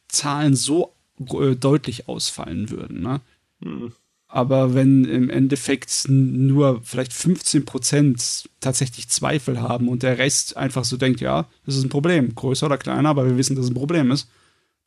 Zahlen 0.09 0.57
so 0.57 0.95
äh, 1.19 1.55
deutlich 1.55 2.09
ausfallen 2.09 2.71
würden. 2.71 3.03
Ne? 3.03 3.21
Hm. 3.63 3.93
Aber 4.27 4.75
wenn 4.75 5.05
im 5.05 5.31
Endeffekt 5.31 6.07
nur 6.09 6.81
vielleicht 6.83 7.13
15 7.13 7.65
Prozent 7.65 8.49
tatsächlich 8.61 9.09
Zweifel 9.09 9.61
haben 9.61 9.89
und 9.89 10.03
der 10.03 10.19
Rest 10.19 10.57
einfach 10.57 10.85
so 10.85 10.97
denkt, 10.97 11.21
ja, 11.21 11.47
das 11.67 11.77
ist 11.77 11.85
ein 11.85 11.89
Problem, 11.91 12.35
größer 12.35 12.67
oder 12.67 12.79
kleiner, 12.79 13.11
aber 13.11 13.27
wir 13.27 13.37
wissen, 13.37 13.55
dass 13.55 13.67
es 13.67 13.71
ein 13.71 13.77
Problem 13.77 14.11
ist, 14.11 14.29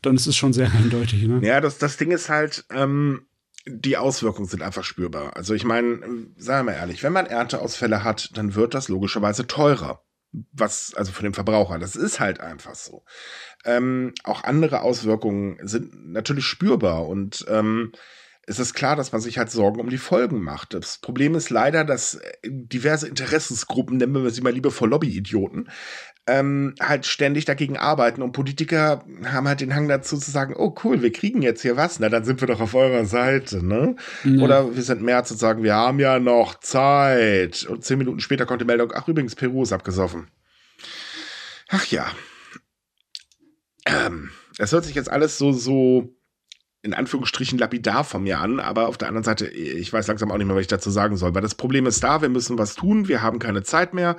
dann 0.01 0.15
ist 0.15 0.28
es 0.28 0.36
schon 0.36 0.51
sehr 0.51 0.69
eindeutig. 0.73 1.23
Ne? 1.23 1.39
Ja, 1.43 1.61
das, 1.61 1.78
das 1.78 1.95
Ding 1.95 2.11
ist 2.11 2.28
halt, 2.28 2.65
ähm, 2.71 3.21
die 3.65 3.97
Auswirkungen 3.97 4.47
sind 4.47 4.61
einfach 4.61 4.84
spürbar. 4.84 5.38
Also 5.38 5.53
ich 5.53 5.63
meine, 5.63 5.99
sagen 6.38 6.67
wir 6.67 6.73
mal 6.73 6.78
ehrlich, 6.78 7.03
wenn 7.03 7.13
man 7.13 7.25
Ernteausfälle 7.25 8.03
hat, 8.03 8.32
dann 8.36 8.55
wird 8.55 8.73
das 8.73 8.89
logischerweise 8.89 9.47
teurer. 9.47 10.01
Was, 10.51 10.93
also 10.95 11.11
für 11.11 11.23
den 11.23 11.33
Verbraucher, 11.33 11.79
das 11.79 11.95
ist 11.95 12.19
halt 12.19 12.39
einfach 12.39 12.75
so. 12.75 13.03
Ähm, 13.65 14.13
auch 14.23 14.43
andere 14.43 14.81
Auswirkungen 14.81 15.57
sind 15.61 16.11
natürlich 16.11 16.45
spürbar 16.45 17.07
und 17.07 17.45
ähm, 17.49 17.91
ist 18.47 18.59
es 18.59 18.73
klar, 18.73 18.95
dass 18.95 19.11
man 19.11 19.19
sich 19.19 19.38
halt 19.38 19.51
Sorgen 19.51 19.81
um 19.81 19.89
die 19.89 19.97
Folgen 19.97 20.41
macht. 20.41 20.73
Das 20.73 20.99
Problem 20.99 21.35
ist 21.35 21.49
leider, 21.49 21.83
dass 21.83 22.15
äh, 22.15 22.31
diverse 22.43 23.07
Interessensgruppen, 23.07 23.97
nennen 23.97 24.23
wir 24.23 24.31
sie 24.31 24.41
mal 24.41 24.53
liebevoll 24.53 24.89
Lobbyidioten, 24.89 25.69
ähm, 26.28 26.75
halt 26.80 27.05
ständig 27.05 27.45
dagegen 27.45 27.78
arbeiten 27.78 28.21
und 28.21 28.34
Politiker 28.34 29.03
haben 29.25 29.47
halt 29.47 29.61
den 29.61 29.73
Hang 29.73 29.88
dazu 29.88 30.17
zu 30.17 30.30
sagen, 30.30 30.53
oh 30.57 30.75
cool, 30.84 31.01
wir 31.01 31.11
kriegen 31.11 31.41
jetzt 31.41 31.61
hier 31.61 31.78
was, 31.78 31.99
na 31.99 32.09
dann 32.09 32.25
sind 32.25 32.41
wir 32.41 32.47
doch 32.47 32.59
auf 32.59 32.75
eurer 32.75 33.05
Seite, 33.05 33.65
ne? 33.65 33.95
Ja. 34.25 34.43
Oder 34.43 34.75
wir 34.75 34.84
sind 34.84 35.01
mehr 35.01 35.23
zu 35.23 35.36
sagen, 35.36 35.63
wir 35.63 35.73
haben 35.73 35.99
ja 35.99 36.19
noch 36.19 36.59
Zeit. 36.59 37.65
Und 37.65 37.86
zehn 37.86 37.97
Minuten 37.97 38.19
später 38.19 38.45
kommt 38.45 38.61
die 38.61 38.65
Meldung, 38.65 38.91
ach 38.93 39.07
übrigens, 39.07 39.36
Peru 39.36 39.63
ist 39.63 39.71
abgesoffen. 39.71 40.28
Ach 41.69 41.86
ja. 41.88 42.05
Ähm, 43.86 44.32
es 44.57 44.73
hört 44.73 44.84
sich 44.84 44.95
jetzt 44.95 45.09
alles 45.09 45.38
so, 45.38 45.53
so 45.53 46.13
in 46.82 46.93
Anführungsstrichen 46.93 47.57
lapidar 47.57 48.03
von 48.03 48.23
mir 48.23 48.39
an, 48.39 48.59
aber 48.59 48.88
auf 48.88 48.97
der 48.97 49.07
anderen 49.07 49.23
Seite, 49.23 49.47
ich 49.47 49.91
weiß 49.91 50.07
langsam 50.07 50.32
auch 50.32 50.38
nicht 50.38 50.47
mehr, 50.47 50.55
was 50.55 50.61
ich 50.61 50.67
dazu 50.67 50.89
sagen 50.89 51.15
soll, 51.15 51.34
weil 51.34 51.41
das 51.41 51.55
Problem 51.55 51.86
ist 51.86 52.03
da, 52.03 52.21
wir 52.21 52.30
müssen 52.30 52.57
was 52.57 52.75
tun, 52.75 53.07
wir 53.07 53.21
haben 53.21 53.39
keine 53.39 53.63
Zeit 53.63 53.93
mehr 53.93 54.17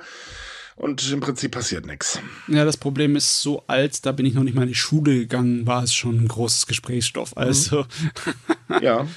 und 0.79 1.11
im 1.11 1.19
Prinzip 1.19 1.51
passiert 1.51 1.85
nichts. 1.85 2.19
Ja, 2.47 2.63
das 2.63 2.77
Problem 2.77 3.15
ist 3.17 3.41
so 3.41 3.63
alt, 3.67 4.05
da 4.05 4.13
bin 4.13 4.25
ich 4.25 4.33
noch 4.33 4.43
nicht 4.43 4.55
mal 4.55 4.63
in 4.63 4.69
die 4.69 4.75
Schule 4.75 5.13
gegangen, 5.13 5.67
war 5.67 5.83
es 5.83 5.93
schon 5.93 6.15
ein 6.15 6.27
großes 6.27 6.67
Gesprächsstoff. 6.67 7.35
Mhm. 7.35 7.41
Also. 7.41 7.85
ja. 8.81 9.01
Ähm, 9.01 9.07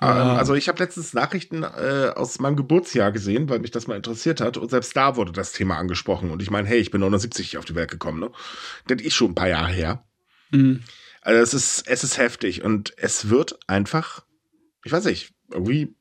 also 0.00 0.54
ich 0.54 0.68
habe 0.68 0.82
letztens 0.82 1.14
Nachrichten 1.14 1.62
äh, 1.62 2.12
aus 2.16 2.40
meinem 2.40 2.56
Geburtsjahr 2.56 3.12
gesehen, 3.12 3.48
weil 3.48 3.60
mich 3.60 3.70
das 3.70 3.86
mal 3.86 3.96
interessiert 3.96 4.40
hat. 4.40 4.56
Und 4.56 4.70
selbst 4.70 4.96
da 4.96 5.14
wurde 5.14 5.30
das 5.30 5.52
Thema 5.52 5.78
angesprochen. 5.78 6.32
Und 6.32 6.42
ich 6.42 6.50
meine, 6.50 6.66
hey, 6.66 6.80
ich 6.80 6.90
bin 6.90 7.00
79 7.00 7.56
auf 7.56 7.64
die 7.64 7.76
Welt 7.76 7.90
gekommen, 7.90 8.18
ne? 8.18 8.32
Das 8.88 9.00
ist 9.00 9.14
schon 9.14 9.30
ein 9.30 9.36
paar 9.36 9.48
Jahre 9.48 9.70
her. 9.70 10.04
Mhm. 10.50 10.82
Also 11.20 11.40
es 11.40 11.54
ist, 11.54 11.86
es 11.86 12.02
ist 12.02 12.18
heftig 12.18 12.64
und 12.64 12.94
es 12.96 13.30
wird 13.30 13.60
einfach, 13.68 14.24
ich 14.84 14.90
weiß 14.90 15.04
nicht, 15.04 15.32
irgendwie 15.52 15.94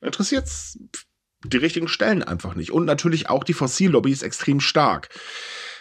interessiert 0.00 0.48
die 1.44 1.56
richtigen 1.56 1.88
Stellen 1.88 2.22
einfach 2.22 2.54
nicht. 2.54 2.72
Und 2.72 2.84
natürlich 2.84 3.28
auch 3.28 3.44
die 3.44 3.52
Fossillobby 3.52 4.12
ist 4.12 4.22
extrem 4.22 4.60
stark. 4.60 5.08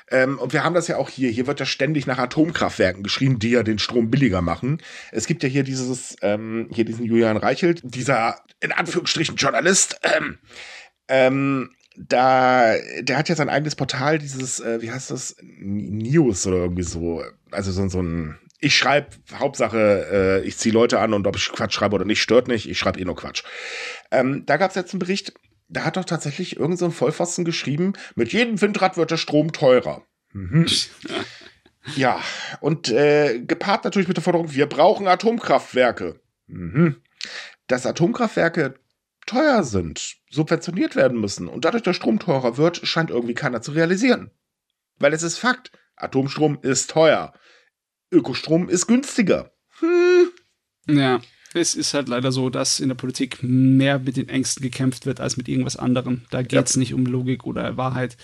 Ähm, 0.10 0.39
und 0.39 0.53
wir 0.53 0.64
haben 0.64 0.76
das 0.76 0.88
ja 0.88 0.97
auch 0.97 1.10
hier. 1.10 1.30
Hier 1.30 1.47
wird 1.47 1.60
ja 1.60 1.66
ständig 1.66 2.08
nach 2.08 2.18
Atomkraftwerken 2.18 3.03
geschrien, 3.03 3.39
die 3.39 3.51
ja 3.51 3.64
den 3.64 3.80
Strom 3.80 4.10
billiger 4.10 4.41
machen. 4.41 4.82
Es 5.12 5.28
gibt 5.28 5.43
ja 5.43 5.49
hier 5.49 5.64
dieses, 5.64 6.16
ähm, 6.22 6.70
hier 6.72 6.86
diesen 6.86 7.05
Julian 7.05 7.38
Reichelt, 7.38 7.82
dieser 7.84 8.39
in 8.60 8.72
Anführungsstrichen 8.72 9.36
Journalist, 9.36 9.99
ähm, 10.03 10.38
ähm, 11.10 11.72
da, 11.97 12.76
der 13.01 13.18
hat 13.18 13.28
ja 13.28 13.36
sein 13.36 13.49
eigenes 13.49 13.76
Portal, 13.76 14.20
dieses, 14.20 14.60
äh, 14.60 14.82
wie 14.82 14.91
heißt 14.91 15.10
das, 15.12 15.36
News 15.41 16.45
oder 16.45 16.58
irgendwie 16.58 16.84
so, 16.84 17.24
also 17.51 17.72
so, 17.72 17.88
so 17.89 18.01
ein 18.01 18.38
ich 18.60 18.76
schreibe, 18.76 19.10
Hauptsache, 19.34 20.41
äh, 20.43 20.47
ich 20.47 20.58
ziehe 20.58 20.74
Leute 20.74 20.99
an 20.99 21.14
und 21.14 21.28
ob 21.28 21.36
ich 21.36 21.51
Quatsch 21.51 21.74
schreibe 21.74 21.95
oder 21.95 22.05
nicht, 22.05 22.22
stört 22.22 22.47
nicht. 22.47 22.68
Ich 22.68 22.80
schreibe 22.80 22.99
eh 22.99 23.05
nur 23.05 23.16
Quatsch. 23.16 23.43
Ähm, 24.10 24.43
da 24.47 24.58
gab 24.58 24.72
es 24.72 24.76
jetzt 24.76 24.93
einen 24.93 24.99
Bericht, 24.99 25.34
da 25.70 25.84
hat 25.84 25.97
doch 25.97 26.05
tatsächlich 26.05 26.57
irgend 26.57 26.80
so 26.80 26.86
ein 26.86 26.91
Vollpfosten 26.91 27.45
geschrieben, 27.45 27.93
mit 28.15 28.34
jedem 28.34 28.61
Windrad 28.61 28.97
wird 28.97 29.11
der 29.11 29.18
Strom 29.18 29.51
teurer. 29.51 30.03
Mhm. 30.34 30.65
ja, 31.95 32.22
und 32.61 32.89
äh, 32.89 33.39
gepaart 33.39 33.84
natürlich 33.84 34.07
mit 34.07 34.18
der 34.18 34.24
Forderung, 34.24 34.53
wir 34.53 34.68
brauchen 34.68 35.07
Atomkraftwerke. 35.07 36.20
Mhm. 36.47 37.01
Dass 37.68 37.86
Atomkraftwerke 37.86 38.76
teuer 39.26 39.63
sind, 39.63 40.18
subventioniert 40.30 40.95
werden 40.95 41.20
müssen 41.20 41.47
und 41.47 41.65
dadurch 41.65 41.84
der 41.84 41.93
Strom 41.93 42.20
teurer 42.20 42.57
wird, 42.57 42.88
scheint 42.88 43.09
irgendwie 43.09 43.34
keiner 43.34 43.61
zu 43.61 43.72
realisieren. 43.72 44.32
Weil 44.99 45.13
es 45.13 45.24
ist 45.24 45.38
Fakt, 45.38 45.72
Atomstrom 45.97 46.59
ist 46.61 46.89
teuer 46.89 47.34
Ökostrom 48.11 48.70
ist 48.70 48.88
günstiger. 48.88 49.51
Hm. 49.80 50.32
Ja, 50.88 51.20
es 51.58 51.76
ist 51.76 51.93
halt 51.93 52.08
leider 52.08 52.32
so, 52.32 52.49
dass 52.49 52.80
in 52.80 52.89
der 52.89 52.95
Politik 52.95 53.39
mehr 53.41 53.99
mit 53.99 54.18
den 54.18 54.30
Ängsten 54.30 54.64
gekämpft 54.64 55.05
wird 55.05 55.20
als 55.20 55.38
mit 55.38 55.47
irgendwas 55.47 55.78
anderem. 55.78 56.22
Da 56.30 56.41
geht 56.41 56.66
es 56.68 56.76
ja. 56.76 56.80
nicht 56.80 56.93
um 56.93 57.05
Logik 57.05 57.45
oder 57.45 57.78
Wahrheit. 57.78 58.18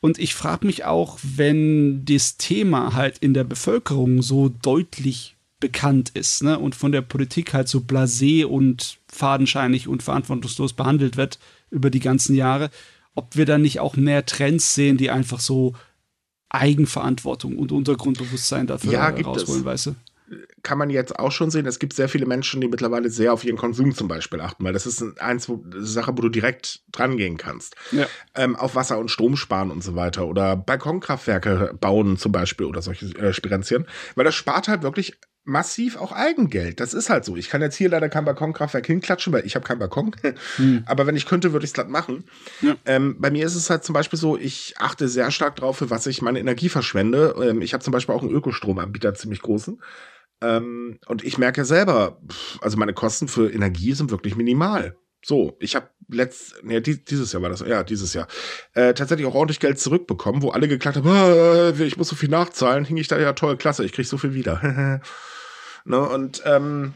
Und 0.00 0.18
ich 0.18 0.34
frage 0.34 0.66
mich 0.66 0.84
auch, 0.84 1.18
wenn 1.22 2.04
das 2.04 2.38
Thema 2.38 2.94
halt 2.94 3.18
in 3.18 3.34
der 3.34 3.44
Bevölkerung 3.44 4.22
so 4.22 4.48
deutlich 4.48 5.36
bekannt 5.60 6.10
ist 6.14 6.42
ne, 6.42 6.58
und 6.58 6.74
von 6.74 6.90
der 6.90 7.02
Politik 7.02 7.52
halt 7.52 7.68
so 7.68 7.80
blasé 7.80 8.46
und 8.46 8.98
fadenscheinig 9.08 9.88
und 9.88 10.02
verantwortungslos 10.02 10.72
behandelt 10.72 11.18
wird 11.18 11.38
über 11.70 11.90
die 11.90 12.00
ganzen 12.00 12.34
Jahre, 12.34 12.70
ob 13.14 13.36
wir 13.36 13.44
dann 13.44 13.60
nicht 13.62 13.78
auch 13.78 13.94
mehr 13.96 14.24
Trends 14.24 14.74
sehen, 14.74 14.96
die 14.96 15.10
einfach 15.10 15.38
so 15.38 15.74
Eigenverantwortung 16.48 17.58
und 17.58 17.72
Untergrundbewusstsein 17.72 18.66
dafür 18.66 18.92
ja, 18.92 19.08
rausholen, 19.08 19.64
weißt 19.64 19.86
du? 19.86 19.94
Kann 20.62 20.78
man 20.78 20.90
jetzt 20.90 21.18
auch 21.18 21.32
schon 21.32 21.50
sehen, 21.50 21.66
es 21.66 21.78
gibt 21.78 21.92
sehr 21.92 22.08
viele 22.08 22.26
Menschen, 22.26 22.60
die 22.60 22.68
mittlerweile 22.68 23.10
sehr 23.10 23.32
auf 23.32 23.44
ihren 23.44 23.56
Konsum 23.56 23.94
zum 23.94 24.08
Beispiel 24.08 24.40
achten, 24.40 24.64
weil 24.64 24.72
das 24.72 24.86
ist 24.86 25.20
eins, 25.20 25.48
wo, 25.48 25.64
eine 25.64 25.84
Sache, 25.84 26.12
wo 26.12 26.22
du 26.22 26.28
direkt 26.28 26.82
dran 26.92 27.16
gehen 27.16 27.36
kannst. 27.36 27.76
Ja. 27.92 28.06
Ähm, 28.34 28.56
auf 28.56 28.74
Wasser 28.74 28.98
und 28.98 29.10
Strom 29.10 29.36
sparen 29.36 29.70
und 29.70 29.82
so 29.82 29.96
weiter 29.96 30.26
oder 30.26 30.56
Balkonkraftwerke 30.56 31.74
bauen 31.80 32.16
zum 32.16 32.32
Beispiel 32.32 32.66
oder 32.66 32.82
solche 32.82 33.06
äh, 33.18 33.32
Spirenzien, 33.32 33.86
weil 34.14 34.24
das 34.24 34.34
spart 34.34 34.68
halt 34.68 34.82
wirklich 34.82 35.16
massiv 35.44 35.96
auch 35.96 36.12
Eigengeld. 36.12 36.80
Das 36.80 36.94
ist 36.94 37.10
halt 37.10 37.24
so. 37.24 37.36
Ich 37.36 37.48
kann 37.48 37.62
jetzt 37.62 37.76
hier 37.76 37.88
leider 37.88 38.08
kein 38.08 38.24
Balkonkraftwerk 38.24 38.86
hinklatschen, 38.86 39.32
weil 39.32 39.46
ich 39.46 39.54
habe 39.54 39.66
keinen 39.66 39.78
Balkon. 39.78 40.14
hm. 40.56 40.84
Aber 40.86 41.06
wenn 41.06 41.16
ich 41.16 41.26
könnte, 41.26 41.52
würde 41.52 41.64
ich 41.64 41.70
es 41.70 41.74
glatt 41.74 41.88
machen. 41.88 42.24
Ja. 42.60 42.76
Ähm, 42.84 43.16
bei 43.18 43.30
mir 43.30 43.46
ist 43.46 43.54
es 43.54 43.70
halt 43.70 43.84
zum 43.84 43.94
Beispiel 43.94 44.18
so, 44.18 44.36
ich 44.36 44.74
achte 44.78 45.08
sehr 45.08 45.30
stark 45.30 45.56
drauf, 45.56 45.78
für 45.78 45.90
was 45.90 46.06
ich 46.06 46.22
meine 46.22 46.38
Energie 46.38 46.68
verschwende. 46.68 47.34
Ähm, 47.42 47.62
ich 47.62 47.72
habe 47.72 47.82
zum 47.82 47.92
Beispiel 47.92 48.14
auch 48.14 48.22
einen 48.22 48.32
Ökostromanbieter, 48.32 49.14
ziemlich 49.14 49.40
großen. 49.40 49.80
Ähm, 50.42 50.98
und 51.06 51.24
ich 51.24 51.38
merke 51.38 51.64
selber, 51.64 52.20
also 52.60 52.76
meine 52.76 52.94
Kosten 52.94 53.28
für 53.28 53.52
Energie 53.52 53.92
sind 53.92 54.10
wirklich 54.10 54.36
minimal. 54.36 54.96
So, 55.22 55.56
ich 55.60 55.76
habe 55.76 55.90
letzt, 56.08 56.54
nee, 56.62 56.80
dieses 56.80 57.32
Jahr 57.32 57.42
war 57.42 57.50
das, 57.50 57.60
ja, 57.60 57.84
dieses 57.84 58.14
Jahr, 58.14 58.26
äh, 58.72 58.94
tatsächlich 58.94 59.26
auch 59.26 59.34
ordentlich 59.34 59.60
Geld 59.60 59.78
zurückbekommen, 59.78 60.42
wo 60.42 60.50
alle 60.50 60.66
geklagt 60.66 60.96
haben, 60.96 61.08
äh, 61.08 61.84
ich 61.84 61.98
muss 61.98 62.08
so 62.08 62.16
viel 62.16 62.30
nachzahlen, 62.30 62.84
hing 62.84 62.96
ich 62.96 63.08
da, 63.08 63.18
ja 63.18 63.34
toll, 63.34 63.56
klasse, 63.56 63.84
ich 63.84 63.92
krieg 63.92 64.06
so 64.06 64.16
viel 64.16 64.32
wieder. 64.32 65.00
ne, 65.84 66.00
und 66.00 66.42
ähm, 66.46 66.94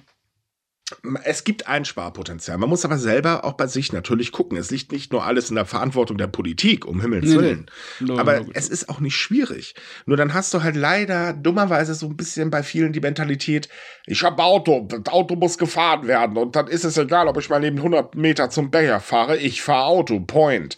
es 1.24 1.44
gibt 1.44 1.68
Einsparpotenzial. 1.68 2.58
Man 2.58 2.68
muss 2.68 2.84
aber 2.84 2.98
selber 2.98 3.44
auch 3.44 3.54
bei 3.54 3.66
sich 3.66 3.92
natürlich 3.92 4.32
gucken. 4.32 4.56
Es 4.56 4.70
liegt 4.70 4.92
nicht 4.92 5.12
nur 5.12 5.24
alles 5.24 5.50
in 5.50 5.56
der 5.56 5.66
Verantwortung 5.66 6.16
der 6.16 6.26
Politik, 6.26 6.86
um 6.86 7.00
Himmels 7.00 7.26
nee, 7.26 7.36
Willen. 7.36 7.66
Nee. 8.00 8.18
aber 8.18 8.40
no, 8.40 8.50
es 8.54 8.68
ist 8.68 8.88
auch 8.88 9.00
nicht 9.00 9.16
schwierig. 9.16 9.74
Nur 10.06 10.16
dann 10.16 10.34
hast 10.34 10.54
du 10.54 10.62
halt 10.62 10.76
leider 10.76 11.32
dummerweise 11.32 11.94
so 11.94 12.06
ein 12.06 12.16
bisschen 12.16 12.50
bei 12.50 12.62
vielen 12.62 12.92
die 12.92 13.00
Mentalität, 13.00 13.68
ich 14.06 14.22
habe 14.22 14.42
Auto, 14.42 14.86
das 14.88 15.12
Auto 15.12 15.36
muss 15.36 15.58
gefahren 15.58 16.06
werden 16.06 16.36
und 16.36 16.56
dann 16.56 16.68
ist 16.68 16.84
es 16.84 16.96
egal, 16.96 17.28
ob 17.28 17.38
ich 17.38 17.50
mal 17.50 17.60
neben 17.60 17.78
100 17.78 18.14
Meter 18.14 18.50
zum 18.50 18.70
Bäcker 18.70 19.00
fahre, 19.00 19.36
ich 19.36 19.62
fahre 19.62 19.86
Auto, 19.86 20.20
point. 20.20 20.76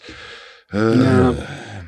Äh. 0.71 0.97
Ja. 0.97 1.35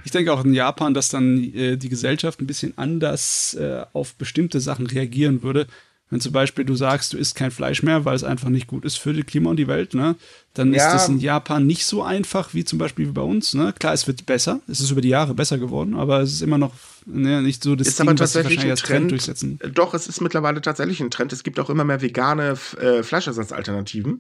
Ich 0.05 0.11
denke 0.11 0.31
auch 0.31 0.45
in 0.45 0.53
Japan, 0.53 0.93
dass 0.93 1.09
dann 1.09 1.43
äh, 1.53 1.75
die 1.75 1.89
Gesellschaft 1.89 2.41
ein 2.41 2.47
bisschen 2.47 2.77
anders 2.77 3.53
äh, 3.59 3.85
auf 3.93 4.15
bestimmte 4.15 4.59
Sachen 4.59 4.87
reagieren 4.87 5.43
würde 5.43 5.67
wenn 6.09 6.21
zum 6.21 6.31
Beispiel 6.31 6.65
du 6.65 6.75
sagst, 6.75 7.13
du 7.13 7.17
isst 7.17 7.35
kein 7.35 7.51
Fleisch 7.51 7.83
mehr, 7.83 8.05
weil 8.05 8.15
es 8.15 8.23
einfach 8.23 8.49
nicht 8.49 8.67
gut 8.67 8.85
ist 8.85 8.97
für 8.97 9.13
das 9.13 9.25
Klima 9.25 9.51
und 9.51 9.57
die 9.57 9.67
Welt, 9.67 9.93
ne? 9.93 10.15
Dann 10.55 10.73
ja. 10.73 10.87
ist 10.87 10.93
das 10.93 11.09
in 11.09 11.19
Japan 11.19 11.67
nicht 11.67 11.85
so 11.85 12.01
einfach 12.01 12.53
wie 12.53 12.65
zum 12.65 12.79
Beispiel 12.79 13.11
bei 13.11 13.21
uns. 13.21 13.53
Ne? 13.53 13.73
Klar, 13.77 13.93
es 13.93 14.07
wird 14.07 14.25
besser, 14.25 14.59
es 14.67 14.79
ist 14.79 14.89
über 14.89 15.01
die 15.01 15.09
Jahre 15.09 15.35
besser 15.35 15.59
geworden, 15.59 15.93
aber 15.93 16.21
es 16.21 16.33
ist 16.33 16.41
immer 16.41 16.57
noch 16.57 16.73
ne, 17.05 17.41
nicht 17.41 17.63
so 17.63 17.75
das 17.75 17.87
ist 17.87 17.99
Ding, 17.99 18.07
aber 18.07 18.17
tatsächlich 18.17 18.57
was 18.57 18.65
wahrscheinlich 18.65 18.81
Trend, 18.81 18.99
Trend 18.99 19.11
durchsetzen. 19.11 19.59
Doch, 19.73 19.93
es 19.93 20.07
ist 20.07 20.21
mittlerweile 20.21 20.61
tatsächlich 20.61 20.99
ein 21.01 21.11
Trend. 21.11 21.31
Es 21.33 21.43
gibt 21.43 21.59
auch 21.59 21.69
immer 21.69 21.83
mehr 21.83 22.01
vegane 22.01 22.57
äh, 22.81 23.03
Fleischersatzalternativen. 23.03 24.19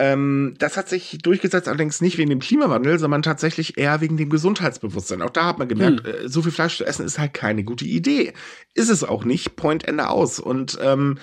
Ähm, 0.00 0.54
das 0.58 0.78
hat 0.78 0.88
sich 0.88 1.18
durchgesetzt, 1.18 1.68
allerdings 1.68 2.00
nicht 2.00 2.16
wegen 2.16 2.30
dem 2.30 2.38
Klimawandel, 2.38 2.98
sondern 2.98 3.20
tatsächlich 3.20 3.76
eher 3.76 4.00
wegen 4.00 4.16
dem 4.16 4.30
Gesundheitsbewusstsein. 4.30 5.20
Auch 5.20 5.28
da 5.28 5.44
hat 5.44 5.58
man 5.58 5.68
gemerkt, 5.68 6.06
hm. 6.06 6.14
äh, 6.24 6.28
so 6.28 6.40
viel 6.40 6.52
Fleisch 6.52 6.78
zu 6.78 6.86
essen 6.86 7.04
ist 7.04 7.18
halt 7.18 7.34
keine 7.34 7.64
gute 7.64 7.84
Idee. 7.84 8.32
Ist 8.72 8.88
es 8.88 9.04
auch 9.04 9.24
nicht, 9.24 9.56
Point 9.56 9.86
Ende 9.86 10.08
aus. 10.08 10.40
Und 10.40 10.78
ähm, 10.80 11.18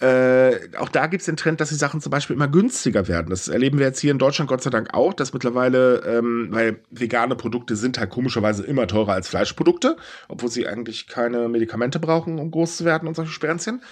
äh, 0.00 0.74
auch 0.78 0.88
da 0.88 1.06
gibt 1.06 1.20
es 1.20 1.26
den 1.26 1.36
Trend, 1.36 1.60
dass 1.60 1.68
die 1.68 1.74
Sachen 1.74 2.00
zum 2.00 2.08
Beispiel 2.08 2.34
immer 2.34 2.48
günstiger 2.48 3.08
werden. 3.08 3.28
Das 3.28 3.48
erleben 3.48 3.78
wir 3.78 3.86
jetzt 3.86 4.00
hier 4.00 4.12
in 4.12 4.18
Deutschland 4.18 4.48
Gott 4.48 4.62
sei 4.62 4.70
Dank 4.70 4.94
auch, 4.94 5.12
dass 5.12 5.34
mittlerweile, 5.34 6.02
ähm, 6.06 6.48
weil 6.50 6.80
vegane 6.90 7.36
Produkte 7.36 7.76
sind 7.76 7.98
halt 7.98 8.08
komischerweise 8.08 8.64
immer 8.64 8.86
teurer 8.86 9.12
als 9.12 9.28
Fleischprodukte, 9.28 9.98
obwohl 10.28 10.48
sie 10.48 10.66
eigentlich 10.66 11.08
keine 11.08 11.48
Medikamente 11.48 11.98
brauchen, 11.98 12.38
um 12.38 12.50
groß 12.50 12.78
zu 12.78 12.84
werden 12.86 13.06
und 13.06 13.16
solche 13.16 13.32
Sperenzchen. 13.32 13.82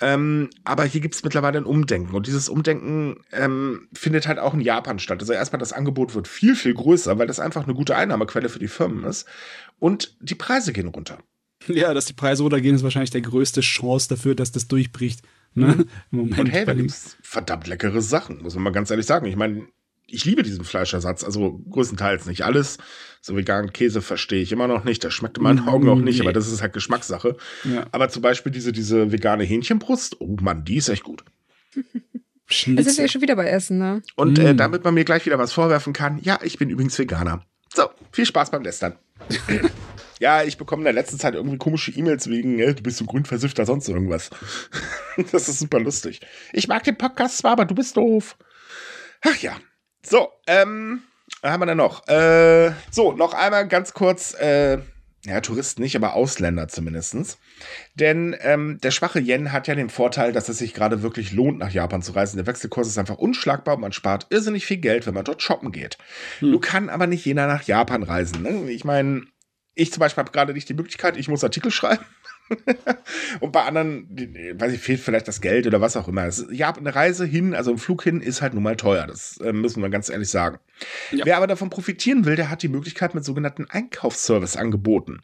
Ähm, 0.00 0.50
aber 0.64 0.84
hier 0.84 1.00
gibt 1.00 1.14
es 1.14 1.24
mittlerweile 1.24 1.58
ein 1.58 1.64
Umdenken. 1.64 2.14
Und 2.14 2.26
dieses 2.26 2.48
Umdenken 2.48 3.20
ähm, 3.32 3.88
findet 3.94 4.28
halt 4.28 4.38
auch 4.38 4.54
in 4.54 4.60
Japan 4.60 4.98
statt. 4.98 5.20
Also 5.20 5.32
erstmal, 5.32 5.58
das 5.58 5.72
Angebot 5.72 6.14
wird 6.14 6.28
viel, 6.28 6.54
viel 6.54 6.74
größer, 6.74 7.18
weil 7.18 7.26
das 7.26 7.40
einfach 7.40 7.64
eine 7.64 7.74
gute 7.74 7.96
Einnahmequelle 7.96 8.48
für 8.48 8.58
die 8.58 8.68
Firmen 8.68 9.04
ist. 9.04 9.26
Und 9.78 10.16
die 10.20 10.34
Preise 10.34 10.72
gehen 10.72 10.88
runter. 10.88 11.18
Ja, 11.66 11.94
dass 11.94 12.04
die 12.04 12.12
Preise 12.12 12.42
runtergehen, 12.42 12.76
ist 12.76 12.82
wahrscheinlich 12.82 13.10
der 13.10 13.22
größte 13.22 13.60
Chance 13.60 14.08
dafür, 14.08 14.34
dass 14.34 14.52
das 14.52 14.68
durchbricht. 14.68 15.22
Ne? 15.54 15.68
Mhm. 15.68 15.86
Moment. 16.10 16.38
Und 16.38 16.46
hey, 16.48 16.64
da 16.66 16.74
gibt 16.74 16.90
es 16.90 17.16
verdammt 17.22 17.66
leckere 17.66 18.02
Sachen, 18.02 18.42
muss 18.42 18.54
man 18.54 18.64
mal 18.64 18.72
ganz 18.72 18.90
ehrlich 18.90 19.06
sagen. 19.06 19.26
Ich 19.26 19.36
meine, 19.36 19.66
ich 20.06 20.24
liebe 20.24 20.42
diesen 20.42 20.64
Fleischersatz, 20.64 21.24
also 21.24 21.58
größtenteils 21.70 22.26
nicht 22.26 22.44
alles. 22.44 22.78
So 23.26 23.36
veganen 23.36 23.72
Käse 23.72 24.02
verstehe 24.02 24.40
ich 24.40 24.52
immer 24.52 24.68
noch 24.68 24.84
nicht. 24.84 25.02
Das 25.02 25.12
schmeckt 25.12 25.36
in 25.36 25.42
meinen 25.42 25.66
Augen 25.66 25.88
auch 25.88 25.96
nicht, 25.96 26.20
nee. 26.20 26.24
aber 26.24 26.32
das 26.32 26.46
ist 26.46 26.62
halt 26.62 26.72
Geschmackssache. 26.72 27.36
Ja. 27.64 27.84
Aber 27.90 28.08
zum 28.08 28.22
Beispiel 28.22 28.52
diese, 28.52 28.70
diese 28.70 29.10
vegane 29.10 29.42
Hähnchenbrust, 29.42 30.20
oh 30.20 30.36
Mann, 30.40 30.64
die 30.64 30.76
ist 30.76 30.88
echt 30.88 31.02
gut. 31.02 31.24
Schnitzel. 32.46 32.76
Das 32.76 32.86
ist 32.86 32.98
ja 32.98 33.08
schon 33.08 33.22
wieder 33.22 33.34
bei 33.34 33.48
Essen, 33.48 33.78
ne? 33.78 34.02
Und 34.14 34.38
äh, 34.38 34.54
mm. 34.54 34.56
damit 34.56 34.84
man 34.84 34.94
mir 34.94 35.04
gleich 35.04 35.26
wieder 35.26 35.40
was 35.40 35.52
vorwerfen 35.52 35.92
kann, 35.92 36.20
ja, 36.22 36.38
ich 36.44 36.56
bin 36.56 36.70
übrigens 36.70 36.96
Veganer. 37.00 37.44
So, 37.74 37.90
viel 38.12 38.26
Spaß 38.26 38.52
beim 38.52 38.62
Lästern. 38.62 38.94
ja, 40.20 40.44
ich 40.44 40.56
bekomme 40.56 40.82
in 40.82 40.84
der 40.84 40.92
letzten 40.92 41.18
Zeit 41.18 41.34
irgendwie 41.34 41.58
komische 41.58 41.90
E-Mails 41.90 42.30
wegen, 42.30 42.60
äh, 42.60 42.74
du 42.74 42.82
bist 42.84 42.98
so 42.98 43.06
grünversiffter, 43.06 43.66
sonst 43.66 43.88
irgendwas. 43.88 44.30
das 45.32 45.48
ist 45.48 45.58
super 45.58 45.80
lustig. 45.80 46.20
Ich 46.52 46.68
mag 46.68 46.84
den 46.84 46.96
Podcast 46.96 47.38
zwar, 47.38 47.50
aber 47.50 47.64
du 47.64 47.74
bist 47.74 47.96
doof. 47.96 48.36
Ach 49.22 49.36
ja, 49.38 49.56
so, 50.04 50.28
ähm, 50.46 51.02
was 51.42 51.52
haben 51.52 51.60
wir 51.60 51.66
denn 51.66 51.76
noch? 51.76 52.06
Äh, 52.08 52.72
so, 52.90 53.12
noch 53.12 53.34
einmal 53.34 53.68
ganz 53.68 53.94
kurz, 53.94 54.34
äh, 54.34 54.78
ja, 55.24 55.40
Touristen 55.40 55.82
nicht, 55.82 55.96
aber 55.96 56.14
Ausländer 56.14 56.68
zumindestens. 56.68 57.38
Denn 57.94 58.36
ähm, 58.40 58.78
der 58.82 58.92
schwache 58.92 59.18
Yen 59.18 59.52
hat 59.52 59.66
ja 59.66 59.74
den 59.74 59.90
Vorteil, 59.90 60.32
dass 60.32 60.48
es 60.48 60.58
sich 60.58 60.72
gerade 60.72 61.02
wirklich 61.02 61.32
lohnt, 61.32 61.58
nach 61.58 61.70
Japan 61.70 62.00
zu 62.00 62.12
reisen. 62.12 62.36
Der 62.36 62.46
Wechselkurs 62.46 62.86
ist 62.86 62.98
einfach 62.98 63.18
unschlagbar 63.18 63.74
und 63.74 63.80
man 63.80 63.92
spart 63.92 64.26
irrsinnig 64.30 64.66
viel 64.66 64.76
Geld, 64.76 65.06
wenn 65.06 65.14
man 65.14 65.24
dort 65.24 65.42
shoppen 65.42 65.72
geht. 65.72 65.98
Hm. 66.38 66.52
Du 66.52 66.60
kann 66.60 66.88
aber 66.88 67.06
nicht 67.06 67.24
jeder 67.24 67.46
nach 67.48 67.64
Japan 67.64 68.04
reisen. 68.04 68.42
Ne? 68.42 68.70
Ich 68.70 68.84
meine, 68.84 69.22
ich 69.74 69.92
zum 69.92 70.00
Beispiel 70.00 70.22
habe 70.22 70.32
gerade 70.32 70.52
nicht 70.52 70.68
die 70.68 70.74
Möglichkeit, 70.74 71.16
ich 71.16 71.28
muss 71.28 71.44
Artikel 71.44 71.70
schreiben. 71.70 72.04
und 73.40 73.52
bei 73.52 73.62
anderen, 73.62 74.08
weiß 74.10 74.72
ich, 74.72 74.80
fehlt 74.80 75.00
vielleicht 75.00 75.26
das 75.26 75.40
Geld 75.40 75.66
oder 75.66 75.80
was 75.80 75.96
auch 75.96 76.08
immer. 76.08 76.28
ja, 76.50 76.74
eine 76.74 76.94
Reise 76.94 77.24
hin, 77.24 77.54
also 77.54 77.72
ein 77.72 77.78
Flug 77.78 78.04
hin, 78.04 78.20
ist 78.20 78.42
halt 78.42 78.54
nun 78.54 78.62
mal 78.62 78.76
teuer. 78.76 79.06
Das 79.06 79.38
äh, 79.38 79.52
müssen 79.52 79.82
wir 79.82 79.88
ganz 79.88 80.08
ehrlich 80.08 80.28
sagen. 80.28 80.58
Ja. 81.10 81.24
Wer 81.24 81.36
aber 81.38 81.46
davon 81.46 81.70
profitieren 81.70 82.24
will, 82.24 82.36
der 82.36 82.50
hat 82.50 82.62
die 82.62 82.68
Möglichkeit 82.68 83.14
mit 83.14 83.24
sogenannten 83.24 83.66
Einkaufsservice 83.68 84.56
angeboten. 84.56 85.22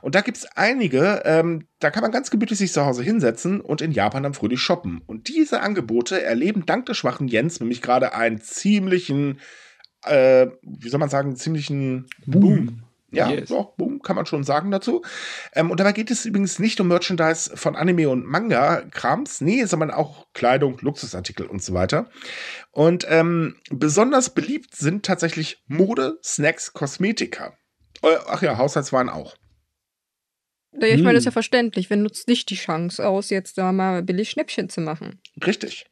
Und 0.00 0.14
da 0.14 0.20
gibt 0.20 0.38
es 0.38 0.46
einige, 0.54 1.22
ähm, 1.24 1.66
da 1.80 1.90
kann 1.90 2.02
man 2.02 2.12
ganz 2.12 2.30
gemütlich 2.30 2.58
sich 2.58 2.72
zu 2.72 2.86
Hause 2.86 3.02
hinsetzen 3.02 3.60
und 3.60 3.82
in 3.82 3.92
Japan 3.92 4.22
dann 4.22 4.34
fröhlich 4.34 4.60
shoppen. 4.60 5.02
Und 5.06 5.28
diese 5.28 5.60
Angebote 5.60 6.22
erleben 6.22 6.64
dank 6.66 6.86
des 6.86 6.96
schwachen 6.96 7.28
Jens 7.28 7.60
nämlich 7.60 7.82
gerade 7.82 8.14
einen 8.14 8.40
ziemlichen, 8.40 9.40
äh, 10.04 10.46
wie 10.62 10.88
soll 10.88 11.00
man 11.00 11.10
sagen, 11.10 11.36
ziemlichen 11.36 12.06
Boom. 12.26 12.40
Boom. 12.40 12.82
Ja, 13.12 13.30
yes. 13.30 13.48
so, 13.48 13.74
boom, 13.76 14.00
kann 14.00 14.16
man 14.16 14.26
schon 14.26 14.42
sagen 14.42 14.70
dazu. 14.70 15.02
Ähm, 15.54 15.70
und 15.70 15.78
dabei 15.78 15.92
geht 15.92 16.10
es 16.10 16.24
übrigens 16.24 16.58
nicht 16.58 16.80
um 16.80 16.88
Merchandise 16.88 17.56
von 17.56 17.76
Anime 17.76 18.08
und 18.08 18.26
Manga-Krams, 18.26 19.42
nee, 19.42 19.64
sondern 19.64 19.90
auch 19.90 20.26
Kleidung, 20.32 20.78
Luxusartikel 20.80 21.46
und 21.46 21.62
so 21.62 21.74
weiter. 21.74 22.08
Und 22.70 23.06
ähm, 23.08 23.56
besonders 23.70 24.30
beliebt 24.30 24.74
sind 24.74 25.04
tatsächlich 25.04 25.62
Mode, 25.66 26.18
Snacks, 26.24 26.72
Kosmetika. 26.72 27.52
Äh, 28.02 28.16
ach 28.26 28.42
ja, 28.42 28.56
Haushaltswaren 28.56 29.10
auch. 29.10 29.36
Ja, 30.72 30.86
ich 30.88 31.02
meine, 31.02 31.14
das 31.14 31.22
ist 31.22 31.26
ja 31.26 31.30
hm. 31.30 31.34
verständlich. 31.34 31.90
Wer 31.90 31.98
nutzt 31.98 32.28
nicht 32.28 32.48
die 32.48 32.54
Chance 32.54 33.06
aus, 33.06 33.28
jetzt 33.28 33.58
da 33.58 33.72
mal 33.72 34.02
billig 34.02 34.30
Schnäppchen 34.30 34.70
zu 34.70 34.80
machen? 34.80 35.20
Richtig. 35.44 35.86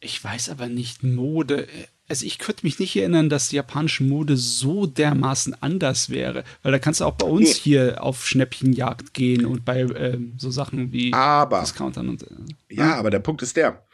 Ich 0.00 0.22
weiß 0.22 0.50
aber 0.50 0.68
nicht, 0.68 1.02
Mode 1.02 1.66
also 2.08 2.26
ich 2.26 2.38
könnte 2.38 2.66
mich 2.66 2.78
nicht 2.78 2.94
erinnern, 2.96 3.28
dass 3.28 3.48
die 3.48 3.56
japanische 3.56 4.04
Mode 4.04 4.36
so 4.36 4.86
dermaßen 4.86 5.54
anders 5.62 6.10
wäre, 6.10 6.44
weil 6.62 6.72
da 6.72 6.78
kannst 6.78 7.00
du 7.00 7.04
auch 7.04 7.14
bei 7.14 7.26
uns 7.26 7.48
nee. 7.48 7.60
hier 7.62 8.02
auf 8.02 8.26
Schnäppchenjagd 8.26 9.14
gehen 9.14 9.46
und 9.46 9.64
bei 9.64 9.80
ähm, 9.80 10.34
so 10.36 10.50
Sachen 10.50 10.92
wie 10.92 11.12
aber, 11.12 11.60
Discountern 11.60 12.08
und 12.08 12.22
äh, 12.22 12.74
ja, 12.74 12.96
aber 12.96 13.10
der 13.10 13.20
Punkt 13.20 13.42
ist 13.42 13.56
der. 13.56 13.84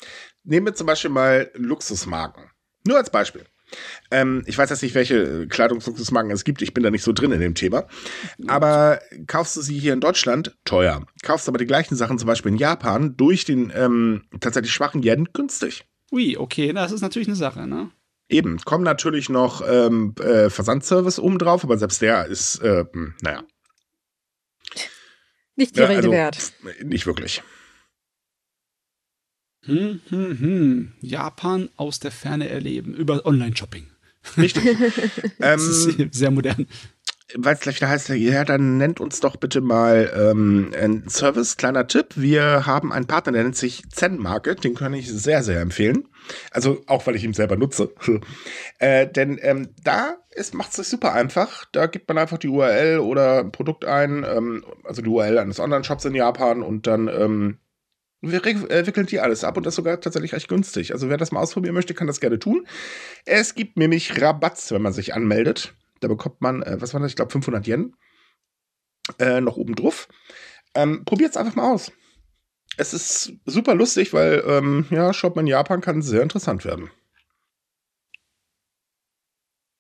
Nehmen 0.42 0.66
wir 0.66 0.74
zum 0.74 0.86
Beispiel 0.86 1.10
mal 1.10 1.50
Luxusmarken. 1.54 2.44
Nur 2.86 2.96
als 2.96 3.10
Beispiel. 3.10 3.44
Ähm, 4.10 4.42
ich 4.46 4.58
weiß 4.58 4.70
jetzt 4.70 4.82
nicht, 4.82 4.94
welche 4.94 5.46
Kleidungsluxusmarken 5.46 6.32
es 6.32 6.44
gibt. 6.44 6.62
Ich 6.62 6.74
bin 6.74 6.82
da 6.82 6.90
nicht 6.90 7.04
so 7.04 7.12
drin 7.12 7.30
in 7.30 7.40
dem 7.40 7.54
Thema. 7.54 7.86
Aber 8.48 9.00
kaufst 9.28 9.56
du 9.56 9.62
sie 9.62 9.78
hier 9.78 9.92
in 9.92 10.00
Deutschland, 10.00 10.56
teuer. 10.64 11.06
Kaufst 11.22 11.48
aber 11.48 11.58
die 11.58 11.66
gleichen 11.66 11.94
Sachen 11.94 12.18
zum 12.18 12.26
Beispiel 12.26 12.52
in 12.52 12.58
Japan 12.58 13.16
durch 13.16 13.44
den 13.44 13.72
ähm, 13.74 14.24
tatsächlich 14.40 14.72
schwachen 14.72 15.02
Yen 15.02 15.28
günstig. 15.32 15.84
Ui, 16.10 16.36
okay, 16.36 16.72
das 16.72 16.90
ist 16.90 17.02
natürlich 17.02 17.28
eine 17.28 17.36
Sache, 17.36 17.66
ne? 17.68 17.90
Eben, 18.30 18.58
kommen 18.60 18.84
natürlich 18.84 19.28
noch 19.28 19.60
ähm, 19.66 20.14
äh, 20.20 20.50
Versandservice 20.50 21.18
oben 21.18 21.38
drauf, 21.38 21.64
aber 21.64 21.76
selbst 21.78 22.00
der 22.00 22.26
ist, 22.26 22.60
äh, 22.60 22.84
naja. 23.20 23.42
Nicht 25.56 25.74
die 25.76 25.80
Ja, 25.80 25.86
Rede 25.86 25.98
also, 25.98 26.10
wert. 26.12 26.52
Nicht 26.82 27.06
wirklich. 27.06 27.42
Hm, 29.64 30.00
hm, 30.08 30.38
hm. 30.38 30.92
Japan 31.00 31.68
aus 31.76 31.98
der 31.98 32.12
Ferne 32.12 32.48
erleben 32.48 32.94
über 32.94 33.26
Online-Shopping. 33.26 33.86
Richtig. 34.36 34.64
Das 35.38 35.62
ähm, 35.62 36.08
ist 36.08 36.14
sehr 36.14 36.30
modern. 36.30 36.66
Weil 37.36 37.54
es 37.54 37.60
gleich 37.60 37.76
wieder 37.76 37.88
heißt, 37.88 38.08
ja, 38.10 38.44
dann 38.44 38.78
nennt 38.78 39.00
uns 39.00 39.20
doch 39.20 39.36
bitte 39.36 39.60
mal 39.60 40.10
ähm, 40.14 40.72
einen 40.78 41.08
Service. 41.08 41.56
Kleiner 41.56 41.86
Tipp, 41.86 42.08
wir 42.16 42.66
haben 42.66 42.92
einen 42.92 43.06
Partner, 43.06 43.32
der 43.32 43.42
nennt 43.44 43.56
sich 43.56 43.82
Zen 43.90 44.18
Market, 44.18 44.64
den 44.64 44.74
kann 44.74 44.94
ich 44.94 45.10
sehr, 45.10 45.42
sehr 45.42 45.60
empfehlen. 45.60 46.08
Also 46.50 46.82
auch, 46.86 47.06
weil 47.06 47.16
ich 47.16 47.24
ihn 47.24 47.34
selber 47.34 47.56
nutze. 47.56 47.92
äh, 48.78 49.06
denn 49.06 49.38
ähm, 49.42 49.70
da 49.82 50.16
macht 50.52 50.70
es 50.70 50.76
sich 50.76 50.88
super 50.88 51.12
einfach. 51.12 51.64
Da 51.72 51.86
gibt 51.86 52.08
man 52.08 52.18
einfach 52.18 52.38
die 52.38 52.48
URL 52.48 52.98
oder 52.98 53.40
ein 53.40 53.52
Produkt 53.52 53.84
ein, 53.84 54.24
ähm, 54.24 54.64
also 54.84 55.02
die 55.02 55.08
URL 55.08 55.38
eines 55.38 55.60
Online-Shops 55.60 56.04
in 56.04 56.14
Japan 56.14 56.62
und 56.62 56.86
dann 56.86 57.08
ähm, 57.08 57.58
wir 58.22 58.44
äh, 58.44 58.86
wickeln 58.86 59.06
die 59.06 59.20
alles 59.20 59.44
ab 59.44 59.56
und 59.56 59.64
das 59.64 59.72
ist 59.72 59.76
sogar 59.76 60.00
tatsächlich 60.00 60.34
recht 60.34 60.48
günstig. 60.48 60.92
Also 60.92 61.08
wer 61.08 61.16
das 61.16 61.32
mal 61.32 61.40
ausprobieren 61.40 61.74
möchte, 61.74 61.94
kann 61.94 62.06
das 62.06 62.20
gerne 62.20 62.38
tun. 62.38 62.66
Es 63.24 63.54
gibt 63.54 63.78
nämlich 63.78 64.20
Rabatz, 64.20 64.70
wenn 64.72 64.82
man 64.82 64.92
sich 64.92 65.14
anmeldet. 65.14 65.74
Da 66.00 66.08
bekommt 66.08 66.40
man, 66.40 66.62
äh, 66.62 66.80
was 66.80 66.94
war 66.94 67.00
das? 67.00 67.10
Ich 67.10 67.16
glaube 67.16 67.32
500 67.32 67.66
Yen 67.66 67.94
äh, 69.18 69.40
noch 69.40 69.56
oben 69.56 69.74
drauf. 69.74 70.08
Ähm, 70.74 71.04
Probiert 71.04 71.30
es 71.30 71.36
einfach 71.36 71.54
mal 71.54 71.72
aus. 71.72 71.92
Es 72.76 72.94
ist 72.94 73.32
super 73.46 73.74
lustig, 73.74 74.12
weil 74.12 74.42
ähm, 74.46 74.86
ja, 74.90 75.12
Shoppen 75.12 75.40
in 75.40 75.46
Japan 75.48 75.80
kann 75.80 76.02
sehr 76.02 76.22
interessant 76.22 76.64
werden. 76.64 76.90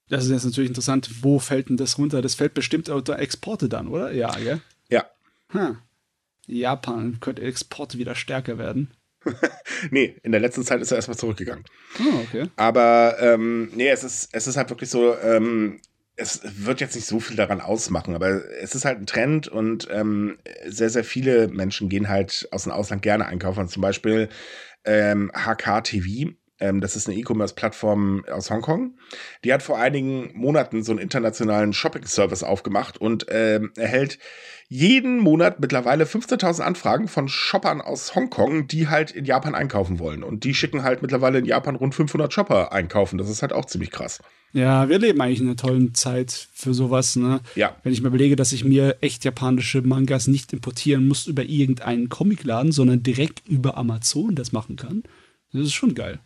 Das 0.08 0.24
ist 0.24 0.30
jetzt 0.30 0.44
natürlich 0.44 0.70
interessant, 0.70 1.22
wo 1.22 1.38
fällt 1.38 1.68
denn 1.68 1.76
das 1.76 1.96
runter? 1.96 2.20
Das 2.20 2.34
fällt 2.34 2.52
bestimmt 2.52 2.88
unter 2.88 3.18
Exporte 3.20 3.68
dann, 3.68 3.86
oder? 3.86 4.10
Ja, 4.12 4.32
gell? 4.36 4.60
Ja. 4.88 5.06
Hm. 5.50 5.78
Japan 6.46 7.18
könnte 7.20 7.42
Exporte 7.42 7.96
wieder 7.96 8.14
stärker 8.14 8.58
werden. 8.58 8.92
Nee, 9.90 10.16
in 10.22 10.32
der 10.32 10.40
letzten 10.40 10.62
Zeit 10.62 10.82
ist 10.82 10.90
er 10.90 10.96
erstmal 10.96 11.16
zurückgegangen. 11.16 11.64
Oh, 12.00 12.18
okay. 12.22 12.48
Aber 12.56 13.16
ähm, 13.20 13.70
nee, 13.74 13.88
es 13.88 14.04
ist, 14.04 14.28
es 14.32 14.46
ist 14.46 14.56
halt 14.56 14.68
wirklich 14.68 14.90
so, 14.90 15.16
ähm, 15.16 15.80
es 16.20 16.40
wird 16.64 16.80
jetzt 16.80 16.94
nicht 16.94 17.06
so 17.06 17.18
viel 17.18 17.36
daran 17.36 17.60
ausmachen, 17.60 18.14
aber 18.14 18.42
es 18.60 18.74
ist 18.74 18.84
halt 18.84 18.98
ein 18.98 19.06
Trend 19.06 19.48
und 19.48 19.88
ähm, 19.90 20.38
sehr, 20.66 20.90
sehr 20.90 21.04
viele 21.04 21.48
Menschen 21.48 21.88
gehen 21.88 22.08
halt 22.08 22.46
aus 22.52 22.64
dem 22.64 22.72
Ausland 22.72 23.02
gerne 23.02 23.26
einkaufen. 23.26 23.68
Zum 23.68 23.80
Beispiel 23.80 24.28
ähm, 24.84 25.30
HKTV. 25.34 26.34
Ähm, 26.60 26.80
das 26.80 26.96
ist 26.96 27.08
eine 27.08 27.16
E-Commerce-Plattform 27.18 28.24
aus 28.30 28.50
Hongkong. 28.50 28.94
Die 29.44 29.52
hat 29.52 29.62
vor 29.62 29.78
einigen 29.78 30.30
Monaten 30.34 30.82
so 30.82 30.92
einen 30.92 31.00
internationalen 31.00 31.72
Shopping-Service 31.72 32.42
aufgemacht 32.42 32.98
und 32.98 33.26
ähm, 33.30 33.72
erhält 33.76 34.18
jeden 34.72 35.18
Monat 35.18 35.58
mittlerweile 35.58 36.04
15.000 36.04 36.60
Anfragen 36.60 37.08
von 37.08 37.26
Shoppern 37.26 37.80
aus 37.80 38.14
Hongkong, 38.14 38.68
die 38.68 38.86
halt 38.88 39.10
in 39.10 39.24
Japan 39.24 39.56
einkaufen 39.56 39.98
wollen. 39.98 40.22
Und 40.22 40.44
die 40.44 40.54
schicken 40.54 40.84
halt 40.84 41.02
mittlerweile 41.02 41.40
in 41.40 41.44
Japan 41.44 41.74
rund 41.74 41.94
500 41.94 42.32
Shopper 42.32 42.72
einkaufen. 42.72 43.18
Das 43.18 43.28
ist 43.28 43.42
halt 43.42 43.52
auch 43.52 43.64
ziemlich 43.64 43.90
krass. 43.90 44.20
Ja, 44.52 44.88
wir 44.88 45.00
leben 45.00 45.20
eigentlich 45.20 45.40
in 45.40 45.46
einer 45.46 45.56
tollen 45.56 45.94
Zeit 45.94 46.48
für 46.52 46.72
sowas, 46.72 47.16
ne? 47.16 47.40
Ja. 47.56 47.76
Wenn 47.82 47.92
ich 47.92 48.00
mir 48.00 48.08
überlege, 48.08 48.36
dass 48.36 48.52
ich 48.52 48.64
mir 48.64 48.96
echt 49.00 49.24
japanische 49.24 49.82
Mangas 49.82 50.28
nicht 50.28 50.52
importieren 50.52 51.08
muss 51.08 51.26
über 51.26 51.44
irgendeinen 51.44 52.08
Comicladen, 52.08 52.70
sondern 52.70 53.02
direkt 53.02 53.48
über 53.48 53.76
Amazon 53.76 54.36
das 54.36 54.52
machen 54.52 54.76
kann. 54.76 55.02
Das 55.52 55.62
ist 55.62 55.74
schon 55.74 55.94
geil. 55.94 56.20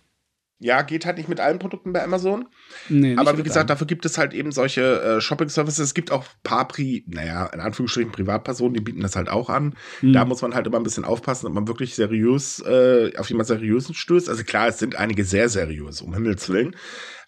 Ja, 0.61 0.82
geht 0.82 1.05
halt 1.05 1.18
nicht 1.18 1.28
mit 1.28 1.40
allen 1.40 1.59
Produkten 1.59 1.92
bei 1.92 2.02
Amazon. 2.02 2.46
Nee, 2.88 3.16
Aber 3.16 3.36
wie 3.36 3.42
gesagt, 3.42 3.64
einem. 3.64 3.68
dafür 3.68 3.86
gibt 3.86 4.07
es 4.07 4.18
halt 4.18 4.32
eben 4.32 4.52
solche 4.52 5.02
äh, 5.02 5.20
Shopping-Services. 5.20 5.78
Es 5.80 5.94
gibt 5.94 6.12
auch 6.12 6.24
paar, 6.42 6.68
Pri 6.68 7.05
naja, 7.09 7.46
in 7.46 7.61
Anführungsstrichen 7.61 8.12
Privatpersonen, 8.12 8.74
die 8.74 8.80
bieten 8.80 9.00
das 9.00 9.16
halt 9.16 9.28
auch 9.28 9.50
an. 9.50 9.74
Hm. 10.00 10.12
Da 10.12 10.24
muss 10.24 10.42
man 10.42 10.55
halt 10.55 10.66
immer 10.66 10.78
ein 10.78 10.84
bisschen 10.84 11.05
aufpassen, 11.05 11.46
ob 11.48 11.55
man 11.55 11.68
wirklich 11.68 11.94
seriös, 11.94 12.61
äh, 12.61 13.12
auf 13.18 13.28
jemand 13.28 13.48
Seriösen 13.48 13.94
stößt. 13.94 14.28
Also 14.28 14.44
klar, 14.44 14.68
es 14.68 14.78
sind 14.78 14.96
einige 14.96 15.24
sehr 15.24 15.48
seriös, 15.48 16.00
um 16.00 16.14
Himmels 16.14 16.48
Willen. 16.48 16.76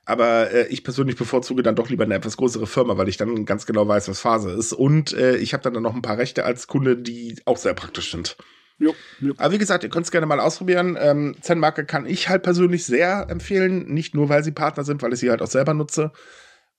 Aber 0.07 0.53
äh, 0.53 0.69
ich 0.69 0.85
persönlich 0.85 1.17
bevorzuge 1.17 1.65
dann 1.65 1.75
doch 1.75 1.91
lieber 1.91 2.05
eine 2.05 2.15
etwas 2.15 2.37
größere 2.37 2.69
Firma, 2.69 2.97
weil 2.97 3.09
ich 3.09 3.17
dann 3.17 3.45
ganz 3.45 3.67
genau 3.67 3.87
weiß, 3.89 4.09
was 4.09 4.21
Phase 4.21 4.53
ist. 4.53 4.73
Und 4.73 5.13
äh, 5.13 5.37
ich 5.37 5.53
habe 5.53 5.69
dann 5.69 5.83
noch 5.83 5.95
ein 5.95 6.03
paar 6.03 6.17
Rechte 6.17 6.45
als 6.45 6.69
Kunde, 6.69 6.97
die 6.97 7.37
auch 7.45 7.57
sehr 7.57 7.75
praktisch 7.75 8.13
sind. 8.13 8.37
Jo, 8.79 8.95
jo. 9.21 9.33
Aber 9.39 9.55
wie 9.55 9.59
gesagt, 9.59 9.85
ihr 9.85 9.91
könnt 9.91 10.05
es 10.05 10.13
gerne 10.13 10.27
mal 10.27 10.41
ausprobieren. 10.41 10.99
Ähm, 11.01 11.35
Zen-Marke 11.41 11.87
kann 11.87 12.05
ich 12.07 12.29
halt 12.29 12.43
persönlich 12.43 12.85
sehr 12.85 13.27
empfehlen. 13.31 13.87
Nicht 13.87 14.15
nur, 14.15 14.29
weil 14.29 14.45
sie 14.45 14.53
Partner 14.53 14.85
sind, 14.85 15.03
weil 15.03 15.13
ich 15.15 15.21
sie 15.21 15.31
halt 15.31 15.41
auch 15.41 15.47
selber 15.47 15.73
nutze. 15.73 16.13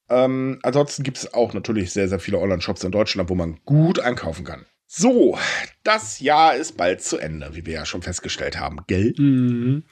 Ähm, 0.10 0.60
ansonsten 0.64 1.04
gibt 1.04 1.18
es 1.18 1.34
auch 1.34 1.54
natürlich 1.54 1.91
sehr, 1.91 2.08
sehr 2.08 2.20
viele 2.20 2.39
Online-Shops 2.39 2.84
in 2.84 2.91
Deutschland, 2.91 3.30
wo 3.30 3.36
man 3.36 3.60
gut 3.66 4.00
einkaufen 4.00 4.45
kann. 4.45 4.66
So, 4.86 5.38
das 5.84 6.22
Jahr 6.22 6.56
ist 6.56 6.78
bald 6.78 7.02
zu 7.02 7.18
Ende, 7.18 7.50
wie 7.54 7.66
wir 7.66 7.74
ja 7.74 7.86
schon 7.86 8.04
festgestellt 8.04 8.58
haben, 8.58 8.80
gell? 8.88 9.14
Mhm. 9.18 9.84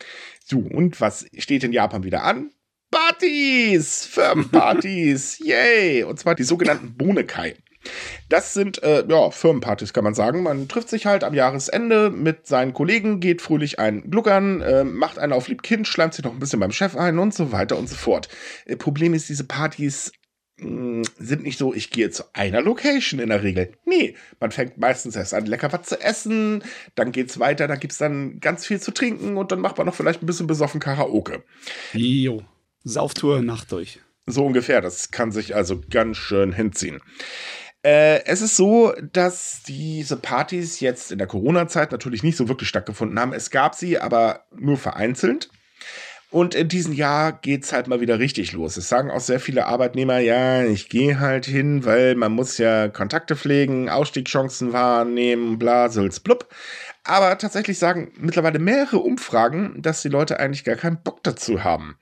So, 0.45 0.59
und 0.59 1.01
was 1.01 1.25
steht 1.37 1.65
in 1.65 1.73
Japan 1.73 2.03
wieder 2.03 2.23
an? 2.23 2.51
Partys! 2.91 4.05
Firmenpartys! 4.05 5.39
Yay! 5.43 6.03
Und 6.03 6.17
zwar 6.17 6.35
die 6.35 6.43
sogenannten 6.43 6.95
Bonekai. 6.95 7.57
Das 8.29 8.53
sind 8.53 8.81
äh, 8.83 9.05
ja, 9.07 9.29
Firmenpartys, 9.29 9.93
kann 9.93 10.03
man 10.03 10.13
sagen. 10.13 10.43
Man 10.43 10.67
trifft 10.67 10.89
sich 10.89 11.05
halt 11.05 11.23
am 11.23 11.33
Jahresende 11.33 12.09
mit 12.09 12.47
seinen 12.47 12.73
Kollegen, 12.73 13.19
geht 13.19 13.41
fröhlich 13.41 13.79
ein 13.79 14.09
Gluckern, 14.09 14.61
äh, 14.61 14.83
macht 14.83 15.19
einen 15.19 15.33
auf 15.33 15.47
Liebkind, 15.47 15.87
schleimt 15.87 16.13
sich 16.13 16.25
noch 16.25 16.33
ein 16.33 16.39
bisschen 16.39 16.59
beim 16.59 16.71
Chef 16.71 16.95
ein 16.95 17.19
und 17.19 17.33
so 17.33 17.51
weiter 17.51 17.77
und 17.77 17.89
so 17.89 17.95
fort. 17.95 18.29
Äh, 18.65 18.75
Problem 18.75 19.13
ist, 19.13 19.29
diese 19.29 19.43
Partys 19.43 20.11
mh, 20.57 21.03
sind 21.17 21.43
nicht 21.43 21.57
so, 21.59 21.73
ich 21.73 21.89
gehe 21.91 22.09
zu 22.09 22.23
einer 22.33 22.61
Location 22.61 23.19
in 23.19 23.29
der 23.29 23.43
Regel. 23.43 23.73
Nee, 23.85 24.15
man 24.39 24.51
fängt 24.51 24.77
meistens 24.77 25.15
erst 25.15 25.33
an, 25.33 25.45
lecker 25.45 25.71
was 25.71 25.83
zu 25.83 26.01
essen, 26.01 26.63
dann 26.95 27.11
geht's 27.11 27.39
weiter, 27.39 27.67
da 27.67 27.75
gibt's 27.75 27.97
dann 27.97 28.39
ganz 28.39 28.65
viel 28.65 28.79
zu 28.79 28.91
trinken 28.91 29.37
und 29.37 29.51
dann 29.51 29.59
macht 29.59 29.77
man 29.77 29.87
noch 29.87 29.95
vielleicht 29.95 30.23
ein 30.23 30.27
bisschen 30.27 30.47
besoffen 30.47 30.79
Karaoke. 30.79 31.43
Jo. 31.93 32.43
Sauftour 32.83 33.41
Nacht 33.41 33.71
durch. 33.71 33.99
So 34.27 34.45
ungefähr. 34.45 34.81
Das 34.81 35.11
kann 35.11 35.31
sich 35.31 35.55
also 35.55 35.81
ganz 35.89 36.17
schön 36.17 36.51
hinziehen. 36.51 36.99
Äh, 37.85 38.25
es 38.25 38.41
ist 38.41 38.55
so, 38.55 38.95
dass 39.13 39.61
diese 39.67 40.17
Partys 40.17 40.79
jetzt 40.79 41.11
in 41.11 41.19
der 41.19 41.27
Corona-Zeit 41.27 41.91
natürlich 41.91 42.23
nicht 42.23 42.35
so 42.35 42.47
wirklich 42.47 42.67
stattgefunden 42.67 43.19
haben. 43.19 43.31
Es 43.31 43.51
gab 43.51 43.75
sie, 43.75 43.99
aber 43.99 44.45
nur 44.55 44.77
vereinzelt. 44.77 45.51
Und 46.31 46.55
in 46.55 46.67
diesem 46.67 46.93
Jahr 46.93 47.31
geht's 47.31 47.73
halt 47.73 47.87
mal 47.87 48.01
wieder 48.01 48.17
richtig 48.17 48.53
los. 48.53 48.75
Es 48.75 48.89
sagen 48.89 49.11
auch 49.11 49.19
sehr 49.19 49.39
viele 49.39 49.67
Arbeitnehmer, 49.67 50.17
ja, 50.17 50.63
ich 50.63 50.89
gehe 50.89 51.19
halt 51.19 51.45
hin, 51.45 51.85
weil 51.85 52.15
man 52.15 52.31
muss 52.31 52.57
ja 52.57 52.87
Kontakte 52.87 53.35
pflegen, 53.35 53.87
Ausstiegschancen 53.87 54.73
wahrnehmen, 54.73 55.59
bla, 55.59 55.89
sülz, 55.89 56.19
blub. 56.19 56.49
Aber 57.03 57.37
tatsächlich 57.37 57.77
sagen 57.77 58.11
mittlerweile 58.17 58.57
mehrere 58.57 58.97
Umfragen, 58.97 59.79
dass 59.83 60.01
die 60.01 60.09
Leute 60.09 60.39
eigentlich 60.39 60.63
gar 60.63 60.75
keinen 60.75 61.03
Bock 61.03 61.21
dazu 61.21 61.63
haben. 61.63 61.99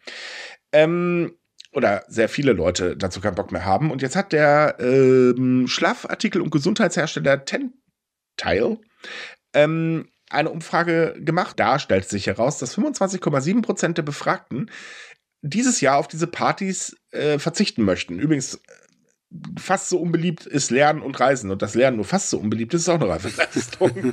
Ähm, 0.71 1.33
oder 1.73 2.03
sehr 2.07 2.29
viele 2.29 2.53
Leute 2.53 2.95
dazu 2.95 3.21
keinen 3.21 3.35
Bock 3.35 3.51
mehr 3.51 3.65
haben. 3.65 3.91
Und 3.91 4.01
jetzt 4.01 4.15
hat 4.15 4.31
der 4.31 4.77
ähm, 4.79 5.67
Schlafartikel- 5.67 6.41
und 6.41 6.51
Gesundheitshersteller 6.51 7.45
Tentile 7.45 8.79
ähm, 9.53 10.09
eine 10.29 10.49
Umfrage 10.49 11.15
gemacht. 11.19 11.59
Da 11.59 11.79
stellt 11.79 12.07
sich 12.07 12.27
heraus, 12.27 12.57
dass 12.57 12.77
25,7 12.77 13.61
Prozent 13.61 13.97
der 13.97 14.03
Befragten 14.03 14.69
dieses 15.41 15.81
Jahr 15.81 15.97
auf 15.97 16.07
diese 16.07 16.27
Partys 16.27 16.95
äh, 17.11 17.37
verzichten 17.37 17.83
möchten. 17.83 18.19
Übrigens, 18.19 18.55
äh, 18.55 18.59
fast 19.59 19.89
so 19.89 19.99
unbeliebt 19.99 20.45
ist 20.45 20.71
Lernen 20.71 21.01
und 21.01 21.19
Reisen. 21.19 21.51
Und 21.51 21.61
das 21.61 21.75
Lernen 21.75 21.97
nur 21.97 22.05
fast 22.05 22.29
so 22.29 22.39
unbeliebt 22.39 22.73
ist, 22.73 22.81
ist 22.81 22.89
auch 22.89 22.95
eine 22.95 23.09
reife 23.09 23.29
Leistung. 23.35 24.11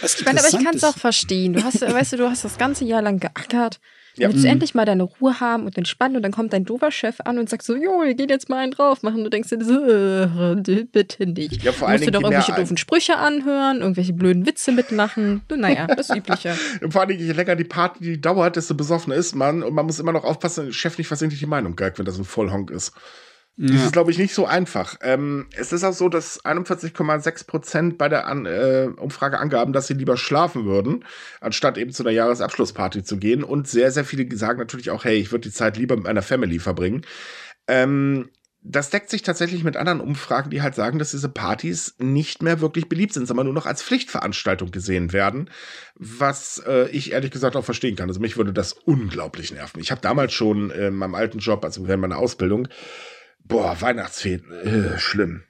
Was 0.00 0.14
Ich 0.18 0.24
meine, 0.24 0.40
aber 0.40 0.48
ich 0.48 0.64
kann 0.64 0.74
es 0.74 0.84
auch 0.84 0.98
verstehen. 0.98 1.52
Du 1.52 1.62
hast, 1.62 1.80
weißt 1.80 2.14
du, 2.14 2.16
du 2.16 2.30
hast 2.30 2.44
das 2.44 2.58
ganze 2.58 2.84
Jahr 2.84 3.02
lang 3.02 3.18
geackert. 3.18 3.80
Ja. 4.18 4.28
Willst 4.28 4.44
du 4.44 4.48
Mhm. 4.48 4.52
endlich 4.52 4.74
mal 4.74 4.84
deine 4.84 5.02
Ruhe 5.04 5.40
haben 5.40 5.64
und 5.66 5.76
entspannen 5.76 6.16
und 6.16 6.22
dann 6.22 6.32
kommt 6.32 6.52
dein 6.52 6.64
doofer 6.64 6.90
Chef 6.90 7.16
an 7.24 7.38
und 7.38 7.48
sagt 7.50 7.62
so, 7.62 7.74
jo, 7.74 8.02
wir 8.04 8.14
gehen 8.14 8.28
jetzt 8.28 8.48
mal 8.48 8.58
einen 8.58 8.72
drauf 8.72 9.02
machen. 9.02 9.22
Du 9.24 9.30
denkst 9.30 9.48
dir 9.50 9.64
so, 9.64 9.74
äh, 9.84 10.84
bitte 10.90 11.26
nicht. 11.26 11.62
Ja, 11.62 11.72
vor 11.72 11.88
Du 11.88 11.92
allen 11.92 12.00
musst 12.00 12.06
du 12.06 12.10
Dingen, 12.10 12.12
doch 12.12 12.30
irgendwelche 12.30 12.52
doofen 12.60 12.76
Sprüche 12.76 13.16
anhören, 13.16 13.80
irgendwelche 13.80 14.12
blöden 14.12 14.46
Witze 14.46 14.72
mitmachen. 14.72 15.42
Du, 15.48 15.56
naja, 15.56 15.86
das 15.86 16.10
Übliche. 16.10 16.54
Vor 16.90 17.02
allem, 17.02 17.18
je 17.18 17.32
länger 17.32 17.56
die 17.56 17.64
Party 17.64 18.00
die 18.02 18.20
dauert, 18.20 18.56
desto 18.56 18.74
besoffener 18.74 19.16
ist 19.16 19.34
man. 19.34 19.62
Und 19.62 19.74
man 19.74 19.86
muss 19.86 20.00
immer 20.00 20.12
noch 20.12 20.24
aufpassen, 20.24 20.60
dass 20.66 20.66
der 20.68 20.72
Chef 20.72 20.98
nicht 20.98 21.08
versehentlich 21.08 21.40
die 21.40 21.46
Meinung 21.46 21.76
geigt, 21.76 21.98
wenn 21.98 22.06
das 22.06 22.18
ein 22.18 22.24
Vollhonk 22.24 22.70
ist. 22.70 22.92
Ja. 23.58 23.72
Das 23.72 23.84
ist, 23.86 23.92
glaube 23.92 24.10
ich, 24.10 24.18
nicht 24.18 24.34
so 24.34 24.44
einfach. 24.44 24.96
Ähm, 25.00 25.46
es 25.56 25.72
ist 25.72 25.82
auch 25.82 25.94
so, 25.94 26.10
dass 26.10 26.44
41,6 26.44 27.46
Prozent 27.46 27.98
bei 27.98 28.08
der 28.10 28.26
An 28.26 28.44
äh, 28.44 28.88
Umfrage 28.98 29.38
angaben, 29.38 29.72
dass 29.72 29.86
sie 29.86 29.94
lieber 29.94 30.18
schlafen 30.18 30.66
würden, 30.66 31.04
anstatt 31.40 31.78
eben 31.78 31.90
zu 31.90 32.02
einer 32.02 32.12
Jahresabschlussparty 32.12 33.02
zu 33.02 33.16
gehen. 33.16 33.42
Und 33.42 33.66
sehr, 33.66 33.90
sehr 33.90 34.04
viele 34.04 34.34
sagen 34.36 34.58
natürlich 34.58 34.90
auch, 34.90 35.04
hey, 35.04 35.16
ich 35.16 35.32
würde 35.32 35.48
die 35.48 35.54
Zeit 35.54 35.78
lieber 35.78 35.96
mit 35.96 36.04
meiner 36.04 36.20
Family 36.20 36.58
verbringen. 36.58 37.02
Ähm, 37.66 38.28
das 38.68 38.90
deckt 38.90 39.10
sich 39.10 39.22
tatsächlich 39.22 39.62
mit 39.64 39.76
anderen 39.76 40.00
Umfragen, 40.00 40.50
die 40.50 40.60
halt 40.60 40.74
sagen, 40.74 40.98
dass 40.98 41.12
diese 41.12 41.28
Partys 41.28 41.94
nicht 41.98 42.42
mehr 42.42 42.60
wirklich 42.60 42.88
beliebt 42.88 43.12
sind, 43.12 43.26
sondern 43.26 43.46
nur 43.46 43.54
noch 43.54 43.66
als 43.66 43.82
Pflichtveranstaltung 43.82 44.70
gesehen 44.70 45.12
werden, 45.12 45.50
was 45.94 46.62
äh, 46.66 46.88
ich 46.90 47.12
ehrlich 47.12 47.30
gesagt 47.30 47.56
auch 47.56 47.64
verstehen 47.64 47.96
kann. 47.96 48.08
Also 48.08 48.20
mich 48.20 48.36
würde 48.36 48.52
das 48.52 48.72
unglaublich 48.72 49.52
nerven. 49.52 49.80
Ich 49.80 49.92
habe 49.92 50.00
damals 50.00 50.32
schon 50.32 50.70
äh, 50.70 50.88
in 50.88 50.96
meinem 50.96 51.14
alten 51.14 51.38
Job, 51.38 51.64
also 51.64 51.86
während 51.86 52.02
meiner 52.02 52.18
Ausbildung, 52.18 52.68
boah, 53.48 53.80
Weihnachtsfeen, 53.80 54.50
äh, 54.50 54.98
schlimm. 54.98 55.42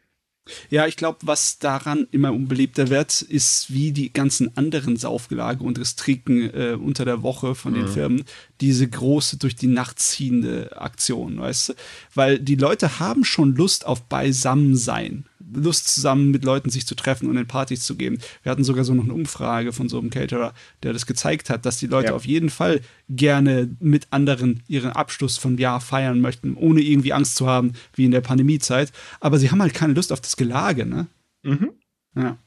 Ja, 0.71 0.87
ich 0.87 0.97
glaube, 0.97 1.19
was 1.23 1.59
daran 1.59 2.07
immer 2.13 2.33
unbeliebter 2.33 2.89
wird, 2.89 3.21
ist, 3.23 3.73
wie 3.73 3.91
die 3.91 4.13
ganzen 4.13 4.57
anderen 4.57 4.97
Saufgelage 4.97 5.65
und 5.65 5.79
Restriken 5.79 6.55
äh, 6.55 6.77
unter 6.81 7.05
der 7.05 7.23
Woche 7.23 7.55
von 7.55 7.75
den 7.75 7.87
mhm. 7.87 7.89
Firmen 7.89 8.25
diese 8.61 8.87
große 8.89 9.39
durch 9.39 9.57
die 9.57 9.67
Nacht 9.67 9.99
ziehende 9.99 10.81
Aktion, 10.81 11.41
weißt 11.41 11.71
du? 11.71 11.75
Weil 12.15 12.39
die 12.39 12.55
Leute 12.55 13.01
haben 13.01 13.25
schon 13.25 13.57
Lust 13.57 13.87
auf 13.87 14.05
Beisammensein. 14.05 15.27
Lust 15.53 15.89
zusammen 15.89 16.31
mit 16.31 16.45
Leuten 16.45 16.71
sich 16.71 16.87
zu 16.87 16.95
treffen 16.95 17.29
und 17.29 17.37
in 17.37 17.47
Partys 17.47 17.85
zu 17.85 17.97
geben. 17.97 18.19
Wir 18.43 18.53
hatten 18.53 18.65
sogar 18.65 18.85
so 18.85 18.95
noch 18.95 19.05
eine 19.05 19.15
Umfrage 19.15 19.73
von 19.73 19.89
so 19.89 19.99
einem 19.99 20.11
Caterer, 20.11 20.55
der 20.83 20.93
das 20.93 21.07
gezeigt 21.07 21.51
hat, 21.51 21.67
dass 21.67 21.79
die 21.79 21.87
Leute 21.87 22.09
ja. 22.09 22.15
auf 22.15 22.27
jeden 22.27 22.51
Fall 22.51 22.81
gerne 23.09 23.69
mit 23.81 24.09
anderen 24.11 24.63
ihren 24.69 24.91
Abschluss 24.91 25.37
vom 25.39 25.59
Jahr 25.59 25.81
feiern 25.81 26.21
möchten, 26.21 26.55
ohne 26.55 26.81
irgendwie 26.81 27.13
Angst 27.13 27.37
zu 27.37 27.47
haben, 27.47 27.73
wie 27.95 28.05
in 28.05 28.11
der 28.11 28.21
Pandemiezeit. 28.21 28.93
Aber 29.21 29.39
sie 29.39 29.51
haben 29.51 29.63
halt 29.63 29.75
keine 29.75 29.95
Lust 29.95 30.13
auf 30.13 30.21
das 30.21 30.37
Gelage, 30.37 30.87
ne? 30.87 31.07
Mhm. 31.43 31.71
Ja. 32.17 32.39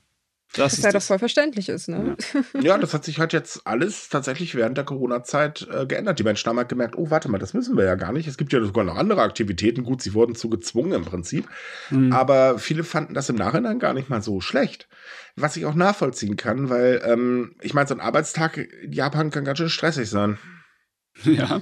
Das 0.53 0.77
Was 0.77 0.83
ja 0.83 0.91
doch 0.91 1.01
voll 1.01 1.19
verständlich 1.19 1.69
ist, 1.69 1.89
ne? 1.89 2.17
Ja. 2.53 2.61
ja. 2.61 2.77
das 2.79 2.93
hat 2.93 3.05
sich 3.05 3.19
halt 3.19 3.33
jetzt 3.33 3.67
alles 3.67 4.09
tatsächlich 4.09 4.55
während 4.55 4.77
der 4.77 4.85
Corona-Zeit 4.85 5.67
äh, 5.71 5.85
geändert. 5.85 6.17
Die 6.17 6.23
Menschen 6.23 6.49
haben 6.49 6.57
halt 6.57 6.69
gemerkt, 6.69 6.97
oh, 6.97 7.11
warte 7.11 7.29
mal, 7.29 7.37
das 7.37 7.53
müssen 7.53 7.77
wir 7.77 7.85
ja 7.85 7.95
gar 7.95 8.11
nicht. 8.11 8.27
Es 8.27 8.37
gibt 8.37 8.51
ja 8.51 8.63
sogar 8.63 8.83
noch 8.83 8.95
andere 8.95 9.21
Aktivitäten. 9.21 9.83
Gut, 9.83 10.01
sie 10.01 10.15
wurden 10.15 10.35
zu 10.35 10.49
gezwungen 10.49 10.93
im 10.93 11.05
Prinzip. 11.05 11.47
Mhm. 11.91 12.11
Aber 12.13 12.57
viele 12.57 12.83
fanden 12.83 13.13
das 13.13 13.29
im 13.29 13.35
Nachhinein 13.35 13.77
gar 13.77 13.93
nicht 13.93 14.09
mal 14.09 14.23
so 14.23 14.41
schlecht. 14.41 14.87
Was 15.35 15.55
ich 15.55 15.65
auch 15.65 15.75
nachvollziehen 15.75 16.35
kann, 16.35 16.69
weil 16.69 17.01
ähm, 17.05 17.55
ich 17.61 17.75
meine, 17.75 17.87
so 17.87 17.93
ein 17.93 18.01
Arbeitstag 18.01 18.57
in 18.57 18.91
Japan 18.91 19.29
kann 19.29 19.45
ganz 19.45 19.59
schön 19.59 19.69
stressig 19.69 20.09
sein. 20.09 20.37
Ja. 21.23 21.61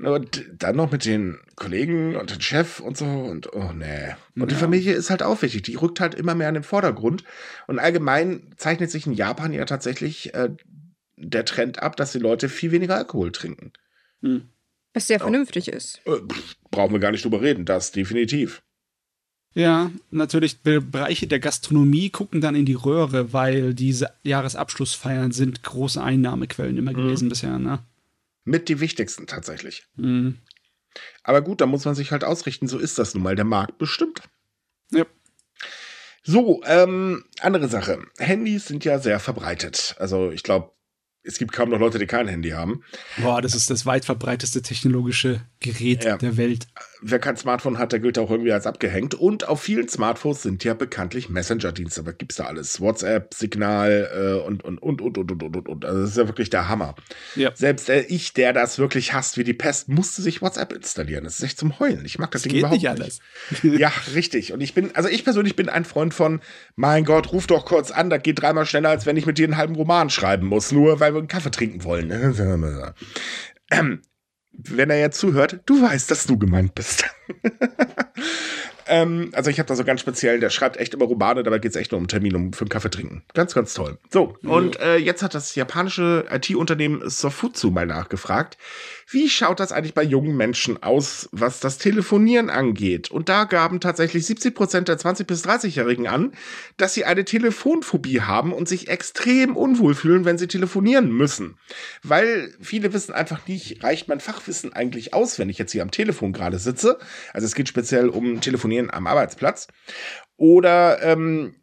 Und 0.00 0.44
dann 0.56 0.76
noch 0.76 0.92
mit 0.92 1.04
den 1.04 1.38
Kollegen 1.56 2.14
und 2.14 2.30
dem 2.30 2.40
Chef 2.40 2.78
und 2.78 2.96
so 2.96 3.04
und 3.04 3.52
oh 3.52 3.72
nee. 3.72 4.14
Und 4.36 4.42
ja. 4.42 4.46
die 4.46 4.54
Familie 4.54 4.92
ist 4.92 5.10
halt 5.10 5.24
auch 5.24 5.42
wichtig. 5.42 5.62
Die 5.62 5.74
rückt 5.74 5.98
halt 5.98 6.14
immer 6.14 6.36
mehr 6.36 6.48
in 6.48 6.54
den 6.54 6.62
Vordergrund. 6.62 7.24
Und 7.66 7.80
allgemein 7.80 8.54
zeichnet 8.56 8.90
sich 8.90 9.06
in 9.06 9.12
Japan 9.12 9.52
ja 9.52 9.64
tatsächlich 9.64 10.34
äh, 10.34 10.50
der 11.16 11.44
Trend 11.44 11.82
ab, 11.82 11.96
dass 11.96 12.12
die 12.12 12.20
Leute 12.20 12.48
viel 12.48 12.70
weniger 12.70 12.96
Alkohol 12.96 13.32
trinken. 13.32 13.72
Hm. 14.22 14.42
Was 14.94 15.08
sehr 15.08 15.18
vernünftig 15.18 15.68
ist. 15.68 16.00
Äh, 16.06 16.20
brauchen 16.70 16.92
wir 16.92 17.00
gar 17.00 17.10
nicht 17.10 17.24
drüber 17.24 17.42
reden, 17.42 17.64
das 17.64 17.90
definitiv. 17.90 18.62
Ja, 19.54 19.90
natürlich, 20.10 20.60
Bereiche 20.60 21.26
der 21.26 21.40
Gastronomie 21.40 22.10
gucken 22.10 22.40
dann 22.40 22.54
in 22.54 22.66
die 22.66 22.74
Röhre, 22.74 23.32
weil 23.32 23.74
diese 23.74 24.10
Jahresabschlussfeiern 24.22 25.32
sind 25.32 25.64
große 25.64 26.00
Einnahmequellen 26.00 26.76
immer 26.76 26.92
mhm. 26.92 26.96
gewesen 26.96 27.24
mhm. 27.24 27.28
bisher, 27.30 27.58
ne? 27.58 27.80
Mit 28.48 28.70
die 28.70 28.80
wichtigsten 28.80 29.26
tatsächlich. 29.26 29.84
Mhm. 29.96 30.38
Aber 31.22 31.42
gut, 31.42 31.60
da 31.60 31.66
muss 31.66 31.84
man 31.84 31.94
sich 31.94 32.12
halt 32.12 32.24
ausrichten. 32.24 32.66
So 32.66 32.78
ist 32.78 32.98
das 32.98 33.12
nun 33.12 33.22
mal. 33.22 33.36
Der 33.36 33.44
Markt 33.44 33.76
bestimmt. 33.76 34.22
Ja. 34.90 35.04
So, 36.22 36.62
ähm, 36.64 37.24
andere 37.40 37.68
Sache. 37.68 38.02
Handys 38.16 38.66
sind 38.66 38.86
ja 38.86 38.98
sehr 38.98 39.20
verbreitet. 39.20 39.96
Also 39.98 40.30
ich 40.30 40.42
glaube, 40.42 40.72
es 41.22 41.36
gibt 41.36 41.52
kaum 41.52 41.68
noch 41.68 41.78
Leute, 41.78 41.98
die 41.98 42.06
kein 42.06 42.26
Handy 42.26 42.50
haben. 42.50 42.82
Boah, 43.18 43.42
das 43.42 43.54
ist 43.54 43.68
das 43.68 43.84
weit 43.84 44.06
verbreiteste 44.06 44.62
technologische 44.62 45.42
Gerät 45.60 46.04
ja. 46.04 46.16
der 46.16 46.36
Welt. 46.36 46.68
Wer 47.00 47.18
kein 47.18 47.36
Smartphone 47.36 47.78
hat, 47.78 47.92
der 47.92 47.98
gilt 47.98 48.18
auch 48.18 48.30
irgendwie 48.30 48.52
als 48.52 48.66
abgehängt. 48.66 49.14
Und 49.14 49.48
auf 49.48 49.60
vielen 49.60 49.88
Smartphones 49.88 50.42
sind 50.42 50.62
ja 50.62 50.74
bekanntlich 50.74 51.28
Messenger-Dienste. 51.28 52.06
Was 52.06 52.16
gibt's 52.16 52.36
da 52.36 52.44
alles? 52.44 52.80
WhatsApp, 52.80 53.34
Signal 53.34 54.08
äh, 54.14 54.46
und, 54.46 54.64
und, 54.64 54.78
und, 54.78 55.00
und, 55.00 55.18
und, 55.18 55.30
und, 55.30 55.56
und, 55.56 55.68
und. 55.68 55.84
Also 55.84 56.00
das 56.02 56.10
ist 56.10 56.16
ja 56.16 56.28
wirklich 56.28 56.50
der 56.50 56.68
Hammer. 56.68 56.94
Ja. 57.34 57.50
Selbst 57.54 57.88
äh, 57.88 58.02
ich, 58.02 58.34
der 58.34 58.52
das 58.52 58.78
wirklich 58.78 59.12
hasst 59.12 59.36
wie 59.36 59.44
die 59.44 59.54
Pest, 59.54 59.88
musste 59.88 60.22
sich 60.22 60.42
WhatsApp 60.42 60.72
installieren. 60.72 61.24
Das 61.24 61.38
ist 61.38 61.42
echt 61.42 61.58
zum 61.58 61.78
Heulen. 61.80 62.04
Ich 62.04 62.18
mag 62.18 62.30
das, 62.30 62.42
das 62.42 62.50
Ding 62.50 62.60
überhaupt 62.60 62.80
nicht. 62.80 62.88
Alles. 62.88 63.20
Nicht. 63.62 63.64
ja, 63.80 63.92
richtig. 64.14 64.52
Und 64.52 64.60
ich 64.60 64.74
bin, 64.74 64.94
also 64.94 65.08
ich 65.08 65.24
persönlich 65.24 65.56
bin 65.56 65.68
ein 65.68 65.84
Freund 65.84 66.14
von, 66.14 66.40
mein 66.76 67.04
Gott, 67.04 67.32
ruf 67.32 67.48
doch 67.48 67.64
kurz 67.64 67.90
an, 67.90 68.10
das 68.10 68.22
geht 68.22 68.40
dreimal 68.40 68.64
schneller, 68.66 68.90
als 68.90 69.06
wenn 69.06 69.16
ich 69.16 69.26
mit 69.26 69.38
dir 69.38 69.46
einen 69.46 69.56
halben 69.56 69.74
Roman 69.74 70.08
schreiben 70.10 70.46
muss, 70.46 70.70
nur 70.70 71.00
weil 71.00 71.14
wir 71.14 71.18
einen 71.18 71.28
Kaffee 71.28 71.50
trinken 71.50 71.82
wollen. 71.82 72.10
ähm, 73.70 74.02
wenn 74.58 74.90
er 74.90 74.98
jetzt 74.98 75.18
zuhört, 75.18 75.60
du 75.66 75.80
weißt, 75.80 76.10
dass 76.10 76.26
du 76.26 76.38
gemeint 76.38 76.74
bist. 76.74 77.04
Ähm, 78.88 79.30
also 79.34 79.50
ich 79.50 79.58
habe 79.58 79.66
da 79.66 79.76
so 79.76 79.84
ganz 79.84 80.00
speziell, 80.00 80.40
der 80.40 80.50
schreibt 80.50 80.78
echt 80.78 80.94
immer 80.94 81.04
Romane, 81.04 81.42
dabei 81.42 81.58
geht 81.58 81.72
es 81.72 81.76
echt 81.76 81.92
nur 81.92 82.00
um 82.00 82.08
Termin, 82.08 82.34
um 82.34 82.52
für 82.52 82.62
einen 82.62 82.70
Kaffee 82.70 82.90
trinken. 82.90 83.22
Ganz, 83.34 83.54
ganz 83.54 83.74
toll. 83.74 83.98
So, 84.10 84.36
und 84.42 84.80
äh, 84.80 84.96
jetzt 84.96 85.22
hat 85.22 85.34
das 85.34 85.54
japanische 85.54 86.24
IT-Unternehmen 86.30 87.02
Sofutsu 87.08 87.70
mal 87.70 87.86
nachgefragt, 87.86 88.56
wie 89.10 89.30
schaut 89.30 89.58
das 89.58 89.72
eigentlich 89.72 89.94
bei 89.94 90.02
jungen 90.02 90.36
Menschen 90.36 90.82
aus, 90.82 91.30
was 91.32 91.60
das 91.60 91.78
Telefonieren 91.78 92.50
angeht? 92.50 93.10
Und 93.10 93.30
da 93.30 93.44
gaben 93.44 93.80
tatsächlich 93.80 94.26
70 94.26 94.54
Prozent 94.54 94.88
der 94.88 94.98
20- 94.98 95.24
bis 95.24 95.44
30-Jährigen 95.44 96.06
an, 96.06 96.32
dass 96.76 96.92
sie 96.92 97.06
eine 97.06 97.24
Telefonphobie 97.24 98.20
haben 98.20 98.52
und 98.52 98.68
sich 98.68 98.88
extrem 98.88 99.56
unwohl 99.56 99.94
fühlen, 99.94 100.26
wenn 100.26 100.36
sie 100.36 100.46
telefonieren 100.46 101.10
müssen. 101.10 101.56
Weil 102.02 102.54
viele 102.60 102.92
wissen 102.92 103.14
einfach 103.14 103.46
nicht, 103.46 103.82
reicht 103.82 104.08
mein 104.08 104.20
Fachwissen 104.20 104.74
eigentlich 104.74 105.14
aus, 105.14 105.38
wenn 105.38 105.48
ich 105.48 105.56
jetzt 105.56 105.72
hier 105.72 105.82
am 105.82 105.90
Telefon 105.90 106.34
gerade 106.34 106.58
sitze? 106.58 106.98
Also 107.32 107.46
es 107.46 107.54
geht 107.54 107.68
speziell 107.68 108.10
um 108.10 108.42
Telefonieren 108.42 108.90
am 108.90 109.06
Arbeitsplatz. 109.06 109.68
Oder 110.36 111.02
ähm, 111.02 111.54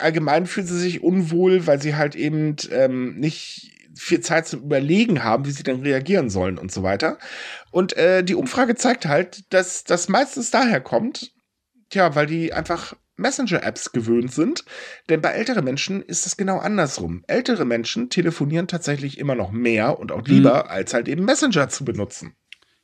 allgemein 0.00 0.46
fühlen 0.46 0.66
sie 0.66 0.78
sich 0.78 1.02
unwohl, 1.02 1.66
weil 1.66 1.82
sie 1.82 1.96
halt 1.96 2.14
eben 2.14 2.56
ähm, 2.70 3.16
nicht 3.18 3.73
viel 3.94 4.20
Zeit 4.20 4.46
zum 4.46 4.62
Überlegen 4.62 5.24
haben, 5.24 5.46
wie 5.46 5.50
sie 5.50 5.62
denn 5.62 5.82
reagieren 5.82 6.30
sollen 6.30 6.58
und 6.58 6.72
so 6.72 6.82
weiter. 6.82 7.18
Und 7.70 7.96
äh, 7.96 8.22
die 8.22 8.34
Umfrage 8.34 8.74
zeigt 8.74 9.06
halt, 9.06 9.52
dass 9.52 9.84
das 9.84 10.08
meistens 10.08 10.50
daher 10.50 10.80
kommt, 10.80 11.32
tja, 11.90 12.14
weil 12.14 12.26
die 12.26 12.52
einfach 12.52 12.94
Messenger-Apps 13.16 13.92
gewöhnt 13.92 14.32
sind. 14.32 14.64
Denn 15.08 15.20
bei 15.20 15.30
älteren 15.30 15.64
Menschen 15.64 16.02
ist 16.02 16.26
es 16.26 16.36
genau 16.36 16.58
andersrum. 16.58 17.24
Ältere 17.26 17.64
Menschen 17.64 18.10
telefonieren 18.10 18.66
tatsächlich 18.66 19.18
immer 19.18 19.34
noch 19.34 19.52
mehr 19.52 19.98
und 19.98 20.12
auch 20.12 20.26
lieber, 20.26 20.64
mhm. 20.64 20.70
als 20.70 20.94
halt 20.94 21.08
eben 21.08 21.24
Messenger 21.24 21.68
zu 21.68 21.84
benutzen. 21.84 22.34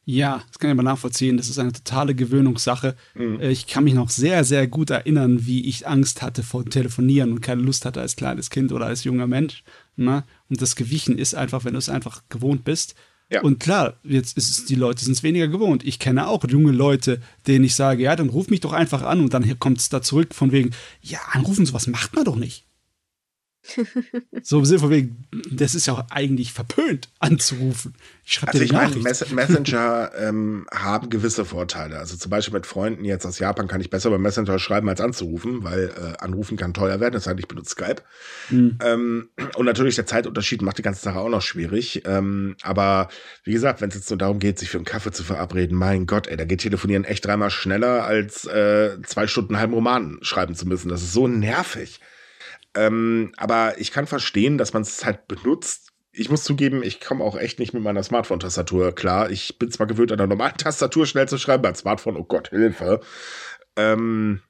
Ja, 0.04 0.42
das 0.48 0.58
kann 0.58 0.70
ich 0.70 0.74
aber 0.74 0.82
nachvollziehen. 0.82 1.36
Das 1.36 1.48
ist 1.48 1.58
eine 1.58 1.72
totale 1.72 2.14
Gewöhnungssache. 2.14 2.96
Mhm. 3.14 3.40
Äh, 3.40 3.50
ich 3.50 3.66
kann 3.66 3.84
mich 3.84 3.94
noch 3.94 4.10
sehr, 4.10 4.44
sehr 4.44 4.66
gut 4.66 4.90
erinnern, 4.90 5.46
wie 5.46 5.66
ich 5.66 5.86
Angst 5.86 6.22
hatte 6.22 6.42
vor 6.42 6.64
Telefonieren 6.64 7.32
und 7.32 7.40
keine 7.40 7.62
Lust 7.62 7.84
hatte 7.84 8.00
als 8.00 8.16
kleines 8.16 8.50
Kind 8.50 8.72
oder 8.72 8.86
als 8.86 9.04
junger 9.04 9.26
Mensch. 9.26 9.62
Ne? 9.96 10.24
Und 10.48 10.62
das 10.62 10.74
Gewichen 10.74 11.18
ist 11.18 11.34
einfach, 11.34 11.64
wenn 11.64 11.74
du 11.74 11.78
es 11.78 11.88
einfach 11.88 12.22
gewohnt 12.28 12.64
bist. 12.64 12.94
Ja. 13.30 13.42
Und 13.42 13.60
klar, 13.60 13.94
jetzt 14.02 14.36
ist 14.36 14.50
es, 14.50 14.64
die 14.64 14.74
Leute 14.74 15.04
sind 15.04 15.12
es 15.12 15.22
weniger 15.22 15.46
gewohnt. 15.46 15.84
Ich 15.84 16.00
kenne 16.00 16.26
auch 16.26 16.44
junge 16.48 16.72
Leute, 16.72 17.20
denen 17.46 17.64
ich 17.64 17.76
sage, 17.76 18.02
ja, 18.02 18.16
dann 18.16 18.28
ruf 18.28 18.50
mich 18.50 18.60
doch 18.60 18.72
einfach 18.72 19.02
an 19.02 19.20
und 19.20 19.32
dann 19.32 19.58
kommt 19.60 19.78
es 19.78 19.88
da 19.88 20.02
zurück 20.02 20.34
von 20.34 20.50
wegen, 20.50 20.70
ja, 21.00 21.20
anrufen, 21.30 21.64
sowas 21.64 21.86
macht 21.86 22.16
man 22.16 22.24
doch 22.24 22.34
nicht. 22.34 22.66
so 24.42 24.58
im 24.58 24.64
Sinne 24.64 24.80
von 24.80 24.90
wegen, 24.90 25.24
das 25.50 25.74
ist 25.74 25.86
ja 25.86 25.94
auch 25.94 26.04
eigentlich 26.10 26.52
verpönt 26.52 27.08
anzurufen. 27.18 27.94
Ich 28.24 28.40
also 28.46 28.62
ich 28.62 28.72
meine, 28.72 28.94
Mess 28.96 29.28
Messenger 29.30 30.12
ähm, 30.18 30.66
haben 30.72 31.10
gewisse 31.10 31.44
Vorteile. 31.44 31.98
Also 31.98 32.16
zum 32.16 32.30
Beispiel 32.30 32.54
mit 32.54 32.66
Freunden 32.66 33.04
jetzt 33.04 33.26
aus 33.26 33.38
Japan 33.40 33.66
kann 33.66 33.80
ich 33.80 33.90
besser 33.90 34.10
bei 34.10 34.18
Messenger 34.18 34.58
schreiben 34.58 34.88
als 34.88 35.00
anzurufen, 35.00 35.64
weil 35.64 35.88
äh, 35.88 36.22
anrufen 36.22 36.56
kann 36.56 36.72
teuer 36.72 37.00
werden. 37.00 37.14
Das 37.14 37.26
heißt, 37.26 37.38
ich 37.38 37.48
benutze 37.48 37.70
Skype. 37.70 38.02
Mhm. 38.50 38.78
Ähm, 38.82 39.28
und 39.56 39.66
natürlich 39.66 39.96
der 39.96 40.06
Zeitunterschied 40.06 40.62
macht 40.62 40.78
die 40.78 40.82
ganze 40.82 41.02
Sache 41.02 41.18
auch 41.18 41.28
noch 41.28 41.42
schwierig. 41.42 42.02
Ähm, 42.06 42.56
aber 42.62 43.08
wie 43.44 43.52
gesagt, 43.52 43.80
wenn 43.80 43.88
es 43.88 43.96
jetzt 43.96 44.10
nur 44.10 44.18
darum 44.18 44.38
geht, 44.38 44.58
sich 44.58 44.70
für 44.70 44.78
einen 44.78 44.84
Kaffee 44.84 45.10
zu 45.10 45.24
verabreden, 45.24 45.76
mein 45.76 46.06
Gott, 46.06 46.28
ey, 46.28 46.36
da 46.36 46.44
geht 46.44 46.60
Telefonieren 46.60 47.04
echt 47.04 47.26
dreimal 47.26 47.50
schneller 47.50 48.04
als 48.04 48.44
äh, 48.46 49.00
zwei 49.02 49.26
Stunden 49.26 49.54
einen 49.54 49.60
halben 49.60 49.74
Roman 49.74 50.18
schreiben 50.22 50.54
zu 50.54 50.68
müssen. 50.68 50.88
Das 50.88 51.02
ist 51.02 51.12
so 51.12 51.26
nervig. 51.26 52.00
Ähm, 52.74 53.32
aber 53.36 53.78
ich 53.78 53.90
kann 53.90 54.06
verstehen, 54.06 54.58
dass 54.58 54.72
man 54.72 54.82
es 54.82 55.04
halt 55.04 55.26
benutzt. 55.28 55.92
Ich 56.12 56.30
muss 56.30 56.44
zugeben, 56.44 56.82
ich 56.82 57.00
komme 57.00 57.24
auch 57.24 57.36
echt 57.36 57.58
nicht 57.58 57.72
mit 57.72 57.82
meiner 57.82 58.02
Smartphone-Tastatur 58.02 58.94
klar. 58.94 59.30
Ich 59.30 59.58
bin 59.58 59.70
zwar 59.70 59.86
gewöhnt, 59.86 60.12
an 60.12 60.18
der 60.18 60.26
normalen 60.26 60.56
Tastatur 60.56 61.06
schnell 61.06 61.28
zu 61.28 61.38
schreiben, 61.38 61.62
beim 61.62 61.74
Smartphone, 61.74 62.16
oh 62.16 62.24
Gott, 62.24 62.50
Hilfe. 62.50 63.00
Ähm, 63.76 64.40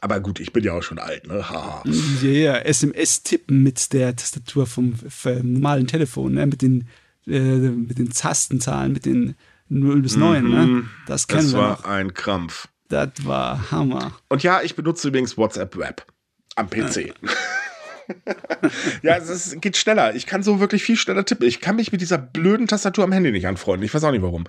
aber 0.00 0.20
gut, 0.20 0.40
ich 0.40 0.52
bin 0.52 0.64
ja 0.64 0.72
auch 0.72 0.82
schon 0.82 0.98
alt, 0.98 1.26
ne? 1.26 1.48
Haha. 1.48 1.82
Ja, 2.22 2.30
ja, 2.30 2.56
SMS-Tippen 2.58 3.62
mit 3.62 3.92
der 3.92 4.16
Tastatur 4.16 4.66
vom, 4.66 4.94
vom 4.94 5.52
normalen 5.52 5.86
Telefon, 5.86 6.34
ne? 6.34 6.46
Mit 6.46 6.62
den, 6.62 6.88
äh, 7.26 7.38
mit 7.38 7.98
den 7.98 8.10
Tastenzahlen, 8.10 8.92
mit 8.92 9.04
den 9.04 9.36
0 9.68 10.00
bis 10.02 10.16
9, 10.16 10.42
ne? 10.42 10.48
mhm. 10.48 10.74
ne? 10.74 10.84
Das 11.06 11.28
kennen 11.28 11.42
das 11.42 11.52
wir. 11.52 11.60
Das 11.60 11.68
war 11.68 11.76
noch. 11.78 11.84
ein 11.84 12.14
Krampf. 12.14 12.68
Das 12.88 13.10
war 13.24 13.70
Hammer. 13.70 14.12
Und 14.28 14.42
ja, 14.42 14.60
ich 14.62 14.74
benutze 14.74 15.08
übrigens 15.08 15.36
WhatsApp 15.36 15.76
Web 15.76 16.06
am 16.56 16.68
PC. 16.68 17.14
ja, 19.02 19.16
es 19.16 19.28
ist, 19.28 19.60
geht 19.60 19.76
schneller. 19.76 20.14
Ich 20.14 20.26
kann 20.26 20.42
so 20.42 20.60
wirklich 20.60 20.82
viel 20.82 20.96
schneller 20.96 21.24
tippen. 21.24 21.46
Ich 21.46 21.60
kann 21.60 21.76
mich 21.76 21.92
mit 21.92 22.00
dieser 22.00 22.18
blöden 22.18 22.66
Tastatur 22.66 23.04
am 23.04 23.12
Handy 23.12 23.32
nicht 23.32 23.46
anfreunden. 23.46 23.84
Ich 23.84 23.94
weiß 23.94 24.04
auch 24.04 24.12
nicht 24.12 24.22
warum. 24.22 24.44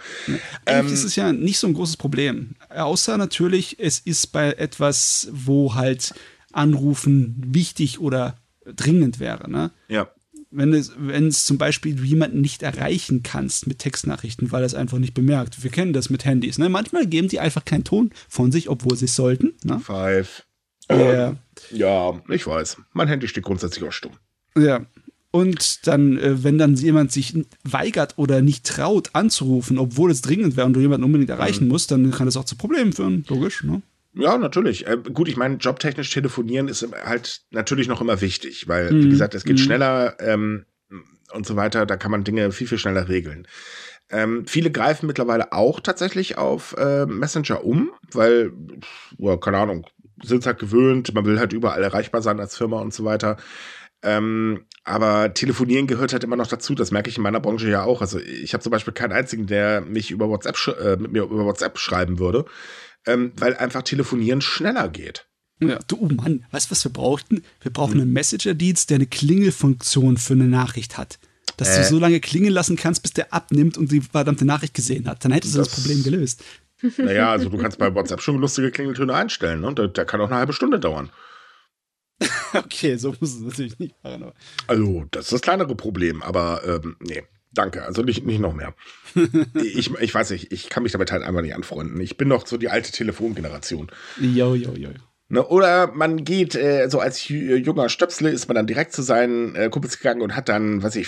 Eigentlich 0.65 0.87
ähm, 0.87 0.93
ist 0.93 1.03
es 1.03 1.15
ja 1.15 1.33
nicht 1.33 1.59
so 1.59 1.67
ein 1.67 1.73
großes 1.73 1.97
Problem. 1.97 2.55
Außer 2.69 3.17
natürlich, 3.17 3.79
es 3.79 3.99
ist 3.99 4.27
bei 4.27 4.53
etwas, 4.53 5.29
wo 5.31 5.75
halt 5.75 6.13
Anrufen 6.51 7.35
wichtig 7.45 7.99
oder 7.99 8.35
dringend 8.65 9.19
wäre. 9.19 9.49
Ne? 9.49 9.71
Ja. 9.87 10.09
Wenn 10.51 10.73
es, 10.73 10.93
wenn 10.97 11.27
es 11.27 11.45
zum 11.45 11.57
Beispiel 11.57 11.95
du 11.95 12.03
jemanden 12.03 12.41
nicht 12.41 12.61
erreichen 12.61 13.23
kannst 13.23 13.65
mit 13.65 13.79
Textnachrichten, 13.79 14.51
weil 14.51 14.61
er 14.61 14.67
es 14.67 14.75
einfach 14.75 14.99
nicht 14.99 15.15
bemerkt. 15.15 15.63
Wir 15.63 15.71
kennen 15.71 15.93
das 15.93 16.11
mit 16.11 16.25
Handys. 16.25 16.59
Ne? 16.59 16.69
Manchmal 16.69 17.07
geben 17.07 17.27
die 17.27 17.39
einfach 17.39 17.65
keinen 17.65 17.83
Ton 17.83 18.11
von 18.29 18.51
sich, 18.51 18.69
obwohl 18.69 18.95
sie 18.95 19.05
es 19.05 19.15
sollten. 19.15 19.53
Ne? 19.63 19.79
Five. 19.79 20.45
Yeah. 20.91 21.37
Ja, 21.73 22.21
ich 22.29 22.45
weiß. 22.45 22.77
Mein 22.93 23.07
Handy 23.07 23.27
steht 23.27 23.43
grundsätzlich 23.43 23.83
auch 23.83 23.91
stumm. 23.91 24.13
Ja. 24.57 24.85
Und 25.31 25.87
dann, 25.87 26.19
äh, 26.19 26.43
wenn 26.43 26.59
dann 26.59 26.75
jemand 26.75 27.11
sich 27.11 27.33
weigert 27.63 28.13
oder 28.17 28.41
nicht 28.41 28.67
traut 28.67 29.09
anzurufen, 29.13 29.79
obwohl 29.79 30.11
es 30.11 30.21
dringend 30.21 30.55
wäre 30.55 30.67
und 30.67 30.73
du 30.73 30.79
jemanden 30.79 31.05
unbedingt 31.05 31.31
erreichen 31.31 31.63
mhm. 31.63 31.71
musst, 31.71 31.89
dann 31.89 32.11
kann 32.11 32.27
das 32.27 32.37
auch 32.37 32.45
zu 32.45 32.55
Problemen 32.55 32.93
führen, 32.93 33.25
logisch. 33.27 33.63
Ne? 33.63 33.81
Ja, 34.13 34.37
natürlich. 34.37 34.85
Äh, 34.85 34.97
gut, 35.11 35.27
ich 35.27 35.37
meine, 35.37 35.55
jobtechnisch 35.55 36.11
telefonieren 36.11 36.67
ist 36.67 36.87
halt 37.03 37.41
natürlich 37.49 37.87
noch 37.87 37.99
immer 37.99 38.21
wichtig, 38.21 38.67
weil, 38.67 38.91
mhm. 38.91 39.05
wie 39.05 39.09
gesagt, 39.09 39.33
es 39.33 39.43
geht 39.43 39.57
mhm. 39.57 39.63
schneller 39.63 40.15
ähm, 40.19 40.65
und 41.31 41.47
so 41.47 41.55
weiter. 41.55 41.87
Da 41.87 41.97
kann 41.97 42.11
man 42.11 42.23
Dinge 42.23 42.51
viel, 42.51 42.67
viel 42.67 42.77
schneller 42.77 43.09
regeln. 43.09 43.47
Ähm, 44.11 44.45
viele 44.45 44.69
greifen 44.69 45.07
mittlerweile 45.07 45.51
auch 45.51 45.79
tatsächlich 45.79 46.37
auf 46.37 46.75
äh, 46.77 47.07
Messenger 47.07 47.63
um, 47.63 47.91
weil, 48.11 48.51
ja, 49.17 49.37
keine 49.37 49.57
Ahnung, 49.57 49.87
sind 50.21 50.45
halt 50.45 50.59
gewöhnt, 50.59 51.13
man 51.13 51.25
will 51.25 51.39
halt 51.39 51.53
überall 51.53 51.83
erreichbar 51.83 52.21
sein 52.21 52.39
als 52.39 52.57
Firma 52.57 52.79
und 52.79 52.93
so 52.93 53.05
weiter. 53.05 53.37
Ähm, 54.03 54.65
aber 54.83 55.33
telefonieren 55.33 55.87
gehört 55.87 56.11
halt 56.11 56.23
immer 56.23 56.35
noch 56.35 56.47
dazu. 56.47 56.75
Das 56.75 56.91
merke 56.91 57.09
ich 57.09 57.17
in 57.17 57.23
meiner 57.23 57.39
Branche 57.39 57.69
ja 57.69 57.83
auch. 57.83 58.01
Also 58.01 58.19
ich 58.19 58.53
habe 58.53 58.61
zum 58.61 58.71
Beispiel 58.71 58.93
keinen 58.93 59.13
einzigen, 59.13 59.47
der 59.47 59.81
mich 59.81 60.11
über 60.11 60.29
WhatsApp 60.29 60.57
äh, 60.79 60.97
mit 60.97 61.13
mir 61.13 61.23
über 61.23 61.45
WhatsApp 61.45 61.79
schreiben 61.79 62.19
würde, 62.19 62.45
ähm, 63.07 63.31
weil 63.37 63.55
einfach 63.55 63.83
telefonieren 63.83 64.41
schneller 64.41 64.89
geht. 64.89 65.27
Ja, 65.61 65.79
du 65.87 65.97
oh 65.99 66.09
Mann, 66.13 66.45
weißt 66.51 66.69
du, 66.69 66.71
was 66.71 66.83
wir 66.83 66.91
brauchten? 66.91 67.43
Wir 67.61 67.71
brauchen 67.71 67.93
hm. 67.93 68.01
einen 68.01 68.13
Messenger-Dienst, 68.13 68.89
der 68.89 68.95
eine 68.95 69.05
Klingelfunktion 69.07 70.17
für 70.17 70.33
eine 70.33 70.45
Nachricht 70.45 70.97
hat. 70.97 71.19
Dass 71.57 71.69
äh. 71.69 71.81
du 71.81 71.87
so 71.87 71.99
lange 71.99 72.19
klingeln 72.19 72.53
lassen 72.53 72.75
kannst, 72.75 73.03
bis 73.03 73.13
der 73.13 73.33
abnimmt 73.33 73.77
und 73.77 73.91
die 73.91 74.01
verdammte 74.01 74.43
Nachricht 74.43 74.73
gesehen 74.73 75.07
hat. 75.07 75.23
Dann 75.23 75.31
hättest 75.31 75.53
du 75.53 75.59
das, 75.59 75.69
das 75.69 75.79
Problem 75.79 76.03
gelöst. 76.03 76.43
Naja, 76.97 77.31
also 77.31 77.49
du 77.49 77.57
kannst 77.57 77.77
bei 77.77 77.93
WhatsApp 77.93 78.21
schon 78.21 78.39
lustige 78.39 78.71
Klingeltöne 78.71 79.13
einstellen 79.13 79.61
ne? 79.61 79.67
und 79.67 79.79
der, 79.79 79.87
der 79.87 80.05
kann 80.05 80.21
auch 80.21 80.27
eine 80.27 80.35
halbe 80.35 80.53
Stunde 80.53 80.79
dauern. 80.79 81.11
okay, 82.53 82.95
so 82.97 83.15
muss 83.19 83.35
es 83.35 83.41
natürlich 83.41 83.79
nicht 83.79 83.95
machen. 84.03 84.31
Also, 84.67 85.05
das 85.11 85.25
ist 85.25 85.33
das 85.33 85.41
kleinere 85.41 85.75
Problem, 85.75 86.21
aber 86.21 86.61
ähm, 86.65 86.95
nee, 86.99 87.23
danke. 87.53 87.83
Also 87.83 88.01
nicht, 88.01 88.25
nicht 88.25 88.39
noch 88.39 88.53
mehr. 88.53 88.73
ich, 89.55 89.93
ich 89.93 90.13
weiß 90.13 90.31
nicht, 90.31 90.51
ich 90.51 90.69
kann 90.69 90.83
mich 90.83 90.91
damit 90.91 91.11
halt 91.11 91.23
einfach 91.23 91.41
nicht 91.41 91.55
anfreunden. 91.55 91.99
Ich 92.01 92.17
bin 92.17 92.27
noch 92.27 92.47
so 92.47 92.57
die 92.57 92.69
alte 92.69 92.91
Telefongeneration. 92.91 93.91
Jo, 94.19 94.55
jo, 94.55 94.73
jo. 94.73 94.89
Ne, 95.29 95.45
oder 95.47 95.91
man 95.93 96.25
geht, 96.25 96.53
äh, 96.55 96.87
so 96.89 96.99
als 96.99 97.27
junger 97.27 97.89
Stöpsle, 97.89 98.29
ist 98.29 98.47
man 98.47 98.55
dann 98.55 98.67
direkt 98.67 98.93
zu 98.93 99.01
seinen 99.01 99.55
äh, 99.55 99.69
Kumpels 99.69 99.97
gegangen 99.97 100.21
und 100.21 100.35
hat 100.35 100.49
dann, 100.49 100.83
was 100.83 100.95
ich, 100.95 101.07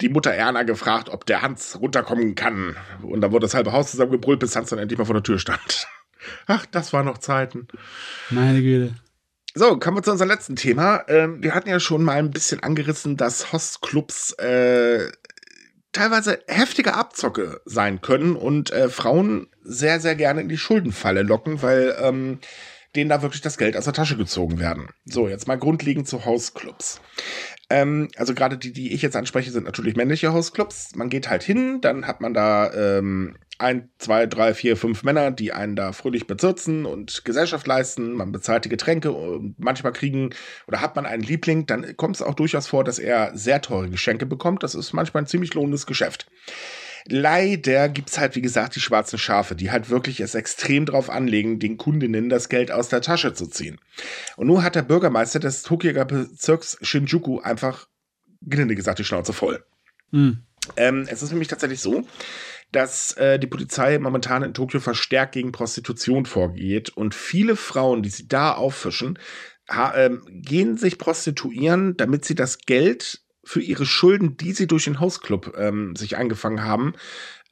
die 0.00 0.08
Mutter 0.08 0.32
Erna 0.32 0.62
gefragt, 0.62 1.08
ob 1.10 1.26
der 1.26 1.42
Hans 1.42 1.78
runterkommen 1.80 2.34
kann. 2.34 2.76
Und 3.02 3.20
dann 3.20 3.32
wurde 3.32 3.46
das 3.46 3.54
halbe 3.54 3.72
Haus 3.72 3.90
zusammengebrüllt, 3.90 4.40
bis 4.40 4.56
Hans 4.56 4.70
dann 4.70 4.78
endlich 4.78 4.98
mal 4.98 5.04
vor 5.04 5.14
der 5.14 5.22
Tür 5.22 5.38
stand. 5.38 5.86
Ach, 6.46 6.66
das 6.66 6.92
waren 6.92 7.06
noch 7.06 7.18
Zeiten. 7.18 7.68
Meine 8.30 8.62
Güte. 8.62 8.94
So, 9.54 9.78
kommen 9.78 9.98
wir 9.98 10.02
zu 10.02 10.12
unserem 10.12 10.30
letzten 10.30 10.56
Thema. 10.56 11.04
Ähm, 11.08 11.42
wir 11.42 11.54
hatten 11.54 11.68
ja 11.68 11.78
schon 11.78 12.02
mal 12.02 12.16
ein 12.16 12.30
bisschen 12.30 12.62
angerissen, 12.62 13.18
dass 13.18 13.52
Hostclubs 13.52 14.32
äh, 14.34 15.10
teilweise 15.92 16.42
heftige 16.46 16.94
Abzocke 16.94 17.60
sein 17.66 18.00
können 18.00 18.34
und 18.34 18.70
äh, 18.70 18.88
Frauen 18.88 19.48
sehr, 19.62 20.00
sehr 20.00 20.14
gerne 20.14 20.40
in 20.40 20.48
die 20.48 20.56
Schuldenfalle 20.56 21.22
locken, 21.22 21.60
weil 21.60 21.94
ähm, 22.00 22.38
denen 22.96 23.10
da 23.10 23.20
wirklich 23.22 23.42
das 23.42 23.58
Geld 23.58 23.76
aus 23.76 23.84
der 23.84 23.92
Tasche 23.92 24.16
gezogen 24.16 24.58
werden. 24.58 24.88
So, 25.04 25.28
jetzt 25.28 25.48
mal 25.48 25.58
grundlegend 25.58 26.08
zu 26.08 26.24
Hausclubs. 26.24 27.00
Ähm, 27.72 28.08
also 28.16 28.34
gerade 28.34 28.58
die, 28.58 28.70
die 28.70 28.92
ich 28.92 29.00
jetzt 29.00 29.16
anspreche, 29.16 29.50
sind 29.50 29.64
natürlich 29.64 29.96
männliche 29.96 30.34
Hausclubs. 30.34 30.94
Man 30.94 31.08
geht 31.08 31.30
halt 31.30 31.42
hin, 31.42 31.80
dann 31.80 32.06
hat 32.06 32.20
man 32.20 32.34
da 32.34 32.70
ähm, 32.74 33.38
ein, 33.56 33.88
zwei, 33.96 34.26
drei, 34.26 34.52
vier, 34.52 34.76
fünf 34.76 35.04
Männer, 35.04 35.30
die 35.30 35.54
einen 35.54 35.74
da 35.74 35.92
fröhlich 35.92 36.26
bezirzen 36.26 36.84
und 36.84 37.24
Gesellschaft 37.24 37.66
leisten. 37.66 38.12
Man 38.12 38.30
bezahlt 38.30 38.66
die 38.66 38.68
Getränke 38.68 39.12
und 39.12 39.54
manchmal 39.58 39.94
kriegen 39.94 40.34
oder 40.68 40.82
hat 40.82 40.96
man 40.96 41.06
einen 41.06 41.22
Liebling, 41.22 41.64
dann 41.64 41.96
kommt 41.96 42.16
es 42.16 42.22
auch 42.22 42.34
durchaus 42.34 42.66
vor, 42.66 42.84
dass 42.84 42.98
er 42.98 43.30
sehr 43.34 43.62
teure 43.62 43.88
Geschenke 43.88 44.26
bekommt. 44.26 44.62
Das 44.62 44.74
ist 44.74 44.92
manchmal 44.92 45.22
ein 45.22 45.28
ziemlich 45.28 45.54
lohnendes 45.54 45.86
Geschäft. 45.86 46.26
Leider 47.08 47.88
gibt's 47.88 48.18
halt, 48.18 48.36
wie 48.36 48.42
gesagt, 48.42 48.76
die 48.76 48.80
schwarzen 48.80 49.18
Schafe, 49.18 49.54
die 49.54 49.70
halt 49.70 49.90
wirklich 49.90 50.20
es 50.20 50.34
extrem 50.34 50.86
drauf 50.86 51.10
anlegen, 51.10 51.58
den 51.58 51.76
Kundinnen 51.76 52.28
das 52.28 52.48
Geld 52.48 52.70
aus 52.70 52.88
der 52.88 53.00
Tasche 53.00 53.34
zu 53.34 53.46
ziehen. 53.46 53.78
Und 54.36 54.46
nun 54.46 54.62
hat 54.62 54.74
der 54.74 54.82
Bürgermeister 54.82 55.40
des 55.40 55.62
Tokioer 55.62 56.04
Bezirks 56.04 56.78
Shinjuku 56.82 57.40
einfach, 57.40 57.88
gelinde 58.42 58.74
gesagt, 58.74 58.98
die 58.98 59.04
Schnauze 59.04 59.32
voll. 59.32 59.64
Mhm. 60.10 60.44
Ähm, 60.76 61.06
es 61.08 61.22
ist 61.22 61.30
nämlich 61.30 61.48
tatsächlich 61.48 61.80
so, 61.80 62.06
dass 62.70 63.12
äh, 63.14 63.38
die 63.38 63.46
Polizei 63.46 63.98
momentan 63.98 64.42
in 64.42 64.54
Tokio 64.54 64.80
verstärkt 64.80 65.32
gegen 65.32 65.52
Prostitution 65.52 66.24
vorgeht 66.24 66.90
und 66.90 67.14
viele 67.14 67.56
Frauen, 67.56 68.02
die 68.02 68.10
sie 68.10 68.28
da 68.28 68.54
auffischen, 68.54 69.18
ähm, 69.94 70.22
gehen 70.28 70.76
sich 70.76 70.98
prostituieren, 70.98 71.96
damit 71.96 72.24
sie 72.24 72.34
das 72.34 72.58
Geld 72.58 73.21
für 73.44 73.60
ihre 73.60 73.86
Schulden, 73.86 74.36
die 74.36 74.52
sie 74.52 74.66
durch 74.66 74.84
den 74.84 75.00
Hausclub 75.00 75.54
ähm, 75.58 75.96
sich 75.96 76.16
angefangen 76.16 76.64
haben, 76.64 76.94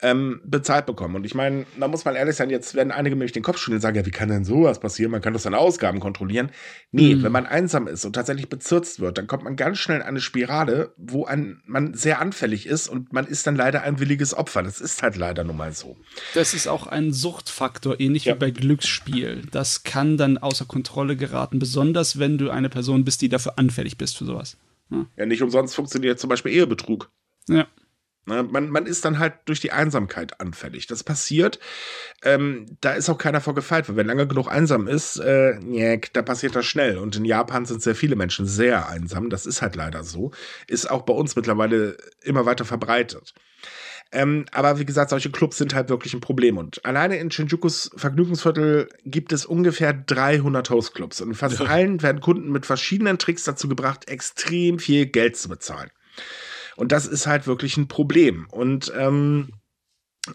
ähm, 0.03 0.41
bezahlt 0.45 0.86
bekommen. 0.86 1.14
Und 1.16 1.24
ich 1.24 1.34
meine, 1.34 1.66
da 1.78 1.88
muss 1.88 2.05
man 2.05 2.14
ehrlich 2.14 2.36
sein, 2.36 2.51
jetzt 2.51 2.74
werden 2.74 2.91
einige 2.91 3.14
nämlich 3.14 3.32
den 3.32 3.43
Kopf 3.43 3.59
schütteln 3.59 3.76
und 3.76 3.82
sagen, 3.82 3.97
ja, 3.97 4.07
wie 4.07 4.11
kann 4.11 4.28
denn 4.28 4.45
sowas 4.45 4.80
passieren? 4.80 5.11
Man 5.11 5.20
kann 5.20 5.32
doch 5.32 5.41
seine 5.41 5.59
Ausgaben 5.59 6.01
kontrollieren. 6.01 6.51
Nee, 6.91 7.16
mhm. 7.16 7.22
wenn 7.22 7.32
man 7.32 7.47
einsam 7.47 7.86
ist 7.86 8.05
und 8.05 8.14
tatsächlich 8.14 8.49
bezirzt 8.49 9.01
wird, 9.01 9.18
dann 9.18 9.26
kommt 9.26 9.45
man 9.45 9.57
ganz 9.57 9.78
schnell 9.78 9.99
in 9.99 10.03
eine 10.03 10.20
Spirale, 10.20 10.95
wo 10.97 11.26
ein, 11.26 11.61
man 11.66 11.95
sehr 11.95 12.20
anfällig 12.20 12.66
ist 12.66 12.88
und 12.88 13.12
man 13.12 13.26
ist 13.26 13.47
dann 13.47 13.57
leider 13.57 13.82
ein 13.82 14.01
williges 14.01 14.34
Opfer. 14.34 14.62
Das 14.62 14.80
ist 14.80 15.03
halt 15.03 15.16
leider 15.16 15.45
nun 15.45 15.57
mal 15.57 15.72
so. 15.72 15.97
Das 16.34 16.55
ist 16.55 16.66
auch 16.66 16.86
ein 16.86 17.12
Suchtfaktor, 17.12 18.01
ähnlich 18.01 18.24
ja. 18.24 18.34
wie 18.34 18.38
bei 18.38 18.51
Glücksspiel. 18.51 19.43
Das 19.51 19.82
kann 19.82 20.16
dann 20.16 20.38
außer 20.38 20.64
Kontrolle 20.64 21.16
geraten, 21.16 21.59
besonders 21.59 22.18
wenn 22.18 22.38
du 22.38 22.51
eine 22.51 22.68
Person 22.68 23.05
bist, 23.05 23.22
die 23.22 23.28
dafür 23.28 23.59
anfällig 23.59 23.99
bist 23.99 24.16
für 24.16 24.24
sowas. 24.24 24.57
Ja, 24.91 25.07
ja 25.16 25.26
nicht 25.26 25.43
umsonst 25.43 25.74
funktioniert 25.74 26.18
zum 26.18 26.28
Beispiel 26.28 26.53
Ehebetrug. 26.53 27.11
Ja. 27.49 27.66
Ne, 28.26 28.43
man, 28.43 28.68
man 28.68 28.86
ist 28.86 29.05
dann 29.05 29.18
halt 29.18 29.34
durch 29.47 29.61
die 29.61 29.72
Einsamkeit 29.72 30.41
anfällig. 30.41 30.86
Das 30.86 31.03
passiert. 31.03 31.59
Ähm, 32.22 32.66
da 32.80 32.93
ist 32.93 33.09
auch 33.09 33.16
keiner 33.16 33.41
vorgefeilt, 33.41 33.88
weil 33.88 33.97
wenn 33.97 34.07
lange 34.07 34.26
genug 34.26 34.47
einsam 34.49 34.86
ist, 34.86 35.16
äh, 35.18 36.01
da 36.12 36.22
passiert 36.22 36.55
das 36.55 36.66
schnell. 36.66 36.99
Und 36.99 37.16
in 37.16 37.24
Japan 37.24 37.64
sind 37.64 37.82
sehr 37.82 37.95
viele 37.95 38.16
Menschen 38.16 38.47
sehr 38.47 38.88
einsam. 38.88 39.30
Das 39.30 39.47
ist 39.47 39.62
halt 39.62 39.74
leider 39.74 40.05
so. 40.05 40.32
Ist 40.66 40.91
auch 40.91 41.03
bei 41.03 41.14
uns 41.14 41.34
mittlerweile 41.34 41.97
immer 42.22 42.45
weiter 42.45 42.64
verbreitet. 42.64 43.34
Ähm, 44.12 44.46
aber 44.52 44.78
wie 44.78 44.84
gesagt, 44.84 45.11
solche 45.11 45.30
Clubs 45.30 45.58
sind 45.58 45.74
halt 45.74 45.88
wirklich 45.88 46.14
ein 46.14 46.20
Problem. 46.20 46.58
Und 46.58 46.84
alleine 46.84 47.18
in 47.18 47.30
Shinjukus 47.30 47.90
Vergnügungsviertel 47.96 48.88
gibt 49.04 49.32
es 49.32 49.46
ungefähr 49.46 49.92
300 49.92 50.68
Hostclubs. 50.70 51.20
Und 51.20 51.34
fast 51.34 51.61
ja. 51.61 51.66
allen 51.66 52.02
werden 52.02 52.20
Kunden 52.20 52.50
mit 52.50 52.66
verschiedenen 52.66 53.18
Tricks 53.18 53.44
dazu 53.44 53.68
gebracht, 53.68 54.08
extrem 54.08 54.78
viel 54.78 55.06
Geld 55.06 55.36
zu 55.36 55.48
bezahlen. 55.48 55.90
Und 56.76 56.92
das 56.92 57.06
ist 57.06 57.26
halt 57.26 57.46
wirklich 57.46 57.76
ein 57.76 57.88
Problem. 57.88 58.46
Und 58.50 58.92
ähm, 58.96 59.50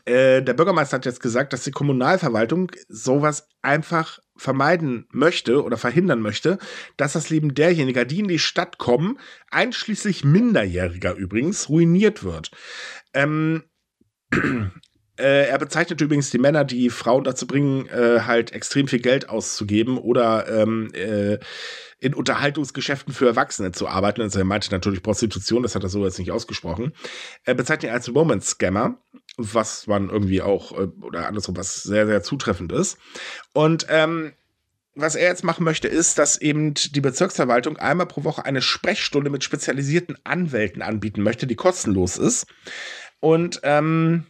äh, 0.05 0.41
der 0.41 0.53
Bürgermeister 0.53 0.97
hat 0.97 1.05
jetzt 1.05 1.21
gesagt, 1.21 1.53
dass 1.53 1.63
die 1.63 1.71
Kommunalverwaltung 1.71 2.71
sowas 2.87 3.47
einfach 3.61 4.19
vermeiden 4.35 5.07
möchte 5.11 5.63
oder 5.63 5.77
verhindern 5.77 6.21
möchte, 6.21 6.57
dass 6.97 7.13
das 7.13 7.29
Leben 7.29 7.53
derjenigen, 7.53 8.07
die 8.07 8.19
in 8.19 8.27
die 8.27 8.39
Stadt 8.39 8.77
kommen, 8.77 9.19
einschließlich 9.51 10.23
Minderjähriger 10.23 11.13
übrigens, 11.13 11.69
ruiniert 11.69 12.23
wird. 12.23 12.51
Ähm, 13.15 13.63
äh, 15.17 15.47
er 15.47 15.57
bezeichnet 15.57 16.01
übrigens 16.01 16.29
die 16.29 16.37
Männer, 16.37 16.65
die 16.65 16.89
Frauen 16.89 17.23
dazu 17.23 17.47
bringen, 17.47 17.87
äh, 17.87 18.21
halt 18.21 18.51
extrem 18.51 18.87
viel 18.87 18.99
Geld 18.99 19.29
auszugeben 19.29 19.97
oder 19.97 20.47
ähm, 20.47 20.91
äh, 20.93 21.39
in 21.99 22.13
Unterhaltungsgeschäften 22.13 23.13
für 23.13 23.27
Erwachsene 23.27 23.71
zu 23.71 23.87
arbeiten. 23.87 24.21
Also 24.21 24.39
er 24.39 24.45
meinte 24.45 24.69
natürlich 24.71 25.01
Prostitution, 25.01 25.63
das 25.63 25.73
hat 25.73 25.83
er 25.83 25.89
so 25.89 26.03
jetzt 26.03 26.19
nicht 26.19 26.31
ausgesprochen. 26.31 26.93
Er 27.45 27.55
bezeichnet 27.55 27.91
ihn 27.91 27.95
als 27.95 28.13
Woman-Scammer, 28.13 28.99
was 29.37 29.87
man 29.87 30.09
irgendwie 30.09 30.41
auch, 30.41 30.73
äh, 30.73 30.87
oder 31.01 31.27
andersrum, 31.27 31.55
was 31.55 31.81
sehr, 31.83 32.05
sehr 32.05 32.21
zutreffend 32.21 32.73
ist. 32.73 32.97
Und 33.53 33.87
ähm, 33.89 34.33
was 34.95 35.15
er 35.15 35.27
jetzt 35.27 35.43
machen 35.43 35.65
möchte, 35.65 35.89
ist, 35.89 36.17
dass 36.17 36.39
eben 36.39 36.73
die 36.73 37.01
Bezirksverwaltung 37.01 37.77
einmal 37.77 38.05
pro 38.05 38.23
Woche 38.23 38.45
eine 38.45 38.61
Sprechstunde 38.61 39.29
mit 39.29 39.43
spezialisierten 39.43 40.17
Anwälten 40.23 40.81
anbieten 40.81 41.21
möchte, 41.21 41.47
die 41.47 41.55
kostenlos 41.55 42.17
ist. 42.17 42.47
Und 43.25 43.59
ähm, 43.63 44.27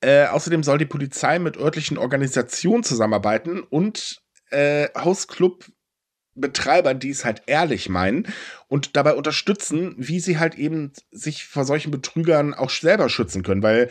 Äh, 0.00 0.26
außerdem 0.26 0.62
soll 0.62 0.78
die 0.78 0.86
Polizei 0.86 1.38
mit 1.38 1.56
örtlichen 1.56 1.96
Organisationen 1.96 2.84
zusammenarbeiten 2.84 3.62
und 3.62 4.22
äh, 4.50 4.88
Hausclub-Betreibern, 4.94 6.98
die 6.98 7.10
es 7.10 7.24
halt 7.24 7.42
ehrlich 7.46 7.88
meinen 7.88 8.26
und 8.68 8.96
dabei 8.96 9.14
unterstützen, 9.14 9.94
wie 9.96 10.20
sie 10.20 10.38
halt 10.38 10.56
eben 10.56 10.92
sich 11.10 11.46
vor 11.46 11.64
solchen 11.64 11.90
Betrügern 11.90 12.52
auch 12.52 12.68
selber 12.70 13.08
schützen 13.08 13.42
können, 13.42 13.62
weil 13.62 13.88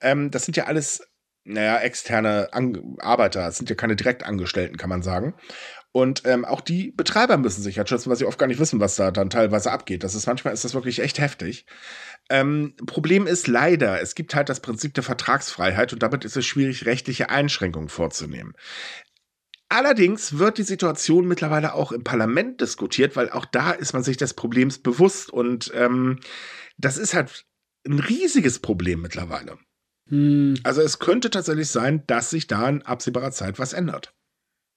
ähm, 0.00 0.30
das 0.32 0.44
sind 0.46 0.56
ja 0.56 0.64
alles, 0.64 1.06
naja, 1.44 1.78
externe 1.78 2.48
An 2.52 2.96
Arbeiter, 2.98 3.42
das 3.46 3.58
sind 3.58 3.70
ja 3.70 3.76
keine 3.76 3.94
Direktangestellten, 3.96 4.78
kann 4.78 4.90
man 4.90 5.02
sagen. 5.02 5.34
Und 5.92 6.22
ähm, 6.24 6.44
auch 6.44 6.62
die 6.62 6.90
Betreiber 6.90 7.36
müssen 7.36 7.62
sich 7.62 7.76
halt 7.78 7.88
schützen, 7.88 8.08
weil 8.10 8.16
sie 8.16 8.24
oft 8.24 8.38
gar 8.38 8.46
nicht 8.46 8.60
wissen, 8.60 8.80
was 8.80 8.96
da 8.96 9.10
dann 9.10 9.30
teilweise 9.30 9.70
abgeht. 9.70 10.02
Das 10.04 10.14
ist 10.14 10.26
manchmal 10.26 10.54
ist 10.54 10.64
das 10.64 10.74
wirklich 10.74 11.00
echt 11.00 11.18
heftig. 11.20 11.66
Ähm, 12.30 12.74
Problem 12.86 13.26
ist 13.26 13.46
leider, 13.46 14.00
es 14.00 14.14
gibt 14.14 14.34
halt 14.34 14.48
das 14.48 14.60
Prinzip 14.60 14.94
der 14.94 15.02
Vertragsfreiheit 15.02 15.92
und 15.92 16.02
damit 16.02 16.24
ist 16.24 16.36
es 16.36 16.46
schwierig, 16.46 16.86
rechtliche 16.86 17.30
Einschränkungen 17.30 17.88
vorzunehmen. 17.88 18.54
Allerdings 19.68 20.38
wird 20.38 20.58
die 20.58 20.64
Situation 20.64 21.26
mittlerweile 21.26 21.74
auch 21.74 21.92
im 21.92 22.04
Parlament 22.04 22.60
diskutiert, 22.60 23.16
weil 23.16 23.30
auch 23.30 23.46
da 23.46 23.70
ist 23.70 23.94
man 23.94 24.02
sich 24.02 24.18
des 24.18 24.34
Problems 24.34 24.78
bewusst 24.78 25.30
und 25.30 25.72
ähm, 25.74 26.20
das 26.76 26.98
ist 26.98 27.14
halt 27.14 27.46
ein 27.86 27.98
riesiges 27.98 28.58
Problem 28.58 29.00
mittlerweile. 29.00 29.58
Hm. 30.08 30.54
Also 30.62 30.82
es 30.82 30.98
könnte 30.98 31.30
tatsächlich 31.30 31.68
sein, 31.68 32.04
dass 32.06 32.30
sich 32.30 32.46
da 32.46 32.68
in 32.68 32.82
absehbarer 32.82 33.30
Zeit 33.30 33.58
was 33.58 33.72
ändert. 33.72 34.14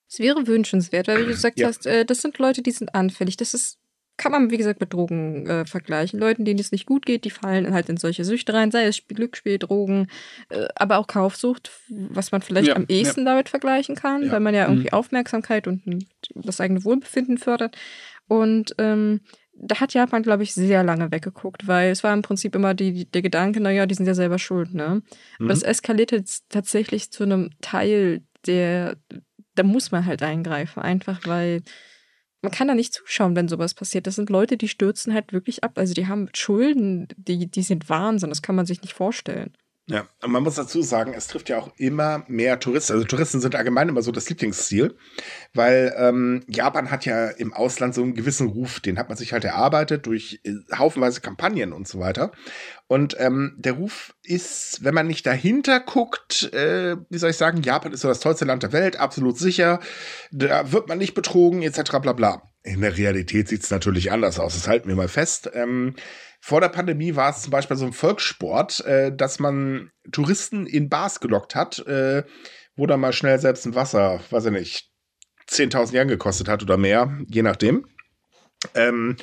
Es 0.10 0.20
wäre 0.20 0.48
wünschenswert, 0.48 1.08
weil 1.08 1.20
wie 1.20 1.26
du 1.26 1.32
gesagt 1.32 1.60
ja. 1.60 1.68
hast, 1.68 1.86
äh, 1.86 2.06
das 2.06 2.22
sind 2.22 2.38
Leute, 2.38 2.62
die 2.62 2.72
sind 2.72 2.94
anfällig. 2.96 3.38
Das 3.38 3.54
ist 3.54 3.80
kann 4.18 4.32
man, 4.32 4.50
wie 4.50 4.58
gesagt, 4.58 4.80
mit 4.80 4.94
Drogen 4.94 5.46
äh, 5.48 5.66
vergleichen. 5.66 6.20
Leuten, 6.20 6.46
denen 6.46 6.60
es 6.60 6.72
nicht 6.72 6.86
gut 6.86 7.06
geht, 7.06 7.26
die 7.26 7.30
fallen 7.30 7.74
halt 7.74 7.90
in 7.90 7.98
solche 7.98 8.24
Süchte 8.24 8.54
rein, 8.54 8.72
sei 8.72 8.86
es 8.86 9.06
Glücksspiel, 9.08 9.60
Drogen, 9.60 10.08
äh, 10.50 10.68
aber 10.76 10.98
auch 10.98 11.08
Kaufsucht, 11.08 11.72
was 11.90 12.32
man 12.32 12.42
vielleicht 12.42 12.70
ja, 12.70 12.76
am 12.76 12.86
ehesten 12.88 13.22
ja. 13.22 13.34
damit 13.34 13.50
vergleichen 13.50 13.96
kann, 13.96 14.24
ja. 14.24 14.32
weil 14.32 14.40
man 14.40 14.56
ja 14.56 14.64
irgendwie 14.64 14.88
mhm. 14.88 14.94
Aufmerksamkeit 14.94 15.68
und 15.68 16.06
das 16.34 16.62
eigene 16.62 16.84
Wohlbefinden 16.84 17.38
fördert. 17.38 17.76
Und 18.28 18.74
ähm, 18.78 19.22
da 19.54 19.80
hat 19.80 19.94
Japan, 19.94 20.24
glaube 20.24 20.44
ich, 20.44 20.54
sehr 20.54 20.84
lange 20.84 21.12
weggeguckt, 21.12 21.68
weil 21.68 21.92
es 21.92 22.04
war 22.04 22.14
im 22.14 22.22
Prinzip 22.22 22.56
immer 22.56 22.74
die, 22.74 23.10
der 23.10 23.22
Gedanke, 23.22 23.62
naja, 23.62 23.86
die 23.86 23.96
sind 23.96 24.06
ja 24.06 24.14
selber 24.14 24.40
schuld, 24.40 24.74
ne? 24.74 25.02
Mhm. 25.40 25.46
Aber 25.46 25.54
es 25.54 25.64
eskaliert 25.64 26.12
jetzt 26.12 26.46
tatsächlich 26.50 27.12
zu 27.12 27.24
einem 27.24 27.52
Teil, 27.62 28.24
der, 28.48 28.98
da 29.56 29.64
muss 29.64 29.92
man 29.92 30.06
halt 30.06 30.24
eingreifen, 30.24 30.82
einfach 30.82 31.22
weil 31.26 31.62
man 32.46 32.52
kann 32.52 32.68
da 32.68 32.76
nicht 32.76 32.94
zuschauen, 32.94 33.36
wenn 33.36 33.48
sowas 33.48 33.74
passiert. 33.74 34.08
Das 34.08 34.16
sind 34.16 34.30
Leute, 34.30 34.56
die 34.56 34.68
stürzen 34.68 35.14
halt 35.14 35.34
wirklich 35.34 35.64
ab. 35.64 35.78
Also 35.78 35.94
die 35.94 36.08
haben 36.08 36.30
Schulden, 36.34 37.08
die, 37.18 37.48
die 37.48 37.64
sind 37.64 37.90
Wahnsinn. 37.90 38.30
Das 38.30 38.42
kann 38.42 38.56
man 38.56 38.66
sich 38.66 38.82
nicht 38.82 38.94
vorstellen. 38.94 39.54
Ja, 39.88 40.08
und 40.24 40.32
man 40.32 40.42
muss 40.42 40.56
dazu 40.56 40.82
sagen, 40.82 41.14
es 41.16 41.28
trifft 41.28 41.48
ja 41.50 41.60
auch 41.60 41.72
immer 41.78 42.24
mehr 42.28 42.60
Touristen. 42.60 42.94
Also 42.94 43.06
Touristen 43.06 43.40
sind 43.40 43.54
allgemein 43.54 43.88
immer 43.88 44.02
so 44.02 44.12
das 44.12 44.28
Lieblingsziel, 44.28 44.98
weil 45.54 45.94
ähm, 45.96 46.44
Japan 46.48 46.90
hat 46.90 47.06
ja 47.06 47.28
im 47.28 47.54
Ausland 47.54 47.94
so 47.94 48.02
einen 48.02 48.16
gewissen 48.16 48.48
Ruf, 48.48 48.80
den 48.80 48.98
hat 48.98 49.10
man 49.10 49.18
sich 49.18 49.32
halt 49.32 49.44
erarbeitet 49.44 50.08
durch 50.08 50.40
äh, 50.44 50.54
haufenweise 50.76 51.22
Kampagnen 51.22 51.72
und 51.72 51.88
so 51.88 52.00
weiter. 52.00 52.32
Und 52.88 53.16
ähm, 53.20 53.58
der 53.60 53.74
Ruf 53.74 54.16
ist, 54.24 54.84
wenn 54.84 54.96
man 54.96 55.06
nicht 55.06 55.28
dahinter 55.28 55.80
guckt, 55.82 56.52
äh, 56.52 56.98
wie 57.12 57.18
soll 57.20 57.30
ich 57.30 57.38
sagen, 57.38 57.62
Japan 57.62 57.94
ist 57.94 58.02
so 58.02 58.08
das 58.08 58.22
tollste 58.22 58.46
Land 58.46 58.64
der 58.64 58.74
Welt, 58.74 59.00
absolut 59.00 59.38
sicher, 59.38 59.80
da 60.32 60.72
wird 60.72 60.88
man 60.88 60.98
nicht 60.98 61.14
betrogen, 61.14 61.62
etc. 61.62 62.00
bla 62.02 62.14
bla. 62.14 62.42
In 62.64 62.82
der 62.82 62.98
Realität 62.98 63.50
sieht 63.50 63.62
es 63.62 63.70
natürlich 63.70 64.12
anders 64.12 64.40
aus, 64.40 64.56
das 64.56 64.68
halten 64.68 64.88
wir 64.88 64.96
mal 64.96 65.10
fest. 65.10 65.52
Ähm, 65.54 65.94
vor 66.46 66.62
der 66.62 66.70
Pandemie 66.70 67.16
war 67.16 67.32
es 67.32 67.42
zum 67.42 67.50
Beispiel 67.50 67.76
so 67.76 67.88
ein 67.88 67.92
Volkssport, 67.92 68.86
äh, 68.86 69.12
dass 69.12 69.40
man 69.40 69.90
Touristen 70.12 70.68
in 70.68 70.90
Bars 70.90 71.20
gelockt 71.20 71.56
hat, 71.56 71.80
äh, 71.88 72.22
wo 72.76 72.86
dann 72.86 73.00
mal 73.00 73.14
schnell 73.14 73.40
selbst 73.40 73.66
ein 73.66 73.74
Wasser, 73.74 74.20
weiß 74.30 74.46
ich 74.46 74.52
nicht, 74.52 74.92
10.000 75.50 75.96
Yen 75.96 76.08
gekostet 76.08 76.48
hat 76.48 76.62
oder 76.62 76.78
mehr, 76.78 77.18
je 77.26 77.42
nachdem. 77.42 77.88
Ähm, 78.76 79.16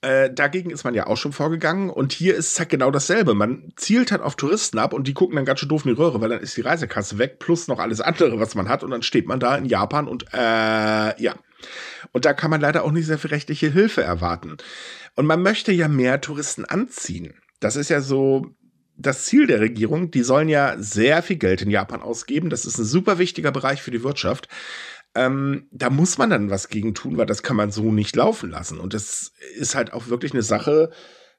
äh, 0.00 0.34
dagegen 0.34 0.70
ist 0.70 0.82
man 0.82 0.94
ja 0.94 1.06
auch 1.06 1.16
schon 1.16 1.30
vorgegangen 1.30 1.90
und 1.90 2.12
hier 2.12 2.34
ist 2.34 2.58
halt 2.58 2.70
genau 2.70 2.90
dasselbe. 2.90 3.34
Man 3.34 3.70
zielt 3.76 4.10
halt 4.10 4.22
auf 4.22 4.34
Touristen 4.34 4.78
ab 4.78 4.92
und 4.92 5.06
die 5.06 5.14
gucken 5.14 5.36
dann 5.36 5.44
ganz 5.44 5.60
schön 5.60 5.68
doof 5.68 5.84
in 5.84 5.94
die 5.94 6.00
Röhre, 6.00 6.20
weil 6.20 6.30
dann 6.30 6.40
ist 6.40 6.56
die 6.56 6.62
Reisekasse 6.62 7.18
weg 7.18 7.38
plus 7.38 7.68
noch 7.68 7.78
alles 7.78 8.00
andere, 8.00 8.40
was 8.40 8.56
man 8.56 8.68
hat 8.68 8.82
und 8.82 8.90
dann 8.90 9.02
steht 9.02 9.28
man 9.28 9.38
da 9.38 9.54
in 9.54 9.64
Japan 9.64 10.08
und 10.08 10.24
äh, 10.34 11.22
ja. 11.22 11.36
Und 12.12 12.24
da 12.24 12.32
kann 12.32 12.50
man 12.50 12.60
leider 12.60 12.84
auch 12.84 12.92
nicht 12.92 13.06
sehr 13.06 13.18
viel 13.18 13.30
rechtliche 13.30 13.70
Hilfe 13.70 14.02
erwarten. 14.02 14.56
Und 15.16 15.26
man 15.26 15.42
möchte 15.42 15.72
ja 15.72 15.88
mehr 15.88 16.20
Touristen 16.20 16.64
anziehen. 16.64 17.34
Das 17.60 17.76
ist 17.76 17.90
ja 17.90 18.00
so 18.00 18.46
das 18.96 19.24
Ziel 19.24 19.46
der 19.46 19.60
Regierung. 19.60 20.10
Die 20.10 20.22
sollen 20.22 20.48
ja 20.48 20.76
sehr 20.78 21.22
viel 21.22 21.36
Geld 21.36 21.62
in 21.62 21.70
Japan 21.70 22.02
ausgeben. 22.02 22.50
Das 22.50 22.66
ist 22.66 22.78
ein 22.78 22.84
super 22.84 23.18
wichtiger 23.18 23.52
Bereich 23.52 23.82
für 23.82 23.90
die 23.90 24.02
Wirtschaft. 24.02 24.48
Ähm, 25.14 25.66
da 25.70 25.90
muss 25.90 26.18
man 26.18 26.30
dann 26.30 26.50
was 26.50 26.68
gegen 26.68 26.94
tun, 26.94 27.16
weil 27.16 27.26
das 27.26 27.42
kann 27.42 27.56
man 27.56 27.70
so 27.70 27.90
nicht 27.90 28.14
laufen 28.14 28.50
lassen. 28.50 28.78
Und 28.78 28.94
das 28.94 29.32
ist 29.56 29.74
halt 29.74 29.92
auch 29.92 30.08
wirklich 30.08 30.32
eine 30.32 30.42
Sache, 30.42 30.90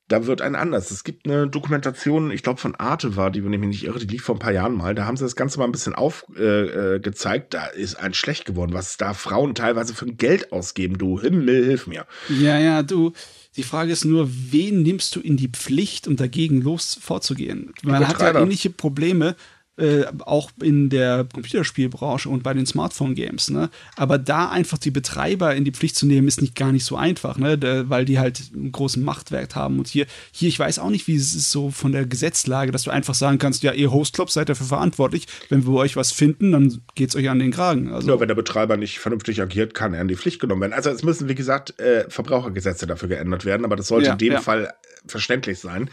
da 0.10 0.26
wird 0.26 0.42
ein 0.42 0.56
anders. 0.56 0.92
Es 0.92 1.04
gibt 1.04 1.28
eine 1.28 1.48
Dokumentation, 1.48 2.32
ich 2.32 2.44
glaube 2.44 2.60
von 2.60 2.76
Arte 2.76 3.16
war, 3.16 3.32
die, 3.32 3.46
wenn 3.46 3.54
ich 3.54 3.60
mich 3.60 3.70
nicht 3.70 3.84
irre, 3.86 4.00
die 4.00 4.08
lief 4.08 4.24
vor 4.24 4.36
ein 4.36 4.40
paar 4.40 4.52
Jahren 4.52 4.76
mal. 4.76 4.96
Da 4.96 5.06
haben 5.06 5.16
sie 5.16 5.24
das 5.24 5.36
Ganze 5.36 5.60
mal 5.60 5.66
ein 5.66 5.72
bisschen 5.72 5.96
aufgezeigt. 5.96 7.54
Äh, 7.54 7.58
äh 7.58 7.60
da 7.60 7.66
ist 7.68 7.96
ein 7.96 8.14
schlecht 8.14 8.46
geworden, 8.46 8.74
was 8.74 8.98
da 8.98 9.14
Frauen 9.14 9.56
teilweise 9.56 9.94
für 9.94 10.08
Geld 10.08 10.52
ausgeben. 10.52 10.98
Du 10.98 11.22
Himmel, 11.22 11.64
hilf 11.66 11.88
mir. 11.88 12.06
Ja, 12.28 12.60
ja, 12.60 12.84
du. 12.84 13.14
Die 13.56 13.64
Frage 13.64 13.92
ist 13.92 14.06
nur, 14.06 14.30
wen 14.30 14.82
nimmst 14.82 15.16
du 15.16 15.20
in 15.20 15.38
die 15.38 15.50
Pflicht, 15.50 16.08
um 16.08 16.16
dagegen 16.16 16.62
los 16.62 16.98
vorzugehen? 17.00 17.74
Man 17.84 18.08
hat 18.08 18.20
ja 18.22 18.40
ähnliche 18.40 18.70
Probleme 18.70 19.36
äh, 19.80 20.06
auch 20.26 20.52
in 20.62 20.90
der 20.90 21.26
Computerspielbranche 21.34 22.30
und 22.30 22.44
bei 22.44 22.54
den 22.54 22.66
Smartphone-Games. 22.66 23.50
Ne? 23.50 23.70
Aber 23.96 24.18
da 24.18 24.50
einfach 24.50 24.78
die 24.78 24.92
Betreiber 24.92 25.56
in 25.56 25.64
die 25.64 25.72
Pflicht 25.72 25.96
zu 25.96 26.06
nehmen, 26.06 26.28
ist 26.28 26.42
nicht 26.42 26.56
gar 26.56 26.72
nicht 26.72 26.86
so 26.86 26.96
einfach, 26.96 27.38
ne? 27.38 27.58
Da, 27.58 27.90
weil 27.90 28.06
die 28.06 28.20
halt 28.20 28.52
einen 28.54 28.72
großen 28.72 29.04
Machtwert 29.04 29.56
haben. 29.56 29.80
Und 29.80 29.88
hier, 29.88 30.06
hier, 30.32 30.50
ich 30.50 30.60
weiß 30.60 30.80
auch 30.80 30.90
nicht, 30.90 31.08
wie 31.08 31.16
es 31.16 31.34
ist 31.36 31.52
so 31.52 31.72
von 31.72 31.92
der 31.92 32.06
Gesetzlage, 32.06 32.72
dass 32.72 32.84
du 32.84 32.92
einfach 32.92 33.16
sagen 33.16 33.38
kannst, 33.38 33.64
ja, 33.64 33.72
ihr 33.72 33.92
Hostclub 33.92 34.30
seid 34.30 34.50
dafür 34.50 34.68
verantwortlich. 34.68 35.28
Wenn 35.50 35.66
wir 35.66 35.74
euch 35.74 35.96
was 35.96 36.12
finden, 36.12 36.52
dann 36.52 36.82
geht 36.96 37.10
es 37.10 37.16
euch 37.16 37.30
an 37.30 37.40
den 37.40 37.52
Kragen. 37.52 37.94
Also, 37.94 38.10
ja, 38.10 38.20
wenn 38.20 38.28
der 38.28 38.36
Betreiber 38.36 38.78
nicht 38.78 39.00
vernünftig 39.00 39.42
agiert, 39.42 39.74
kann 39.74 39.94
er 39.94 40.02
in 40.02 40.08
die 40.08 40.16
Pflicht 40.16 40.40
genommen 40.40 40.62
werden. 40.62 40.74
Also 40.74 40.90
es 40.90 41.04
müssen, 41.04 41.30
wie 41.30 41.36
gesagt, 41.36 41.80
äh, 41.80 42.10
Verbrauchergesetze 42.10 42.86
dafür 42.88 43.10
geändert 43.10 43.46
werden, 43.46 43.66
aber 43.66 43.76
das 43.76 43.88
sollte 43.88 44.08
ja, 44.08 44.14
in 44.14 44.18
dem 44.18 44.34
ja. 44.34 44.42
Fall 44.42 44.74
verständlich 45.06 45.60
sein. 45.60 45.90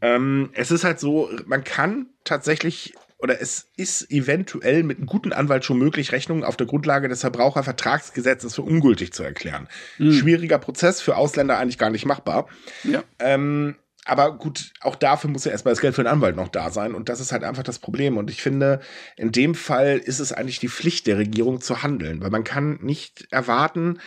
Ähm, 0.00 0.50
es 0.52 0.70
ist 0.70 0.84
halt 0.84 1.00
so, 1.00 1.30
man 1.46 1.64
kann 1.64 2.06
tatsächlich 2.24 2.94
oder 3.18 3.40
es 3.40 3.70
ist 3.76 4.10
eventuell 4.10 4.82
mit 4.82 4.98
einem 4.98 5.06
guten 5.06 5.32
Anwalt 5.32 5.64
schon 5.64 5.78
möglich, 5.78 6.12
Rechnungen 6.12 6.44
auf 6.44 6.56
der 6.56 6.66
Grundlage 6.66 7.08
des 7.08 7.22
Verbrauchervertragsgesetzes 7.22 8.54
für 8.54 8.62
ungültig 8.62 9.12
zu 9.12 9.22
erklären. 9.22 9.68
Mhm. 9.98 10.12
Schwieriger 10.12 10.58
Prozess, 10.58 11.00
für 11.00 11.16
Ausländer 11.16 11.58
eigentlich 11.58 11.78
gar 11.78 11.90
nicht 11.90 12.04
machbar. 12.04 12.46
Ja. 12.84 13.02
Ähm, 13.18 13.76
aber 14.04 14.38
gut, 14.38 14.72
auch 14.80 14.94
dafür 14.94 15.30
muss 15.30 15.44
ja 15.44 15.50
erstmal 15.50 15.72
das 15.72 15.80
Geld 15.80 15.94
für 15.96 16.04
den 16.04 16.12
Anwalt 16.12 16.36
noch 16.36 16.48
da 16.48 16.70
sein. 16.70 16.94
Und 16.94 17.08
das 17.08 17.18
ist 17.18 17.32
halt 17.32 17.42
einfach 17.42 17.64
das 17.64 17.80
Problem. 17.80 18.16
Und 18.16 18.30
ich 18.30 18.40
finde, 18.40 18.80
in 19.16 19.32
dem 19.32 19.56
Fall 19.56 19.98
ist 19.98 20.20
es 20.20 20.32
eigentlich 20.32 20.60
die 20.60 20.68
Pflicht 20.68 21.08
der 21.08 21.18
Regierung 21.18 21.60
zu 21.60 21.82
handeln, 21.82 22.20
weil 22.20 22.30
man 22.30 22.44
kann 22.44 22.78
nicht 22.82 23.26
erwarten, 23.32 23.98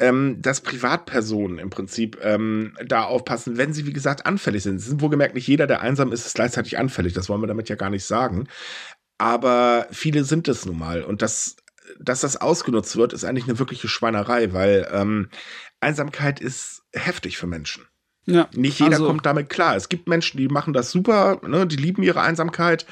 ähm, 0.00 0.38
dass 0.40 0.62
Privatpersonen 0.62 1.58
im 1.58 1.70
Prinzip 1.70 2.18
ähm, 2.22 2.76
da 2.84 3.04
aufpassen, 3.04 3.58
wenn 3.58 3.74
sie, 3.74 3.86
wie 3.86 3.92
gesagt, 3.92 4.26
anfällig 4.26 4.62
sind. 4.62 4.76
Es 4.76 4.86
sind 4.86 5.02
wohlgemerkt 5.02 5.34
nicht 5.34 5.46
jeder, 5.46 5.66
der 5.66 5.82
einsam 5.82 6.10
ist, 6.10 6.26
ist 6.26 6.34
gleichzeitig 6.34 6.78
anfällig. 6.78 7.12
Das 7.12 7.28
wollen 7.28 7.42
wir 7.42 7.46
damit 7.46 7.68
ja 7.68 7.76
gar 7.76 7.90
nicht 7.90 8.04
sagen. 8.04 8.48
Aber 9.18 9.86
viele 9.90 10.24
sind 10.24 10.48
es 10.48 10.64
nun 10.64 10.78
mal. 10.78 11.02
Und 11.02 11.20
das, 11.20 11.56
dass 11.98 12.22
das 12.22 12.38
ausgenutzt 12.38 12.96
wird, 12.96 13.12
ist 13.12 13.24
eigentlich 13.24 13.44
eine 13.44 13.58
wirkliche 13.58 13.88
Schweinerei, 13.88 14.54
weil 14.54 14.88
ähm, 14.90 15.28
Einsamkeit 15.80 16.40
ist 16.40 16.82
heftig 16.94 17.36
für 17.36 17.46
Menschen. 17.46 17.84
Ja, 18.24 18.48
nicht 18.54 18.80
jeder 18.80 18.92
also, 18.92 19.06
kommt 19.06 19.26
damit 19.26 19.50
klar. 19.50 19.76
Es 19.76 19.90
gibt 19.90 20.08
Menschen, 20.08 20.38
die 20.38 20.48
machen 20.48 20.72
das 20.72 20.90
super, 20.90 21.40
ne, 21.46 21.66
die 21.66 21.76
lieben 21.76 22.02
ihre 22.02 22.22
Einsamkeit. 22.22 22.86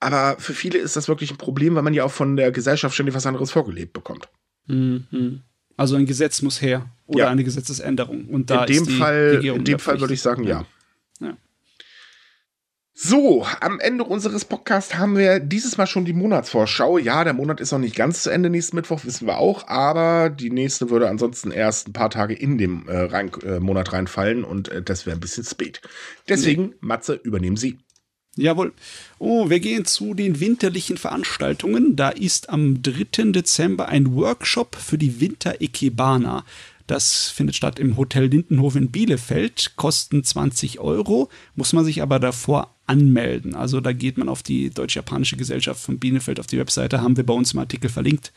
Aber 0.00 0.36
für 0.40 0.54
viele 0.54 0.78
ist 0.78 0.96
das 0.96 1.06
wirklich 1.06 1.30
ein 1.30 1.38
Problem, 1.38 1.76
weil 1.76 1.82
man 1.82 1.94
ja 1.94 2.02
auch 2.02 2.10
von 2.10 2.36
der 2.36 2.50
Gesellschaft 2.50 2.94
ständig 2.94 3.14
was 3.14 3.26
anderes 3.26 3.52
vorgelebt 3.52 3.92
bekommt. 3.92 4.28
Mhm. 4.66 5.42
Also 5.82 5.96
ein 5.96 6.06
Gesetz 6.06 6.42
muss 6.42 6.62
her 6.62 6.86
oder 7.06 7.24
ja. 7.24 7.30
eine 7.30 7.42
Gesetzesänderung. 7.42 8.26
Und 8.26 8.50
da 8.50 8.66
in 8.66 8.84
dem 8.84 8.86
Fall, 8.86 9.40
in 9.42 9.64
dem 9.64 9.80
Fall 9.80 9.98
würde 9.98 10.14
ich 10.14 10.22
sagen, 10.22 10.44
ja. 10.44 10.64
ja. 11.18 11.36
So, 12.94 13.44
am 13.58 13.80
Ende 13.80 14.04
unseres 14.04 14.44
Podcasts 14.44 14.94
haben 14.94 15.16
wir 15.16 15.40
dieses 15.40 15.78
Mal 15.78 15.88
schon 15.88 16.04
die 16.04 16.12
Monatsvorschau. 16.12 16.98
Ja, 16.98 17.24
der 17.24 17.32
Monat 17.32 17.58
ist 17.58 17.72
noch 17.72 17.80
nicht 17.80 17.96
ganz 17.96 18.22
zu 18.22 18.30
Ende 18.30 18.48
nächsten 18.48 18.76
Mittwoch, 18.76 19.04
wissen 19.04 19.26
wir 19.26 19.38
auch, 19.38 19.66
aber 19.66 20.30
die 20.30 20.50
nächste 20.50 20.88
würde 20.88 21.08
ansonsten 21.08 21.50
erst 21.50 21.88
ein 21.88 21.92
paar 21.92 22.10
Tage 22.10 22.34
in 22.34 22.58
dem 22.58 22.86
äh, 22.86 22.98
rein, 22.98 23.32
äh, 23.44 23.58
Monat 23.58 23.92
reinfallen 23.92 24.44
und 24.44 24.68
äh, 24.68 24.82
das 24.82 25.04
wäre 25.04 25.16
ein 25.16 25.20
bisschen 25.20 25.42
spät. 25.42 25.80
Deswegen, 26.28 26.76
Matze, 26.78 27.14
übernehmen 27.14 27.56
Sie. 27.56 27.80
Jawohl. 28.36 28.72
Oh, 29.18 29.50
wir 29.50 29.60
gehen 29.60 29.84
zu 29.84 30.14
den 30.14 30.40
winterlichen 30.40 30.96
Veranstaltungen. 30.96 31.96
Da 31.96 32.08
ist 32.08 32.48
am 32.48 32.82
3. 32.82 33.32
Dezember 33.32 33.88
ein 33.88 34.14
Workshop 34.14 34.76
für 34.76 34.96
die 34.96 35.20
Winter-Ikebana. 35.20 36.44
Das 36.86 37.28
findet 37.28 37.56
statt 37.56 37.78
im 37.78 37.96
Hotel 37.96 38.24
Lindenhof 38.24 38.74
in 38.76 38.90
Bielefeld, 38.90 39.74
kosten 39.76 40.24
20 40.24 40.80
Euro, 40.80 41.28
muss 41.54 41.72
man 41.72 41.84
sich 41.84 42.02
aber 42.02 42.18
davor 42.18 42.74
anmelden. 42.86 43.54
Also 43.54 43.80
da 43.80 43.92
geht 43.92 44.18
man 44.18 44.28
auf 44.28 44.42
die 44.42 44.70
Deutsch-Japanische 44.70 45.36
Gesellschaft 45.36 45.80
von 45.80 45.98
Bielefeld 45.98 46.40
auf 46.40 46.46
die 46.46 46.58
Webseite, 46.58 47.00
haben 47.00 47.16
wir 47.16 47.24
bei 47.24 47.34
uns 47.34 47.52
im 47.52 47.60
Artikel 47.60 47.88
verlinkt. 47.88 48.32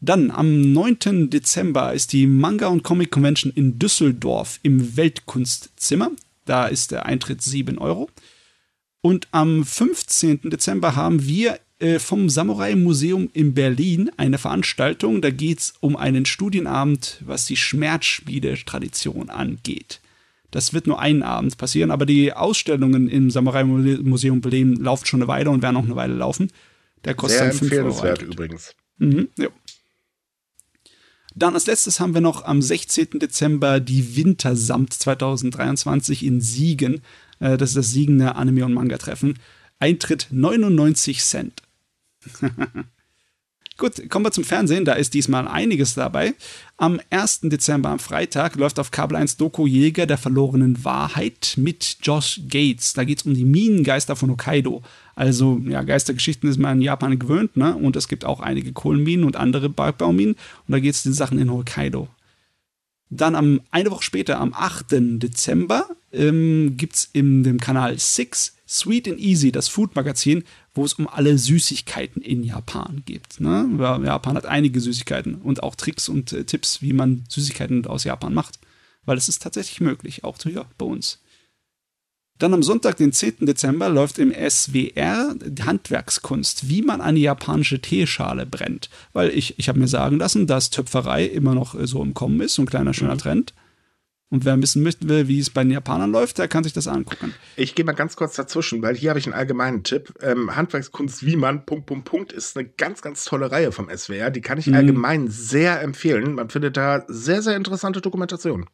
Dann 0.00 0.30
am 0.30 0.72
9. 0.72 1.30
Dezember 1.30 1.92
ist 1.92 2.12
die 2.12 2.26
Manga 2.26 2.68
und 2.68 2.82
Comic 2.82 3.10
Convention 3.10 3.52
in 3.54 3.78
Düsseldorf 3.78 4.60
im 4.62 4.96
Weltkunstzimmer. 4.96 6.10
Da 6.44 6.66
ist 6.66 6.92
der 6.92 7.06
Eintritt 7.06 7.42
7 7.42 7.78
Euro. 7.78 8.08
Und 9.06 9.28
am 9.30 9.64
15. 9.64 10.50
Dezember 10.50 10.96
haben 10.96 11.24
wir 11.24 11.60
äh, 11.78 12.00
vom 12.00 12.28
Samurai 12.28 12.74
Museum 12.74 13.30
in 13.34 13.54
Berlin 13.54 14.10
eine 14.16 14.36
Veranstaltung. 14.36 15.22
Da 15.22 15.30
geht 15.30 15.60
es 15.60 15.74
um 15.78 15.94
einen 15.94 16.26
Studienabend, 16.26 17.22
was 17.24 17.46
die 17.46 17.56
Schmerzspiele-Tradition 17.56 19.30
angeht. 19.30 20.00
Das 20.50 20.74
wird 20.74 20.88
nur 20.88 20.98
einen 20.98 21.22
Abend 21.22 21.56
passieren, 21.56 21.92
aber 21.92 22.04
die 22.04 22.32
Ausstellungen 22.32 23.08
im 23.08 23.30
Samurai 23.30 23.62
Museum 23.62 24.40
Berlin 24.40 24.74
laufen 24.74 25.06
schon 25.06 25.22
eine 25.22 25.28
Weile 25.28 25.50
und 25.50 25.62
werden 25.62 25.76
auch 25.76 25.84
eine 25.84 25.94
Weile 25.94 26.14
laufen. 26.14 26.50
Der 27.04 27.14
kostet 27.14 27.38
Sehr 27.38 27.52
5 27.52 27.62
empfehlenswert 27.62 28.22
Euro 28.24 28.32
übrigens. 28.32 28.74
Mhm, 28.98 29.28
ja. 29.38 29.50
Dann 31.36 31.54
als 31.54 31.66
letztes 31.66 32.00
haben 32.00 32.14
wir 32.14 32.22
noch 32.22 32.44
am 32.44 32.60
16. 32.60 33.20
Dezember 33.20 33.78
die 33.78 34.16
Wintersamt 34.16 34.94
2023 34.94 36.24
in 36.24 36.40
Siegen. 36.40 37.02
Äh, 37.40 37.56
das 37.56 37.70
ist 37.70 37.76
das 37.76 37.90
Siegener 37.90 38.36
Anime- 38.36 38.64
und 38.64 38.74
Manga-Treffen. 38.74 39.38
Eintritt 39.78 40.28
99 40.30 41.20
Cent. 41.20 41.62
Gut, 43.78 44.08
kommen 44.08 44.24
wir 44.24 44.32
zum 44.32 44.44
Fernsehen. 44.44 44.86
Da 44.86 44.94
ist 44.94 45.12
diesmal 45.12 45.46
einiges 45.46 45.92
dabei. 45.92 46.34
Am 46.78 46.98
1. 47.10 47.40
Dezember, 47.42 47.90
am 47.90 47.98
Freitag, 47.98 48.56
läuft 48.56 48.78
auf 48.78 48.90
Kabel 48.90 49.16
1 49.16 49.36
Doku 49.36 49.66
Jäger 49.66 50.06
der 50.06 50.16
verlorenen 50.16 50.82
Wahrheit 50.82 51.54
mit 51.58 51.98
Josh 52.02 52.40
Gates. 52.48 52.94
Da 52.94 53.04
geht 53.04 53.18
es 53.18 53.26
um 53.26 53.34
die 53.34 53.44
Minengeister 53.44 54.16
von 54.16 54.30
Hokkaido. 54.30 54.82
Also, 55.14 55.60
ja, 55.66 55.82
Geistergeschichten 55.82 56.48
ist 56.48 56.58
man 56.58 56.78
in 56.78 56.82
Japan 56.82 57.18
gewöhnt, 57.18 57.58
ne? 57.58 57.76
Und 57.76 57.96
es 57.96 58.08
gibt 58.08 58.24
auch 58.24 58.40
einige 58.40 58.72
Kohlenminen 58.72 59.26
und 59.26 59.36
andere 59.36 59.68
Bergbauminen. 59.68 60.34
Und 60.34 60.72
da 60.72 60.78
geht 60.78 60.94
es 60.94 61.02
den 61.02 61.12
Sachen 61.12 61.38
in 61.38 61.52
Hokkaido. 61.52 62.08
Dann 63.10 63.34
am, 63.34 63.60
eine 63.70 63.90
Woche 63.90 64.04
später, 64.04 64.40
am 64.40 64.54
8. 64.54 64.86
Dezember, 65.22 65.86
ähm, 66.16 66.76
gibt 66.76 66.96
es 66.96 67.10
in 67.12 67.44
dem 67.44 67.60
Kanal 67.60 67.98
6 67.98 68.56
Sweet 68.68 69.08
and 69.08 69.20
Easy, 69.20 69.52
das 69.52 69.68
Food-Magazin, 69.68 70.42
wo 70.74 70.84
es 70.84 70.94
um 70.94 71.06
alle 71.06 71.38
Süßigkeiten 71.38 72.20
in 72.20 72.42
Japan 72.42 73.02
geht. 73.06 73.38
Ne? 73.38 73.68
Japan 73.78 74.36
hat 74.36 74.46
einige 74.46 74.80
Süßigkeiten 74.80 75.36
und 75.36 75.62
auch 75.62 75.76
Tricks 75.76 76.08
und 76.08 76.32
äh, 76.32 76.44
Tipps, 76.44 76.82
wie 76.82 76.92
man 76.92 77.24
Süßigkeiten 77.28 77.86
aus 77.86 78.04
Japan 78.04 78.34
macht. 78.34 78.58
Weil 79.04 79.16
es 79.16 79.28
ist 79.28 79.42
tatsächlich 79.42 79.80
möglich, 79.80 80.24
auch 80.24 80.36
hier 80.42 80.66
bei 80.78 80.86
uns. 80.86 81.20
Dann 82.38 82.52
am 82.52 82.62
Sonntag, 82.62 82.96
den 82.96 83.12
10. 83.12 83.46
Dezember, 83.46 83.88
läuft 83.88 84.18
im 84.18 84.32
SWR 84.32 85.36
Handwerkskunst, 85.62 86.68
wie 86.68 86.82
man 86.82 87.00
eine 87.00 87.18
japanische 87.18 87.80
Teeschale 87.80 88.44
brennt. 88.44 88.90
Weil 89.12 89.30
ich, 89.30 89.58
ich 89.58 89.68
habe 89.68 89.78
mir 89.78 89.88
sagen 89.88 90.18
lassen, 90.18 90.46
dass 90.46 90.70
Töpferei 90.70 91.24
immer 91.24 91.54
noch 91.54 91.74
äh, 91.74 91.86
so 91.86 92.02
im 92.02 92.14
Kommen 92.14 92.40
ist, 92.40 92.54
so 92.54 92.62
ein 92.62 92.66
kleiner 92.66 92.92
schöner 92.92 93.14
mhm. 93.14 93.20
Und 94.36 94.44
wer 94.44 94.60
wissen 94.60 94.82
möchte, 94.82 95.28
wie 95.28 95.38
es 95.38 95.48
bei 95.48 95.64
den 95.64 95.70
Japanern 95.70 96.12
läuft, 96.12 96.36
der 96.36 96.46
kann 96.46 96.62
sich 96.62 96.74
das 96.74 96.88
angucken. 96.88 97.32
Ich 97.56 97.74
gehe 97.74 97.86
mal 97.86 97.92
ganz 97.92 98.16
kurz 98.16 98.36
dazwischen, 98.36 98.82
weil 98.82 98.94
hier 98.94 99.08
habe 99.08 99.18
ich 99.18 99.24
einen 99.24 99.32
allgemeinen 99.32 99.82
Tipp. 99.82 100.12
Ähm, 100.20 100.54
Handwerkskunst 100.54 101.24
wie 101.24 101.36
man, 101.36 101.64
Punkt, 101.64 101.86
Punkt, 101.86 102.04
Punkt, 102.04 102.32
ist 102.34 102.54
eine 102.54 102.68
ganz, 102.68 103.00
ganz 103.00 103.24
tolle 103.24 103.50
Reihe 103.50 103.72
vom 103.72 103.88
SWR. 103.88 104.30
Die 104.30 104.42
kann 104.42 104.58
ich 104.58 104.66
mhm. 104.66 104.74
allgemein 104.74 105.28
sehr 105.28 105.80
empfehlen. 105.80 106.34
Man 106.34 106.50
findet 106.50 106.76
da 106.76 107.06
sehr, 107.08 107.40
sehr 107.40 107.56
interessante 107.56 108.02
Dokumentationen. 108.02 108.66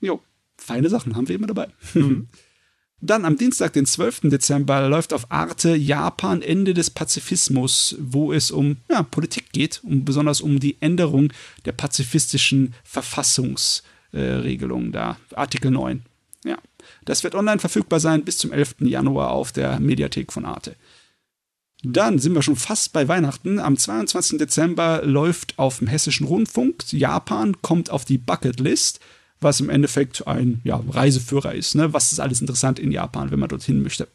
Jo, 0.00 0.20
feine 0.58 0.90
Sachen 0.90 1.16
haben 1.16 1.28
wir 1.28 1.36
immer 1.36 1.46
dabei. 1.46 1.68
Mhm. 1.94 2.28
Dann 3.00 3.24
am 3.24 3.38
Dienstag, 3.38 3.72
den 3.72 3.86
12. 3.86 4.20
Dezember, 4.24 4.86
läuft 4.86 5.14
auf 5.14 5.30
Arte 5.32 5.76
Japan 5.76 6.42
Ende 6.42 6.74
des 6.74 6.90
Pazifismus, 6.90 7.96
wo 7.98 8.34
es 8.34 8.50
um 8.50 8.76
ja, 8.90 9.02
Politik 9.02 9.50
geht, 9.52 9.80
um, 9.82 10.04
besonders 10.04 10.42
um 10.42 10.60
die 10.60 10.76
Änderung 10.80 11.32
der 11.64 11.72
pazifistischen 11.72 12.74
Verfassungs- 12.86 13.82
äh, 14.12 14.20
Regelung 14.20 14.92
da, 14.92 15.16
Artikel 15.34 15.70
9. 15.70 16.02
Ja, 16.44 16.58
das 17.04 17.24
wird 17.24 17.34
online 17.34 17.58
verfügbar 17.58 18.00
sein 18.00 18.24
bis 18.24 18.38
zum 18.38 18.52
11. 18.52 18.76
Januar 18.80 19.30
auf 19.30 19.52
der 19.52 19.80
Mediathek 19.80 20.32
von 20.32 20.44
Arte. 20.44 20.76
Dann 21.82 22.18
sind 22.18 22.34
wir 22.34 22.42
schon 22.42 22.56
fast 22.56 22.92
bei 22.92 23.06
Weihnachten. 23.06 23.58
Am 23.58 23.76
22. 23.76 24.38
Dezember 24.38 25.02
läuft 25.04 25.58
auf 25.58 25.78
dem 25.78 25.88
Hessischen 25.88 26.26
Rundfunk 26.26 26.92
Japan 26.92 27.60
kommt 27.62 27.90
auf 27.90 28.04
die 28.04 28.18
Bucketlist, 28.18 29.00
was 29.40 29.60
im 29.60 29.70
Endeffekt 29.70 30.26
ein 30.26 30.60
ja, 30.64 30.82
Reiseführer 30.88 31.54
ist. 31.54 31.74
Ne? 31.74 31.92
Was 31.92 32.12
ist 32.12 32.20
alles 32.20 32.40
interessant 32.40 32.78
in 32.78 32.92
Japan, 32.92 33.30
wenn 33.30 33.38
man 33.38 33.48
dorthin 33.48 33.82
möchte? 33.82 34.08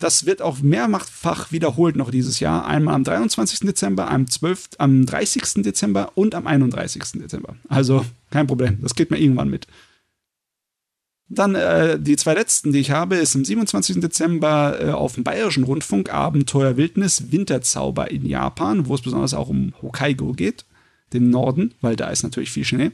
Das 0.00 0.24
wird 0.24 0.40
auch 0.40 0.60
mehrfach 0.60 1.52
wiederholt 1.52 1.94
noch 1.94 2.10
dieses 2.10 2.40
Jahr. 2.40 2.66
Einmal 2.66 2.94
am 2.94 3.04
23. 3.04 3.60
Dezember, 3.60 4.10
am, 4.10 4.26
12., 4.26 4.70
am 4.78 5.04
30. 5.04 5.62
Dezember 5.62 6.12
und 6.14 6.34
am 6.34 6.46
31. 6.46 7.20
Dezember. 7.20 7.54
Also 7.68 8.04
kein 8.30 8.46
Problem, 8.46 8.78
das 8.80 8.94
geht 8.94 9.10
mir 9.10 9.18
irgendwann 9.18 9.50
mit. 9.50 9.66
Dann 11.28 11.54
äh, 11.54 12.00
die 12.00 12.16
zwei 12.16 12.32
letzten, 12.32 12.72
die 12.72 12.80
ich 12.80 12.90
habe, 12.90 13.16
ist 13.16 13.36
am 13.36 13.44
27. 13.44 14.00
Dezember 14.00 14.78
äh, 14.80 14.90
auf 14.90 15.14
dem 15.14 15.22
Bayerischen 15.22 15.64
Rundfunk 15.64 16.12
Abenteuer 16.12 16.78
Wildnis 16.78 17.30
Winterzauber 17.30 18.10
in 18.10 18.24
Japan, 18.24 18.88
wo 18.88 18.94
es 18.94 19.02
besonders 19.02 19.34
auch 19.34 19.48
um 19.50 19.74
Hokkaido 19.82 20.32
geht, 20.32 20.64
den 21.12 21.28
Norden, 21.28 21.74
weil 21.82 21.94
da 21.94 22.08
ist 22.08 22.22
natürlich 22.22 22.50
viel 22.50 22.64
Schnee. 22.64 22.90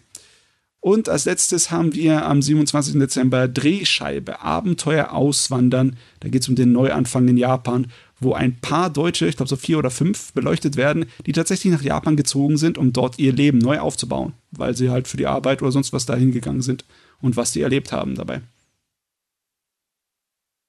Und 0.87 1.09
als 1.09 1.25
letztes 1.25 1.73
haben 1.73 1.95
wir 1.95 2.27
am 2.27 2.41
27. 2.41 3.01
Dezember 3.01 3.49
Drehscheibe, 3.49 4.41
Abenteuer 4.41 5.13
auswandern. 5.13 5.97
Da 6.21 6.29
geht 6.29 6.43
es 6.43 6.49
um 6.49 6.55
den 6.55 6.71
Neuanfang 6.71 7.27
in 7.27 7.37
Japan, 7.37 7.89
wo 8.21 8.35
ein 8.35 8.61
paar 8.61 8.89
Deutsche, 8.89 9.27
ich 9.27 9.37
glaube 9.37 9.49
so 9.49 9.57
vier 9.57 9.79
oder 9.79 9.91
fünf, 9.91 10.33
beleuchtet 10.33 10.77
werden, 10.77 11.07
die 11.27 11.33
tatsächlich 11.33 11.73
nach 11.73 11.83
Japan 11.83 12.15
gezogen 12.15 12.57
sind, 12.57 12.79
um 12.79 12.93
dort 12.93 13.19
ihr 13.19 13.33
Leben 13.33 13.59
neu 13.59 13.81
aufzubauen, 13.81 14.35
weil 14.53 14.77
sie 14.77 14.89
halt 14.89 15.09
für 15.09 15.17
die 15.17 15.27
Arbeit 15.27 15.61
oder 15.61 15.73
sonst 15.73 15.93
was 15.93 16.07
dahin 16.07 16.31
gegangen 16.31 16.63
sind 16.63 16.85
und 17.21 17.37
was 17.37 17.53
sie 17.53 17.63
erlebt 17.63 17.91
haben 17.91 18.15
dabei. 18.15 18.43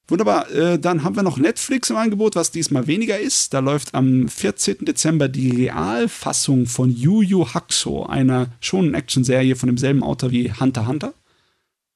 Wunderbar, 0.10 0.50
äh, 0.52 0.80
dann 0.80 1.04
haben 1.04 1.18
wir 1.18 1.24
noch 1.24 1.38
Netflix 1.38 1.90
im 1.90 1.98
Angebot, 1.98 2.36
was 2.36 2.52
diesmal 2.52 2.88
weniger 2.88 3.20
ist. 3.20 3.54
Da 3.54 3.60
läuft 3.60 3.94
am 3.94 4.30
14. 4.30 4.86
Dezember 4.86 5.28
die 5.28 5.50
Realfassung 5.50 6.66
von 6.66 6.90
Yu 6.90 7.22
Yu 7.22 7.46
Hakusho, 7.54 8.06
einer 8.06 8.48
schonen 8.62 8.94
Action-Serie 8.94 9.58
von 9.58 9.68
demselben 9.68 10.04
Autor 10.04 10.32
wie 10.32 10.54
Hunter 10.54 10.88
Hunter. 10.88 11.14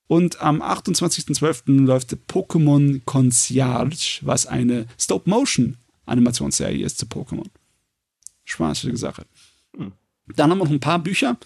Und 0.07 0.41
am 0.41 0.62
28.12. 0.62 1.86
läuft 1.86 2.14
Pokémon 2.28 2.99
Concierge, 3.05 4.20
was 4.24 4.45
eine 4.45 4.88
Stop-Motion-Animationsserie 4.99 6.86
ist 6.86 6.99
zu 6.99 7.05
Pokémon. 7.05 7.47
Spaßige 8.43 8.97
Sache. 8.97 9.26
Hm. 9.78 9.93
Dann 10.36 10.51
haben 10.51 10.57
wir 10.57 10.66
noch 10.66 10.72
ein 10.72 10.82
paar 10.82 10.99
Bücher. 10.99 11.38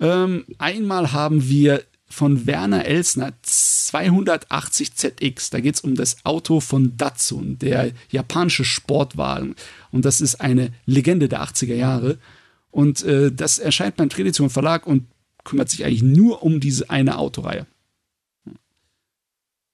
Ähm, 0.00 0.44
einmal 0.58 1.12
haben 1.12 1.48
wir 1.48 1.84
von 2.08 2.46
Werner 2.46 2.84
Elsner 2.84 3.32
280 3.90 4.94
ZX. 4.94 5.50
Da 5.50 5.60
geht 5.60 5.74
es 5.74 5.80
um 5.80 5.96
das 5.96 6.24
Auto 6.24 6.60
von 6.60 6.96
Datsun, 6.96 7.58
der 7.58 7.90
japanische 8.10 8.64
Sportwagen. 8.64 9.56
Und 9.90 10.04
das 10.04 10.20
ist 10.20 10.40
eine 10.40 10.72
Legende 10.86 11.28
der 11.28 11.42
80er 11.42 11.74
Jahre. 11.74 12.18
Und 12.70 13.02
äh, 13.02 13.32
das 13.32 13.58
erscheint 13.58 13.96
beim 13.96 14.08
Tradition 14.08 14.48
Verlag 14.48 14.86
und 14.86 15.06
kümmert 15.42 15.70
sich 15.70 15.84
eigentlich 15.84 16.02
nur 16.02 16.42
um 16.44 16.60
diese 16.60 16.88
eine 16.88 17.18
Autoreihe. 17.18 17.66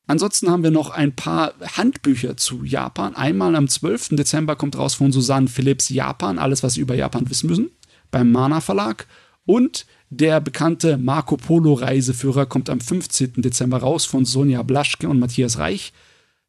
Ansonsten 0.07 0.51
haben 0.51 0.63
wir 0.63 0.71
noch 0.71 0.91
ein 0.91 1.15
paar 1.15 1.53
Handbücher 1.77 2.37
zu 2.37 2.65
Japan. 2.65 3.15
Einmal 3.17 3.55
am 3.55 3.69
12. 3.69 4.11
Dezember 4.11 4.57
kommt 4.57 4.79
raus 4.79 4.95
von 4.95 5.13
Susanne 5.13 5.49
Philipps 5.49 5.89
Japan, 5.91 6.39
alles, 6.39 6.63
was 6.63 6.75
Sie 6.75 6.81
über 6.81 6.95
Japan 6.95 7.29
wissen 7.29 7.49
müssen, 7.49 7.71
beim 8.11 8.31
Mana 8.31 8.61
Verlag. 8.61 9.07
Und 9.45 9.85
der 10.11 10.41
bekannte 10.41 10.99
Marco 10.99 11.37
Polo 11.37 11.75
Reiseführer 11.75 12.47
kommt 12.47 12.71
am 12.71 12.81
15. 12.81 13.35
Dezember 13.37 13.79
raus 13.79 14.05
von 14.05 14.25
Sonja 14.25 14.63
Blaschke 14.63 15.09
und 15.09 15.19
Matthias 15.19 15.59
Reich. 15.59 15.93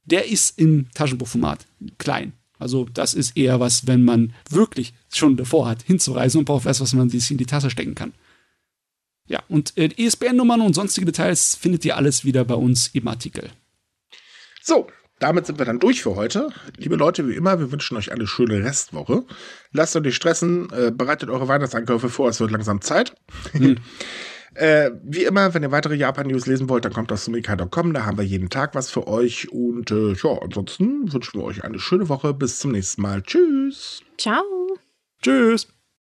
Der 0.05 0.29
ist 0.29 0.59
im 0.59 0.87
Taschenbuchformat 0.93 1.65
klein. 1.97 2.33
Also 2.59 2.85
das 2.85 3.13
ist 3.13 3.37
eher 3.37 3.59
was, 3.59 3.87
wenn 3.87 4.03
man 4.03 4.33
wirklich 4.49 4.93
schon 5.13 5.37
davor 5.37 5.67
hat, 5.67 5.83
hinzureisen 5.83 6.39
und 6.39 6.45
braucht 6.45 6.65
was, 6.65 6.81
was 6.81 6.93
man 6.93 7.09
sich 7.09 7.29
in 7.29 7.37
die 7.37 7.45
Tasse 7.45 7.69
stecken 7.69 7.95
kann. 7.95 8.13
Ja, 9.27 9.43
und 9.49 9.77
äh, 9.77 9.89
ISBN-Nummern 9.95 10.61
und 10.61 10.73
sonstige 10.73 11.05
Details 11.05 11.55
findet 11.55 11.83
ihr 11.83 11.97
alles 11.97 12.23
wieder 12.23 12.45
bei 12.45 12.55
uns 12.55 12.87
im 12.93 13.07
Artikel. 13.07 13.49
So, 14.63 14.87
damit 15.19 15.45
sind 15.45 15.59
wir 15.59 15.65
dann 15.65 15.79
durch 15.79 16.03
für 16.03 16.15
heute. 16.15 16.49
Liebe 16.77 16.95
Leute, 16.95 17.27
wie 17.27 17.35
immer, 17.35 17.59
wir 17.59 17.71
wünschen 17.71 17.97
euch 17.97 18.11
eine 18.11 18.27
schöne 18.27 18.63
Restwoche. 18.63 19.23
Lasst 19.71 19.95
euch 19.95 20.03
nicht 20.03 20.15
stressen, 20.15 20.69
äh, 20.71 20.91
bereitet 20.91 21.29
eure 21.29 21.47
Weihnachtseinkäufe 21.47 22.09
vor, 22.09 22.29
es 22.29 22.39
wird 22.39 22.51
langsam 22.51 22.81
Zeit. 22.81 23.15
Hm. 23.51 23.77
äh, 24.53 24.91
wie 25.03 25.23
immer, 25.23 25.53
wenn 25.53 25.63
ihr 25.63 25.71
weitere 25.71 25.95
Japan-News 25.95 26.45
lesen 26.45 26.69
wollt, 26.69 26.85
dann 26.85 26.93
kommt 26.93 27.11
auf 27.11 27.19
sumika.com, 27.19 27.93
da 27.93 28.05
haben 28.05 28.17
wir 28.17 28.25
jeden 28.25 28.49
Tag 28.49 28.75
was 28.75 28.91
für 28.91 29.07
euch. 29.07 29.51
Und 29.51 29.91
äh, 29.91 30.13
ja, 30.13 30.37
ansonsten 30.41 31.11
wünschen 31.11 31.39
wir 31.39 31.45
euch 31.45 31.63
eine 31.63 31.79
schöne 31.79 32.09
Woche. 32.09 32.33
Bis 32.33 32.59
zum 32.59 32.71
nächsten 32.71 33.01
Mal. 33.01 33.23
Tschüss. 33.23 34.01
Ciao. 34.17 34.43
Tschüss. 35.21 35.67